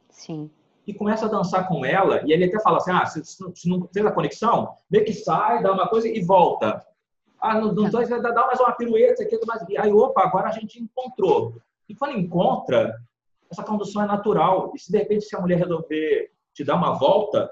Sim. 0.09 0.51
E 0.87 0.95
começa 0.95 1.27
a 1.27 1.29
dançar 1.29 1.69
com 1.69 1.85
ela. 1.85 2.23
E 2.25 2.33
ele 2.33 2.45
até 2.45 2.61
fala 2.61 2.79
assim: 2.79 2.91
ah, 2.93 3.05
se, 3.05 3.23
se 3.25 3.69
não 3.69 3.89
fez 3.93 4.07
a 4.07 4.13
conexão, 4.13 4.77
vê 4.89 5.03
que 5.03 5.13
sai, 5.13 5.63
dá 5.63 5.73
uma 5.73 5.89
coisa 5.89 6.09
e 6.09 6.25
volta. 6.25 6.85
Ah, 7.41 7.61
no, 7.61 7.73
no 7.73 7.85
tá. 7.85 7.91
dois 7.91 8.09
vai 8.09 8.21
dar 8.21 8.47
mais 8.47 8.59
uma 8.59 8.73
pirueta 8.73 9.23
aqui, 9.23 9.39
mais. 9.47 9.63
E 9.69 9.79
aí, 9.79 9.93
opa, 9.93 10.23
agora 10.23 10.49
a 10.49 10.53
gente 10.53 10.83
encontrou. 10.83 11.61
E 11.89 11.95
quando 11.95 12.19
encontra, 12.19 12.95
essa 13.51 13.63
condução 13.63 14.03
é 14.03 14.07
natural. 14.07 14.73
E 14.75 14.79
se 14.79 14.91
de 14.91 14.99
repente 14.99 15.25
se 15.25 15.37
a 15.37 15.41
mulher 15.41 15.59
resolver 15.59 16.31
te 16.53 16.65
dar 16.65 16.77
uma 16.77 16.99
volta, 16.99 17.51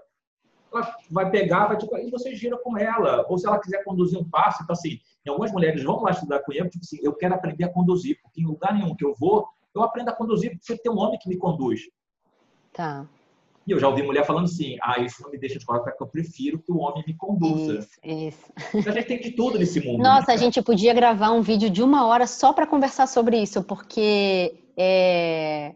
ela 0.72 0.96
vai 1.10 1.30
pegar, 1.30 1.66
vai 1.66 1.76
tipo, 1.76 1.96
e 1.96 2.10
você 2.10 2.34
gira 2.34 2.58
com 2.58 2.76
ela. 2.76 3.24
Ou 3.28 3.38
se 3.38 3.46
ela 3.46 3.60
quiser 3.60 3.84
conduzir 3.84 4.18
um 4.18 4.28
passo, 4.28 4.62
então 4.62 4.72
assim, 4.72 4.98
algumas 5.28 5.52
mulheres 5.52 5.82
vão 5.82 6.02
lá 6.02 6.10
estudar 6.10 6.40
com 6.40 6.52
ele, 6.52 6.68
tipo 6.68 6.84
assim, 6.84 6.98
eu 7.02 7.14
quero 7.14 7.34
aprender 7.34 7.64
a 7.64 7.72
conduzir, 7.72 8.18
porque 8.22 8.40
em 8.40 8.46
lugar 8.46 8.74
nenhum 8.74 8.94
que 8.96 9.04
eu 9.04 9.14
vou, 9.14 9.46
eu 9.74 9.82
aprendo 9.82 10.08
a 10.08 10.12
conduzir, 10.12 10.58
porque 10.58 10.76
tem 10.76 10.90
um 10.90 10.98
homem 10.98 11.18
que 11.18 11.28
me 11.28 11.36
conduz. 11.36 11.82
Tá. 12.72 13.06
E 13.66 13.72
eu 13.72 13.78
já 13.78 13.88
ouvi 13.88 14.02
mulher 14.02 14.26
falando 14.26 14.44
assim, 14.44 14.76
ah, 14.82 15.00
isso 15.00 15.22
não 15.22 15.30
me 15.30 15.38
deixa 15.38 15.58
de 15.58 15.64
colocar, 15.64 15.90
porque 15.92 16.02
eu 16.02 16.08
prefiro 16.08 16.58
que 16.58 16.70
o 16.70 16.78
homem 16.78 17.02
me 17.06 17.14
conduza. 17.16 17.78
Isso, 17.78 17.98
isso. 18.04 18.52
Então, 18.74 18.92
a 18.92 18.96
gente 18.96 19.06
tem 19.06 19.20
de 19.20 19.30
tudo 19.30 19.58
nesse 19.58 19.80
mundo. 19.80 20.02
Nossa, 20.02 20.28
né? 20.28 20.34
a 20.34 20.36
gente 20.36 20.60
podia 20.62 20.92
gravar 20.92 21.30
um 21.30 21.40
vídeo 21.40 21.70
de 21.70 21.82
uma 21.82 22.06
hora 22.06 22.26
só 22.26 22.52
para 22.52 22.66
conversar 22.66 23.06
sobre 23.06 23.40
isso, 23.40 23.62
porque 23.64 24.54
é, 24.76 25.74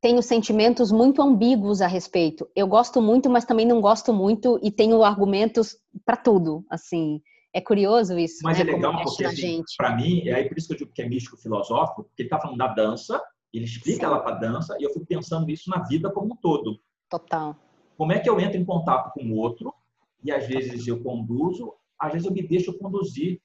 tenho 0.00 0.22
sentimentos 0.22 0.92
muito 0.92 1.20
ambíguos 1.22 1.80
a 1.80 1.86
respeito. 1.86 2.48
Eu 2.54 2.66
gosto 2.66 3.02
muito, 3.02 3.28
mas 3.28 3.44
também 3.44 3.66
não 3.66 3.80
gosto 3.80 4.12
muito 4.12 4.58
e 4.62 4.70
tenho 4.70 5.02
argumentos 5.02 5.76
para 6.04 6.16
tudo, 6.16 6.64
assim. 6.70 7.20
É 7.54 7.60
curioso 7.60 8.18
isso, 8.18 8.40
Mas 8.44 8.58
né? 8.58 8.62
é 8.62 8.72
legal 8.74 9.02
porque, 9.02 9.24
assim, 9.24 9.62
para 9.76 9.96
mim, 9.96 10.28
é 10.28 10.34
aí 10.34 10.48
por 10.48 10.58
isso 10.58 10.68
que 10.68 10.74
eu 10.74 10.78
digo 10.78 10.92
que 10.92 11.02
é 11.02 11.08
místico 11.08 11.36
filosófico, 11.38 12.04
porque 12.04 12.22
ele 12.22 12.26
está 12.26 12.38
falando 12.38 12.58
da 12.58 12.68
dança, 12.68 13.20
ele 13.52 13.64
explica 13.64 14.00
Sim. 14.00 14.04
ela 14.04 14.20
para 14.20 14.36
dança, 14.36 14.76
e 14.78 14.84
eu 14.84 14.92
fico 14.92 15.06
pensando 15.06 15.46
nisso 15.46 15.70
na 15.70 15.82
vida 15.82 16.10
como 16.10 16.34
um 16.34 16.36
todo. 16.36 16.78
Total. 17.08 17.56
Como 17.96 18.12
é 18.12 18.18
que 18.18 18.28
eu 18.28 18.38
entro 18.38 18.58
em 18.58 18.64
contato 18.64 19.12
com 19.12 19.24
o 19.24 19.36
outro, 19.36 19.74
e 20.22 20.30
às 20.30 20.46
vezes 20.46 20.86
eu 20.86 21.02
conduzo, 21.02 21.74
às 21.98 22.12
vezes 22.12 22.26
eu 22.26 22.32
me 22.32 22.46
deixo 22.46 22.76
conduzir. 22.78 23.40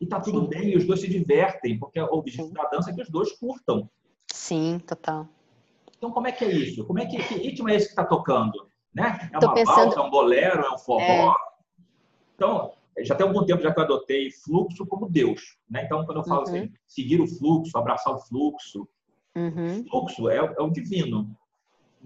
E 0.00 0.06
tá 0.06 0.20
tudo 0.20 0.42
Sim. 0.42 0.48
bem, 0.48 0.70
e 0.70 0.76
os 0.76 0.86
dois 0.86 1.00
se 1.00 1.08
divertem, 1.08 1.78
porque 1.78 1.98
o 1.98 2.12
objetivo 2.12 2.48
Sim. 2.48 2.54
da 2.54 2.64
dança 2.64 2.90
é 2.90 2.94
que 2.94 3.02
os 3.02 3.08
dois 3.08 3.32
curtam. 3.32 3.88
Sim, 4.32 4.78
total. 4.86 5.26
Então, 5.96 6.10
como 6.10 6.26
é 6.26 6.32
que 6.32 6.44
é 6.44 6.52
isso? 6.52 6.84
Como 6.84 6.98
é 6.98 7.06
que, 7.06 7.16
que 7.16 7.34
ritmo 7.34 7.68
é 7.68 7.74
esse 7.74 7.86
que 7.86 7.92
está 7.92 8.04
tocando? 8.04 8.68
Né? 8.94 9.30
É 9.32 9.38
uma 9.38 9.54
pensando... 9.54 9.76
valsa, 9.76 10.00
é 10.00 10.02
um 10.02 10.10
bolero, 10.10 10.62
é 10.62 10.70
um 10.70 10.78
forró? 10.78 11.02
É... 11.02 11.34
Então, 12.34 12.72
já 13.00 13.14
tem 13.14 13.26
algum 13.26 13.44
tempo 13.44 13.62
já 13.62 13.72
que 13.72 13.80
eu 13.80 13.84
adotei 13.84 14.30
fluxo 14.30 14.86
como 14.86 15.08
Deus. 15.08 15.56
Né? 15.68 15.84
Então, 15.84 16.04
quando 16.04 16.18
eu 16.18 16.24
falo 16.24 16.40
uhum. 16.40 16.48
assim, 16.48 16.72
seguir 16.86 17.20
o 17.20 17.26
fluxo, 17.26 17.76
abraçar 17.76 18.14
o 18.14 18.18
fluxo, 18.18 18.88
uhum. 19.34 19.84
fluxo 19.88 20.28
é, 20.28 20.36
é, 20.36 20.62
o 20.62 20.70
divino. 20.70 21.36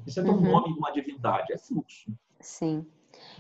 Precisa 0.02 0.24
ter 0.24 0.30
um 0.30 0.34
uhum. 0.34 0.52
nome 0.52 0.72
de 0.72 0.78
uma 0.78 0.90
divindade, 0.90 1.52
é 1.52 1.58
fluxo. 1.58 2.12
Sim. 2.40 2.86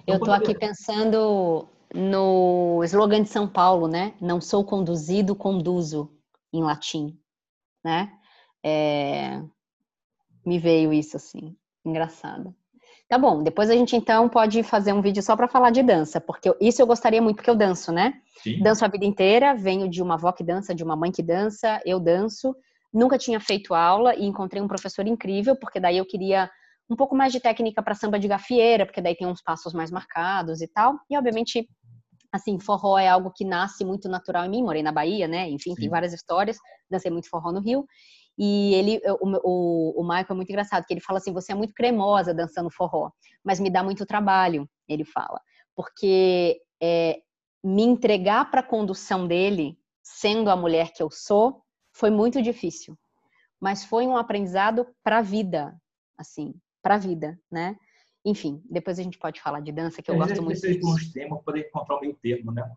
Então, 0.02 0.14
eu 0.14 0.16
estou 0.16 0.34
aqui 0.34 0.52
eu... 0.52 0.58
pensando 0.58 1.68
no 1.94 2.82
slogan 2.84 3.22
de 3.22 3.28
São 3.28 3.48
Paulo, 3.48 3.88
né? 3.88 4.14
Não 4.20 4.40
sou 4.40 4.64
conduzido, 4.64 5.34
conduzo, 5.34 6.10
em 6.52 6.62
latim, 6.62 7.18
né? 7.84 8.12
É, 8.62 9.42
me 10.44 10.58
veio 10.58 10.92
isso 10.92 11.16
assim, 11.16 11.56
engraçado. 11.84 12.54
Tá 13.08 13.18
bom, 13.18 13.42
depois 13.42 13.68
a 13.68 13.74
gente 13.74 13.96
então 13.96 14.28
pode 14.28 14.62
fazer 14.62 14.92
um 14.92 15.00
vídeo 15.00 15.20
só 15.20 15.34
para 15.34 15.48
falar 15.48 15.70
de 15.70 15.82
dança, 15.82 16.20
porque 16.20 16.54
isso 16.60 16.80
eu 16.80 16.86
gostaria 16.86 17.20
muito, 17.20 17.36
porque 17.36 17.50
eu 17.50 17.56
danço, 17.56 17.90
né? 17.90 18.20
Sim. 18.40 18.62
Danço 18.62 18.84
a 18.84 18.88
vida 18.88 19.04
inteira, 19.04 19.54
venho 19.54 19.88
de 19.88 20.00
uma 20.00 20.14
avó 20.14 20.30
que 20.30 20.44
dança, 20.44 20.74
de 20.74 20.84
uma 20.84 20.94
mãe 20.94 21.10
que 21.10 21.22
dança, 21.22 21.80
eu 21.84 21.98
danço. 21.98 22.54
Nunca 22.92 23.16
tinha 23.16 23.40
feito 23.40 23.74
aula 23.74 24.14
e 24.14 24.24
encontrei 24.24 24.60
um 24.60 24.68
professor 24.68 25.06
incrível, 25.06 25.56
porque 25.56 25.78
daí 25.78 25.98
eu 25.98 26.06
queria 26.06 26.50
um 26.90 26.96
pouco 26.96 27.14
mais 27.14 27.32
de 27.32 27.38
técnica 27.38 27.82
para 27.82 27.94
samba 27.94 28.18
de 28.18 28.26
gafieira, 28.26 28.84
porque 28.84 29.00
daí 29.00 29.14
tem 29.14 29.26
uns 29.26 29.40
passos 29.40 29.72
mais 29.72 29.90
marcados 29.90 30.60
e 30.60 30.66
tal. 30.66 30.98
E 31.08 31.16
obviamente, 31.16 31.68
assim, 32.32 32.58
forró 32.58 32.98
é 32.98 33.08
algo 33.08 33.30
que 33.30 33.44
nasce 33.44 33.84
muito 33.84 34.08
natural 34.08 34.44
em 34.44 34.50
mim, 34.50 34.62
morei 34.62 34.82
na 34.82 34.90
Bahia, 34.90 35.28
né? 35.28 35.48
Enfim, 35.48 35.70
Sim. 35.74 35.82
tem 35.82 35.88
várias 35.88 36.12
histórias, 36.12 36.58
dancei 36.90 37.10
muito 37.10 37.28
forró 37.28 37.52
no 37.52 37.60
Rio. 37.60 37.86
E 38.36 38.74
ele, 38.74 39.00
o, 39.20 39.28
o, 39.44 40.00
o 40.00 40.02
Michael 40.02 40.26
é 40.30 40.34
muito 40.34 40.50
engraçado, 40.50 40.84
que 40.84 40.92
ele 40.92 41.00
fala 41.00 41.18
assim: 41.18 41.32
você 41.32 41.52
é 41.52 41.54
muito 41.54 41.74
cremosa 41.74 42.34
dançando 42.34 42.70
forró, 42.70 43.10
mas 43.44 43.60
me 43.60 43.70
dá 43.70 43.84
muito 43.84 44.04
trabalho, 44.04 44.68
ele 44.88 45.04
fala. 45.04 45.40
Porque 45.76 46.60
é, 46.82 47.20
me 47.62 47.82
entregar 47.82 48.50
para 48.50 48.60
a 48.60 48.66
condução 48.66 49.28
dele, 49.28 49.78
sendo 50.02 50.50
a 50.50 50.56
mulher 50.56 50.92
que 50.92 51.02
eu 51.02 51.10
sou, 51.10 51.62
foi 51.92 52.10
muito 52.10 52.42
difícil. 52.42 52.96
Mas 53.60 53.84
foi 53.84 54.06
um 54.06 54.16
aprendizado 54.16 54.86
para 55.02 55.18
a 55.18 55.22
vida, 55.22 55.76
assim, 56.16 56.54
para 56.82 56.94
a 56.94 56.98
vida, 56.98 57.38
né? 57.50 57.76
Enfim, 58.24 58.62
depois 58.70 58.98
a 58.98 59.02
gente 59.02 59.18
pode 59.18 59.40
falar 59.40 59.60
de 59.60 59.72
dança, 59.72 60.02
que 60.02 60.10
eu 60.10 60.16
gosto 60.16 60.42
muito. 60.42 60.58
Vocês 60.58 60.82
uns 60.82 61.12
temas 61.12 61.42
poder 61.42 61.66
encontrar 61.68 61.96
o 61.96 62.00
meio 62.00 62.14
termo, 62.14 62.52
né? 62.52 62.70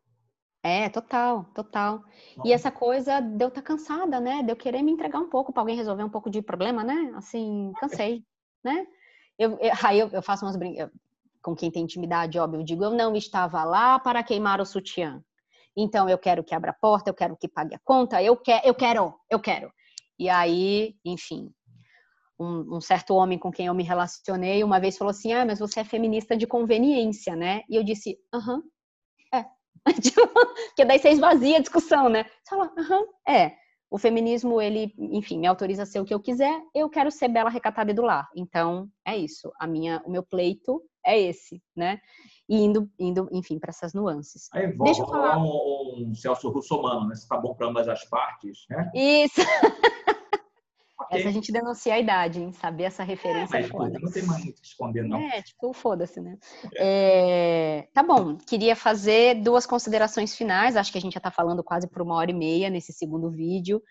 É, 0.62 0.88
total, 0.88 1.46
total. 1.54 2.02
E 2.46 2.54
essa 2.54 2.72
coisa 2.72 3.20
de 3.20 3.44
eu 3.44 3.50
estar 3.50 3.62
tá 3.62 3.68
cansada, 3.68 4.20
né? 4.20 4.42
De 4.44 4.52
eu 4.52 4.56
querer 4.56 4.82
me 4.82 4.92
entregar 4.92 5.20
um 5.20 5.30
pouco 5.30 5.52
para 5.52 5.62
alguém 5.62 5.76
resolver 5.76 6.04
um 6.04 6.10
pouco 6.10 6.30
de 6.30 6.42
problema, 6.42 6.84
né? 6.84 7.14
Assim, 7.16 7.74
cansei, 7.80 8.24
né? 8.64 8.88
Eu, 9.38 9.58
eu, 9.60 9.72
aí 9.84 10.00
eu, 10.00 10.08
eu 10.10 10.22
faço 10.22 10.46
umas 10.46 10.56
brincadeiras 10.56 10.94
com 11.44 11.54
quem 11.54 11.70
tem 11.70 11.84
intimidade, 11.84 12.40
óbvio, 12.40 12.62
eu 12.62 12.64
digo, 12.64 12.86
eu 12.86 12.92
não 12.92 13.14
estava 13.16 13.66
lá 13.66 14.00
para 14.00 14.24
queimar 14.24 14.62
o 14.62 14.66
sutiã. 14.66 15.22
Então 15.76 16.08
eu 16.10 16.18
quero 16.18 16.44
que 16.44 16.54
abra 16.54 16.72
a 16.72 16.76
porta, 16.80 17.10
eu 17.10 17.14
quero 17.14 17.38
que 17.38 17.48
pague 17.48 17.76
a 17.76 17.80
conta, 17.84 18.22
eu 18.22 18.38
quero, 18.38 18.68
eu 18.68 18.76
quero, 18.76 19.16
eu 19.30 19.40
quero. 19.40 19.72
E 20.20 20.30
aí, 20.30 20.96
enfim, 21.04 21.50
um, 22.40 22.78
um, 22.78 22.82
certo 22.82 23.16
homem 23.16 23.40
com 23.40 23.52
quem 23.52 23.68
eu 23.68 23.74
me 23.74 23.84
relacionei 23.84 24.64
uma 24.64 24.80
vez 24.80 24.98
falou 24.98 25.12
assim: 25.12 25.34
Ah, 25.34 25.46
mas 25.46 25.60
você 25.60 25.80
é 25.80 25.84
feminista 25.84 26.38
de 26.38 26.46
conveniência, 26.46 27.36
né? 27.36 27.62
E 27.70 27.76
eu 27.76 27.84
disse: 27.84 28.18
Aham, 28.34 28.62
é. 29.34 29.46
Tipo, 30.02 30.28
porque 30.28 30.86
daí 30.86 31.00
você 31.00 31.10
esvazia 31.10 31.58
a 31.58 31.62
discussão, 31.62 32.10
né? 32.10 32.24
Você 32.24 32.56
fala, 32.56 32.72
aham, 32.78 33.06
é. 33.28 33.63
O 33.94 34.00
feminismo, 34.00 34.60
ele, 34.60 34.92
enfim, 34.98 35.38
me 35.38 35.46
autoriza 35.46 35.84
a 35.84 35.86
ser 35.86 36.00
o 36.00 36.04
que 36.04 36.12
eu 36.12 36.20
quiser, 36.20 36.60
eu 36.74 36.90
quero 36.90 37.12
ser 37.12 37.28
bela, 37.28 37.48
recatada 37.48 37.92
e 37.92 37.94
do 37.94 38.02
lar. 38.02 38.28
Então, 38.36 38.90
é 39.06 39.16
isso. 39.16 39.54
A 39.60 39.68
minha, 39.68 40.02
o 40.04 40.10
meu 40.10 40.24
pleito 40.24 40.82
é 41.06 41.22
esse, 41.22 41.62
né? 41.76 42.00
E 42.50 42.58
indo, 42.58 42.90
indo 42.98 43.30
enfim, 43.32 43.60
para 43.60 43.70
essas 43.70 43.94
nuances. 43.94 44.50
Aí, 44.52 44.74
vou, 44.74 44.86
Deixa 44.86 45.04
eu 45.04 45.08
falar 45.08 45.38
um, 45.38 46.08
um 46.08 46.16
Celso 46.16 46.50
Russomano, 46.50 47.08
né? 47.08 47.14
Se 47.14 47.28
tá 47.28 47.38
bom 47.38 47.54
para 47.54 47.68
ambas 47.68 47.88
as 47.88 48.04
partes, 48.06 48.66
né? 48.68 48.90
Isso. 48.96 49.42
Okay. 51.00 51.20
Essa 51.20 51.30
a 51.30 51.32
gente 51.32 51.52
denuncia 51.52 51.96
a 51.96 52.00
idade, 52.00 52.42
hein? 52.42 52.52
Saber 52.54 52.84
essa 52.84 53.04
referência. 53.04 53.58
É, 53.58 53.64
foda. 53.64 54.00
não 54.00 54.12
tem 54.12 54.24
mais 54.24 54.44
muito 54.44 54.62
que 54.62 54.68
esconder, 54.68 55.04
não. 55.04 55.18
É, 55.20 55.42
tipo, 55.42 55.74
foda-se, 55.74 56.22
né? 56.22 56.38
É, 56.78 57.88
tá 57.94 58.04
bom, 58.04 58.38
queria 58.38 58.76
fazer 58.76 59.42
duas 59.42 59.66
considerações 59.66 60.36
finais. 60.36 60.78
Acho 60.78 60.92
que 60.92 60.98
a 60.98 61.02
gente 61.02 61.14
já 61.14 61.20
tá 61.20 61.32
falando 61.32 61.64
quase 61.64 61.90
por 61.90 62.02
uma 62.02 62.16
hora 62.16 62.32
e 62.32 62.34
meia 62.34 62.70
nesse 62.70 62.94
segundo 62.94 63.32
vídeo. 63.32 63.82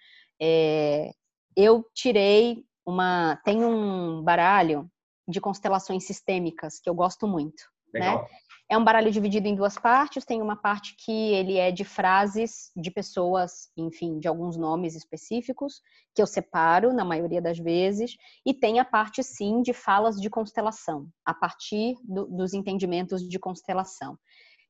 É, 0.41 1.11
eu 1.57 1.85
tirei 1.95 2.65
uma. 2.87 3.37
Tem 3.45 3.65
um 3.65 4.23
baralho 4.23 4.89
de 5.29 5.41
constelações 5.41 6.07
sistêmicas 6.07 6.79
que 6.81 6.89
eu 6.89 6.95
gosto 6.95 7.27
muito. 7.27 7.65
Né? 7.93 8.01
Legal. 8.01 8.23
Né? 8.23 8.29
É 8.73 8.79
um 8.79 8.85
baralho 8.85 9.13
dividido 9.13 9.47
em 9.47 9.55
duas 9.55 9.77
partes. 9.79 10.25
Tem 10.25 10.41
uma 10.41 10.57
parte 10.57 10.97
que 10.97 11.13
ele 11.13 11.59
é 11.59 11.71
de 11.71 11.85
frases 11.85 12.71
de 12.75 12.91
pessoas, 12.91 13.71
enfim, 13.77 14.19
de 14.19 14.27
alguns 14.27 14.57
nomes 14.57 14.97
específicos, 14.97 15.83
que 16.15 16.23
eu 16.23 16.27
separo 16.27 16.91
na 16.91 17.05
maioria 17.05 17.43
das 17.43 17.59
vezes. 17.59 18.17
E 18.47 18.55
tem 18.55 18.81
a 18.81 18.85
parte, 18.87 19.23
sim, 19.23 19.61
de 19.61 19.75
falas 19.75 20.19
de 20.19 20.31
constelação, 20.31 21.07
a 21.23 21.35
partir 21.35 21.97
do, 22.03 22.25
dos 22.25 22.55
entendimentos 22.55 23.29
de 23.29 23.39
constelação. 23.39 24.17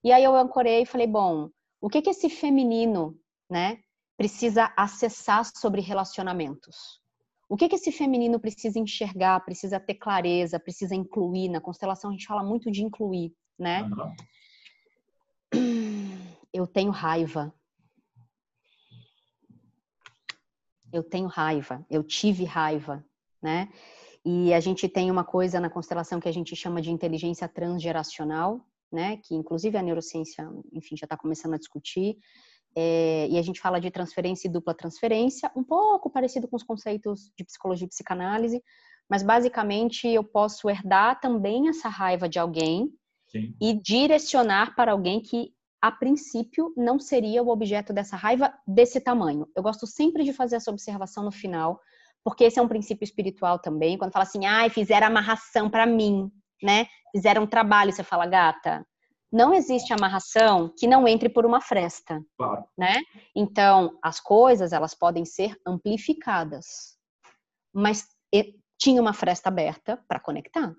E 0.03 0.11
aí 0.11 0.25
eu 0.25 0.35
ancorei 0.35 0.83
e 0.83 0.87
falei, 0.87 1.07
bom, 1.07 1.49
o 1.81 1.89
que 1.89 2.03
que 2.03 2.11
esse 2.11 2.29
feminino, 2.29 3.17
né, 3.49 3.79
precisa 4.17 4.73
acessar 4.77 5.45
sobre 5.45 5.81
relacionamentos? 5.81 7.01
O 7.49 7.57
que, 7.57 7.69
que 7.69 7.77
esse 7.77 7.93
feminino 7.93 8.41
precisa 8.41 8.81
enxergar, 8.81 9.45
precisa 9.45 9.79
ter 9.79 9.95
clareza, 9.95 10.59
precisa 10.59 10.97
incluir? 10.97 11.49
Na 11.51 11.61
constelação 11.61 12.11
a 12.11 12.13
gente 12.13 12.27
fala 12.27 12.43
muito 12.43 12.69
de 12.69 12.83
incluir 12.83 13.33
né? 13.59 13.83
Uhum. 13.83 14.15
Eu 16.53 16.67
tenho 16.67 16.91
raiva. 16.91 17.53
Eu 20.93 21.03
tenho 21.03 21.27
raiva, 21.27 21.87
eu 21.91 22.03
tive 22.03 22.45
raiva, 22.45 23.03
né? 23.43 23.71
E 24.25 24.53
a 24.53 24.61
gente 24.61 24.87
tem 24.89 25.11
uma 25.11 25.25
coisa 25.25 25.59
na 25.59 25.71
constelação 25.71 26.21
que 26.21 26.29
a 26.29 26.33
gente 26.33 26.55
chama 26.55 26.83
de 26.83 26.91
inteligência 26.91 27.49
transgeracional, 27.49 28.61
né? 28.93 29.17
Que 29.17 29.35
inclusive 29.35 29.77
a 29.79 29.83
neurociência, 29.83 30.47
enfim, 30.71 30.95
já 30.97 31.07
está 31.07 31.17
começando 31.17 31.55
a 31.55 31.59
discutir. 31.59 32.19
É, 32.77 33.27
e 33.29 33.39
a 33.39 33.43
gente 33.43 33.61
fala 33.61 33.81
de 33.81 33.91
transferência 33.91 34.49
e 34.49 34.51
dupla 34.51 34.75
transferência, 34.75 35.51
um 35.57 35.65
pouco 35.65 36.11
parecido 36.11 36.47
com 36.47 36.57
os 36.57 36.63
conceitos 36.63 37.31
de 37.37 37.45
psicologia 37.45 37.87
e 37.87 37.89
psicanálise, 37.89 38.63
mas 39.09 39.23
basicamente 39.23 40.09
eu 40.09 40.25
posso 40.25 40.71
herdar 40.71 41.21
também 41.21 41.69
essa 41.69 41.89
raiva 41.89 42.29
de 42.29 42.39
alguém, 42.39 42.91
Sim. 43.33 43.57
e 43.61 43.72
direcionar 43.72 44.74
para 44.76 44.93
alguém 44.93 45.20
que 45.20 45.55
a 45.80 45.91
princípio 45.91 46.72
não 46.76 47.01
seria 47.01 47.43
o 47.43 47.49
objeto 47.49 47.93
dessa 47.93 48.14
raiva 48.14 48.55
desse 48.66 49.01
tamanho. 49.01 49.49
Eu 49.57 49.62
gosto 49.62 49.87
sempre 49.87 50.22
de 50.22 50.33
fazer 50.33 50.57
essa 50.57 50.70
observação 50.70 51.24
no 51.24 51.33
final, 51.33 51.80
porque 52.22 52.45
esse 52.45 52.59
é 52.59 52.62
um 52.62 52.68
princípio 52.68 53.05
espiritual 53.05 53.59
também. 53.59 53.99
Quando 53.99 54.12
fala 54.12 54.22
assim, 54.22 54.47
ai, 54.47 54.70
fizeram 54.70 55.09
amarração 55.09 55.68
para 55.68 55.85
mim, 55.87 56.30
né? 56.62 56.87
Fizeram 57.11 57.43
um 57.43 57.47
trabalho, 57.47 57.91
você 57.91 58.05
fala, 58.05 58.26
gata, 58.26 58.87
não 59.33 59.53
existe 59.53 59.93
amarração 59.93 60.72
que 60.78 60.87
não 60.87 61.09
entre 61.09 61.28
por 61.28 61.45
uma 61.45 61.61
fresta, 61.61 62.22
claro. 62.37 62.64
né? 62.78 63.01
Então, 63.35 63.99
as 64.03 64.20
coisas, 64.20 64.72
elas 64.72 64.95
podem 64.95 65.24
ser 65.24 65.59
amplificadas, 65.66 66.97
mas 67.74 68.07
tinha 68.78 69.01
uma 69.01 69.12
fresta 69.12 69.49
aberta 69.49 69.97
para 70.07 70.20
conectar 70.20 70.72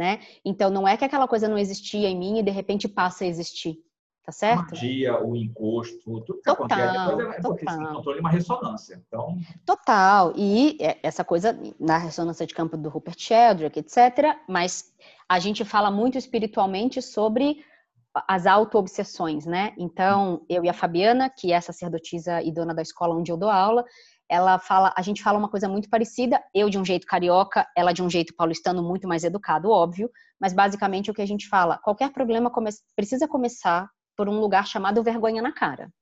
né? 0.00 0.18
Então 0.42 0.70
não 0.70 0.88
é 0.88 0.96
que 0.96 1.04
aquela 1.04 1.28
coisa 1.28 1.46
não 1.46 1.58
existia 1.58 2.08
em 2.08 2.18
mim 2.18 2.38
e 2.38 2.42
de 2.42 2.50
repente 2.50 2.88
passa 2.88 3.22
a 3.22 3.26
existir, 3.26 3.76
tá 4.24 4.32
certo? 4.32 4.70
Magia, 4.70 5.22
o 5.22 5.36
encosto, 5.36 6.22
tudo 6.22 6.38
que 6.38 6.42
total, 6.42 6.54
acontece 6.54 7.16
depois 7.16 7.36
é 7.36 7.42
porque 7.42 7.64
total. 7.66 7.94
controle 7.96 8.20
uma 8.20 8.30
ressonância. 8.30 9.04
Então... 9.06 9.36
Total. 9.66 10.32
E 10.34 10.78
é, 10.80 10.98
essa 11.02 11.22
coisa 11.22 11.54
na 11.78 11.98
ressonância 11.98 12.46
de 12.46 12.54
campo 12.54 12.78
do 12.78 12.88
Rupert 12.88 13.20
Sheldrake, 13.20 13.78
etc. 13.78 14.38
Mas 14.48 14.86
a 15.28 15.38
gente 15.38 15.66
fala 15.66 15.90
muito 15.90 16.16
espiritualmente 16.16 17.02
sobre 17.02 17.62
as 18.26 18.46
auto-obsessões, 18.46 19.44
né? 19.44 19.74
Então, 19.76 20.46
eu 20.48 20.64
e 20.64 20.68
a 20.70 20.72
Fabiana, 20.72 21.28
que 21.28 21.52
é 21.52 21.60
sacerdotisa 21.60 22.42
e 22.42 22.50
dona 22.50 22.74
da 22.74 22.80
escola 22.80 23.14
onde 23.14 23.30
eu 23.30 23.36
dou 23.36 23.50
aula, 23.50 23.84
ela 24.30 24.60
fala, 24.60 24.94
a 24.96 25.02
gente 25.02 25.24
fala 25.24 25.36
uma 25.36 25.48
coisa 25.48 25.68
muito 25.68 25.90
parecida, 25.90 26.40
eu 26.54 26.70
de 26.70 26.78
um 26.78 26.84
jeito 26.84 27.04
carioca, 27.04 27.66
ela 27.76 27.92
de 27.92 28.00
um 28.00 28.08
jeito 28.08 28.32
paulistano 28.36 28.80
muito 28.80 29.08
mais 29.08 29.24
educado, 29.24 29.70
óbvio, 29.70 30.08
mas 30.40 30.52
basicamente 30.52 31.10
o 31.10 31.14
que 31.14 31.20
a 31.20 31.26
gente 31.26 31.48
fala, 31.48 31.78
qualquer 31.78 32.12
problema 32.12 32.48
come 32.48 32.70
precisa 32.94 33.26
começar 33.26 33.90
por 34.16 34.28
um 34.28 34.38
lugar 34.38 34.68
chamado 34.68 35.02
vergonha 35.02 35.42
na 35.42 35.52
cara, 35.52 35.92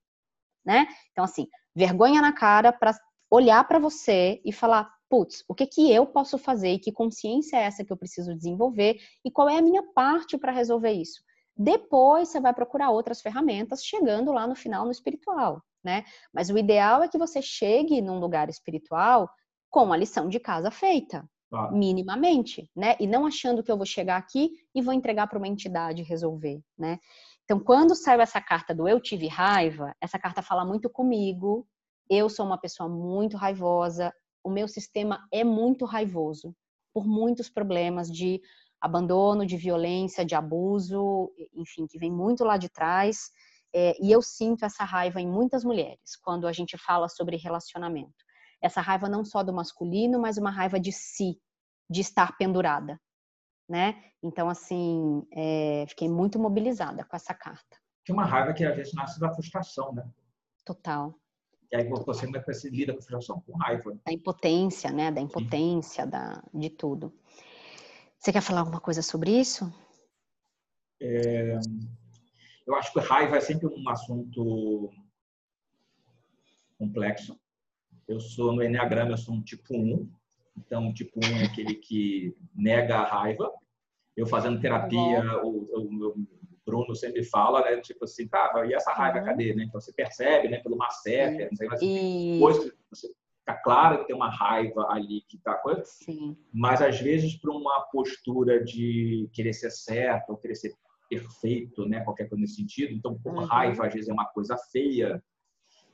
né? 0.63 0.87
Então 1.11 1.25
assim, 1.25 1.47
vergonha 1.75 2.21
na 2.21 2.31
cara 2.31 2.71
para 2.71 2.95
olhar 3.31 3.67
para 3.67 3.79
você 3.79 4.39
e 4.45 4.53
falar, 4.53 4.87
putz, 5.09 5.43
o 5.47 5.55
que 5.55 5.65
que 5.65 5.91
eu 5.91 6.05
posso 6.05 6.37
fazer 6.37 6.73
e 6.73 6.79
que 6.79 6.91
consciência 6.91 7.57
é 7.57 7.63
essa 7.63 7.83
que 7.83 7.91
eu 7.91 7.97
preciso 7.97 8.35
desenvolver 8.35 8.99
e 9.25 9.31
qual 9.31 9.49
é 9.49 9.57
a 9.57 9.61
minha 9.61 9.81
parte 9.93 10.37
para 10.37 10.51
resolver 10.51 10.91
isso? 10.91 11.19
Depois 11.57 12.29
você 12.29 12.39
vai 12.39 12.53
procurar 12.53 12.91
outras 12.91 13.21
ferramentas, 13.21 13.83
chegando 13.83 14.31
lá 14.31 14.45
no 14.45 14.55
final 14.55 14.85
no 14.85 14.91
espiritual 14.91 15.63
né? 15.83 16.03
Mas 16.33 16.49
o 16.49 16.57
ideal 16.57 17.03
é 17.03 17.07
que 17.07 17.17
você 17.17 17.41
chegue 17.41 18.01
num 18.01 18.19
lugar 18.19 18.49
espiritual 18.49 19.29
com 19.69 19.93
a 19.93 19.97
lição 19.97 20.27
de 20.27 20.39
casa 20.39 20.71
feita, 20.71 21.27
minimamente, 21.71 22.69
né? 22.75 22.95
E 22.99 23.07
não 23.07 23.25
achando 23.25 23.63
que 23.63 23.71
eu 23.71 23.77
vou 23.77 23.85
chegar 23.85 24.17
aqui 24.17 24.51
e 24.73 24.81
vou 24.81 24.93
entregar 24.93 25.27
para 25.27 25.37
uma 25.37 25.47
entidade 25.47 26.03
resolver, 26.03 26.61
né? 26.77 26.99
Então, 27.43 27.59
quando 27.59 27.95
saiu 27.95 28.21
essa 28.21 28.39
carta 28.39 28.75
do 28.75 28.87
eu 28.87 28.99
tive 28.99 29.27
raiva, 29.27 29.95
essa 29.99 30.19
carta 30.19 30.41
fala 30.43 30.63
muito 30.63 30.89
comigo. 30.89 31.67
Eu 32.07 32.29
sou 32.29 32.45
uma 32.45 32.59
pessoa 32.59 32.87
muito 32.87 33.37
raivosa, 33.37 34.13
o 34.43 34.49
meu 34.49 34.67
sistema 34.67 35.27
é 35.31 35.43
muito 35.43 35.85
raivoso 35.85 36.55
por 36.93 37.07
muitos 37.07 37.49
problemas 37.49 38.07
de 38.07 38.39
abandono, 38.81 39.45
de 39.45 39.57
violência, 39.57 40.25
de 40.25 40.35
abuso, 40.35 41.31
enfim, 41.53 41.85
que 41.87 41.99
vem 41.99 42.11
muito 42.11 42.43
lá 42.43 42.57
de 42.57 42.69
trás. 42.69 43.31
É, 43.73 43.95
e 44.01 44.11
eu 44.11 44.21
sinto 44.21 44.65
essa 44.65 44.83
raiva 44.83 45.21
em 45.21 45.27
muitas 45.27 45.63
mulheres 45.63 46.15
quando 46.21 46.47
a 46.47 46.51
gente 46.51 46.77
fala 46.77 47.07
sobre 47.07 47.37
relacionamento. 47.37 48.25
Essa 48.61 48.81
raiva 48.81 49.07
não 49.07 49.23
só 49.23 49.43
do 49.43 49.53
masculino, 49.53 50.19
mas 50.19 50.37
uma 50.37 50.49
raiva 50.49 50.79
de 50.79 50.91
si, 50.91 51.39
de 51.89 52.01
estar 52.01 52.35
pendurada, 52.37 52.99
né? 53.67 54.03
Então, 54.21 54.49
assim, 54.49 55.25
é, 55.33 55.85
fiquei 55.87 56.09
muito 56.09 56.39
mobilizada 56.39 57.05
com 57.05 57.15
essa 57.15 57.33
carta. 57.33 57.77
Tem 58.05 58.13
uma 58.13 58.25
raiva 58.25 58.53
que 58.53 58.65
às 58.65 58.75
vezes 58.75 58.93
nasce 58.93 59.19
da 59.19 59.33
frustração, 59.33 59.93
né? 59.93 60.03
Total. 60.65 61.13
E 61.71 61.75
aí 61.75 61.87
você 61.87 62.27
que 62.27 62.53
você 62.53 62.69
lida 62.69 62.91
com 62.93 62.99
a 62.99 63.01
frustração? 63.01 63.41
Com 63.41 63.55
raiva. 63.57 63.95
Da 64.05 64.11
impotência, 64.11 64.91
né? 64.91 65.11
Da 65.11 65.21
impotência, 65.21 66.05
da, 66.05 66.43
de 66.53 66.69
tudo. 66.71 67.13
Você 68.17 68.33
quer 68.33 68.41
falar 68.41 68.61
alguma 68.61 68.81
coisa 68.81 69.01
sobre 69.01 69.31
isso? 69.39 69.71
É, 71.01 71.57
eu 72.69 72.75
acho 72.75 72.93
que 72.93 72.99
raiva 72.99 73.35
é 73.35 73.41
sempre 73.41 73.65
um 73.65 73.89
assunto 73.89 74.91
complexo. 76.77 77.35
Eu 78.07 78.19
sou 78.19 78.53
no 78.53 78.63
Enneagrama, 78.63 79.11
eu 79.11 79.17
sou 79.17 79.33
um 79.33 79.41
tipo 79.41 79.75
1. 79.75 80.07
Então, 80.55 80.87
o 80.87 80.93
tipo 80.93 81.19
1 81.19 81.37
é 81.37 81.45
aquele 81.45 81.73
que 81.73 82.35
nega 82.55 82.97
a 82.97 83.05
raiva. 83.05 83.51
Eu 84.15 84.27
fazendo 84.27 84.61
terapia, 84.61 85.43
o, 85.43 85.47
o, 85.47 86.07
o 86.09 86.27
Bruno 86.63 86.95
sempre 86.95 87.23
fala, 87.23 87.61
né? 87.61 87.77
Tipo 87.77 88.05
assim, 88.05 88.27
tá, 88.27 88.51
e 88.67 88.73
essa 88.75 88.93
raiva, 88.93 89.17
uhum. 89.17 89.25
cadê? 89.25 89.55
Né? 89.55 89.63
Então, 89.63 89.81
você 89.81 89.91
percebe, 89.91 90.47
né? 90.47 90.59
Pelo 90.59 90.77
Macerta, 90.77 91.47
não 91.49 91.57
sei, 91.57 91.67
mas 91.67 91.81
e... 91.81 92.33
depois 92.33 92.71
você 92.91 93.07
fica 93.39 93.53
claro 93.63 93.99
que 93.99 94.07
tem 94.07 94.15
uma 94.15 94.29
raiva 94.29 94.85
ali 94.91 95.21
que 95.27 95.39
tá 95.39 95.55
coisa. 95.55 95.83
Sim. 95.85 96.37
Mas, 96.53 96.83
às 96.83 96.99
vezes, 96.99 97.35
para 97.35 97.51
uma 97.51 97.81
postura 97.91 98.63
de 98.63 99.27
querer 99.33 99.53
ser 99.53 99.71
certo 99.71 100.29
ou 100.29 100.37
querer 100.37 100.53
ser 100.53 100.75
perfeito, 101.09 101.85
né? 101.87 102.01
Qualquer 102.01 102.29
coisa 102.29 102.41
nesse 102.41 102.55
sentido. 102.55 102.93
Então, 102.93 103.19
por 103.19 103.33
uhum. 103.33 103.45
raiva 103.45 103.87
às 103.87 103.93
vezes 103.93 104.09
é 104.09 104.13
uma 104.13 104.25
coisa 104.25 104.55
feia. 104.71 105.21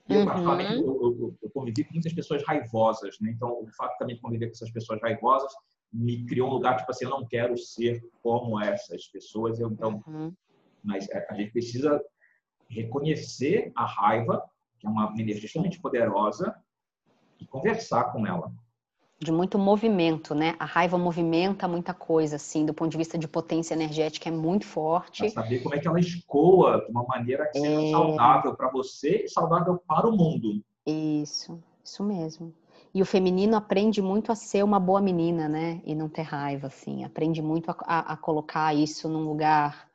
E 0.07 0.13
eu, 0.13 0.25
uhum. 0.25 0.61
eu, 0.61 1.01
eu, 1.01 1.37
eu, 1.41 1.49
convivi 1.49 1.83
com 1.83 1.93
muitas 1.93 2.13
pessoas 2.13 2.43
raivosas, 2.43 3.17
né? 3.21 3.31
Então, 3.31 3.63
o 3.63 3.67
fato 3.75 3.97
também 3.97 4.15
de 4.15 4.21
conviver 4.21 4.47
com 4.47 4.51
essas 4.51 4.71
pessoas 4.71 5.01
raivosas 5.01 5.51
me 5.91 6.25
criou 6.25 6.49
um 6.49 6.53
lugar 6.53 6.77
tipo 6.77 6.91
assim, 6.91 7.05
eu 7.05 7.11
não 7.11 7.25
quero 7.25 7.57
ser 7.57 8.03
como 8.21 8.59
essas 8.61 9.07
pessoas. 9.07 9.59
Eu, 9.59 9.71
então, 9.71 10.03
uhum. 10.05 10.33
mas 10.83 11.09
é, 11.09 11.25
a 11.29 11.33
gente 11.33 11.51
precisa 11.51 12.03
reconhecer 12.69 13.71
a 13.75 13.85
raiva, 13.85 14.43
que 14.77 14.85
é 14.85 14.89
uma 14.89 15.13
energia 15.17 15.45
extremamente 15.45 15.79
poderosa, 15.79 16.55
e 17.39 17.45
conversar 17.45 18.11
com 18.11 18.25
ela. 18.27 18.51
De 19.25 19.31
muito 19.31 19.57
movimento, 19.57 20.33
né? 20.33 20.55
A 20.59 20.65
raiva 20.65 20.97
movimenta 20.97 21.67
muita 21.67 21.93
coisa, 21.93 22.37
assim, 22.37 22.65
do 22.65 22.73
ponto 22.73 22.91
de 22.91 22.97
vista 22.97 23.17
de 23.17 23.27
potência 23.27 23.73
energética 23.73 24.29
é 24.29 24.31
muito 24.31 24.65
forte. 24.65 25.23
Pra 25.31 25.43
saber 25.43 25.59
como 25.59 25.75
é 25.75 25.79
que 25.79 25.87
ela 25.87 25.99
escoa 25.99 26.83
de 26.85 26.91
uma 26.91 27.03
maneira 27.03 27.47
que 27.47 27.59
seja 27.59 27.81
é... 27.81 27.91
saudável 27.91 28.55
para 28.55 28.69
você 28.69 29.23
e 29.25 29.27
saudável 29.27 29.81
para 29.87 30.07
o 30.07 30.15
mundo. 30.15 30.61
Isso, 30.85 31.61
isso 31.83 32.03
mesmo. 32.03 32.53
E 32.93 33.01
o 33.01 33.05
feminino 33.05 33.57
aprende 33.57 34.01
muito 34.01 34.31
a 34.31 34.35
ser 34.35 34.63
uma 34.63 34.79
boa 34.79 35.01
menina, 35.01 35.49
né? 35.49 35.81
E 35.83 35.93
não 35.93 36.07
ter 36.07 36.21
raiva, 36.21 36.67
assim. 36.67 37.03
Aprende 37.03 37.41
muito 37.41 37.69
a, 37.71 37.75
a, 37.81 37.99
a 38.13 38.17
colocar 38.17 38.73
isso 38.73 39.09
num 39.09 39.23
lugar 39.23 39.89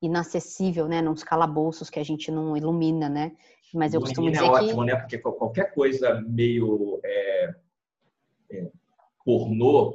inacessível, 0.00 0.88
né? 0.88 1.00
Nos 1.00 1.22
calabouços 1.22 1.88
que 1.88 2.00
a 2.00 2.04
gente 2.04 2.32
não 2.32 2.56
ilumina, 2.56 3.08
né? 3.08 3.32
Mas 3.72 3.94
eu 3.94 4.00
costumo 4.00 4.30
dizer 4.30 4.44
é 4.44 4.50
ótimo, 4.50 4.84
né? 4.84 4.96
Porque 4.96 5.18
qualquer 5.18 5.72
coisa 5.72 6.20
meio 6.28 7.00
é, 7.04 7.31
é, 8.52 8.70
pornô 9.24 9.94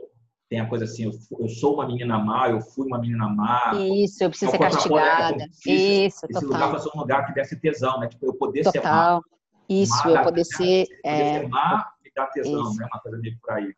tem 0.50 0.62
a 0.62 0.68
coisa 0.68 0.86
assim, 0.86 1.04
eu, 1.04 1.12
eu, 1.40 1.50
sou 1.50 1.74
uma 1.74 1.86
menina 1.86 2.18
má, 2.18 2.50
eu 2.50 2.62
fui 2.62 2.88
uma 2.88 2.98
menina 2.98 3.28
má. 3.28 3.74
Isso, 3.76 4.24
eu 4.24 4.30
preciso 4.30 4.52
ser 4.52 4.58
castigada. 4.58 5.46
Isso, 5.66 6.26
esse 6.26 6.28
total. 6.28 6.70
lugar 6.70 6.80
ser 6.80 6.90
um 6.96 7.00
lugar 7.00 7.26
que 7.26 7.34
desse 7.34 7.60
tesão, 7.60 8.00
né? 8.00 8.08
Tipo, 8.08 8.28
eu 8.28 8.34
poder 8.34 8.64
total. 8.64 8.82
ser 8.82 8.90
má. 8.90 9.22
Isso, 9.68 10.08
eu 10.08 10.24
poder 10.24 10.46
ser... 10.46 10.86
Poder 10.86 11.00
é... 11.04 11.40
ser 11.40 11.50
má 11.50 11.92
e 12.06 12.12
dar 12.16 12.28
tesão, 12.28 12.62
Isso. 12.62 12.80
né? 12.80 12.88
Uma 12.90 13.02
coisa 13.02 13.18
meio 13.18 13.38
por 13.42 13.52
aí. 13.52 13.74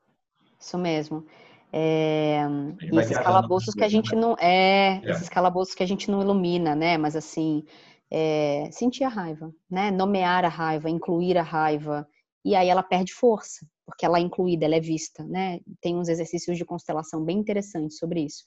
Isso 0.60 0.78
mesmo. 0.78 1.26
É, 1.72 2.42
e 2.82 2.98
esses 2.98 3.18
calabouços 3.18 3.74
que 3.76 3.84
a 3.84 3.88
gente 3.88 4.16
né? 4.16 4.22
não 4.22 4.36
é, 4.40 5.02
é, 5.04 5.12
esses 5.12 5.30
calabouços 5.30 5.76
que 5.76 5.84
a 5.84 5.88
gente 5.88 6.10
não 6.10 6.22
ilumina, 6.22 6.76
né? 6.76 6.98
Mas 6.98 7.16
assim, 7.16 7.64
é, 8.10 8.70
sentir 8.72 9.04
a 9.04 9.10
raiva, 9.10 9.54
né? 9.70 9.92
Nomear 9.92 10.46
a 10.46 10.50
raiva, 10.50 10.90
incluir 10.90 11.38
a 11.38 11.44
raiva, 11.44 12.08
e 12.44 12.56
aí 12.56 12.70
ela 12.70 12.84
perde 12.84 13.14
força, 13.14 13.66
porque 13.86 14.06
ela 14.06 14.18
é 14.18 14.22
incluída, 14.22 14.66
ela 14.66 14.76
é 14.76 14.80
vista, 14.80 15.24
né? 15.24 15.60
Tem 15.82 15.96
uns 15.96 16.08
exercícios 16.08 16.58
de 16.58 16.66
constelação 16.66 17.24
bem 17.24 17.38
interessantes 17.38 17.98
sobre 17.98 18.22
isso. 18.22 18.44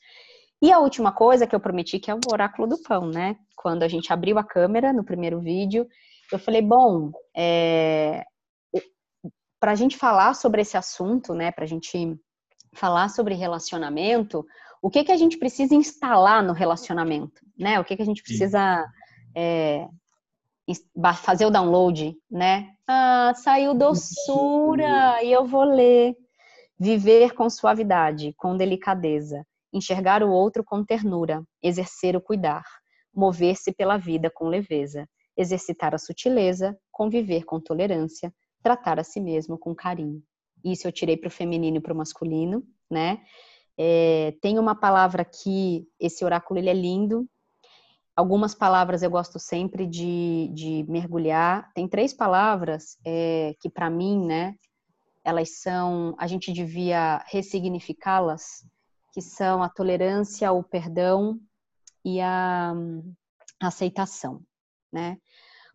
E 0.62 0.70
a 0.72 0.78
última 0.78 1.12
coisa 1.12 1.46
que 1.46 1.54
eu 1.54 1.60
prometi, 1.60 1.98
que 1.98 2.10
é 2.10 2.14
o 2.14 2.20
oráculo 2.30 2.68
do 2.68 2.80
pão, 2.82 3.06
né? 3.06 3.36
Quando 3.56 3.82
a 3.82 3.88
gente 3.88 4.12
abriu 4.12 4.38
a 4.38 4.44
câmera 4.44 4.92
no 4.92 5.04
primeiro 5.04 5.40
vídeo, 5.40 5.86
eu 6.30 6.38
falei, 6.38 6.62
bom, 6.62 7.10
é, 7.36 8.24
para 9.60 9.72
a 9.72 9.74
gente 9.74 9.96
falar 9.96 10.34
sobre 10.34 10.62
esse 10.62 10.76
assunto, 10.76 11.34
né? 11.34 11.50
Para 11.52 11.64
a 11.64 11.68
gente 11.68 12.18
falar 12.74 13.08
sobre 13.10 13.34
relacionamento, 13.34 14.44
o 14.82 14.90
que 14.90 15.04
que 15.04 15.12
a 15.12 15.16
gente 15.16 15.38
precisa 15.38 15.74
instalar 15.74 16.42
no 16.42 16.52
relacionamento, 16.52 17.40
né? 17.58 17.78
O 17.78 17.84
que 17.84 17.94
que 17.94 18.02
a 18.02 18.04
gente 18.04 18.22
precisa 18.22 18.84
é, 19.36 19.86
fazer 21.16 21.46
o 21.46 21.50
download, 21.50 22.16
né? 22.30 22.68
Ah, 22.86 23.32
saiu 23.34 23.74
doçura 23.74 25.22
e 25.22 25.32
eu 25.32 25.46
vou 25.46 25.64
ler. 25.64 26.16
Viver 26.78 27.34
com 27.34 27.48
suavidade, 27.48 28.34
com 28.36 28.56
delicadeza, 28.56 29.46
enxergar 29.72 30.22
o 30.22 30.30
outro 30.30 30.64
com 30.64 30.84
ternura, 30.84 31.42
exercer 31.62 32.16
o 32.16 32.20
cuidar, 32.20 32.64
mover-se 33.14 33.72
pela 33.72 33.96
vida 33.96 34.28
com 34.28 34.48
leveza, 34.48 35.08
exercitar 35.36 35.94
a 35.94 35.98
sutileza, 35.98 36.76
conviver 36.90 37.44
com 37.44 37.60
tolerância, 37.60 38.34
tratar 38.62 38.98
a 38.98 39.04
si 39.04 39.20
mesmo 39.20 39.56
com 39.58 39.74
carinho. 39.74 40.22
Isso 40.64 40.86
eu 40.86 40.92
tirei 40.92 41.16
para 41.16 41.28
o 41.28 41.30
feminino 41.30 41.76
e 41.76 41.80
para 41.80 41.94
o 41.94 41.96
masculino, 41.96 42.64
né? 42.90 43.20
É, 43.78 44.34
tem 44.40 44.58
uma 44.58 44.74
palavra 44.74 45.24
que 45.24 45.86
esse 45.98 46.24
oráculo 46.24 46.58
ele 46.58 46.68
é 46.68 46.74
lindo, 46.74 47.26
Algumas 48.14 48.54
palavras 48.54 49.02
eu 49.02 49.10
gosto 49.10 49.38
sempre 49.38 49.86
de, 49.86 50.50
de 50.52 50.84
mergulhar. 50.88 51.72
Tem 51.72 51.88
três 51.88 52.12
palavras 52.12 52.98
é, 53.04 53.54
que, 53.58 53.70
para 53.70 53.88
mim, 53.88 54.26
né, 54.26 54.54
elas 55.24 55.60
são, 55.60 56.14
a 56.18 56.26
gente 56.26 56.52
devia 56.52 57.24
ressignificá-las, 57.26 58.66
que 59.14 59.22
são 59.22 59.62
a 59.62 59.68
tolerância, 59.68 60.52
o 60.52 60.62
perdão 60.62 61.38
e 62.04 62.20
a, 62.20 62.74
a 63.60 63.66
aceitação, 63.66 64.42
né? 64.92 65.18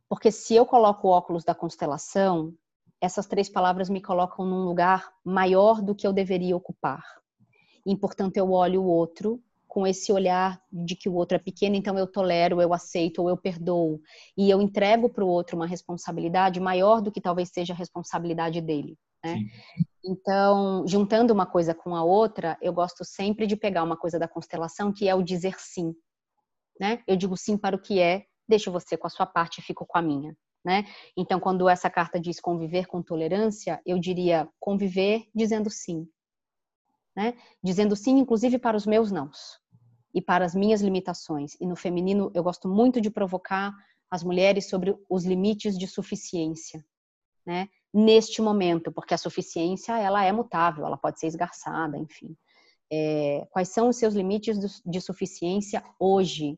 Porque 0.09 0.31
se 0.31 0.55
eu 0.55 0.65
coloco 0.65 1.07
o 1.07 1.11
óculos 1.11 1.43
da 1.43 1.55
constelação, 1.55 2.53
essas 3.01 3.25
três 3.25 3.49
palavras 3.49 3.89
me 3.89 4.01
colocam 4.01 4.45
num 4.45 4.63
lugar 4.63 5.11
maior 5.23 5.81
do 5.81 5.95
que 5.95 6.05
eu 6.07 6.13
deveria 6.13 6.55
ocupar. 6.55 7.03
E, 7.85 7.95
portanto, 7.95 8.37
eu 8.37 8.51
olho 8.51 8.83
o 8.83 8.87
outro 8.87 9.41
com 9.77 9.85
esse 9.85 10.11
olhar 10.11 10.59
de 10.71 10.95
que 10.95 11.07
o 11.07 11.13
outro 11.13 11.35
é 11.35 11.39
pequeno, 11.39 11.75
então 11.75 11.99
eu 11.99 12.07
tolero, 12.07 12.59
eu 12.59 12.73
aceito 12.73 13.21
ou 13.21 13.29
eu 13.29 13.37
perdoo. 13.37 14.01
E 14.35 14.49
eu 14.49 14.59
entrego 14.59 15.07
para 15.07 15.23
o 15.23 15.27
outro 15.27 15.55
uma 15.55 15.67
responsabilidade 15.67 16.59
maior 16.59 16.99
do 16.99 17.11
que 17.11 17.21
talvez 17.21 17.49
seja 17.49 17.73
a 17.73 17.75
responsabilidade 17.75 18.59
dele. 18.59 18.97
Né? 19.23 19.37
Então, 20.03 20.83
juntando 20.87 21.31
uma 21.31 21.45
coisa 21.45 21.75
com 21.75 21.95
a 21.95 22.03
outra, 22.03 22.57
eu 22.59 22.73
gosto 22.73 23.05
sempre 23.05 23.45
de 23.45 23.55
pegar 23.55 23.83
uma 23.83 23.95
coisa 23.95 24.17
da 24.17 24.27
constelação 24.27 24.91
que 24.91 25.07
é 25.07 25.13
o 25.13 25.21
dizer 25.21 25.59
sim. 25.59 25.93
Né? 26.81 27.03
Eu 27.05 27.15
digo 27.15 27.37
sim 27.37 27.55
para 27.55 27.75
o 27.75 27.79
que 27.79 27.99
é, 27.99 28.25
deixo 28.49 28.71
você 28.71 28.97
com 28.97 29.05
a 29.05 29.11
sua 29.11 29.27
parte 29.27 29.59
e 29.59 29.61
fico 29.61 29.85
com 29.85 29.99
a 29.99 30.01
minha. 30.01 30.35
Né? 30.65 30.85
Então, 31.15 31.39
quando 31.39 31.69
essa 31.69 31.87
carta 31.87 32.19
diz 32.19 32.39
conviver 32.39 32.87
com 32.87 33.03
tolerância, 33.03 33.79
eu 33.85 33.99
diria 33.99 34.49
conviver 34.59 35.27
dizendo 35.35 35.69
sim. 35.69 36.07
Né? 37.15 37.33
Dizendo 37.63 37.95
sim, 37.95 38.19
inclusive 38.19 38.59
para 38.59 38.77
os 38.77 38.85
meus 38.85 39.11
nãos 39.11 39.59
e 40.17 40.21
para 40.21 40.43
as 40.43 40.55
minhas 40.55 40.81
limitações. 40.81 41.55
E 41.61 41.67
no 41.67 41.75
feminino, 41.75 42.31
eu 42.33 42.43
gosto 42.43 42.67
muito 42.67 42.99
de 42.99 43.07
provocar 43.07 43.71
as 44.09 44.23
mulheres 44.23 44.67
sobre 44.67 44.97
os 45.07 45.23
limites 45.23 45.77
de 45.77 45.85
suficiência, 45.87 46.83
né? 47.45 47.69
Neste 47.93 48.41
momento, 48.41 48.91
porque 48.91 49.13
a 49.13 49.17
suficiência 49.17 49.95
ela 49.95 50.23
é 50.23 50.31
mutável, 50.31 50.87
ela 50.87 50.97
pode 50.97 51.19
ser 51.19 51.27
esgarçada, 51.27 51.99
enfim. 51.99 52.35
É, 52.91 53.45
quais 53.51 53.69
são 53.69 53.89
os 53.89 53.97
seus 53.97 54.15
limites 54.15 54.81
de 54.83 54.99
suficiência 54.99 55.83
hoje 55.99 56.57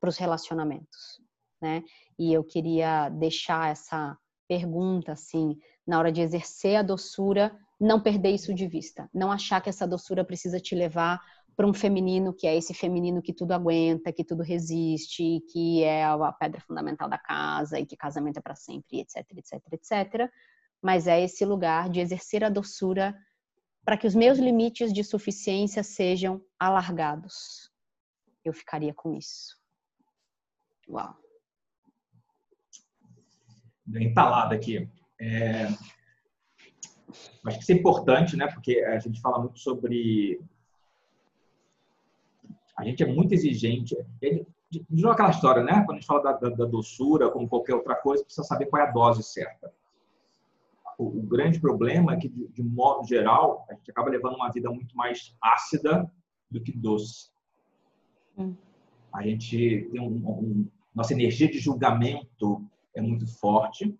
para 0.00 0.08
os 0.08 0.16
relacionamentos, 0.16 1.20
né? 1.60 1.82
E 2.16 2.32
eu 2.32 2.44
queria 2.44 3.08
deixar 3.08 3.72
essa 3.72 4.16
pergunta 4.46 5.10
assim, 5.10 5.58
na 5.84 5.98
hora 5.98 6.12
de 6.12 6.20
exercer 6.20 6.76
a 6.76 6.82
doçura, 6.82 7.58
não 7.80 8.00
perder 8.00 8.30
isso 8.30 8.54
de 8.54 8.68
vista, 8.68 9.10
não 9.12 9.32
achar 9.32 9.60
que 9.60 9.68
essa 9.68 9.88
doçura 9.88 10.24
precisa 10.24 10.60
te 10.60 10.76
levar 10.76 11.20
para 11.56 11.66
um 11.66 11.74
feminino 11.74 12.32
que 12.32 12.46
é 12.46 12.56
esse 12.56 12.72
feminino 12.72 13.22
que 13.22 13.32
tudo 13.32 13.52
aguenta, 13.52 14.12
que 14.12 14.24
tudo 14.24 14.42
resiste, 14.42 15.40
que 15.52 15.82
é 15.82 16.04
a 16.04 16.32
pedra 16.32 16.60
fundamental 16.60 17.08
da 17.08 17.18
casa 17.18 17.78
e 17.78 17.86
que 17.86 17.96
casamento 17.96 18.38
é 18.38 18.40
para 18.40 18.54
sempre, 18.54 19.00
etc, 19.00 19.26
etc, 19.36 19.72
etc. 19.72 20.30
Mas 20.80 21.06
é 21.06 21.22
esse 21.22 21.44
lugar 21.44 21.88
de 21.90 22.00
exercer 22.00 22.42
a 22.42 22.48
doçura 22.48 23.14
para 23.84 23.96
que 23.96 24.06
os 24.06 24.14
meus 24.14 24.38
limites 24.38 24.92
de 24.92 25.04
suficiência 25.04 25.82
sejam 25.82 26.40
alargados. 26.58 27.70
Eu 28.44 28.52
ficaria 28.52 28.94
com 28.94 29.12
isso. 29.14 29.56
Uau. 30.88 31.14
Bem 33.84 34.08
entalado 34.08 34.54
aqui. 34.54 34.88
É... 35.20 35.66
Acho 37.44 37.58
que 37.58 37.62
isso 37.62 37.72
é 37.72 37.74
importante, 37.74 38.36
né? 38.36 38.46
Porque 38.46 38.80
a 38.80 38.98
gente 38.98 39.20
fala 39.20 39.38
muito 39.38 39.58
sobre 39.58 40.40
a 42.76 42.84
gente 42.84 43.02
é 43.02 43.06
muito 43.06 43.32
exigente. 43.32 43.96
De 44.20 45.02
novo 45.02 45.12
aquela 45.12 45.30
história, 45.30 45.62
né? 45.62 45.82
Quando 45.84 45.98
a 45.98 46.00
gente 46.00 46.06
fala 46.06 46.22
da, 46.22 46.32
da, 46.32 46.48
da, 46.50 46.64
doçura, 46.64 47.30
como 47.30 47.48
qualquer 47.48 47.74
outra 47.74 47.94
coisa, 47.94 48.24
precisa 48.24 48.46
saber 48.46 48.66
qual 48.66 48.82
é 48.82 48.88
a 48.88 48.90
dose 48.90 49.22
certa. 49.22 49.72
O, 50.98 51.06
o 51.06 51.22
grande 51.22 51.60
problema 51.60 52.14
é 52.14 52.16
que, 52.16 52.28
de, 52.28 52.48
de, 52.48 52.62
modo 52.62 53.06
geral, 53.06 53.66
a 53.68 53.74
gente 53.74 53.90
acaba 53.90 54.10
levando 54.10 54.36
uma 54.36 54.50
vida 54.50 54.70
muito 54.70 54.96
mais 54.96 55.36
ácida 55.42 56.10
do 56.50 56.60
que 56.60 56.72
doce. 56.72 57.30
Hum. 58.38 58.54
A 59.12 59.22
gente 59.22 59.88
tem 59.92 60.00
um, 60.00 60.06
um, 60.06 60.68
nossa 60.94 61.12
energia 61.12 61.50
de 61.50 61.58
julgamento 61.58 62.64
é 62.94 63.00
muito 63.00 63.26
forte 63.26 63.94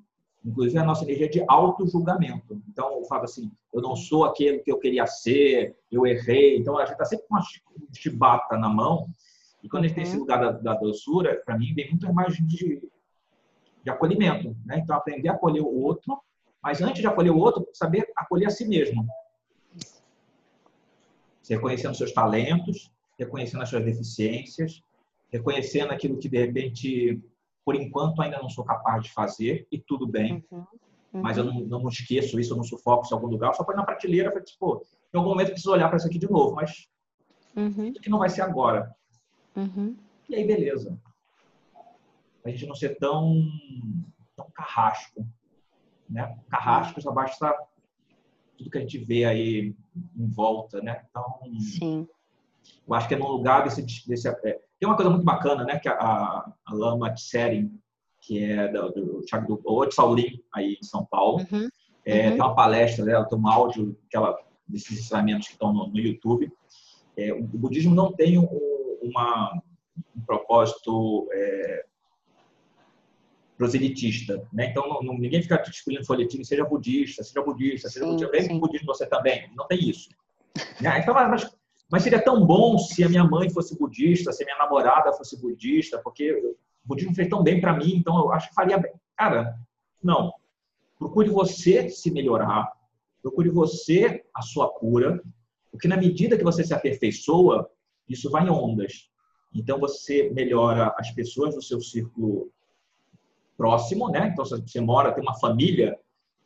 inclusive 0.45 0.79
a 0.79 0.85
nossa 0.85 1.05
energia 1.05 1.29
de 1.29 1.45
auto-julgamento. 1.47 2.61
Então, 2.69 2.99
eu 2.99 3.05
falo 3.05 3.25
assim, 3.25 3.51
eu 3.73 3.81
não 3.81 3.95
sou 3.95 4.25
aquele 4.25 4.59
que 4.59 4.71
eu 4.71 4.79
queria 4.79 5.07
ser, 5.07 5.77
eu 5.91 6.07
errei. 6.07 6.59
Então, 6.59 6.77
a 6.79 6.85
gente 6.85 6.93
está 6.93 7.05
sempre 7.05 7.27
com 7.27 7.37
uma 7.37 7.45
chibata 7.93 8.57
na 8.57 8.69
mão. 8.69 9.09
E 9.63 9.69
quando 9.69 9.85
a 9.85 9.87
gente 9.87 9.95
tem 9.95 10.05
esse 10.05 10.15
uhum. 10.15 10.21
lugar 10.21 10.41
da, 10.41 10.51
da 10.53 10.75
doçura, 10.75 11.41
para 11.45 11.57
mim, 11.57 11.73
vem 11.75 11.91
muito 11.91 12.07
a 12.07 12.11
imagem 12.11 12.47
de, 12.47 12.83
de 13.85 13.91
acolhimento. 13.91 14.57
Né? 14.65 14.79
Então, 14.79 14.97
aprender 14.97 15.29
a 15.29 15.33
acolher 15.33 15.61
o 15.61 15.81
outro, 15.81 16.21
mas 16.63 16.81
antes 16.83 17.01
de 17.01 17.07
acolher 17.07 17.31
o 17.31 17.39
outro, 17.39 17.67
saber 17.73 18.11
acolher 18.17 18.47
a 18.47 18.51
si 18.51 18.67
mesmo. 18.67 19.07
Reconhecendo 21.49 21.95
seus 21.95 22.13
talentos, 22.13 22.93
reconhecendo 23.19 23.63
as 23.63 23.69
suas 23.69 23.85
deficiências, 23.85 24.83
reconhecendo 25.31 25.93
aquilo 25.93 26.19
que, 26.19 26.29
de 26.29 26.39
repente, 26.39 27.23
por 27.65 27.75
enquanto 27.75 28.21
ainda 28.21 28.39
não 28.39 28.49
sou 28.49 28.65
capaz 28.65 29.03
de 29.03 29.13
fazer 29.13 29.67
e 29.71 29.79
tudo 29.79 30.07
bem. 30.07 30.45
Uhum. 30.51 30.67
Uhum. 31.13 31.21
Mas 31.23 31.37
eu 31.37 31.45
não, 31.45 31.61
não 31.61 31.89
esqueço 31.89 32.41
isso, 32.41 32.53
eu 32.53 32.57
não 32.57 32.65
sufoco 32.65 33.05
isso 33.05 33.15
em 33.15 33.17
algum 33.17 33.29
lugar. 33.29 33.55
só 33.55 33.65
põe 33.65 33.77
na 33.77 33.85
prateleira 33.85 34.33
e 34.35 34.43
tipo, 34.43 34.85
em 35.13 35.19
algum 35.19 35.31
momento 35.31 35.49
eu 35.49 35.53
preciso 35.53 35.73
olhar 35.73 35.89
para 35.89 35.99
isso 35.99 36.07
aqui 36.07 36.19
de 36.19 36.31
novo, 36.31 36.55
mas 36.55 36.89
uhum. 37.55 37.93
aqui 37.97 38.09
não 38.09 38.19
vai 38.19 38.31
ser 38.31 38.43
agora. 38.43 38.95
Uhum. 39.55 39.97
E 40.29 40.35
aí, 40.35 40.47
beleza. 40.47 40.99
A 42.45 42.49
gente 42.49 42.67
não 42.67 42.75
ser 42.75 42.99
tão, 42.99 43.47
tão 44.35 44.51
carrasco. 44.51 45.27
Né? 46.09 46.39
Carrasco 46.49 47.01
só 47.01 47.13
basta 47.13 47.55
tudo 48.57 48.71
que 48.71 48.79
a 48.79 48.81
gente 48.81 48.99
vê 48.99 49.25
aí 49.25 49.75
em 50.17 50.27
volta, 50.27 50.81
né? 50.81 51.05
Então, 51.11 51.41
Sim. 51.61 52.09
Eu 52.87 52.95
acho 52.95 53.09
que 53.09 53.15
é 53.15 53.19
num 53.19 53.29
lugar 53.29 53.65
desse, 53.65 53.83
desse 54.07 54.29
é, 54.29 54.33
tem 54.79 54.89
uma 54.89 54.97
coisa 54.97 55.11
muito 55.11 55.25
bacana, 55.25 55.65
né? 55.65 55.79
Que 55.79 55.89
a, 55.89 55.95
a 55.95 56.75
Lama 56.75 57.13
Tsering, 57.15 57.71
que 58.21 58.43
é 58.43 58.69
do, 58.69 58.91
do 58.91 59.21
Thiago 59.23 59.57
do 59.57 59.87
de 59.87 59.95
Saulim 59.95 60.43
aí 60.55 60.79
em 60.81 60.85
São 60.85 61.07
Paulo, 61.07 61.47
uhum. 61.51 61.69
É, 62.05 62.25
uhum. 62.25 62.31
tem 62.33 62.41
uma 62.41 62.55
palestra 62.55 63.05
dela, 63.05 63.25
tem 63.29 63.39
um 63.39 63.47
áudio 63.47 63.97
ela, 64.13 64.37
desses 64.67 64.99
ensinamentos 64.99 65.47
que 65.47 65.55
estão 65.55 65.73
no, 65.73 65.87
no 65.87 65.99
YouTube. 65.99 66.53
É, 67.17 67.33
o 67.33 67.43
budismo 67.43 67.95
não 67.95 68.13
tem 68.13 68.39
um, 68.39 68.49
uma, 69.03 69.63
um 70.17 70.21
propósito 70.23 71.29
é, 71.33 71.85
proselitista, 73.57 74.45
né? 74.53 74.67
Então 74.71 75.01
não, 75.03 75.17
ninguém 75.17 75.41
fica 75.41 75.63
escolhendo 75.69 76.05
folhetinho, 76.05 76.45
seja 76.45 76.65
budista, 76.65 77.23
seja 77.23 77.43
budista, 77.43 77.89
seja 77.89 78.05
sim, 78.05 78.11
budista, 78.11 78.33
vem 78.33 78.59
budismo 78.59 78.87
você 78.87 79.07
também. 79.07 79.49
Não 79.55 79.67
tem 79.67 79.79
isso. 79.79 80.09
Né? 80.83 80.99
Então, 80.99 81.15
mas, 81.15 81.51
mas 81.93 82.05
seria 82.05 82.25
tão 82.25 82.47
bom 82.47 82.79
se 82.79 83.05
a 83.05 83.09
minha 83.09 83.23
mãe 83.23 83.51
fosse 83.51 83.79
budista, 83.79 84.33
se 84.33 84.43
a 84.43 84.47
minha 84.47 84.57
namorada 84.57 85.13
fosse 85.13 85.39
budista, 85.39 85.99
porque 85.99 86.33
o 86.33 86.57
budismo 86.83 87.15
fez 87.15 87.29
tão 87.29 87.43
bem 87.43 87.61
para 87.61 87.77
mim, 87.77 87.97
então 87.97 88.17
eu 88.17 88.33
acho 88.33 88.49
que 88.49 88.55
faria 88.55 88.79
bem. 88.79 88.95
Cara, 89.15 89.55
não. 90.03 90.33
Procure 90.99 91.29
você 91.29 91.91
se 91.91 92.11
melhorar, 92.11 92.73
procure 93.21 93.51
você 93.51 94.25
a 94.35 94.41
sua 94.41 94.73
cura, 94.73 95.23
porque 95.71 95.87
na 95.87 95.99
medida 95.99 96.39
que 96.39 96.43
você 96.43 96.65
se 96.65 96.73
aperfeiçoa, 96.73 97.69
isso 98.09 98.31
vai 98.31 98.47
em 98.47 98.51
ondas. 98.51 99.11
Então 99.55 99.79
você 99.79 100.31
melhora 100.31 100.95
as 100.97 101.11
pessoas 101.11 101.55
do 101.55 101.61
seu 101.61 101.79
círculo 101.79 102.51
próximo, 103.55 104.09
né? 104.09 104.31
Então, 104.33 104.47
se 104.47 104.57
você 104.57 104.81
mora, 104.81 105.13
tem 105.13 105.23
uma 105.23 105.39
família, 105.39 105.99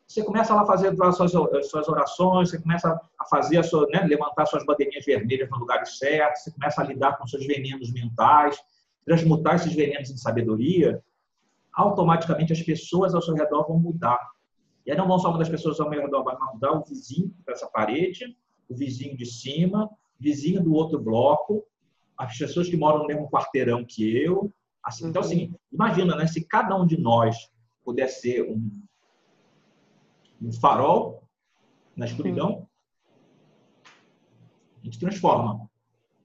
você 0.07 0.23
começa 0.23 0.55
lá 0.55 0.63
a 0.63 0.67
fazer 0.67 0.95
as 1.01 1.17
suas, 1.17 1.35
as 1.35 1.69
suas 1.69 1.89
orações, 1.89 2.51
você 2.51 2.61
começa 2.61 3.01
a 3.19 3.25
fazer 3.27 3.59
a 3.59 3.63
sua, 3.63 3.87
né? 3.89 4.03
levantar 4.03 4.47
suas 4.47 4.65
bandeirinhas 4.65 5.05
vermelhas 5.05 5.51
no 5.51 5.59
lugar 5.59 5.85
certo, 5.87 6.37
você 6.37 6.51
começa 6.53 6.81
a 6.81 6.85
lidar 6.85 7.19
com 7.19 7.27
seus 7.27 7.45
venenos 7.47 7.93
mentais, 7.93 8.57
transmutar 9.05 9.57
esses 9.57 9.73
venenos 9.75 10.11
em 10.11 10.17
sabedoria, 10.17 11.03
automaticamente 11.73 12.53
as 12.53 12.63
pessoas 12.63 13.15
ao 13.15 13.23
seu 13.23 13.35
redor 13.35 13.67
vão 13.67 13.79
mudar. 13.79 14.21
E 14.87 14.91
aí 14.91 14.97
não 14.97 15.09
vão 15.09 15.19
só 15.19 15.31
mudar 15.31 15.43
as 15.43 15.49
pessoas 15.49 15.81
ao 15.81 15.91
meu 15.91 16.01
redor, 16.01 16.23
vai 16.23 16.37
mudar 16.53 16.73
o 16.73 16.85
vizinho 16.85 17.35
dessa 17.45 17.67
parede, 17.67 18.37
o 18.69 18.77
vizinho 18.77 19.17
de 19.17 19.27
cima, 19.27 19.91
vizinho 20.19 20.63
do 20.63 20.73
outro 20.73 21.01
bloco, 21.01 21.65
as 22.17 22.39
pessoas 22.39 22.69
que 22.69 22.77
moram 22.77 23.01
no 23.01 23.07
mesmo 23.07 23.29
quarteirão 23.29 23.85
que 23.85 24.17
eu, 24.17 24.53
Assim, 24.87 25.09
então, 25.09 25.21
assim, 25.21 25.53
imagina, 25.73 26.15
né? 26.15 26.29
Se 26.29 26.45
cada 26.45 26.77
um 26.77 26.87
de 26.87 26.97
nós 26.97 27.51
puder 27.85 28.07
ser 28.07 28.49
um, 28.49 28.71
um 30.41 30.53
farol 30.53 31.23
na 31.97 32.07
escuridão, 32.07 32.69
a 34.81 34.85
gente 34.85 34.99
transforma. 34.99 35.69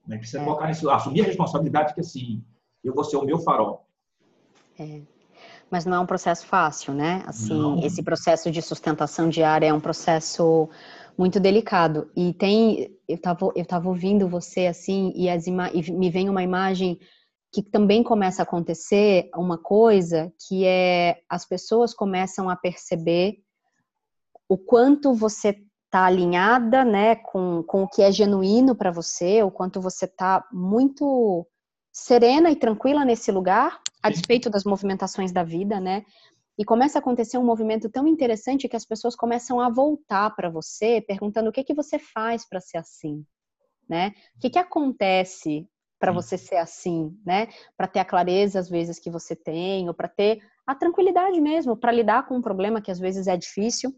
Né? 0.05 0.17
Precisa 0.17 0.41
é. 0.41 0.43
colocar 0.43 0.67
nisso, 0.67 0.89
assumir 0.89 1.21
a 1.21 1.25
responsabilidade 1.25 1.93
que, 1.93 2.01
assim, 2.01 2.43
eu 2.83 2.93
vou 2.93 3.03
ser 3.03 3.17
o 3.17 3.25
meu 3.25 3.39
farol. 3.39 3.85
É. 4.77 5.01
Mas 5.69 5.85
não 5.85 5.97
é 5.97 5.99
um 5.99 6.05
processo 6.05 6.45
fácil, 6.45 6.93
né? 6.93 7.23
Assim, 7.25 7.57
não. 7.57 7.79
esse 7.79 8.03
processo 8.03 8.51
de 8.51 8.61
sustentação 8.61 9.29
diária 9.29 9.67
é 9.67 9.73
um 9.73 9.79
processo 9.79 10.69
muito 11.17 11.39
delicado. 11.39 12.11
E 12.15 12.33
tem, 12.33 12.93
eu 13.07 13.15
estava 13.15 13.51
eu 13.55 13.65
tava 13.65 13.87
ouvindo 13.87 14.27
você 14.27 14.67
assim 14.67 15.13
e, 15.15 15.29
as 15.29 15.47
ima, 15.47 15.69
e 15.71 15.89
me 15.91 16.09
vem 16.09 16.29
uma 16.29 16.43
imagem 16.43 16.99
que 17.53 17.61
também 17.61 18.03
começa 18.03 18.41
a 18.41 18.43
acontecer 18.43 19.29
uma 19.35 19.57
coisa 19.57 20.31
que 20.47 20.65
é 20.65 21.21
as 21.29 21.45
pessoas 21.45 21.93
começam 21.93 22.49
a 22.49 22.55
perceber 22.55 23.37
o 24.51 24.57
quanto 24.57 25.13
você 25.13 25.57
está 25.85 26.03
alinhada, 26.03 26.83
né, 26.83 27.15
com, 27.15 27.63
com 27.63 27.83
o 27.83 27.87
que 27.87 28.01
é 28.01 28.11
genuíno 28.11 28.75
para 28.75 28.91
você, 28.91 29.41
o 29.41 29.49
quanto 29.49 29.79
você 29.79 30.03
está 30.03 30.45
muito 30.51 31.47
serena 31.89 32.51
e 32.51 32.55
tranquila 32.57 33.05
nesse 33.05 33.31
lugar, 33.31 33.79
a 34.03 34.09
despeito 34.09 34.49
das 34.49 34.65
movimentações 34.65 35.31
da 35.31 35.41
vida, 35.41 35.79
né? 35.79 36.03
E 36.59 36.65
começa 36.65 36.97
a 36.97 36.99
acontecer 36.99 37.37
um 37.37 37.45
movimento 37.45 37.89
tão 37.89 38.05
interessante 38.05 38.67
que 38.67 38.75
as 38.75 38.83
pessoas 38.83 39.15
começam 39.15 39.61
a 39.61 39.69
voltar 39.69 40.35
para 40.35 40.49
você, 40.49 40.99
perguntando 40.99 41.49
o 41.49 41.53
que 41.53 41.63
que 41.63 41.73
você 41.73 41.97
faz 41.97 42.45
para 42.45 42.59
ser 42.59 42.79
assim, 42.79 43.25
né? 43.87 44.11
O 44.35 44.39
que 44.41 44.49
que 44.49 44.59
acontece 44.59 45.65
para 45.97 46.11
você 46.11 46.37
ser 46.37 46.57
assim, 46.57 47.17
né? 47.25 47.47
Para 47.77 47.87
ter 47.87 47.99
a 47.99 48.05
clareza 48.05 48.59
às 48.59 48.69
vezes 48.69 48.99
que 48.99 49.09
você 49.09 49.33
tem, 49.33 49.87
ou 49.87 49.93
para 49.93 50.09
ter 50.09 50.41
a 50.67 50.75
tranquilidade 50.75 51.39
mesmo, 51.39 51.77
para 51.77 51.93
lidar 51.93 52.27
com 52.27 52.35
um 52.35 52.41
problema 52.41 52.81
que 52.81 52.91
às 52.91 52.99
vezes 52.99 53.27
é 53.27 53.37
difícil. 53.37 53.95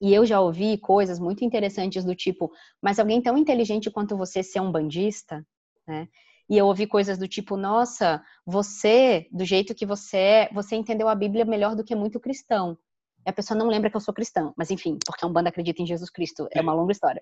E 0.00 0.12
eu 0.12 0.26
já 0.26 0.40
ouvi 0.40 0.76
coisas 0.78 1.18
muito 1.18 1.44
interessantes 1.44 2.04
do 2.04 2.14
tipo, 2.14 2.52
mas 2.82 2.98
alguém 2.98 3.22
tão 3.22 3.36
inteligente 3.36 3.90
quanto 3.90 4.16
você 4.16 4.42
ser 4.42 4.60
um 4.60 4.70
bandista, 4.70 5.46
né? 5.86 6.08
E 6.48 6.56
eu 6.56 6.66
ouvi 6.66 6.86
coisas 6.86 7.18
do 7.18 7.26
tipo, 7.26 7.56
nossa, 7.56 8.22
você, 8.44 9.26
do 9.32 9.44
jeito 9.44 9.74
que 9.74 9.84
você 9.84 10.16
é, 10.16 10.50
você 10.52 10.76
entendeu 10.76 11.08
a 11.08 11.14
Bíblia 11.14 11.44
melhor 11.44 11.74
do 11.74 11.82
que 11.82 11.94
muito 11.94 12.20
cristão. 12.20 12.78
E 13.26 13.30
a 13.30 13.32
pessoa 13.32 13.58
não 13.58 13.66
lembra 13.66 13.90
que 13.90 13.96
eu 13.96 14.00
sou 14.00 14.14
cristã, 14.14 14.52
mas 14.56 14.70
enfim, 14.70 14.96
porque 15.04 15.24
a 15.24 15.28
Umbanda 15.28 15.48
acredita 15.48 15.82
em 15.82 15.86
Jesus 15.86 16.08
Cristo, 16.08 16.46
é 16.52 16.60
uma 16.60 16.72
longa 16.72 16.92
história. 16.92 17.20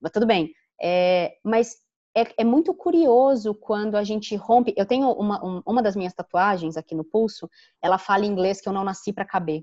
Mas 0.00 0.12
tudo 0.12 0.24
bem. 0.24 0.52
É, 0.80 1.36
mas 1.44 1.78
é, 2.16 2.42
é, 2.42 2.44
muito 2.44 2.72
curioso 2.72 3.54
quando 3.54 3.96
a 3.96 4.04
gente 4.04 4.36
rompe. 4.36 4.72
Eu 4.76 4.86
tenho 4.86 5.10
uma, 5.10 5.44
um, 5.44 5.62
uma 5.66 5.82
das 5.82 5.96
minhas 5.96 6.14
tatuagens 6.14 6.76
aqui 6.76 6.94
no 6.94 7.04
pulso, 7.04 7.50
ela 7.82 7.98
fala 7.98 8.24
em 8.24 8.28
inglês 8.28 8.60
que 8.60 8.68
eu 8.68 8.72
não 8.72 8.84
nasci 8.84 9.12
para 9.12 9.24
caber, 9.24 9.62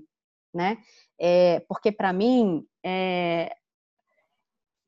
né? 0.52 0.76
É, 1.18 1.60
porque 1.68 1.90
para 1.90 2.12
mim, 2.12 2.64
é, 2.84 3.54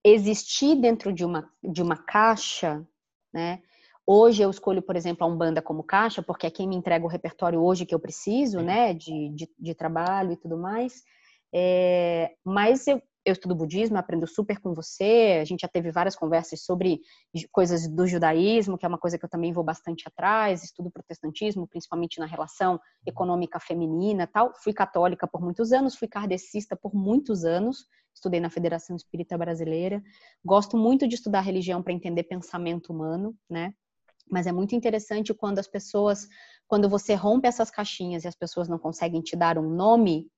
existir 0.05 0.77
dentro 0.77 1.13
de 1.13 1.25
uma, 1.25 1.51
de 1.63 1.83
uma 1.83 1.97
caixa, 1.97 2.87
né? 3.33 3.63
Hoje 4.07 4.43
eu 4.43 4.51
escolho, 4.51 4.83
por 4.83 4.97
exemplo, 4.97 5.25
a 5.25 5.29
Umbanda 5.29 5.63
como 5.63 5.85
caixa, 5.85 6.23
porque 6.23 6.47
é 6.47 6.51
quem 6.51 6.67
me 6.67 6.75
entrega 6.75 7.05
o 7.05 7.09
repertório 7.09 7.63
hoje 7.63 7.87
que 7.87 7.95
eu 7.95 8.01
preciso, 8.01 8.61
né? 8.61 8.93
De, 8.93 9.29
de, 9.31 9.49
de 9.59 9.75
trabalho 9.75 10.33
e 10.33 10.37
tudo 10.37 10.57
mais. 10.57 11.05
É, 11.53 12.33
mas 12.45 12.87
eu, 12.87 13.01
eu 13.25 13.33
estudo 13.33 13.55
budismo, 13.55 13.99
aprendo 13.99 14.27
super 14.27 14.59
com 14.61 14.75
você. 14.75 15.39
A 15.41 15.45
gente 15.45 15.61
já 15.61 15.69
teve 15.69 15.91
várias 15.91 16.17
conversas 16.17 16.63
sobre 16.63 17.01
coisas 17.53 17.87
do 17.87 18.07
judaísmo, 18.07 18.79
que 18.79 18.87
é 18.87 18.89
uma 18.89 18.99
coisa 18.99 19.19
que 19.19 19.25
eu 19.25 19.29
também 19.29 19.53
vou 19.53 19.63
bastante 19.63 20.05
atrás. 20.07 20.65
Estudo 20.65 20.91
protestantismo, 20.91 21.67
principalmente 21.67 22.19
na 22.19 22.27
relação 22.27 22.81
econômica 23.07 23.61
feminina, 23.61 24.27
tal. 24.27 24.53
Fui 24.63 24.73
católica 24.73 25.27
por 25.27 25.43
muitos 25.43 25.73
anos, 25.73 25.97
fui 25.97 26.09
kardecista 26.09 26.75
por 26.75 26.95
muitos 26.95 27.45
anos. 27.45 27.87
Estudei 28.15 28.41
na 28.41 28.51
Federação 28.51 28.97
Espírita 28.97 29.37
Brasileira. 29.37 30.03
Gosto 30.45 30.77
muito 30.77 31.07
de 31.07 31.15
estudar 31.15 31.43
religião 31.43 31.83
para 31.83 31.93
entender 31.93 32.25
pensamento 32.25 32.93
humano, 32.93 33.37
né? 33.49 33.75
Mas 34.31 34.47
é 34.47 34.53
muito 34.53 34.75
interessante 34.75 35.35
quando 35.35 35.59
as 35.59 35.67
pessoas, 35.67 36.27
quando 36.67 36.89
você 36.89 37.15
rompe 37.15 37.49
essas 37.49 37.71
caixinhas 37.71 38.25
e 38.25 38.29
as 38.29 38.37
pessoas 38.37 38.69
não 38.69 38.79
conseguem 38.79 39.21
te 39.21 39.37
dar 39.37 39.59
um 39.59 39.69
nome 39.69 40.31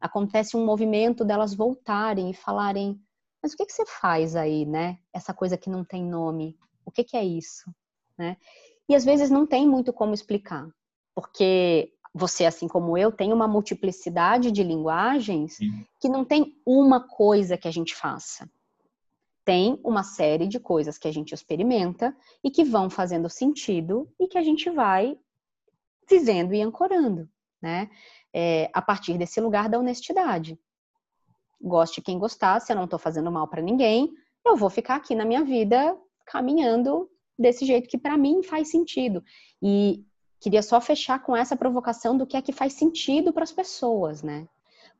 acontece 0.00 0.56
um 0.56 0.64
movimento 0.64 1.24
delas 1.24 1.54
voltarem 1.54 2.30
e 2.30 2.34
falarem: 2.34 3.00
mas 3.42 3.52
o 3.52 3.56
que, 3.56 3.66
que 3.66 3.72
você 3.72 3.84
faz 3.86 4.36
aí, 4.36 4.66
né? 4.66 4.98
Essa 5.12 5.32
coisa 5.32 5.56
que 5.56 5.70
não 5.70 5.84
tem 5.84 6.04
nome, 6.04 6.56
o 6.84 6.90
que, 6.90 7.04
que 7.04 7.16
é 7.16 7.24
isso, 7.24 7.72
né? 8.16 8.36
E 8.88 8.94
às 8.94 9.04
vezes 9.04 9.30
não 9.30 9.46
tem 9.46 9.68
muito 9.68 9.92
como 9.92 10.14
explicar, 10.14 10.68
porque 11.14 11.92
você, 12.14 12.46
assim 12.46 12.66
como 12.66 12.96
eu, 12.96 13.12
tem 13.12 13.32
uma 13.32 13.46
multiplicidade 13.46 14.50
de 14.50 14.62
linguagens 14.62 15.56
Sim. 15.56 15.84
que 16.00 16.08
não 16.08 16.24
tem 16.24 16.56
uma 16.66 17.00
coisa 17.00 17.56
que 17.56 17.68
a 17.68 17.70
gente 17.70 17.94
faça. 17.94 18.50
Tem 19.44 19.80
uma 19.84 20.02
série 20.02 20.46
de 20.46 20.58
coisas 20.58 20.98
que 20.98 21.08
a 21.08 21.12
gente 21.12 21.32
experimenta 21.32 22.14
e 22.42 22.50
que 22.50 22.64
vão 22.64 22.90
fazendo 22.90 23.30
sentido 23.30 24.08
e 24.18 24.26
que 24.26 24.36
a 24.36 24.42
gente 24.42 24.68
vai 24.70 25.18
vivendo 26.08 26.54
e 26.54 26.60
ancorando, 26.60 27.28
né? 27.60 27.90
É, 28.34 28.70
a 28.72 28.82
partir 28.82 29.16
desse 29.18 29.40
lugar 29.40 29.68
da 29.68 29.78
honestidade. 29.78 30.58
Goste 31.60 32.00
quem 32.00 32.18
gostar, 32.18 32.60
se 32.60 32.72
eu 32.72 32.76
não 32.76 32.84
estou 32.84 32.98
fazendo 32.98 33.30
mal 33.30 33.48
para 33.48 33.62
ninguém, 33.62 34.12
eu 34.44 34.56
vou 34.56 34.70
ficar 34.70 34.96
aqui 34.96 35.14
na 35.14 35.24
minha 35.24 35.44
vida 35.44 35.96
caminhando 36.26 37.10
desse 37.38 37.64
jeito 37.64 37.88
que 37.88 37.98
para 37.98 38.16
mim 38.16 38.42
faz 38.42 38.70
sentido. 38.70 39.22
E 39.62 40.04
queria 40.40 40.62
só 40.62 40.80
fechar 40.80 41.22
com 41.22 41.36
essa 41.36 41.56
provocação 41.56 42.16
do 42.16 42.26
que 42.26 42.36
é 42.36 42.42
que 42.42 42.52
faz 42.52 42.74
sentido 42.74 43.32
para 43.32 43.44
as 43.44 43.52
pessoas, 43.52 44.22
né? 44.22 44.46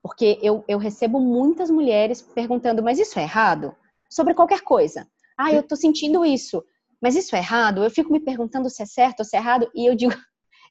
Porque 0.02 0.38
eu, 0.42 0.64
eu 0.68 0.78
recebo 0.78 1.20
muitas 1.20 1.70
mulheres 1.70 2.22
perguntando, 2.22 2.82
mas 2.82 2.98
isso 2.98 3.18
é 3.18 3.22
errado? 3.22 3.74
Sobre 4.08 4.34
qualquer 4.34 4.62
coisa. 4.62 5.06
Ah, 5.36 5.52
eu 5.52 5.62
tô 5.62 5.76
sentindo 5.76 6.24
isso, 6.24 6.64
mas 7.00 7.14
isso 7.14 7.34
é 7.36 7.38
errado? 7.38 7.82
Eu 7.84 7.90
fico 7.90 8.12
me 8.12 8.20
perguntando 8.20 8.70
se 8.70 8.82
é 8.82 8.86
certo 8.86 9.20
ou 9.20 9.24
se 9.24 9.36
é 9.36 9.38
errado, 9.38 9.70
e 9.74 9.86
eu 9.88 9.94
digo, 9.94 10.12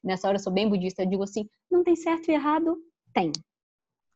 Nessa 0.07 0.29
hora 0.29 0.37
eu 0.37 0.41
sou 0.41 0.53
bem 0.53 0.69
budista, 0.69 1.03
eu 1.03 1.09
digo 1.09 1.23
assim, 1.23 1.49
não 1.69 1.83
tem 1.83 1.93
certo 1.93 2.31
e 2.31 2.33
errado? 2.33 2.81
Tem. 3.13 3.29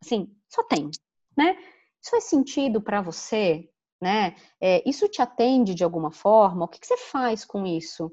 Assim, 0.01 0.33
só 0.47 0.63
tem, 0.63 0.89
né? 1.37 1.57
Isso 2.01 2.11
faz 2.11 2.23
sentido 2.23 2.81
para 2.81 3.01
você, 3.01 3.69
né? 4.01 4.37
É, 4.61 4.87
isso 4.89 5.09
te 5.09 5.21
atende 5.21 5.75
de 5.75 5.83
alguma 5.83 6.09
forma? 6.09 6.63
O 6.63 6.67
que, 6.69 6.79
que 6.79 6.87
você 6.87 6.95
faz 6.95 7.43
com 7.43 7.65
isso? 7.65 8.09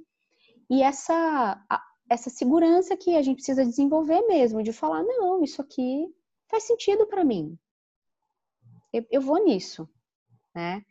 E 0.68 0.82
essa, 0.82 1.64
a, 1.70 1.82
essa 2.10 2.28
segurança 2.28 2.96
que 2.96 3.16
a 3.16 3.22
gente 3.22 3.36
precisa 3.36 3.64
desenvolver 3.64 4.22
mesmo, 4.22 4.60
de 4.60 4.72
falar, 4.72 5.04
não, 5.04 5.44
isso 5.44 5.62
aqui 5.62 6.12
faz 6.48 6.64
sentido 6.64 7.06
para 7.06 7.24
mim. 7.24 7.56
Eu, 8.92 9.06
eu, 9.08 9.20
vou 9.20 9.44
nisso, 9.44 9.88
né? 10.52 10.84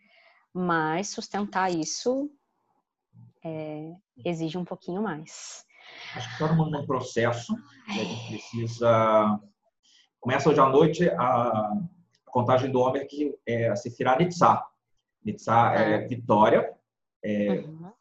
Mas 0.53 1.09
sustentar 1.09 1.69
isso 1.69 2.31
é, 3.43 3.93
exige 4.25 4.57
um 4.57 4.63
pouquinho 4.63 5.01
mais. 5.01 5.66
Acho 6.15 6.31
que 6.31 6.37
todo 6.37 6.55
mundo 6.55 6.71
num 6.71 6.85
processo, 6.85 7.55
a 7.87 7.91
gente 7.91 8.27
precisa. 8.27 9.39
Começa 10.19 10.49
hoje 10.49 10.59
à 10.59 10.67
noite 10.67 11.09
a 11.09 11.73
contagem 12.25 12.71
do 12.71 12.79
homem 12.79 13.05
que 13.05 13.35
é 13.45 13.69
a 13.69 13.75
Sefirah 13.75 14.17
Nitzah. 14.17 14.65
Nitzah 15.23 15.73
é 15.75 15.95
ah. 15.95 16.07
vitória, 16.07 16.73
é 17.23 17.59
uhum. 17.59 17.91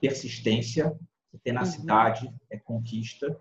persistência, 0.00 0.98
tenacidade, 1.42 2.26
uhum. 2.26 2.34
é 2.50 2.58
conquista. 2.58 3.38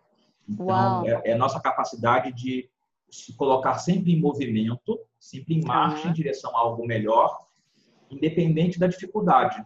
Então, 0.47 1.05
é, 1.05 1.21
é, 1.25 1.33
a 1.33 1.37
nossa 1.37 1.59
capacidade 1.59 2.33
de 2.33 2.69
se 3.09 3.35
colocar 3.35 3.77
sempre 3.77 4.13
em 4.13 4.19
movimento, 4.19 4.99
sempre 5.19 5.55
em 5.55 5.63
marcha 5.63 6.05
uhum. 6.05 6.09
em 6.09 6.13
direção 6.13 6.55
a 6.55 6.59
algo 6.59 6.85
melhor, 6.85 7.47
independente 8.09 8.79
da 8.79 8.87
dificuldade. 8.87 9.63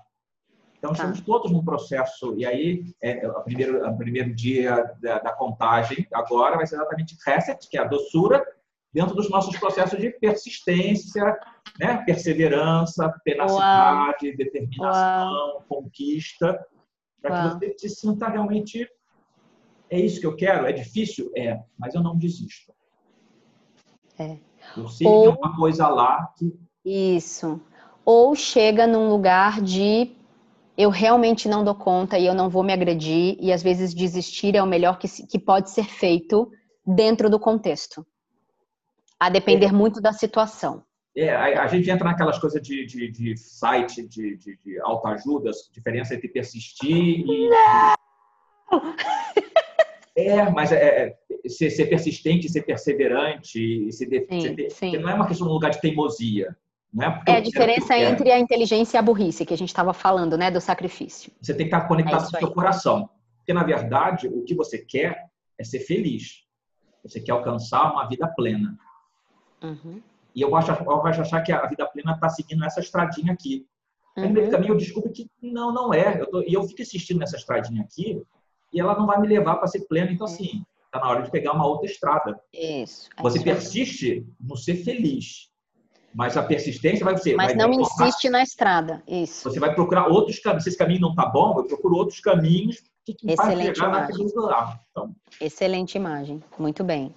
Então, 0.83 0.91
tá. 0.91 0.97
estamos 0.97 1.21
todos 1.21 1.49
num 1.49 1.63
processo, 1.63 2.35
e 2.37 2.45
aí, 2.45 2.93
é, 3.01 3.25
o, 3.25 3.41
primeiro, 3.41 3.87
o 3.87 3.97
primeiro 3.97 4.35
dia 4.35 4.93
da, 5.01 5.17
da, 5.19 5.31
contagem 5.31 6.05
agora 6.11 6.57
vai 6.57 6.67
ser 6.67 6.75
exatamente 6.75 7.15
reset, 7.25 7.69
que 7.69 7.77
é 7.77 7.81
a 7.81 7.87
doçura, 7.87 8.45
dentro 8.91 9.15
dos 9.15 9.29
nossos 9.29 9.57
processos 9.57 9.97
de 9.97 10.09
persistência, 10.09 11.39
né? 11.79 12.03
perseverança, 12.05 13.09
tenacidade, 13.23 14.27
Uau. 14.27 14.37
determinação, 14.37 15.53
Uau. 15.53 15.65
conquista, 15.69 16.59
para 17.21 17.57
que 17.57 17.65
você 17.65 17.75
se 17.77 18.01
sinta 18.01 18.27
realmente 18.27 18.85
é 19.89 19.97
isso 20.01 20.19
que 20.19 20.27
eu 20.27 20.35
quero, 20.35 20.65
é 20.65 20.73
difícil? 20.73 21.31
É, 21.33 21.61
mas 21.77 21.95
eu 21.95 22.03
não 22.03 22.17
desisto. 22.17 22.73
É. 24.19 24.37
Eu 24.75 24.89
sei 24.89 25.07
Ou... 25.07 25.21
que 25.21 25.27
é 25.29 25.45
uma 25.45 25.55
coisa 25.55 25.87
lá 25.87 26.29
que. 26.37 26.53
Isso. 26.83 27.61
Ou 28.03 28.35
chega 28.35 28.85
num 28.85 29.07
lugar 29.07 29.61
de 29.61 30.21
eu 30.77 30.89
realmente 30.89 31.47
não 31.47 31.63
dou 31.63 31.75
conta 31.75 32.17
e 32.17 32.25
eu 32.25 32.33
não 32.33 32.49
vou 32.49 32.63
me 32.63 32.73
agredir, 32.73 33.37
e 33.39 33.51
às 33.51 33.61
vezes 33.61 33.93
desistir 33.93 34.55
é 34.55 34.63
o 34.63 34.67
melhor 34.67 34.97
que, 34.97 35.07
que 35.27 35.39
pode 35.39 35.69
ser 35.69 35.85
feito 35.85 36.51
dentro 36.85 37.29
do 37.29 37.39
contexto. 37.39 38.05
A 39.19 39.29
depender 39.29 39.67
é. 39.67 39.71
muito 39.71 40.01
da 40.01 40.11
situação. 40.11 40.83
É, 41.15 41.29
a, 41.29 41.63
a, 41.63 41.67
gente 41.67 41.89
entra 41.89 42.09
naquelas 42.09 42.39
coisas 42.39 42.59
de, 42.61 42.85
de, 42.85 43.11
de 43.11 43.37
site, 43.37 44.07
de, 44.07 44.35
de, 44.35 44.57
de 44.57 44.79
autoajuda, 44.81 45.51
diferença 45.71 46.15
entre 46.15 46.27
persistir 46.27 47.23
e. 47.25 47.49
É, 50.15 50.47
mas 50.49 50.71
é, 50.71 50.75
é, 50.75 51.49
ser, 51.49 51.71
ser, 51.71 51.87
persistente, 51.87 52.47
ser 52.47 52.61
perseverante, 52.63 53.91
ser, 53.91 54.07
sim, 54.29 54.41
ser, 54.41 54.69
sim. 54.69 54.97
não 54.97 55.09
é 55.09 55.13
uma 55.13 55.27
questão 55.27 55.47
de 55.47 55.53
lugar 55.53 55.71
de 55.71 55.81
teimosia. 55.81 56.55
Não 56.93 57.05
é, 57.05 57.23
é 57.25 57.35
a 57.37 57.39
diferença 57.39 57.97
entre 57.97 58.31
a 58.31 58.37
inteligência 58.37 58.97
e 58.97 58.99
a 58.99 59.01
burrice 59.01 59.45
que 59.45 59.53
a 59.53 59.57
gente 59.57 59.69
estava 59.69 59.93
falando, 59.93 60.37
né, 60.37 60.51
do 60.51 60.61
sacrifício. 60.61 61.31
Você 61.41 61.53
tem 61.53 61.67
que 61.67 61.75
estar 61.75 61.87
conectado 61.87 62.27
é 62.27 62.29
com 62.29 62.35
o 62.35 62.39
seu 62.39 62.51
coração. 62.51 63.09
Porque, 63.37 63.53
na 63.53 63.63
verdade, 63.63 64.27
o 64.27 64.43
que 64.43 64.53
você 64.53 64.77
quer 64.77 65.29
é 65.57 65.63
ser 65.63 65.79
feliz. 65.79 66.43
Você 67.03 67.19
quer 67.19 67.31
alcançar 67.31 67.91
uma 67.91 68.07
vida 68.07 68.27
plena. 68.27 68.77
Uhum. 69.61 70.01
E 70.35 70.41
eu 70.41 70.49
gosto, 70.49 70.71
eu 70.71 71.11
de 71.11 71.21
achar 71.21 71.41
que 71.41 71.51
a 71.51 71.65
vida 71.65 71.85
plena 71.87 72.13
está 72.13 72.29
seguindo 72.29 72.63
essa 72.63 72.79
estradinha 72.79 73.33
aqui. 73.33 73.67
Uhum. 74.15 74.27
No 74.27 74.33
meio 74.33 74.45
do 74.45 74.51
caminho 74.51 74.73
eu 74.73 74.77
descubro 74.77 75.11
que 75.11 75.29
não, 75.41 75.73
não 75.73 75.93
é. 75.93 76.21
Eu 76.21 76.29
tô, 76.29 76.41
e 76.41 76.53
eu 76.53 76.63
fico 76.63 76.81
assistindo 76.81 77.19
nessa 77.19 77.37
estradinha 77.37 77.83
aqui 77.83 78.21
e 78.71 78.79
ela 78.79 78.97
não 78.97 79.05
vai 79.05 79.19
me 79.19 79.27
levar 79.27 79.55
para 79.55 79.67
ser 79.67 79.81
plena. 79.81 80.11
Então, 80.11 80.25
assim, 80.25 80.63
está 80.85 80.99
na 80.99 81.09
hora 81.09 81.23
de 81.23 81.31
pegar 81.31 81.53
uma 81.53 81.67
outra 81.67 81.85
estrada. 81.85 82.39
Isso. 82.53 83.09
É 83.17 83.21
Você 83.21 83.43
persiste 83.43 84.25
no 84.39 84.55
ser 84.55 84.75
feliz. 84.75 85.51
Mas 86.13 86.37
a 86.37 86.43
persistência 86.43 87.03
vai 87.03 87.17
ser. 87.17 87.35
Mas 87.35 87.55
vai 87.55 87.55
não 87.55 87.71
insiste 87.73 88.29
na 88.29 88.43
estrada. 88.43 89.01
Isso. 89.07 89.49
Você 89.49 89.59
vai 89.59 89.73
procurar 89.73 90.07
outros 90.07 90.39
caminhos. 90.39 90.63
Se 90.63 90.69
esse 90.69 90.77
caminho 90.77 91.01
não 91.01 91.09
está 91.09 91.25
bom, 91.25 91.57
eu 91.57 91.65
procuro 91.65 91.95
outros 91.95 92.19
caminhos 92.19 92.77
que 93.05 93.15
Excelente 93.27 93.79
imagem. 93.79 94.27
Então. 94.91 95.15
Excelente 95.41 95.95
imagem. 95.95 96.43
Muito 96.57 96.83
bem. 96.83 97.13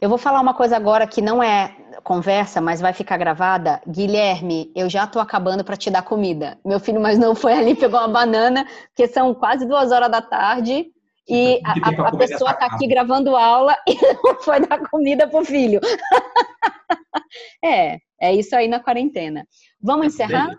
Eu 0.00 0.08
vou 0.08 0.18
falar 0.18 0.40
uma 0.40 0.52
coisa 0.52 0.76
agora 0.76 1.06
que 1.06 1.22
não 1.22 1.42
é 1.42 1.74
conversa, 2.04 2.60
mas 2.60 2.80
vai 2.80 2.92
ficar 2.92 3.16
gravada. 3.16 3.80
Guilherme, 3.88 4.70
eu 4.76 4.90
já 4.90 5.06
tô 5.06 5.18
acabando 5.18 5.64
para 5.64 5.76
te 5.76 5.90
dar 5.90 6.02
comida. 6.02 6.58
Meu 6.64 6.78
filho 6.78 7.00
mais 7.00 7.18
não 7.18 7.34
foi 7.34 7.54
ali, 7.54 7.74
pegou 7.74 7.98
uma 7.98 8.08
banana, 8.08 8.66
porque 8.88 9.08
são 9.08 9.32
quase 9.34 9.66
duas 9.66 9.90
horas 9.92 10.10
da 10.10 10.20
tarde. 10.20 10.92
E 11.28 11.60
a, 11.64 12.04
a, 12.04 12.08
a 12.08 12.16
pessoa 12.16 12.54
tá 12.54 12.66
aqui 12.66 12.86
gravando 12.86 13.36
aula 13.36 13.76
e 13.86 13.94
não 14.22 14.40
foi 14.40 14.60
dar 14.60 14.78
comida 14.88 15.28
pro 15.28 15.44
filho. 15.44 15.80
é, 17.64 17.98
é 18.20 18.34
isso 18.34 18.54
aí 18.54 18.68
na 18.68 18.80
quarentena. 18.80 19.46
Vamos 19.80 20.06
encerrar? 20.06 20.58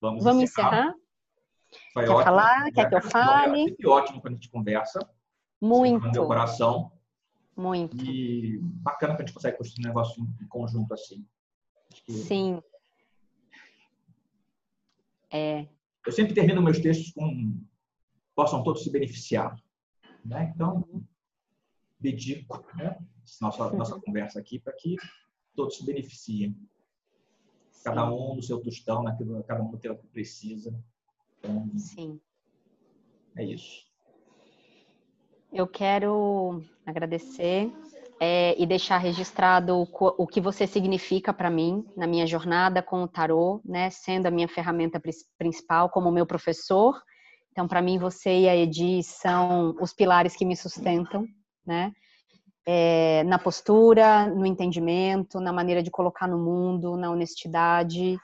Vamos, 0.00 0.24
Vamos 0.24 0.42
encerrar? 0.42 0.88
encerrar? 0.88 0.94
Quer 1.94 2.10
ótimo. 2.10 2.24
falar? 2.24 2.72
Quer 2.72 2.88
que 2.88 2.94
eu 2.94 3.02
fale? 3.02 3.76
Foi 3.80 3.90
ótimo 3.90 4.20
quando 4.20 4.34
a 4.34 4.36
gente 4.36 4.50
conversa. 4.50 4.98
Muito. 5.60 6.10
Meu 6.10 6.26
coração. 6.26 6.90
Muito. 7.56 7.96
E 8.04 8.58
bacana 8.60 9.14
que 9.14 9.22
a 9.22 9.26
gente 9.26 9.34
consegue 9.34 9.58
construir 9.58 9.84
um 9.84 9.88
negócio 9.88 10.26
em 10.42 10.48
conjunto 10.48 10.94
assim. 10.94 11.24
Que... 12.06 12.12
Sim. 12.12 12.62
É. 15.30 15.66
Eu 16.04 16.12
sempre 16.12 16.34
termino 16.34 16.62
meus 16.62 16.80
textos 16.80 17.12
com 17.12 17.54
possam 18.34 18.62
todos 18.62 18.82
se 18.82 18.90
beneficiar. 18.90 19.54
Né? 20.30 20.52
Então, 20.54 20.84
dedico 21.98 22.64
né, 22.76 22.96
nossa, 23.40 23.72
nossa 23.72 24.00
conversa 24.00 24.38
aqui 24.38 24.60
para 24.60 24.72
que 24.72 24.94
todos 25.56 25.76
se 25.76 25.84
beneficiem. 25.84 26.56
Cada 27.82 28.08
um 28.08 28.36
no 28.36 28.42
seu 28.42 28.60
tostão, 28.60 29.02
naquilo, 29.02 29.42
cada 29.42 29.60
um 29.60 29.72
no 29.72 29.78
que 29.78 30.06
precisa. 30.12 30.72
Então, 31.38 31.68
Sim. 31.76 32.20
É 33.36 33.44
isso. 33.44 33.90
Eu 35.52 35.66
quero 35.66 36.62
agradecer 36.86 37.72
é, 38.20 38.54
e 38.60 38.64
deixar 38.66 38.98
registrado 38.98 39.78
o, 39.78 39.88
o 40.16 40.26
que 40.28 40.40
você 40.40 40.64
significa 40.64 41.32
para 41.32 41.50
mim 41.50 41.84
na 41.96 42.06
minha 42.06 42.26
jornada 42.26 42.82
com 42.82 43.02
o 43.02 43.08
tarô, 43.08 43.60
né, 43.64 43.90
sendo 43.90 44.26
a 44.26 44.30
minha 44.30 44.46
ferramenta 44.46 45.02
principal 45.36 45.90
como 45.90 46.12
meu 46.12 46.26
professor. 46.26 47.02
Então, 47.52 47.66
para 47.66 47.82
mim, 47.82 47.98
você 47.98 48.40
e 48.40 48.48
a 48.48 48.56
Edi 48.56 49.02
são 49.02 49.74
os 49.80 49.92
pilares 49.92 50.36
que 50.36 50.44
me 50.44 50.56
sustentam, 50.56 51.26
né? 51.66 51.92
É, 52.66 53.24
na 53.24 53.38
postura, 53.38 54.26
no 54.26 54.46
entendimento, 54.46 55.40
na 55.40 55.52
maneira 55.52 55.82
de 55.82 55.90
colocar 55.90 56.28
no 56.28 56.38
mundo, 56.38 56.96
na 56.96 57.10
honestidade. 57.10 58.18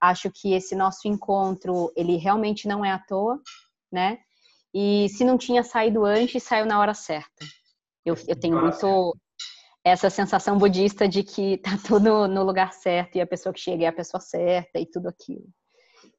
Acho 0.00 0.30
que 0.30 0.52
esse 0.52 0.74
nosso 0.74 1.06
encontro, 1.06 1.92
ele 1.94 2.16
realmente 2.16 2.66
não 2.66 2.84
é 2.84 2.90
à 2.90 2.98
toa, 2.98 3.40
né? 3.90 4.18
E 4.74 5.08
se 5.10 5.24
não 5.24 5.38
tinha 5.38 5.62
saído 5.62 6.04
antes, 6.04 6.42
saiu 6.42 6.66
na 6.66 6.80
hora 6.80 6.94
certa. 6.94 7.44
Eu, 8.04 8.16
eu 8.26 8.38
tenho 8.38 8.60
muito 8.60 9.16
essa 9.84 10.08
sensação 10.10 10.58
budista 10.58 11.08
de 11.08 11.22
que 11.22 11.58
tá 11.58 11.72
tudo 11.86 12.26
no 12.26 12.42
lugar 12.42 12.72
certo 12.72 13.16
e 13.16 13.20
a 13.20 13.26
pessoa 13.26 13.52
que 13.52 13.60
chega 13.60 13.84
é 13.84 13.88
a 13.88 13.92
pessoa 13.92 14.20
certa 14.20 14.80
e 14.80 14.86
tudo 14.86 15.08
aquilo. 15.08 15.46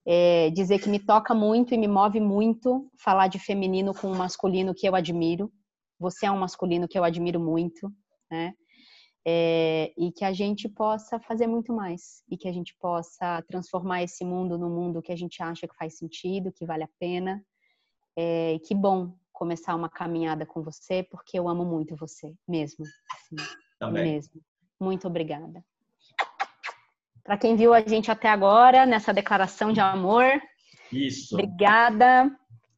É, 0.05 0.49
dizer 0.49 0.79
que 0.79 0.89
me 0.89 0.99
toca 0.99 1.33
muito 1.33 1.73
e 1.73 1.77
me 1.77 1.87
move 1.87 2.19
muito 2.19 2.89
falar 2.97 3.27
de 3.27 3.39
feminino 3.39 3.93
com 3.93 4.07
um 4.07 4.15
masculino 4.15 4.73
que 4.73 4.87
eu 4.87 4.95
admiro. 4.95 5.51
Você 5.99 6.25
é 6.25 6.31
um 6.31 6.39
masculino 6.39 6.87
que 6.87 6.99
eu 6.99 7.03
admiro 7.03 7.39
muito, 7.39 7.91
né? 8.29 8.53
É, 9.25 9.93
e 9.97 10.11
que 10.11 10.25
a 10.25 10.33
gente 10.33 10.67
possa 10.67 11.17
fazer 11.17 11.47
muito 11.47 11.71
mais 11.73 12.21
e 12.29 12.35
que 12.35 12.49
a 12.49 12.51
gente 12.51 12.75
possa 12.77 13.41
transformar 13.47 14.03
esse 14.03 14.25
mundo 14.25 14.57
no 14.57 14.69
mundo 14.69 15.01
que 15.01 15.13
a 15.13 15.15
gente 15.15 15.41
acha 15.41 15.65
que 15.65 15.75
faz 15.77 15.97
sentido, 15.97 16.51
que 16.51 16.65
vale 16.65 16.83
a 16.83 16.89
pena. 16.99 17.41
É, 18.17 18.59
que 18.65 18.75
bom 18.75 19.15
começar 19.31 19.75
uma 19.75 19.89
caminhada 19.89 20.45
com 20.45 20.61
você, 20.61 21.03
porque 21.03 21.37
eu 21.37 21.49
amo 21.49 21.65
muito 21.65 21.95
você, 21.95 22.33
mesmo. 22.47 22.85
Assim, 23.13 23.35
Também. 23.79 24.03
Mesmo. 24.03 24.41
Muito 24.79 25.07
obrigada. 25.07 25.63
Para 27.23 27.37
quem 27.37 27.55
viu 27.55 27.73
a 27.73 27.79
gente 27.81 28.11
até 28.11 28.27
agora, 28.27 28.85
nessa 28.85 29.13
declaração 29.13 29.71
de 29.71 29.79
amor. 29.79 30.25
Isso. 30.91 31.35
Obrigada. 31.35 32.29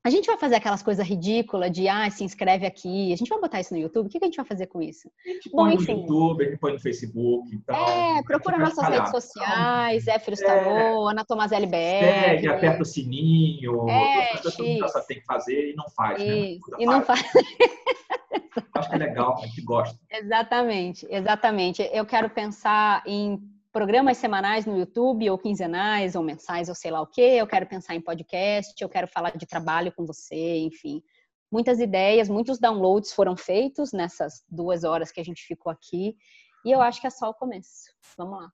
A 0.06 0.10
gente 0.12 0.28
vai 0.28 0.38
fazer 0.38 0.58
aquelas 0.58 0.84
coisas 0.84 1.04
ridículas 1.04 1.72
de, 1.72 1.88
ah, 1.88 2.08
se 2.12 2.24
inscreve 2.24 2.64
aqui. 2.64 3.12
A 3.12 3.16
gente 3.16 3.28
vai 3.28 3.42
botar 3.42 3.60
isso 3.60 3.74
no 3.74 3.80
YouTube? 3.80 4.06
O 4.06 4.10
que 4.10 4.20
a 4.22 4.26
gente 4.28 4.36
vai 4.36 4.46
fazer 4.46 4.68
com 4.68 4.80
isso? 4.80 5.10
A 5.26 5.30
gente 5.30 5.50
Bom, 5.50 5.64
põe 5.64 5.74
enfim. 5.74 5.94
no 5.94 6.00
YouTube, 6.02 6.46
a 6.46 6.50
gente 6.50 6.60
põe 6.60 6.74
no 6.74 6.80
Facebook. 6.80 7.56
Então, 7.56 7.76
é, 7.76 8.22
procura 8.22 8.60
nossas 8.60 8.88
redes 8.88 9.10
sociais, 9.10 10.08
é 10.08 10.20
Filhos 10.20 10.42
Tarô, 10.42 11.08
Ana 11.08 11.26
Tomazelli 11.26 11.66
BR. 11.66 11.74
Segue, 11.74 12.48
aperta 12.48 12.84
o 12.84 12.86
sininho. 12.86 13.90
É, 13.90 14.28
todas 14.38 14.46
as 14.46 14.56
coisas 14.56 14.94
que 14.94 15.08
tem 15.08 15.20
que 15.22 15.26
fazer 15.26 15.72
e 15.72 15.76
não 15.76 15.90
faz, 15.90 16.20
né? 16.20 16.60
E 16.78 16.86
não 16.86 17.02
faz. 17.02 17.24
Acho 18.76 18.90
que 18.90 18.96
é 18.96 19.00
legal, 19.00 19.40
a 19.42 19.48
gente 19.48 19.62
gosta. 19.64 19.98
Exatamente, 20.12 21.08
exatamente. 21.10 21.90
Eu 21.92 22.06
quero 22.06 22.30
pensar 22.30 23.02
em 23.08 23.42
programas 23.76 24.16
semanais 24.16 24.66
no 24.66 24.78
YouTube, 24.78 25.30
ou 25.30 25.38
quinzenais, 25.38 26.16
ou 26.16 26.24
mensais, 26.24 26.70
ou 26.70 26.76
sei 26.76 26.92
lá 26.92 27.02
o 27.02 27.06
que. 27.06 27.20
Eu 27.20 27.46
quero 27.46 27.68
pensar 27.68 27.94
em 27.94 28.00
podcast, 28.00 28.74
eu 28.82 28.88
quero 28.88 29.06
falar 29.06 29.36
de 29.36 29.46
trabalho 29.46 29.92
com 29.92 30.06
você, 30.06 30.60
enfim. 30.60 31.04
Muitas 31.52 31.82
ideias, 31.82 32.30
muitos 32.30 32.58
downloads 32.58 33.12
foram 33.12 33.36
feitos 33.36 33.92
nessas 33.92 34.46
duas 34.48 34.86
horas 34.86 35.12
que 35.12 35.20
a 35.20 35.26
gente 35.26 35.46
ficou 35.46 35.70
aqui. 35.70 36.16
E 36.64 36.72
eu 36.72 36.80
acho 36.80 37.02
que 37.02 37.08
é 37.08 37.10
só 37.10 37.30
o 37.30 37.34
começo. 37.34 37.92
Vamos 38.18 38.40
lá. 38.40 38.50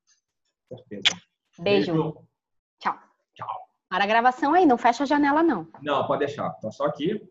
Certeza. 0.68 1.22
Beijo. 1.60 1.94
Beijo. 1.94 2.28
Tchau. 2.80 2.98
Tchau. 3.36 3.48
Para 3.90 4.06
a 4.06 4.08
gravação 4.08 4.56
aí, 4.56 4.66
não 4.66 4.76
fecha 4.76 5.04
a 5.04 5.06
janela, 5.06 5.44
não. 5.44 5.68
Não, 5.84 6.08
pode 6.08 6.26
deixar. 6.26 6.50
Tá 6.54 6.72
só 6.72 6.86
aqui. 6.86 7.22